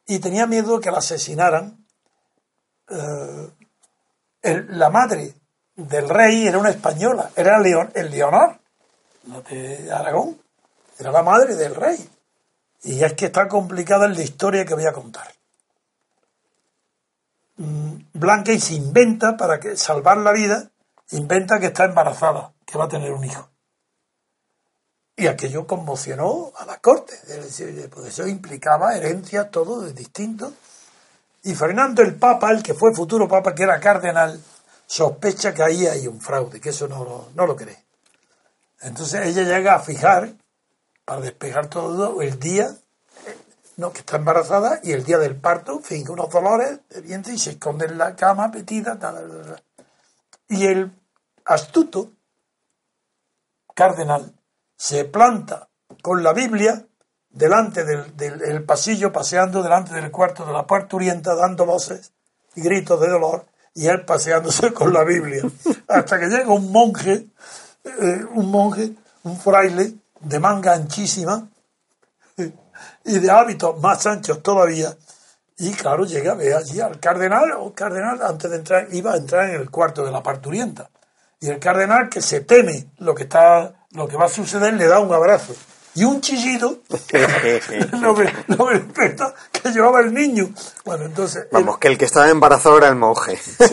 y 0.07 0.19
tenía 0.19 0.47
miedo 0.47 0.81
que 0.81 0.91
la 0.91 0.99
asesinaran. 0.99 1.87
Eh, 2.89 3.51
el- 4.43 4.79
la 4.79 4.91
madre 4.91 5.35
del 5.89 6.09
rey 6.09 6.47
era 6.47 6.59
una 6.59 6.71
española, 6.71 7.31
era 7.35 7.59
Leon, 7.59 7.91
el 7.95 8.11
Leonor, 8.11 8.59
la 9.29 9.41
de 9.43 9.91
Aragón. 9.93 10.39
Era 10.99 11.13
la 11.13 11.23
madre 11.23 11.55
del 11.55 11.75
rey. 11.75 12.09
Y 12.83 13.03
es 13.03 13.15
que 13.15 13.27
está 13.27 13.49
complicada 13.49 14.07
la 14.09 14.23
historia 14.23 14.65
que 14.65 14.75
voy 14.75 14.87
a 14.87 14.93
contar. 14.93 15.33
Mm, 17.57 17.95
Blanca 18.15 18.53
y 18.53 18.61
se 18.61 18.75
inventa 18.75 19.37
para 19.37 19.61
que 19.61 19.77
salvar 19.77 20.19
la 20.19 20.33
vida, 20.33 20.71
inventa 21.11 21.59
que 21.59 21.67
está 21.67 21.85
embarazada, 21.85 22.53
que 22.67 22.79
va 22.79 22.85
a 22.85 22.89
tener 22.89 23.13
un 23.13 23.25
hijo. 23.25 23.49
Y 25.17 25.27
aquello 25.27 25.67
conmocionó 25.67 26.53
a 26.57 26.65
la 26.65 26.79
corte. 26.79 27.15
Pues 27.91 28.07
eso 28.07 28.27
implicaba 28.27 28.97
herencia, 28.97 29.51
todo 29.51 29.83
de 29.83 29.93
distinto. 29.93 30.53
Y 31.43 31.55
Fernando 31.55 32.03
el 32.03 32.17
Papa, 32.17 32.51
el 32.51 32.63
que 32.63 32.75
fue 32.75 32.95
futuro 32.95 33.29
Papa, 33.29 33.55
que 33.55 33.63
era 33.63 33.81
cardenal, 33.81 34.41
sospecha 34.91 35.55
que 35.55 35.63
ahí 35.63 35.87
hay 35.87 36.09
un 36.09 36.21
fraude, 36.21 36.61
que 36.61 36.71
eso 36.71 36.89
no, 36.89 37.05
lo- 37.05 37.29
no 37.37 37.47
lo 37.47 37.55
cree. 37.55 37.79
Entonces 38.81 39.25
ella 39.25 39.45
llega 39.45 39.77
a 39.77 39.79
fijar, 39.79 40.33
para 41.05 41.21
despejar 41.21 41.69
todo, 41.69 42.21
el 42.23 42.41
día 42.41 42.75
no, 43.77 43.93
que 43.93 44.01
está 44.01 44.17
embarazada 44.17 44.81
y 44.83 44.91
el 44.91 45.05
día 45.05 45.19
del 45.19 45.37
parto 45.37 45.79
finge 45.79 46.11
unos 46.11 46.29
dolores 46.31 46.81
de 46.89 47.01
vientre 47.03 47.35
y 47.35 47.39
se 47.39 47.51
esconde 47.53 47.87
en 47.87 47.99
la 47.99 48.17
cama 48.17 48.49
metida. 48.49 48.99
Y 50.49 50.67
el 50.67 50.91
astuto 51.45 52.11
cardenal 53.75 54.35
se 54.77 55.05
planta 55.05 55.69
con 56.03 56.25
la 56.25 56.33
Biblia 56.33 56.85
delante 57.29 57.85
del, 57.85 58.17
del- 58.17 58.39
del 58.41 58.65
pasillo, 58.65 59.13
paseando 59.13 59.63
delante 59.63 59.95
del 59.95 60.11
cuarto 60.11 60.45
de 60.45 60.53
la 60.53 60.67
parturienta, 60.67 61.37
dando 61.37 61.65
voces 61.65 62.13
y 62.57 62.63
gritos 62.63 63.01
de 63.01 63.09
dolor, 63.09 63.47
y 63.81 63.89
él 63.89 64.05
paseándose 64.05 64.73
con 64.75 64.93
la 64.93 65.05
Biblia, 65.05 65.43
hasta 65.89 66.21
que 66.21 66.27
llega 66.27 66.53
un 66.53 66.71
monje, 66.71 67.29
eh, 67.85 68.25
un 68.35 68.51
monje, 68.51 68.93
un 69.23 69.41
fraile, 69.41 69.95
de 70.21 70.39
manga 70.39 70.75
anchísima, 70.75 71.49
y 73.05 73.19
de 73.19 73.31
hábitos 73.31 73.81
más 73.81 74.07
anchos 74.07 74.43
todavía, 74.43 74.95
y 75.57 75.73
claro, 75.73 76.05
llega, 76.05 76.35
ve 76.35 76.55
allí 76.55 76.79
al 76.79 77.01
cardenal, 77.01 77.53
o 77.59 77.73
cardenal, 77.73 78.21
antes 78.23 78.51
de 78.51 78.59
entrar, 78.59 78.89
iba 78.93 79.15
a 79.15 79.17
entrar 79.17 79.49
en 79.49 79.63
el 79.63 79.71
cuarto 79.71 80.05
de 80.05 80.11
la 80.11 80.23
parturienta. 80.23 80.91
Y 81.39 81.49
el 81.49 81.59
cardenal, 81.59 82.11
que 82.11 82.21
se 82.21 82.41
teme 82.41 82.87
lo 82.99 83.15
que 83.15 83.23
está, 83.23 83.87
lo 83.93 84.07
que 84.09 84.17
va 84.17 84.27
a 84.27 84.29
suceder, 84.29 84.75
le 84.75 84.87
da 84.87 85.01
un 85.01 85.13
abrazo. 85.13 85.55
Y 85.95 86.05
un 86.05 86.21
chillido 86.21 86.81
lo 88.01 88.15
que, 88.15 88.33
lo 88.47 88.67
que 88.67 88.75
respecta 88.75 89.35
que 89.51 89.71
llevaba 89.71 90.01
el 90.01 90.15
niño. 90.15 90.49
Bueno, 90.85 91.07
entonces. 91.07 91.47
Vamos, 91.51 91.79
que 91.79 91.89
el 91.89 91.99
que 91.99 92.05
estaba 92.05 92.29
embarazado 92.29 92.79
era 92.79 92.89
el 92.89 92.97
monje. 92.97 93.39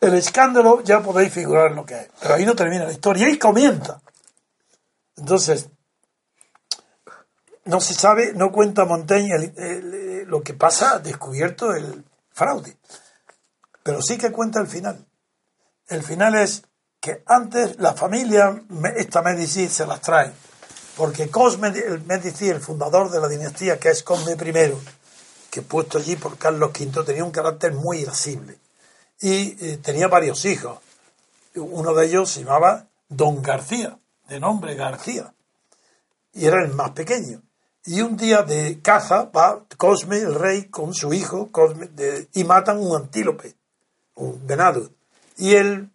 el 0.00 0.14
escándalo 0.14 0.82
ya 0.82 1.02
podéis 1.02 1.32
figurar 1.32 1.72
lo 1.72 1.84
que 1.84 1.94
es. 2.00 2.08
Pero 2.20 2.34
ahí 2.34 2.44
no 2.44 2.54
termina 2.54 2.84
la 2.84 2.92
historia, 2.92 3.26
ahí 3.26 3.38
comienza. 3.38 4.00
Entonces, 5.16 5.68
no 7.64 7.80
se 7.80 7.94
sabe, 7.94 8.32
no 8.34 8.50
cuenta 8.50 8.84
Montaigne 8.84 9.34
el- 9.36 9.54
el- 9.58 10.24
lo 10.26 10.42
que 10.42 10.54
pasa, 10.54 10.98
descubierto 10.98 11.74
el 11.74 12.04
fraude. 12.32 12.76
Pero 13.82 14.02
sí 14.02 14.18
que 14.18 14.32
cuenta 14.32 14.60
el 14.60 14.66
final. 14.66 15.06
El 15.88 16.02
final 16.02 16.34
es 16.36 16.62
que 17.00 17.22
antes 17.26 17.78
la 17.78 17.94
familia, 17.94 18.62
esta 18.96 19.22
Medici 19.22 19.68
se 19.68 19.86
las 19.86 20.00
trae. 20.00 20.32
Porque 20.96 21.30
Cosme, 21.30 21.68
el 21.68 22.02
Medici, 22.04 22.48
el 22.48 22.60
fundador 22.60 23.10
de 23.10 23.20
la 23.20 23.28
dinastía, 23.28 23.78
que 23.78 23.88
es 23.88 24.02
Cosme 24.02 24.32
I, 24.32 24.74
que 25.50 25.62
puesto 25.62 25.98
allí 25.98 26.16
por 26.16 26.36
Carlos 26.36 26.70
V, 26.78 27.04
tenía 27.04 27.24
un 27.24 27.30
carácter 27.30 27.72
muy 27.72 28.00
irascible 28.00 28.58
y 29.20 29.56
eh, 29.64 29.78
tenía 29.82 30.08
varios 30.08 30.44
hijos. 30.44 30.78
Uno 31.54 31.94
de 31.94 32.06
ellos 32.06 32.30
se 32.30 32.44
llamaba 32.44 32.86
Don 33.08 33.42
García, 33.42 33.98
de 34.28 34.38
nombre 34.38 34.74
García, 34.74 35.34
y 36.32 36.46
era 36.46 36.62
el 36.64 36.72
más 36.74 36.90
pequeño. 36.90 37.42
Y 37.84 38.02
un 38.02 38.16
día 38.16 38.42
de 38.42 38.80
caza 38.82 39.24
va 39.24 39.64
Cosme, 39.76 40.18
el 40.18 40.34
rey, 40.34 40.64
con 40.64 40.92
su 40.94 41.12
hijo, 41.14 41.50
Cosme, 41.50 41.88
y 42.34 42.44
matan 42.44 42.78
un 42.78 42.94
antílope, 42.94 43.54
un 44.14 44.46
venado. 44.46 44.90
Y 45.38 45.54
el 45.54 45.90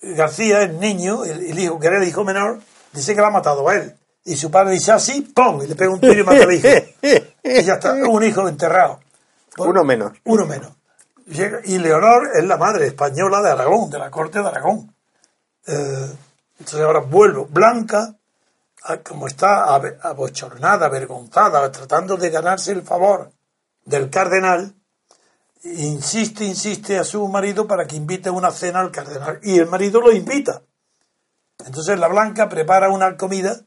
García, 0.00 0.62
el 0.62 0.80
niño, 0.80 1.24
el, 1.24 1.44
el 1.44 1.58
hijo, 1.58 1.78
que 1.78 1.86
era 1.86 1.98
el 1.98 2.08
hijo 2.08 2.24
menor, 2.24 2.60
dice 2.92 3.14
que 3.14 3.20
lo 3.20 3.26
ha 3.26 3.30
matado 3.30 3.68
a 3.68 3.76
él. 3.76 3.94
Y 4.24 4.36
su 4.36 4.50
padre 4.50 4.72
dice 4.72 4.92
así, 4.92 5.22
¡pum! 5.22 5.62
Y 5.62 5.66
le 5.66 5.74
pega 5.74 5.90
un 5.90 6.00
tiro 6.00 6.20
y 6.20 6.22
mata 6.22 6.44
al 6.44 6.52
hijo. 6.52 6.68
Y 7.42 7.62
ya 7.62 7.74
está, 7.74 7.94
un 7.94 8.22
hijo 8.22 8.46
enterrado. 8.48 9.00
Uno 9.58 9.82
menos. 9.82 10.12
Uno 10.24 10.46
menos. 10.46 10.70
Y 11.64 11.78
Leonor 11.78 12.30
es 12.34 12.44
la 12.44 12.56
madre 12.56 12.86
española 12.86 13.40
de 13.40 13.50
Aragón, 13.50 13.90
de 13.90 13.98
la 13.98 14.10
corte 14.10 14.40
de 14.40 14.48
Aragón. 14.48 14.94
Eh, 15.66 16.12
entonces 16.58 16.80
ahora 16.80 17.00
vuelvo. 17.00 17.46
Blanca, 17.46 18.14
como 19.04 19.26
está 19.26 19.74
abochornada, 19.74 20.86
avergonzada, 20.86 21.70
tratando 21.70 22.16
de 22.16 22.30
ganarse 22.30 22.72
el 22.72 22.82
favor 22.82 23.30
del 23.84 24.10
cardenal, 24.10 24.74
insiste, 25.62 26.44
insiste 26.44 26.98
a 26.98 27.04
su 27.04 27.26
marido 27.28 27.66
para 27.66 27.86
que 27.86 27.96
invite 27.96 28.30
una 28.30 28.50
cena 28.50 28.80
al 28.80 28.90
cardenal. 28.90 29.40
Y 29.42 29.58
el 29.58 29.66
marido 29.66 30.00
lo 30.00 30.12
invita. 30.12 30.62
Entonces 31.64 31.98
la 31.98 32.08
Blanca 32.08 32.48
prepara 32.48 32.88
una 32.90 33.16
comida 33.16 33.60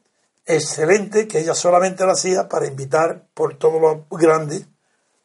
excelente 0.46 1.26
que 1.26 1.40
ella 1.40 1.54
solamente 1.54 2.04
la 2.04 2.12
hacía 2.12 2.48
para 2.48 2.66
invitar 2.66 3.26
por 3.34 3.56
todo 3.56 3.78
lo 3.78 4.06
grande 4.10 4.66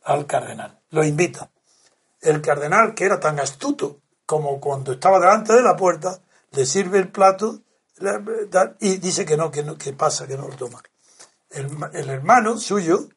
al 0.03 0.25
cardenal. 0.25 0.79
Lo 0.91 1.03
invita. 1.03 1.49
El 2.21 2.41
cardenal, 2.41 2.93
que 2.93 3.05
era 3.05 3.19
tan 3.19 3.39
astuto 3.39 4.01
como 4.25 4.59
cuando 4.59 4.93
estaba 4.93 5.19
delante 5.19 5.53
de 5.53 5.61
la 5.61 5.75
puerta, 5.75 6.19
le 6.51 6.65
sirve 6.65 6.99
el 6.99 7.09
plato 7.09 7.61
y 8.79 8.97
dice 8.97 9.25
que 9.25 9.35
no, 9.35 9.51
que 9.51 9.63
no, 9.63 9.77
que 9.77 9.93
pasa, 9.93 10.27
que 10.27 10.37
no 10.37 10.47
lo 10.47 10.55
toma. 10.55 10.81
El, 11.49 11.69
el 11.93 12.09
hermano 12.09 12.57
suyo, 12.57 13.09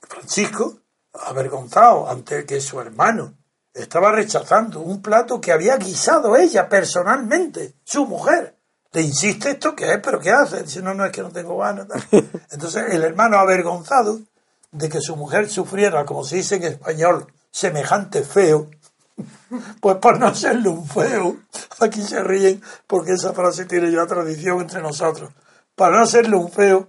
Francisco, 0.00 0.79
avergonzado 1.12 2.08
ante 2.08 2.44
que 2.44 2.60
su 2.60 2.80
hermano 2.80 3.34
estaba 3.74 4.12
rechazando 4.12 4.80
un 4.80 5.00
plato 5.00 5.40
que 5.40 5.52
había 5.52 5.76
guisado 5.76 6.36
ella 6.36 6.68
personalmente, 6.68 7.74
su 7.84 8.06
mujer. 8.06 8.56
Le 8.92 9.02
insiste 9.02 9.50
esto 9.50 9.76
que 9.76 9.92
es, 9.92 10.00
pero 10.02 10.18
¿qué 10.18 10.30
hace? 10.30 10.64
Dice, 10.64 10.82
no, 10.82 10.94
no, 10.94 11.04
es 11.04 11.12
que 11.12 11.22
no 11.22 11.30
tengo 11.30 11.56
ganas. 11.58 11.86
Entonces 12.50 12.84
el 12.90 13.02
hermano 13.04 13.38
avergonzado 13.38 14.20
de 14.72 14.88
que 14.88 15.00
su 15.00 15.16
mujer 15.16 15.48
sufriera, 15.48 16.04
como 16.04 16.24
se 16.24 16.36
dice 16.36 16.56
en 16.56 16.64
español, 16.64 17.32
semejante 17.50 18.22
feo, 18.22 18.68
pues 19.80 19.96
para 19.96 20.18
no 20.18 20.34
serle 20.34 20.68
un 20.68 20.86
feo, 20.86 21.36
aquí 21.80 22.02
se 22.02 22.22
ríen 22.22 22.62
porque 22.86 23.12
esa 23.12 23.32
frase 23.32 23.64
tiene 23.64 23.92
ya 23.92 24.06
tradición 24.06 24.60
entre 24.60 24.82
nosotros. 24.82 25.30
Para 25.74 25.98
no 25.98 26.06
serle 26.06 26.36
un 26.36 26.50
feo, 26.50 26.88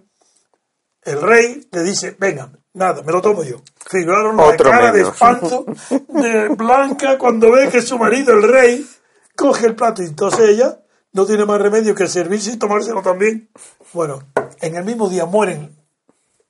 el 1.03 1.21
rey 1.21 1.67
le 1.71 1.83
dice, 1.83 2.15
venga, 2.19 2.51
nada, 2.73 3.01
me 3.03 3.11
lo 3.11 3.21
tomo 3.21 3.43
yo. 3.43 3.61
Figuraron 3.89 4.37
la 4.37 4.45
Otro 4.45 4.69
cara 4.69 4.91
de 4.91 5.01
espanto 5.01 5.65
de 6.09 6.49
Blanca 6.49 7.17
cuando 7.17 7.51
ve 7.51 7.69
que 7.69 7.81
su 7.81 7.97
marido, 7.97 8.33
el 8.33 8.43
rey, 8.43 8.87
coge 9.35 9.67
el 9.67 9.75
plato 9.75 10.03
y 10.03 10.07
entonces 10.07 10.49
ella 10.49 10.79
no 11.13 11.25
tiene 11.25 11.45
más 11.45 11.61
remedio 11.61 11.93
que 11.95 12.07
servirse 12.07 12.51
y 12.51 12.57
tomárselo 12.57 13.01
también. 13.01 13.49
Bueno, 13.93 14.23
en 14.61 14.75
el 14.75 14.85
mismo 14.85 15.09
día 15.09 15.25
mueren 15.25 15.75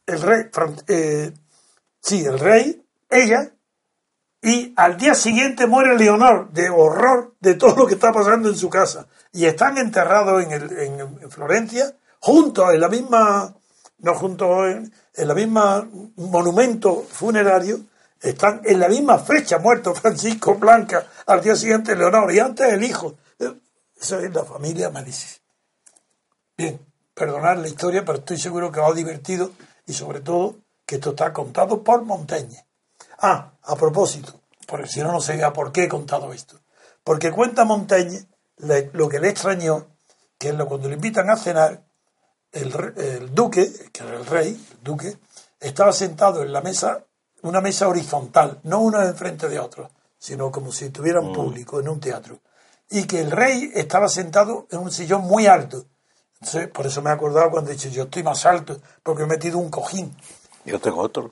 el 0.06 0.22
rey, 0.22 0.46
eh, 0.88 1.32
sí, 2.00 2.24
el 2.26 2.40
rey, 2.40 2.86
ella, 3.10 3.54
y 4.42 4.74
al 4.76 4.98
día 4.98 5.14
siguiente 5.14 5.68
muere 5.68 5.98
Leonor 5.98 6.52
de 6.52 6.70
horror 6.70 7.36
de 7.40 7.56
todo 7.56 7.76
lo 7.76 7.88
que 7.88 7.94
está 7.94 8.12
pasando 8.12 8.50
en 8.50 8.56
su 8.56 8.70
casa. 8.70 9.08
Y 9.32 9.46
están 9.46 9.78
enterrados 9.78 10.44
en, 10.44 10.52
el, 10.52 10.72
en, 10.80 11.00
en 11.00 11.32
Florencia, 11.32 11.96
juntos, 12.20 12.74
en 12.74 12.82
la 12.82 12.90
misma, 12.90 13.56
no 14.02 14.16
juntos, 14.16 14.68
en, 14.68 14.94
en 15.16 15.28
la 15.28 15.34
misma 15.34 15.88
monumento 16.16 17.04
funerario, 17.04 17.80
están 18.20 18.62
en 18.66 18.80
la 18.80 18.88
misma 18.88 19.18
fecha 19.20 19.58
muerto 19.58 19.94
Francisco 19.96 20.56
Blanca, 20.56 21.06
al 21.26 21.42
día 21.42 21.56
siguiente 21.56 21.96
Leonor, 21.96 22.32
y 22.34 22.40
antes 22.40 22.72
el 22.72 22.84
hijo. 22.84 23.16
Esa 24.00 24.20
es 24.22 24.34
la 24.34 24.44
familia 24.44 24.90
Medici. 24.90 25.38
Bien, 26.58 26.80
perdonad 27.14 27.58
la 27.58 27.68
historia, 27.68 28.04
pero 28.06 28.20
estoy 28.20 28.38
seguro 28.38 28.72
que 28.72 28.80
os 28.80 28.92
ha 28.92 28.94
divertido 28.96 29.52
y 29.86 29.94
sobre 29.94 30.22
todo 30.22 30.56
que 30.86 30.96
esto 30.96 31.12
está 31.12 31.32
contado 31.34 31.84
por 31.84 32.04
Montaigne. 32.04 32.66
Ah, 33.20 33.54
a 33.64 33.76
propósito, 33.76 34.42
porque 34.68 34.88
si 34.88 35.02
no, 35.02 35.12
no 35.12 35.22
sé 35.22 35.40
por 35.54 35.72
qué 35.72 35.84
he 35.84 35.90
contado 35.90 36.34
esto. 36.34 36.60
Porque 37.04 37.32
cuenta 37.32 37.64
Montaigne 37.66 38.26
le- 38.58 38.90
lo 38.94 39.08
que 39.10 39.20
le 39.20 39.30
extrañó, 39.30 39.88
que 40.38 40.50
es 40.50 40.56
lo 40.56 40.68
cuando 40.68 40.88
le 40.90 40.96
invitan 40.96 41.30
a 41.30 41.38
cenar, 41.38 41.84
el, 42.52 42.94
el 42.98 43.34
duque, 43.34 43.72
que 43.92 44.04
era 44.04 44.18
el 44.18 44.26
rey, 44.26 44.50
el 44.50 44.84
duque, 44.84 45.18
estaba 45.60 45.94
sentado 45.94 46.44
en 46.44 46.52
la 46.52 46.62
mesa, 46.62 47.04
una 47.44 47.62
mesa 47.62 47.88
horizontal, 47.88 48.60
no 48.64 48.80
uno 48.80 49.02
enfrente 49.02 49.48
de 49.48 49.60
otro, 49.60 49.90
sino 50.18 50.52
como 50.52 50.72
si 50.72 50.90
tuviera 50.90 51.20
un 51.20 51.34
público 51.34 51.80
en 51.80 51.90
un 51.90 52.00
teatro. 52.00 52.40
Y 52.90 53.06
que 53.06 53.22
el 53.22 53.32
rey 53.32 53.72
estaba 53.74 54.10
sentado 54.10 54.68
en 54.70 54.80
un 54.80 54.92
sillón 54.92 55.22
muy 55.24 55.48
alto. 55.48 55.86
Entonces, 56.36 56.68
por 56.70 56.88
eso 56.88 57.02
me 57.02 57.10
he 57.10 57.14
acordado 57.14 57.52
cuando 57.52 57.72
he 57.72 57.76
dicho, 57.76 57.90
yo 57.90 58.04
estoy 58.04 58.24
más 58.24 58.46
alto, 58.46 58.82
porque 59.04 59.24
he 59.24 59.28
metido 59.28 59.58
un 59.58 59.70
cojín. 59.70 60.16
Yo 60.66 60.80
tengo 60.80 61.02
otro. 61.02 61.32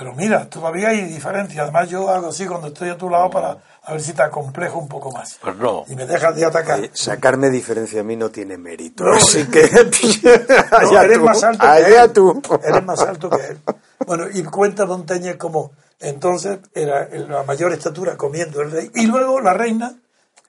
Pero 0.00 0.14
mira, 0.14 0.48
todavía 0.48 0.88
hay 0.88 1.04
diferencia. 1.04 1.60
Además, 1.60 1.90
yo 1.90 2.08
hago 2.08 2.28
así 2.28 2.46
cuando 2.46 2.68
estoy 2.68 2.88
a 2.88 2.96
tu 2.96 3.10
lado 3.10 3.28
para 3.28 3.58
a 3.82 3.92
ver 3.92 4.00
si 4.00 4.14
te 4.14 4.22
acomplejo 4.22 4.78
un 4.78 4.88
poco 4.88 5.12
más. 5.12 5.36
Pues 5.42 5.54
no. 5.56 5.84
Y 5.88 5.94
me 5.94 6.06
dejas 6.06 6.34
de 6.34 6.46
atacar. 6.46 6.82
Eh, 6.82 6.90
sacarme 6.94 7.50
diferencia 7.50 8.00
a 8.00 8.02
mí 8.02 8.16
no 8.16 8.30
tiene 8.30 8.56
mérito. 8.56 9.04
No, 9.04 9.12
así 9.12 9.44
que. 9.48 9.60
No, 10.70 10.78
allá 10.78 11.02
eres 11.02 11.18
tú, 11.18 11.24
más 11.24 11.44
alto 11.44 11.60
que 11.60 11.66
allá 11.66 12.04
él. 12.04 12.12
tú. 12.12 12.42
Eres 12.64 12.82
más 12.82 13.00
alto 13.02 13.28
que 13.28 13.46
él. 13.46 13.60
Bueno, 14.06 14.24
y 14.32 14.42
cuenta 14.44 14.86
Montañez 14.86 15.36
como 15.36 15.72
entonces 15.98 16.60
era 16.72 17.06
la 17.10 17.42
mayor 17.42 17.74
estatura 17.74 18.16
comiendo 18.16 18.62
el 18.62 18.70
rey 18.70 18.90
y 18.94 19.04
luego 19.06 19.38
la 19.42 19.52
reina 19.52 19.94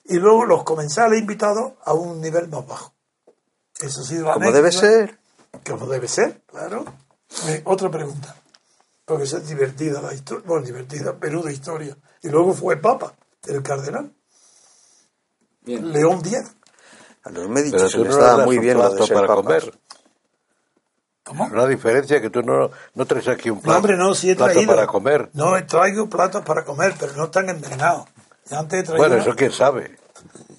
y 0.05 0.15
luego 0.15 0.45
los 0.45 0.63
comensales 0.63 1.19
invitados 1.19 1.73
a 1.83 1.91
un 1.91 2.21
nivel 2.21 2.47
más 2.47 2.65
bajo. 2.65 2.93
Eso 3.81 3.99
ha 3.99 4.05
sido 4.05 4.27
la 4.27 4.33
Como 4.35 4.49
debe 4.49 4.71
ser. 4.71 5.19
Como 5.67 5.87
debe 5.87 6.07
ser, 6.07 6.39
claro. 6.47 6.85
Eh, 7.47 7.61
otra 7.65 7.91
pregunta. 7.91 8.33
Porque 9.11 9.25
esa 9.25 9.39
es 9.39 9.47
divertida 9.49 10.01
la 10.01 10.13
historia. 10.13 10.45
Bueno, 10.47 10.65
divertida, 10.65 11.13
peluda 11.17 11.51
historia. 11.51 11.97
Y 12.23 12.29
luego 12.29 12.53
fue 12.53 12.77
papa, 12.77 13.13
el 13.45 13.61
cardenal. 13.61 14.13
Bien. 15.63 15.91
León 15.91 16.19
X. 16.19 16.55
A 17.25 17.29
los 17.29 17.49
médicos 17.49 17.93
no 17.97 18.15
das 18.15 18.45
muy 18.45 18.57
bien 18.57 18.77
para 18.77 18.95
papas. 18.95 19.35
comer. 19.35 19.79
¿Cómo? 21.25 21.43
Una 21.47 21.67
diferencia 21.67 22.21
que 22.21 22.29
tú 22.29 22.41
no, 22.41 22.71
no 22.95 23.05
traes 23.05 23.27
aquí 23.27 23.49
un 23.49 23.57
No, 23.57 23.63
plato, 23.63 23.79
hombre, 23.79 23.97
no, 23.97 24.15
sí 24.15 24.29
he 24.29 24.35
plato 24.37 24.65
para 24.65 24.87
comer. 24.87 25.29
No, 25.33 25.65
traigo 25.65 26.09
platos 26.09 26.45
para 26.45 26.63
comer, 26.63 26.95
pero 26.97 27.11
no 27.17 27.25
están 27.25 27.49
envenenados. 27.49 28.07
Antes 28.49 28.79
he 28.79 28.83
traído. 28.83 29.07
Bueno, 29.09 29.21
eso 29.21 29.35
quién 29.35 29.51
sabe. 29.51 29.99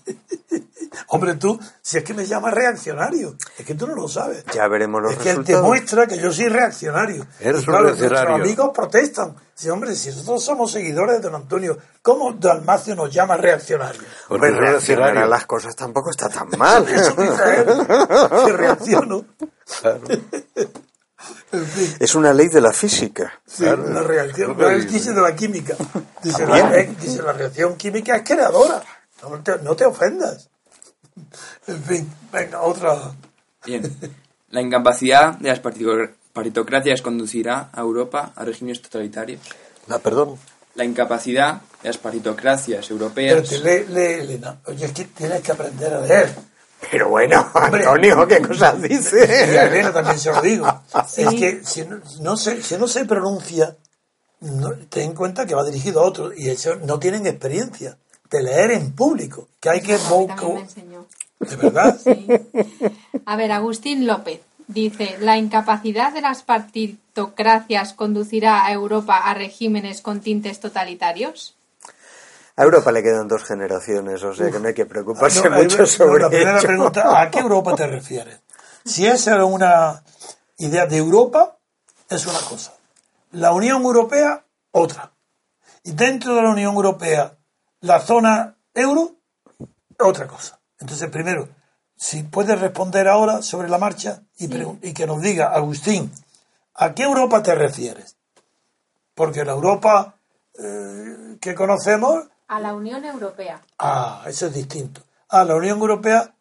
Hombre, 1.08 1.34
tú, 1.34 1.58
si 1.80 1.98
es 1.98 2.04
que 2.04 2.14
me 2.14 2.26
llamas 2.26 2.52
reaccionario, 2.54 3.36
es 3.58 3.64
que 3.64 3.74
tú 3.74 3.86
no 3.86 3.94
lo 3.94 4.08
sabes. 4.08 4.44
Ya 4.54 4.68
veremos 4.68 5.02
los 5.02 5.12
es 5.12 5.18
que 5.18 5.30
él 5.30 5.36
te 5.36 5.40
resultados. 5.52 5.66
muestra 5.66 6.06
que 6.06 6.18
yo 6.18 6.32
soy 6.32 6.48
reaccionario. 6.48 7.26
Eres 7.40 7.62
Y 7.62 7.64
claro, 7.64 7.84
reaccionario. 7.84 8.28
Nuestros 8.28 8.40
amigos 8.40 8.70
protestan. 8.74 9.36
Sí, 9.54 9.68
hombre, 9.70 9.94
si 9.94 10.08
nosotros 10.10 10.44
somos 10.44 10.70
seguidores 10.72 11.16
de 11.16 11.22
don 11.22 11.34
Antonio, 11.34 11.78
¿cómo 12.02 12.32
Dalmacio 12.32 12.94
nos 12.94 13.12
llama 13.12 13.36
reaccionario? 13.36 14.02
Hombre, 14.28 14.50
es 14.50 14.56
reaccionar 14.56 15.16
a 15.18 15.26
las 15.26 15.46
cosas 15.46 15.74
tampoco 15.76 16.10
está 16.10 16.28
tan 16.28 16.48
mal. 16.58 16.86
Eso 16.88 17.12
dice 17.16 17.56
él, 17.58 17.86
que 18.46 18.52
reacciono. 18.52 19.24
Claro. 19.80 20.00
En 21.52 21.64
fin, 21.66 21.96
es 22.00 22.14
una 22.16 22.32
ley 22.32 22.48
de 22.48 22.60
la 22.60 22.72
física. 22.72 23.32
sí, 23.46 23.62
Claro. 23.62 23.88
la 23.90 24.02
reacción. 24.02 24.50
Que 24.52 24.56
Pero 24.56 24.70
él 24.70 24.82
dice. 24.86 24.94
dice 24.94 25.12
de 25.12 25.20
la 25.20 25.36
química. 25.36 25.76
Dice 26.22 26.46
la, 26.46 26.76
eh, 26.76 26.96
dice, 27.00 27.22
la 27.22 27.32
reacción 27.32 27.76
química 27.76 28.16
es 28.16 28.22
creadora. 28.24 28.82
No 29.22 29.38
te, 29.40 29.58
no 29.58 29.76
te 29.76 29.84
ofendas. 29.84 30.48
En 31.66 31.82
fin, 31.82 32.12
venga, 32.32 32.62
otra. 32.62 33.14
Bien. 33.64 33.96
La 34.50 34.60
incapacidad 34.60 35.34
de 35.38 35.48
las 35.48 35.60
partitocracias 35.60 37.02
conducirá 37.02 37.70
a 37.72 37.80
Europa 37.80 38.32
a 38.36 38.44
regímenes 38.44 38.82
totalitarios. 38.82 39.40
Ah, 39.88 39.98
perdón. 39.98 40.38
La 40.74 40.84
incapacidad 40.84 41.60
de 41.82 41.88
las 41.88 41.98
partitocracias 41.98 42.86
Pero 42.86 42.98
europeas. 42.98 43.48
te 43.48 43.58
lee, 43.58 43.86
lee, 43.88 44.22
Elena. 44.22 44.58
Oye, 44.66 44.86
es 44.86 44.92
que 44.92 45.04
tienes 45.04 45.40
que 45.42 45.52
aprender 45.52 45.92
a 45.94 46.00
leer. 46.00 46.34
Pero 46.90 47.08
bueno, 47.10 47.46
Hombre. 47.54 47.84
Antonio, 47.84 48.26
¿qué 48.26 48.42
cosas 48.42 48.74
Y 48.80 48.84
a 48.84 48.88
dice? 48.88 49.66
Elena 49.66 49.92
también 49.92 50.18
se 50.18 50.32
lo 50.32 50.42
digo. 50.42 50.82
Es 51.16 51.28
que 51.28 51.60
si 51.64 51.84
no, 51.84 52.00
no 52.20 52.36
se, 52.36 52.60
si 52.62 52.76
no 52.76 52.88
se 52.88 53.04
pronuncia, 53.04 53.76
no, 54.40 54.72
ten 54.90 55.10
en 55.10 55.14
cuenta 55.14 55.46
que 55.46 55.54
va 55.54 55.62
dirigido 55.64 56.00
a 56.00 56.04
otros 56.04 56.32
y 56.36 56.50
eso 56.50 56.76
no 56.76 56.98
tienen 56.98 57.26
experiencia 57.26 57.96
de 58.32 58.42
leer 58.42 58.72
en 58.72 58.92
público, 58.92 59.48
que 59.60 59.70
hay 59.70 59.80
que... 59.82 59.96
Voco- 59.98 60.54
me 60.54 60.60
enseñó. 60.60 61.06
de 61.38 61.56
verdad. 61.56 61.98
Sí. 62.02 62.26
A 63.26 63.36
ver, 63.36 63.52
Agustín 63.52 64.06
López 64.06 64.40
dice, 64.66 65.16
la 65.20 65.36
incapacidad 65.36 66.12
de 66.12 66.22
las 66.22 66.42
partitocracias 66.42 67.92
conducirá 67.92 68.64
a 68.64 68.72
Europa 68.72 69.16
a 69.18 69.34
regímenes 69.34 70.00
con 70.00 70.20
tintes 70.20 70.60
totalitarios. 70.60 71.54
A 72.56 72.64
Europa 72.64 72.92
le 72.92 73.02
quedan 73.02 73.28
dos 73.28 73.44
generaciones, 73.44 74.22
o 74.22 74.34
sea 74.34 74.50
que 74.50 74.58
no 74.58 74.68
hay 74.68 74.74
que 74.74 74.86
preocuparse 74.86 75.48
No, 75.48 75.56
mucho 75.56 75.78
no, 75.78 75.86
sobre 75.86 76.22
la 76.22 76.28
primera 76.28 76.58
ello. 76.58 76.66
pregunta, 76.68 77.20
¿a 77.20 77.30
qué 77.30 77.38
Europa 77.40 77.74
te 77.74 77.86
refieres? 77.86 78.40
Si 78.84 79.06
esa 79.06 79.34
era 79.34 79.44
una 79.44 80.02
idea 80.58 80.86
de 80.86 80.96
Europa, 80.98 81.56
es 82.10 82.26
una 82.26 82.40
cosa. 82.40 82.74
La 83.32 83.52
Unión 83.52 83.82
Europea, 83.82 84.44
otra. 84.72 85.12
Y 85.84 85.92
dentro 85.92 86.34
de 86.34 86.42
la 86.42 86.50
Unión 86.50 86.74
Europea, 86.74 87.36
la 87.82 88.00
zona 88.00 88.56
euro, 88.74 89.16
otra 89.98 90.26
cosa. 90.26 90.58
Entonces, 90.80 91.08
primero, 91.10 91.48
si 91.96 92.22
puedes 92.24 92.58
responder 92.60 93.06
ahora 93.06 93.42
sobre 93.42 93.68
la 93.68 93.78
marcha 93.78 94.22
y, 94.38 94.48
que 94.94 95.06
nos 95.06 95.20
diga, 95.20 95.52
Agustín, 95.52 96.10
¿a 96.74 96.94
qué 96.94 97.02
Europa 97.04 97.42
te 97.42 97.54
refieres? 97.54 98.16
Porque 99.14 99.44
la 99.44 99.52
Europa 99.52 100.16
eh, 100.58 101.36
que 101.40 101.54
conocemos 101.54 102.24
A 102.48 102.58
la 102.60 102.74
Unión 102.74 103.04
Europea. 103.04 103.62
Ah, 103.78 104.24
eso 104.26 104.46
es 104.46 104.54
distinto. 104.54 105.02
Ah, 105.28 105.44
la 105.44 105.54
Unión 105.54 105.78
Europea, 105.78 106.34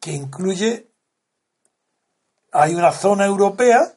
que- 0.00 0.12
incluye, 0.12 0.88
hay 2.52 2.74
una 2.74 2.92
zona 2.92 3.26
europea, 3.26 3.94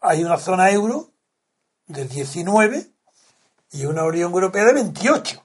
hay 0.00 0.24
una 0.24 0.38
zona 0.38 0.70
euro 0.70 1.10
de 1.86 2.06
19 2.06 2.90
y 3.72 3.84
una 3.86 4.04
Unión 4.04 4.32
Europea 4.32 4.64
de 4.64 4.72
28. 4.74 5.42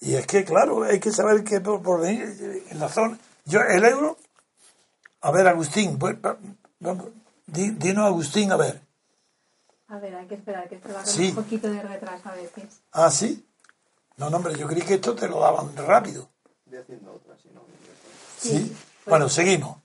Y 0.00 0.14
es 0.14 0.26
que, 0.26 0.44
claro, 0.44 0.82
hay 0.84 1.00
que 1.00 1.10
saber 1.12 1.44
que 1.44 1.60
por, 1.60 1.82
por 1.82 2.00
venir 2.00 2.64
en 2.70 2.78
la 2.78 2.88
zona. 2.88 3.18
Yo, 3.44 3.60
el 3.60 3.84
euro, 3.84 4.16
a 5.22 5.30
ver, 5.30 5.46
Agustín, 5.48 5.98
pues, 5.98 6.16
va- 6.16 6.36
vamos, 6.80 7.06
di- 7.46 7.70
dinos, 7.70 8.06
Agustín, 8.06 8.52
a 8.52 8.56
ver. 8.56 8.80
A 9.88 9.98
ver, 9.98 10.14
hay 10.16 10.26
que 10.26 10.34
esperar, 10.34 10.68
que 10.68 10.74
esto 10.76 10.88
va 10.88 10.94
con 10.96 11.06
Sí. 11.06 11.28
un 11.28 11.34
poquito 11.36 11.70
de 11.70 11.82
retraso 11.82 12.28
a 12.28 12.32
veces. 12.34 12.64
Ah, 12.92 13.10
sí. 13.10 13.46
No, 14.16 14.30
no, 14.30 14.36
hombre, 14.38 14.56
yo 14.58 14.66
creí 14.66 14.82
que 14.82 14.94
esto 14.94 15.14
te 15.14 15.28
lo 15.28 15.40
daban 15.40 15.74
rápido. 15.76 16.28
Sí. 18.38 18.74
Bueno, 19.06 19.28
seguimos. 19.28 19.78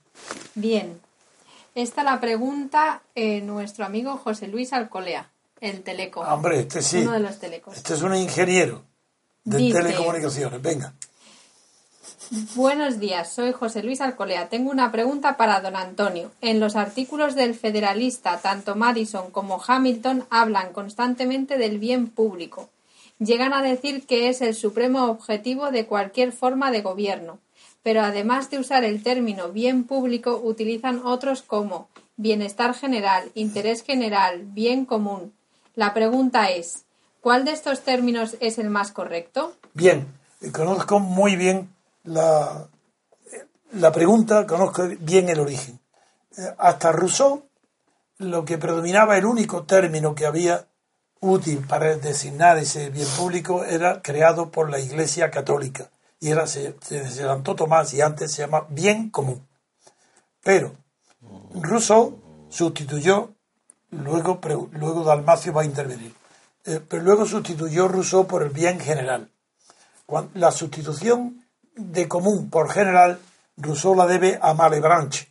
Bien. 0.54 1.00
Esta 1.74 2.02
la 2.02 2.20
pregunta 2.20 3.02
eh, 3.14 3.40
nuestro 3.40 3.84
amigo 3.84 4.16
José 4.16 4.48
Luis 4.48 4.72
Alcolea, 4.72 5.30
el 5.60 5.82
teleco. 5.82 6.22
Ah, 6.24 6.34
Hombre, 6.34 6.60
este 6.60 6.82
sí. 6.82 6.98
Uno 6.98 7.12
de 7.12 7.20
los 7.20 7.38
telecos. 7.38 7.76
Este 7.76 7.94
es 7.94 8.02
un 8.02 8.14
ingeniero 8.14 8.82
de 9.44 9.58
Dice- 9.58 9.78
telecomunicaciones. 9.82 10.60
Venga. 10.62 10.94
Buenos 12.54 13.00
días, 13.00 13.32
soy 13.32 13.52
José 13.52 13.82
Luis 13.82 14.00
Alcolea. 14.00 14.48
Tengo 14.48 14.70
una 14.70 14.92
pregunta 14.92 15.36
para 15.36 15.60
don 15.60 15.74
Antonio. 15.74 16.30
En 16.40 16.60
los 16.60 16.76
artículos 16.76 17.34
del 17.34 17.54
Federalista, 17.54 18.38
tanto 18.38 18.76
Madison 18.76 19.30
como 19.32 19.60
Hamilton 19.66 20.24
hablan 20.30 20.72
constantemente 20.72 21.58
del 21.58 21.78
bien 21.80 22.08
público. 22.08 22.70
Llegan 23.18 23.52
a 23.52 23.62
decir 23.62 24.06
que 24.06 24.28
es 24.28 24.42
el 24.42 24.54
supremo 24.54 25.06
objetivo 25.10 25.70
de 25.72 25.86
cualquier 25.86 26.32
forma 26.32 26.70
de 26.70 26.82
gobierno. 26.82 27.38
Pero 27.82 28.02
además 28.02 28.48
de 28.50 28.58
usar 28.58 28.84
el 28.84 29.02
término 29.02 29.48
bien 29.48 29.84
público, 29.84 30.40
utilizan 30.42 31.00
otros 31.04 31.42
como 31.42 31.88
bienestar 32.16 32.74
general, 32.74 33.30
interés 33.34 33.82
general, 33.82 34.42
bien 34.44 34.84
común. 34.84 35.32
La 35.74 35.94
pregunta 35.94 36.50
es, 36.50 36.84
¿cuál 37.20 37.44
de 37.44 37.52
estos 37.52 37.82
términos 37.82 38.36
es 38.40 38.58
el 38.58 38.70
más 38.70 38.92
correcto? 38.92 39.54
Bien, 39.74 40.06
conozco 40.52 40.98
muy 41.00 41.36
bien 41.36 41.74
la, 42.04 42.68
la 43.72 43.92
pregunta, 43.92 44.46
conozco 44.46 44.88
bien 44.98 45.28
el 45.28 45.40
origen. 45.40 45.80
Eh, 46.36 46.54
Hasta 46.58 46.92
Rousseau, 46.92 47.44
lo 48.18 48.44
que 48.44 48.58
predominaba, 48.58 49.16
el 49.16 49.24
único 49.24 49.62
término 49.64 50.14
que 50.14 50.26
había 50.26 50.66
útil 51.20 51.64
para 51.66 51.96
designar 51.96 52.58
ese 52.58 52.90
bien 52.90 53.08
público 53.16 53.64
era 53.64 54.02
creado 54.02 54.50
por 54.50 54.70
la 54.70 54.80
Iglesia 54.80 55.30
Católica. 55.30 55.90
Y 56.18 56.30
era, 56.30 56.46
se, 56.46 56.74
se 56.80 57.00
adelantó 57.00 57.54
Tomás 57.54 57.94
y 57.94 58.00
antes 58.00 58.32
se 58.32 58.42
llama 58.42 58.66
bien 58.68 59.10
común. 59.10 59.46
Pero 60.42 60.74
Rousseau 61.54 62.46
sustituyó, 62.48 63.34
luego, 63.90 64.40
luego 64.72 65.04
Dalmacio 65.04 65.52
va 65.52 65.62
a 65.62 65.64
intervenir, 65.64 66.14
eh, 66.64 66.80
pero 66.86 67.02
luego 67.02 67.26
sustituyó 67.26 67.88
Rousseau 67.88 68.26
por 68.26 68.42
el 68.42 68.50
bien 68.50 68.78
general. 68.80 69.30
La 70.34 70.50
sustitución 70.50 71.46
de 71.76 72.08
común 72.08 72.50
por 72.50 72.70
general, 72.70 73.18
Rousseau 73.56 73.94
la 73.94 74.06
debe 74.06 74.38
a 74.40 74.54
Malebranche, 74.54 75.28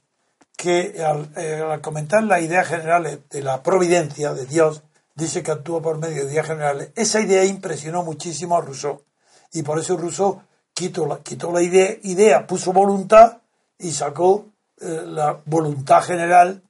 que 0.56 1.03
al, 1.03 1.30
eh, 1.36 1.80
comentar 1.81 2.23
las 2.23 2.41
ideas 2.41 2.68
generales 2.68 3.19
de 3.30 3.41
la 3.41 3.61
providencia 3.61 4.34
de 4.34 4.45
Dios, 4.45 4.84
dice 5.15 5.44
que 5.44 5.52
actúa 5.52 5.81
por 5.81 5.98
medio 5.98 6.26
de 6.26 6.31
ideas 6.31 6.48
generales. 6.48 6.91
Esa 6.95 7.19
idea 7.19 7.44
impresionó 7.45 8.03
muchísimo 8.03 8.57
a 8.57 8.61
Rousseau. 8.61 9.03
Y 9.52 9.64
por 9.64 9.80
eso 9.80 9.98
Rousseau 9.98 10.41
quitó 10.73 11.06
la, 11.06 11.19
quitó 11.19 11.52
la 11.52 11.61
idea, 11.61 11.98
idea, 12.03 12.48
puso 12.48 12.72
voluntad 12.72 13.40
y 13.77 13.91
sacó 13.91 14.48
eh, 14.80 15.03
la 15.06 15.41
voluntad 15.45 16.02
general 16.03 16.64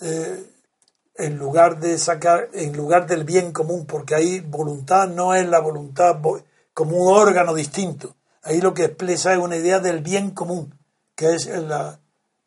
eh, 0.00 0.44
en 1.18 1.36
lugar 1.36 1.80
de 1.80 1.98
sacar, 1.98 2.48
en 2.52 2.76
lugar 2.76 3.06
del 3.06 3.24
bien 3.24 3.52
común, 3.52 3.84
porque 3.86 4.14
ahí 4.14 4.40
voluntad 4.40 5.08
no 5.08 5.34
es 5.34 5.46
la 5.48 5.58
voluntad 5.60 6.16
vo- 6.20 6.42
como 6.72 6.96
un 6.96 7.12
órgano 7.16 7.54
distinto. 7.54 8.14
Ahí 8.44 8.60
lo 8.60 8.72
que 8.72 8.84
expresa 8.84 9.32
es 9.32 9.38
una 9.38 9.56
idea 9.56 9.80
del 9.80 10.00
bien 10.00 10.30
común, 10.30 10.72
que 11.16 11.34
es 11.34 11.46
la, 11.46 11.98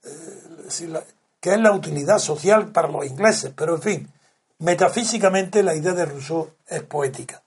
eh, 0.03 0.87
la- 0.87 1.03
que 1.39 1.53
es 1.53 1.59
la 1.59 1.73
utilidad 1.73 2.17
social 2.19 2.71
para 2.71 2.87
los 2.87 3.05
ingleses. 3.05 3.51
Pero 3.55 3.75
en 3.75 3.81
fin, 3.81 4.13
metafísicamente 4.59 5.63
la 5.63 5.75
idea 5.75 5.91
de 5.93 6.05
Rousseau 6.05 6.49
es 6.67 6.81
poética. 6.83 7.41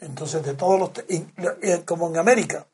Entonces, 0.00 0.44
de 0.44 0.54
todos 0.54 0.78
los... 0.78 0.90
eh, 1.08 1.82
como 1.84 2.08
en 2.08 2.16
América 2.18 2.66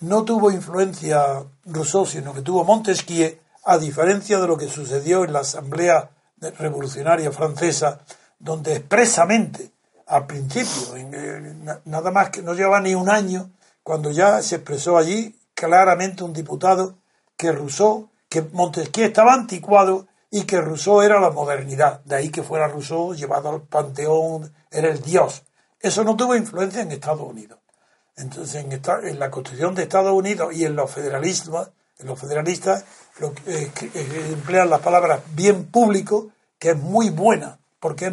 no 0.00 0.24
tuvo 0.24 0.50
influencia 0.50 1.42
Rousseau, 1.66 2.06
sino 2.06 2.32
que 2.32 2.40
tuvo 2.42 2.64
Montesquieu, 2.64 3.36
a 3.64 3.76
diferencia 3.78 4.38
de 4.38 4.46
lo 4.46 4.56
que 4.56 4.68
sucedió 4.68 5.24
en 5.24 5.32
la 5.32 5.40
Asamblea 5.40 6.10
Revolucionaria 6.40 7.30
Francesa, 7.32 8.00
donde 8.38 8.74
expresamente, 8.76 9.70
al 10.06 10.26
principio, 10.26 10.96
en, 10.96 11.14
eh, 11.14 11.54
na- 11.62 11.80
nada 11.84 12.10
más 12.10 12.30
que 12.30 12.42
no 12.42 12.54
llevaba 12.54 12.80
ni 12.80 12.94
un 12.94 13.08
año, 13.10 13.50
cuando 13.82 14.10
ya 14.10 14.42
se 14.42 14.56
expresó 14.56 14.96
allí 14.96 15.38
claramente 15.54 16.24
un 16.24 16.32
diputado 16.32 16.96
que 17.36 17.52
Rousseau, 17.52 18.08
que 18.28 18.42
Montesquieu 18.42 19.06
estaba 19.06 19.34
anticuado 19.34 20.06
y 20.30 20.44
que 20.44 20.60
Rousseau 20.60 21.02
era 21.02 21.20
la 21.20 21.30
modernidad. 21.30 22.00
De 22.04 22.16
ahí 22.16 22.30
que 22.30 22.42
fuera 22.42 22.68
Rousseau 22.68 23.14
llevado 23.14 23.50
al 23.50 23.62
panteón, 23.62 24.52
era 24.70 24.88
el 24.88 25.00
dios. 25.02 25.42
Eso 25.80 26.04
no 26.04 26.16
tuvo 26.16 26.36
influencia 26.36 26.82
en 26.82 26.92
Estados 26.92 27.22
Unidos. 27.22 27.58
Entonces, 28.16 28.64
en, 28.64 28.72
en 28.72 29.18
la 29.18 29.30
Constitución 29.30 29.74
de 29.74 29.82
Estados 29.84 30.12
Unidos 30.12 30.54
y 30.54 30.64
en 30.64 30.76
los 30.76 30.90
federalistas, 30.90 31.68
en 31.68 31.70
los 32.02 32.18
federalistas 32.18 32.84
eh, 33.46 33.70
eh, 33.82 34.26
emplean 34.32 34.70
las 34.70 34.80
palabras 34.80 35.20
bien 35.34 35.66
público, 35.66 36.30
que 36.58 36.70
es 36.70 36.76
muy 36.76 37.10
buena, 37.10 37.58
porque 37.80 38.06
es 38.06 38.12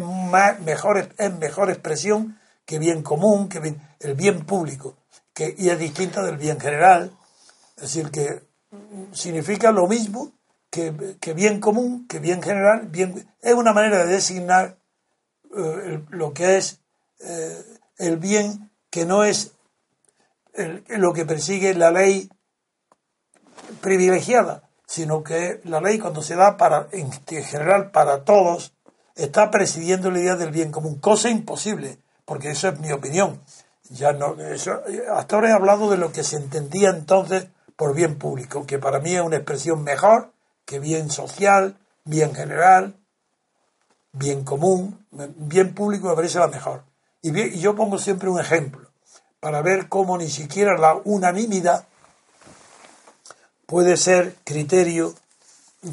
mejor, 0.64 1.08
es 1.16 1.34
mejor 1.34 1.70
expresión 1.70 2.38
que 2.64 2.78
bien 2.78 3.02
común, 3.02 3.48
que 3.48 3.60
bien- 3.60 3.80
el 4.00 4.14
bien 4.14 4.44
público, 4.44 4.96
que, 5.34 5.54
y 5.56 5.70
es 5.70 5.78
distinta 5.78 6.22
del 6.22 6.36
bien 6.36 6.60
general. 6.60 7.12
Es 7.76 7.82
decir, 7.82 8.10
que 8.10 8.42
mm, 8.70 9.12
significa 9.14 9.70
lo 9.72 9.86
mismo 9.86 10.32
que, 10.70 11.16
que 11.20 11.32
bien 11.32 11.60
común, 11.60 12.06
que 12.08 12.18
bien 12.18 12.42
general, 12.42 12.86
bien, 12.88 13.26
es 13.40 13.54
una 13.54 13.72
manera 13.72 14.04
de 14.04 14.12
designar 14.12 14.76
eh, 15.56 16.02
lo 16.10 16.32
que 16.34 16.58
es 16.58 16.80
el 17.98 18.16
bien 18.18 18.70
que 18.90 19.04
no 19.04 19.24
es 19.24 19.52
lo 20.88 21.12
que 21.12 21.24
persigue 21.24 21.74
la 21.74 21.90
ley 21.90 22.30
privilegiada, 23.80 24.62
sino 24.86 25.22
que 25.22 25.60
la 25.64 25.80
ley 25.80 25.98
cuando 25.98 26.22
se 26.22 26.34
da 26.34 26.56
para 26.56 26.88
en 26.92 27.10
general 27.12 27.90
para 27.90 28.24
todos 28.24 28.72
está 29.14 29.50
presidiendo 29.50 30.10
la 30.10 30.20
idea 30.20 30.36
del 30.36 30.50
bien 30.50 30.70
común, 30.70 30.98
cosa 30.98 31.28
imposible, 31.28 31.98
porque 32.24 32.50
eso 32.50 32.68
es 32.68 32.78
mi 32.80 32.92
opinión. 32.92 33.40
Ya 33.90 34.12
no, 34.12 34.36
hasta 35.14 35.36
ahora 35.36 35.50
he 35.50 35.52
hablado 35.52 35.90
de 35.90 35.96
lo 35.96 36.12
que 36.12 36.22
se 36.22 36.36
entendía 36.36 36.90
entonces 36.90 37.48
por 37.76 37.94
bien 37.94 38.18
público, 38.18 38.66
que 38.66 38.78
para 38.78 39.00
mí 39.00 39.14
es 39.14 39.22
una 39.22 39.36
expresión 39.36 39.82
mejor 39.82 40.32
que 40.64 40.78
bien 40.78 41.10
social, 41.10 41.78
bien 42.04 42.34
general, 42.34 42.96
bien 44.12 44.44
común, 44.44 45.06
bien 45.10 45.74
público 45.74 46.08
me 46.08 46.14
parece 46.14 46.38
la 46.38 46.48
mejor. 46.48 46.82
Y 47.22 47.58
yo 47.58 47.74
pongo 47.74 47.98
siempre 47.98 48.28
un 48.28 48.40
ejemplo 48.40 48.88
para 49.40 49.62
ver 49.62 49.88
cómo 49.88 50.18
ni 50.18 50.28
siquiera 50.28 50.76
la 50.76 50.94
unanimidad 51.04 51.86
puede 53.68 53.98
ser 53.98 54.34
criterio 54.44 55.14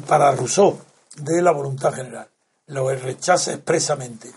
para 0.08 0.32
Rousseau 0.32 0.80
de 1.18 1.42
la 1.42 1.50
voluntad 1.50 1.92
general. 1.92 2.26
Lo 2.68 2.88
rechaza 2.88 3.52
expresamente. 3.52 4.32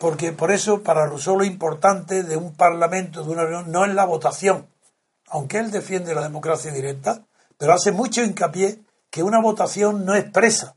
Porque 0.00 0.32
por 0.32 0.50
eso 0.50 0.82
para 0.82 1.06
Rousseau 1.06 1.36
lo 1.36 1.44
importante 1.44 2.22
de 2.22 2.38
un 2.38 2.54
parlamento, 2.54 3.22
de 3.22 3.30
una 3.30 3.42
reunión, 3.42 3.70
no 3.70 3.84
es 3.84 3.92
la 3.92 4.06
votación, 4.06 4.66
aunque 5.26 5.58
él 5.58 5.70
defiende 5.70 6.14
la 6.14 6.22
democracia 6.22 6.72
directa, 6.72 7.26
pero 7.58 7.74
hace 7.74 7.92
mucho 7.92 8.22
hincapié 8.22 8.80
que 9.10 9.22
una 9.22 9.42
votación 9.42 10.06
no 10.06 10.14
expresa 10.14 10.74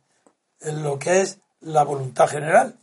en 0.60 0.84
lo 0.84 1.00
que 1.00 1.22
es 1.22 1.38
la 1.62 1.84
voluntad 1.84 2.28
general, 2.28 2.76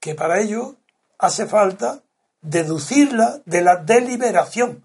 que 0.00 0.14
para 0.14 0.40
ello 0.40 0.76
hace 1.18 1.46
falta 1.46 2.02
deducirla 2.42 3.40
de 3.46 3.62
la 3.62 3.76
deliberación. 3.76 4.84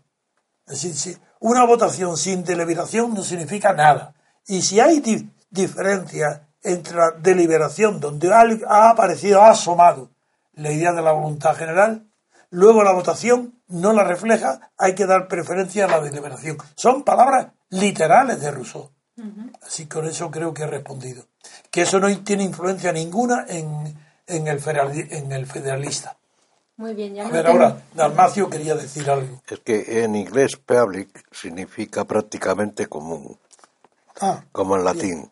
Es 0.65 0.81
decir, 0.81 0.95
si 0.95 1.17
una 1.43 1.65
votación 1.65 2.15
sin 2.17 2.43
deliberación 2.43 3.13
no 3.13 3.21
significa 3.21 3.73
nada. 3.73 4.13
Y 4.47 4.61
si 4.61 4.79
hay 4.79 4.99
di- 5.01 5.29
diferencia 5.49 6.47
entre 6.61 6.95
la 6.95 7.11
deliberación, 7.11 7.99
donde 7.99 8.31
ha 8.33 8.89
aparecido, 8.89 9.41
ha 9.41 9.49
asomado 9.49 10.09
la 10.53 10.71
idea 10.71 10.93
de 10.93 11.01
la 11.01 11.11
voluntad 11.11 11.55
general, 11.55 12.07
luego 12.49 12.83
la 12.83 12.93
votación 12.93 13.59
no 13.67 13.91
la 13.91 14.03
refleja, 14.05 14.71
hay 14.77 14.95
que 14.95 15.05
dar 15.05 15.27
preferencia 15.27 15.85
a 15.85 15.89
la 15.89 15.99
deliberación. 15.99 16.57
Son 16.75 17.03
palabras 17.03 17.47
literales 17.69 18.39
de 18.39 18.51
Rousseau. 18.51 18.91
Así 19.65 19.83
que 19.85 19.89
con 19.95 20.05
eso 20.07 20.31
creo 20.31 20.53
que 20.53 20.63
he 20.63 20.67
respondido. 20.67 21.25
Que 21.71 21.81
eso 21.81 21.99
no 21.99 22.07
tiene 22.23 22.43
influencia 22.43 22.91
ninguna 22.93 23.45
en, 23.49 23.97
en 24.27 24.47
el 24.47 24.59
federalista. 25.45 26.15
Muy 26.77 26.93
bien, 26.95 27.13
ya 27.13 27.23
A 27.23 27.27
no 27.27 27.33
ver, 27.33 27.45
tengo- 27.45 27.63
ahora, 27.63 27.81
Dalmacio 27.93 28.49
quería 28.49 28.75
decir 28.75 29.09
algo. 29.09 29.41
Es 29.47 29.59
que 29.59 30.03
en 30.03 30.15
inglés 30.15 30.55
public 30.57 31.23
significa 31.31 32.03
prácticamente 32.05 32.87
común, 32.87 33.37
Ah, 34.19 34.43
como 34.51 34.75
en 34.75 34.83
latín. 34.83 35.31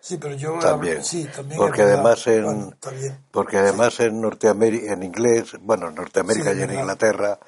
sí, 0.00 0.18
pero 0.18 0.34
yo 0.36 0.58
También. 0.60 1.02
sí, 1.02 1.24
también 1.34 1.58
porque 1.60 1.82
además 1.82 2.26
en 2.28 2.44
Bueno, 2.44 2.76
porque 3.32 3.58
además 3.58 3.98
en 4.00 4.20
Norteamérica 4.20 4.92
en 4.92 5.02
inglés, 5.02 5.56
bueno, 5.60 5.88
en 5.88 5.96
Norteamérica 5.96 6.52
Sí, 6.52 6.58
y 6.58 6.62
en 6.62 6.68
verdad. 6.68 6.82
Inglaterra 6.82 7.38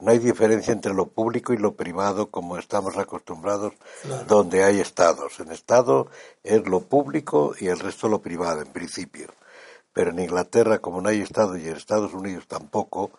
no 0.00 0.10
hay 0.10 0.18
diferencia 0.18 0.72
entre 0.72 0.92
lo 0.92 1.06
público 1.06 1.52
y 1.52 1.56
lo 1.58 1.74
privado 1.74 2.30
como 2.30 2.56
estamos 2.58 2.96
acostumbrados 2.96 3.74
Claro. 4.02 4.24
donde 4.24 4.64
hay 4.64 4.80
estados. 4.80 5.38
En 5.38 5.52
estado 5.52 6.08
es 6.42 6.66
lo 6.66 6.80
público 6.80 7.54
y 7.60 7.68
el 7.68 7.78
resto 7.78 8.08
lo 8.08 8.20
privado 8.20 8.60
en 8.62 8.68
principio. 8.72 9.28
Pero 9.92 10.10
en 10.10 10.20
Inglaterra 10.20 10.78
como 10.78 11.00
no 11.00 11.08
hay 11.08 11.20
estado 11.20 11.56
y 11.56 11.66
en 11.66 11.76
Estados 11.76 12.14
Unidos 12.14 12.46
tampoco 12.46 13.10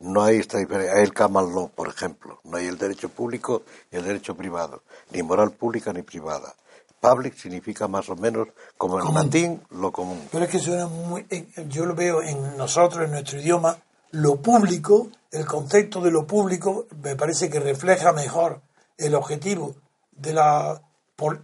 no 0.00 0.22
hay 0.22 0.36
esta 0.36 0.58
diferencia. 0.58 0.96
Hay 0.96 1.04
el 1.04 1.14
common 1.14 1.54
law, 1.54 1.70
por 1.70 1.88
ejemplo. 1.88 2.40
No 2.44 2.56
hay 2.56 2.66
el 2.66 2.78
derecho 2.78 3.08
público 3.08 3.62
y 3.90 3.96
el 3.96 4.04
derecho 4.04 4.36
privado, 4.36 4.82
ni 5.10 5.22
moral 5.22 5.52
pública 5.52 5.92
ni 5.92 6.02
privada. 6.02 6.54
Public 7.00 7.36
significa 7.36 7.86
más 7.86 8.08
o 8.08 8.16
menos, 8.16 8.48
como 8.76 8.98
en 8.98 9.06
Común. 9.06 9.22
latín, 9.22 9.62
lo 9.70 9.92
común. 9.92 10.28
Pero 10.32 10.44
es 10.44 10.50
que 10.50 10.58
suena 10.58 10.88
muy. 10.88 11.26
Yo 11.68 11.86
lo 11.86 11.94
veo 11.94 12.22
en 12.22 12.56
nosotros, 12.56 13.04
en 13.04 13.12
nuestro 13.12 13.40
idioma, 13.40 13.78
lo 14.10 14.36
público, 14.36 15.08
el 15.30 15.46
concepto 15.46 16.00
de 16.00 16.10
lo 16.10 16.26
público, 16.26 16.86
me 17.02 17.14
parece 17.14 17.48
que 17.48 17.60
refleja 17.60 18.12
mejor 18.12 18.62
el 18.96 19.14
objetivo 19.14 19.76
de 20.10 20.32
la, 20.32 20.82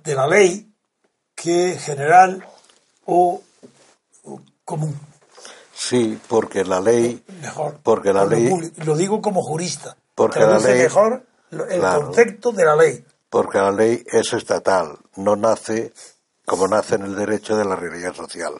de 0.02 0.14
la 0.14 0.26
ley 0.26 0.72
que 1.34 1.78
general 1.78 2.44
o 3.06 3.40
común. 4.64 4.98
Sí, 5.74 6.18
porque 6.28 6.64
la 6.64 6.80
ley, 6.80 7.22
Mejor. 7.40 7.78
Porque 7.82 8.12
la 8.12 8.24
lo 8.24 8.30
ley-. 8.30 8.72
Lo 8.84 8.96
digo 8.96 9.20
como 9.20 9.42
jurista. 9.42 9.96
Porque 10.14 10.38
la 10.40 10.46
Traduce 10.46 10.72
ley- 10.74 10.82
mejor 10.84 11.26
el 11.50 11.78
Claro. 11.80 12.06
concepto 12.06 12.52
de 12.52 12.64
la 12.64 12.76
ley. 12.76 13.04
porque 13.30 13.58
la 13.58 13.72
ley 13.72 14.04
es 14.06 14.32
estatal, 14.32 14.96
no 15.16 15.34
nace 15.34 15.92
como 16.46 16.68
nace 16.68 16.94
en 16.94 17.02
el 17.02 17.16
derecho 17.16 17.56
de 17.56 17.64
la 17.64 17.74
realidad 17.74 18.14
social. 18.14 18.54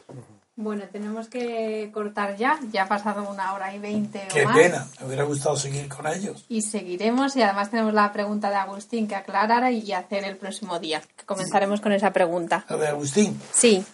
Bueno, 0.57 0.83
tenemos 0.91 1.27
que 1.27 1.91
cortar 1.93 2.35
ya. 2.37 2.59
Ya 2.71 2.83
ha 2.83 2.87
pasado 2.87 3.29
una 3.29 3.53
hora 3.53 3.73
y 3.75 3.79
veinte 3.79 4.27
Qué 4.31 4.43
o 4.43 4.45
más. 4.49 4.57
pena. 4.57 4.87
Me 4.99 5.07
hubiera 5.07 5.23
gustado 5.23 5.55
seguir 5.57 5.87
con 5.89 6.07
ellos. 6.07 6.45
Y 6.49 6.61
seguiremos 6.61 7.35
y 7.35 7.41
además 7.41 7.69
tenemos 7.71 7.93
la 7.93 8.11
pregunta 8.13 8.49
de 8.49 8.55
Agustín 8.55 9.07
que 9.07 9.15
aclarar 9.15 9.69
y 9.71 9.91
hacer 9.93 10.23
el 10.23 10.37
próximo 10.37 10.79
día. 10.79 11.01
Que 11.15 11.25
comenzaremos 11.25 11.79
con 11.81 11.91
esa 11.91 12.11
pregunta. 12.11 12.65
A 12.69 12.75
ver, 12.77 12.89
Agustín. 12.89 13.39
Sí. 13.53 13.85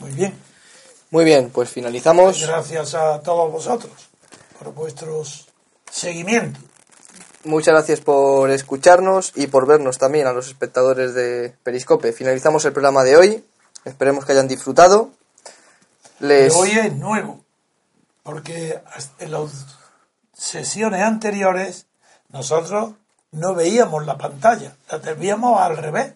Muy 0.00 0.10
bien. 0.12 0.34
Muy 1.14 1.24
bien, 1.24 1.50
pues 1.50 1.70
finalizamos. 1.70 2.44
Gracias 2.44 2.96
a 2.96 3.20
todos 3.20 3.52
vosotros 3.52 3.92
por 4.58 4.74
vuestros 4.74 5.46
seguimientos. 5.88 6.60
Muchas 7.44 7.72
gracias 7.72 8.00
por 8.00 8.50
escucharnos 8.50 9.30
y 9.36 9.46
por 9.46 9.64
vernos 9.64 9.98
también 9.98 10.26
a 10.26 10.32
los 10.32 10.48
espectadores 10.48 11.14
de 11.14 11.54
Periscope. 11.62 12.12
Finalizamos 12.12 12.64
el 12.64 12.72
programa 12.72 13.04
de 13.04 13.16
hoy. 13.16 13.44
Esperemos 13.84 14.24
que 14.24 14.32
hayan 14.32 14.48
disfrutado. 14.48 15.10
Les... 16.18 16.52
Hoy 16.52 16.72
es 16.72 16.92
nuevo, 16.96 17.44
porque 18.24 18.80
en 19.20 19.30
las 19.30 19.66
sesiones 20.32 21.00
anteriores 21.00 21.86
nosotros 22.30 22.94
no 23.30 23.54
veíamos 23.54 24.04
la 24.04 24.18
pantalla, 24.18 24.74
la 24.90 24.98
veíamos 24.98 25.60
al 25.60 25.76
revés. 25.76 26.14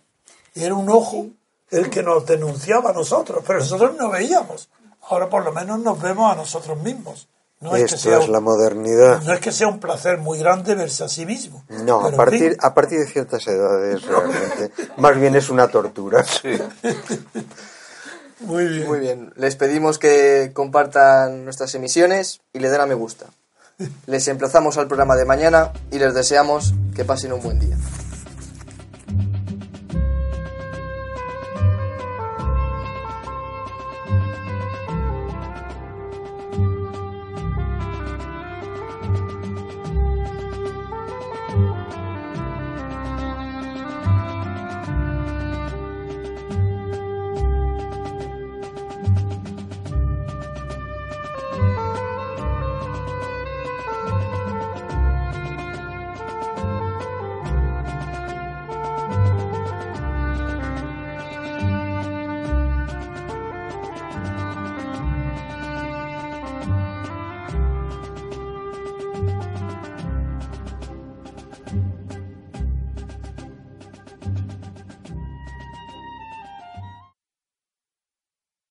Y 0.57 0.65
era 0.65 0.75
un 0.75 0.91
ojo 0.91 1.29
el 1.71 1.89
que 1.89 2.03
nos 2.03 2.27
denunciaba 2.27 2.91
a 2.91 2.95
nosotros, 2.95 3.45
pero 3.47 3.61
nosotros 3.61 3.95
no 3.97 4.11
veíamos. 4.11 4.69
Ahora 5.11 5.29
por 5.29 5.45
lo 5.45 5.53
menos 5.53 5.79
nos 5.81 6.01
vemos 6.01 6.33
a 6.33 6.37
nosotros 6.37 6.81
mismos. 6.83 7.29
No 7.61 7.75
es, 7.75 7.91
que 7.91 7.97
Esto 7.97 8.11
sea 8.11 8.19
es 8.21 8.29
la 8.29 8.39
modernidad. 8.39 9.21
no 9.23 9.33
es 9.33 9.41
que 9.41 9.51
sea 9.51 9.67
un 9.67 9.81
placer 9.81 10.19
muy 10.19 10.39
grande 10.39 10.77
verse 10.77 11.03
a 11.03 11.09
sí 11.09 11.27
mismo. 11.27 11.65
No, 11.69 12.05
a 12.07 12.11
en 12.11 12.17
partir, 12.17 12.51
fin, 12.51 12.59
a 12.61 12.73
partir 12.73 13.01
de 13.01 13.07
ciertas 13.07 13.47
edades 13.49 14.03
realmente. 14.03 14.71
Más 14.97 15.19
bien 15.19 15.35
es 15.35 15.51
una 15.51 15.67
tortura. 15.67 16.25
muy 18.41 18.65
bien. 18.67 18.87
Muy 18.87 19.01
bien. 19.01 19.33
Les 19.37 19.57
pedimos 19.57 19.99
que 19.99 20.53
compartan 20.55 21.45
nuestras 21.45 21.75
emisiones 21.75 22.41
y 22.53 22.61
le 22.61 22.71
den 22.71 22.81
a 22.81 22.87
me 22.87 22.95
gusta. 22.95 23.27
Les 24.07 24.27
emplazamos 24.29 24.79
al 24.79 24.87
programa 24.87 25.17
de 25.17 25.25
mañana 25.25 25.73
y 25.91 25.99
les 25.99 26.15
deseamos 26.15 26.75
que 26.95 27.05
pasen 27.05 27.33
un 27.33 27.43
buen 27.43 27.59
día. 27.59 27.77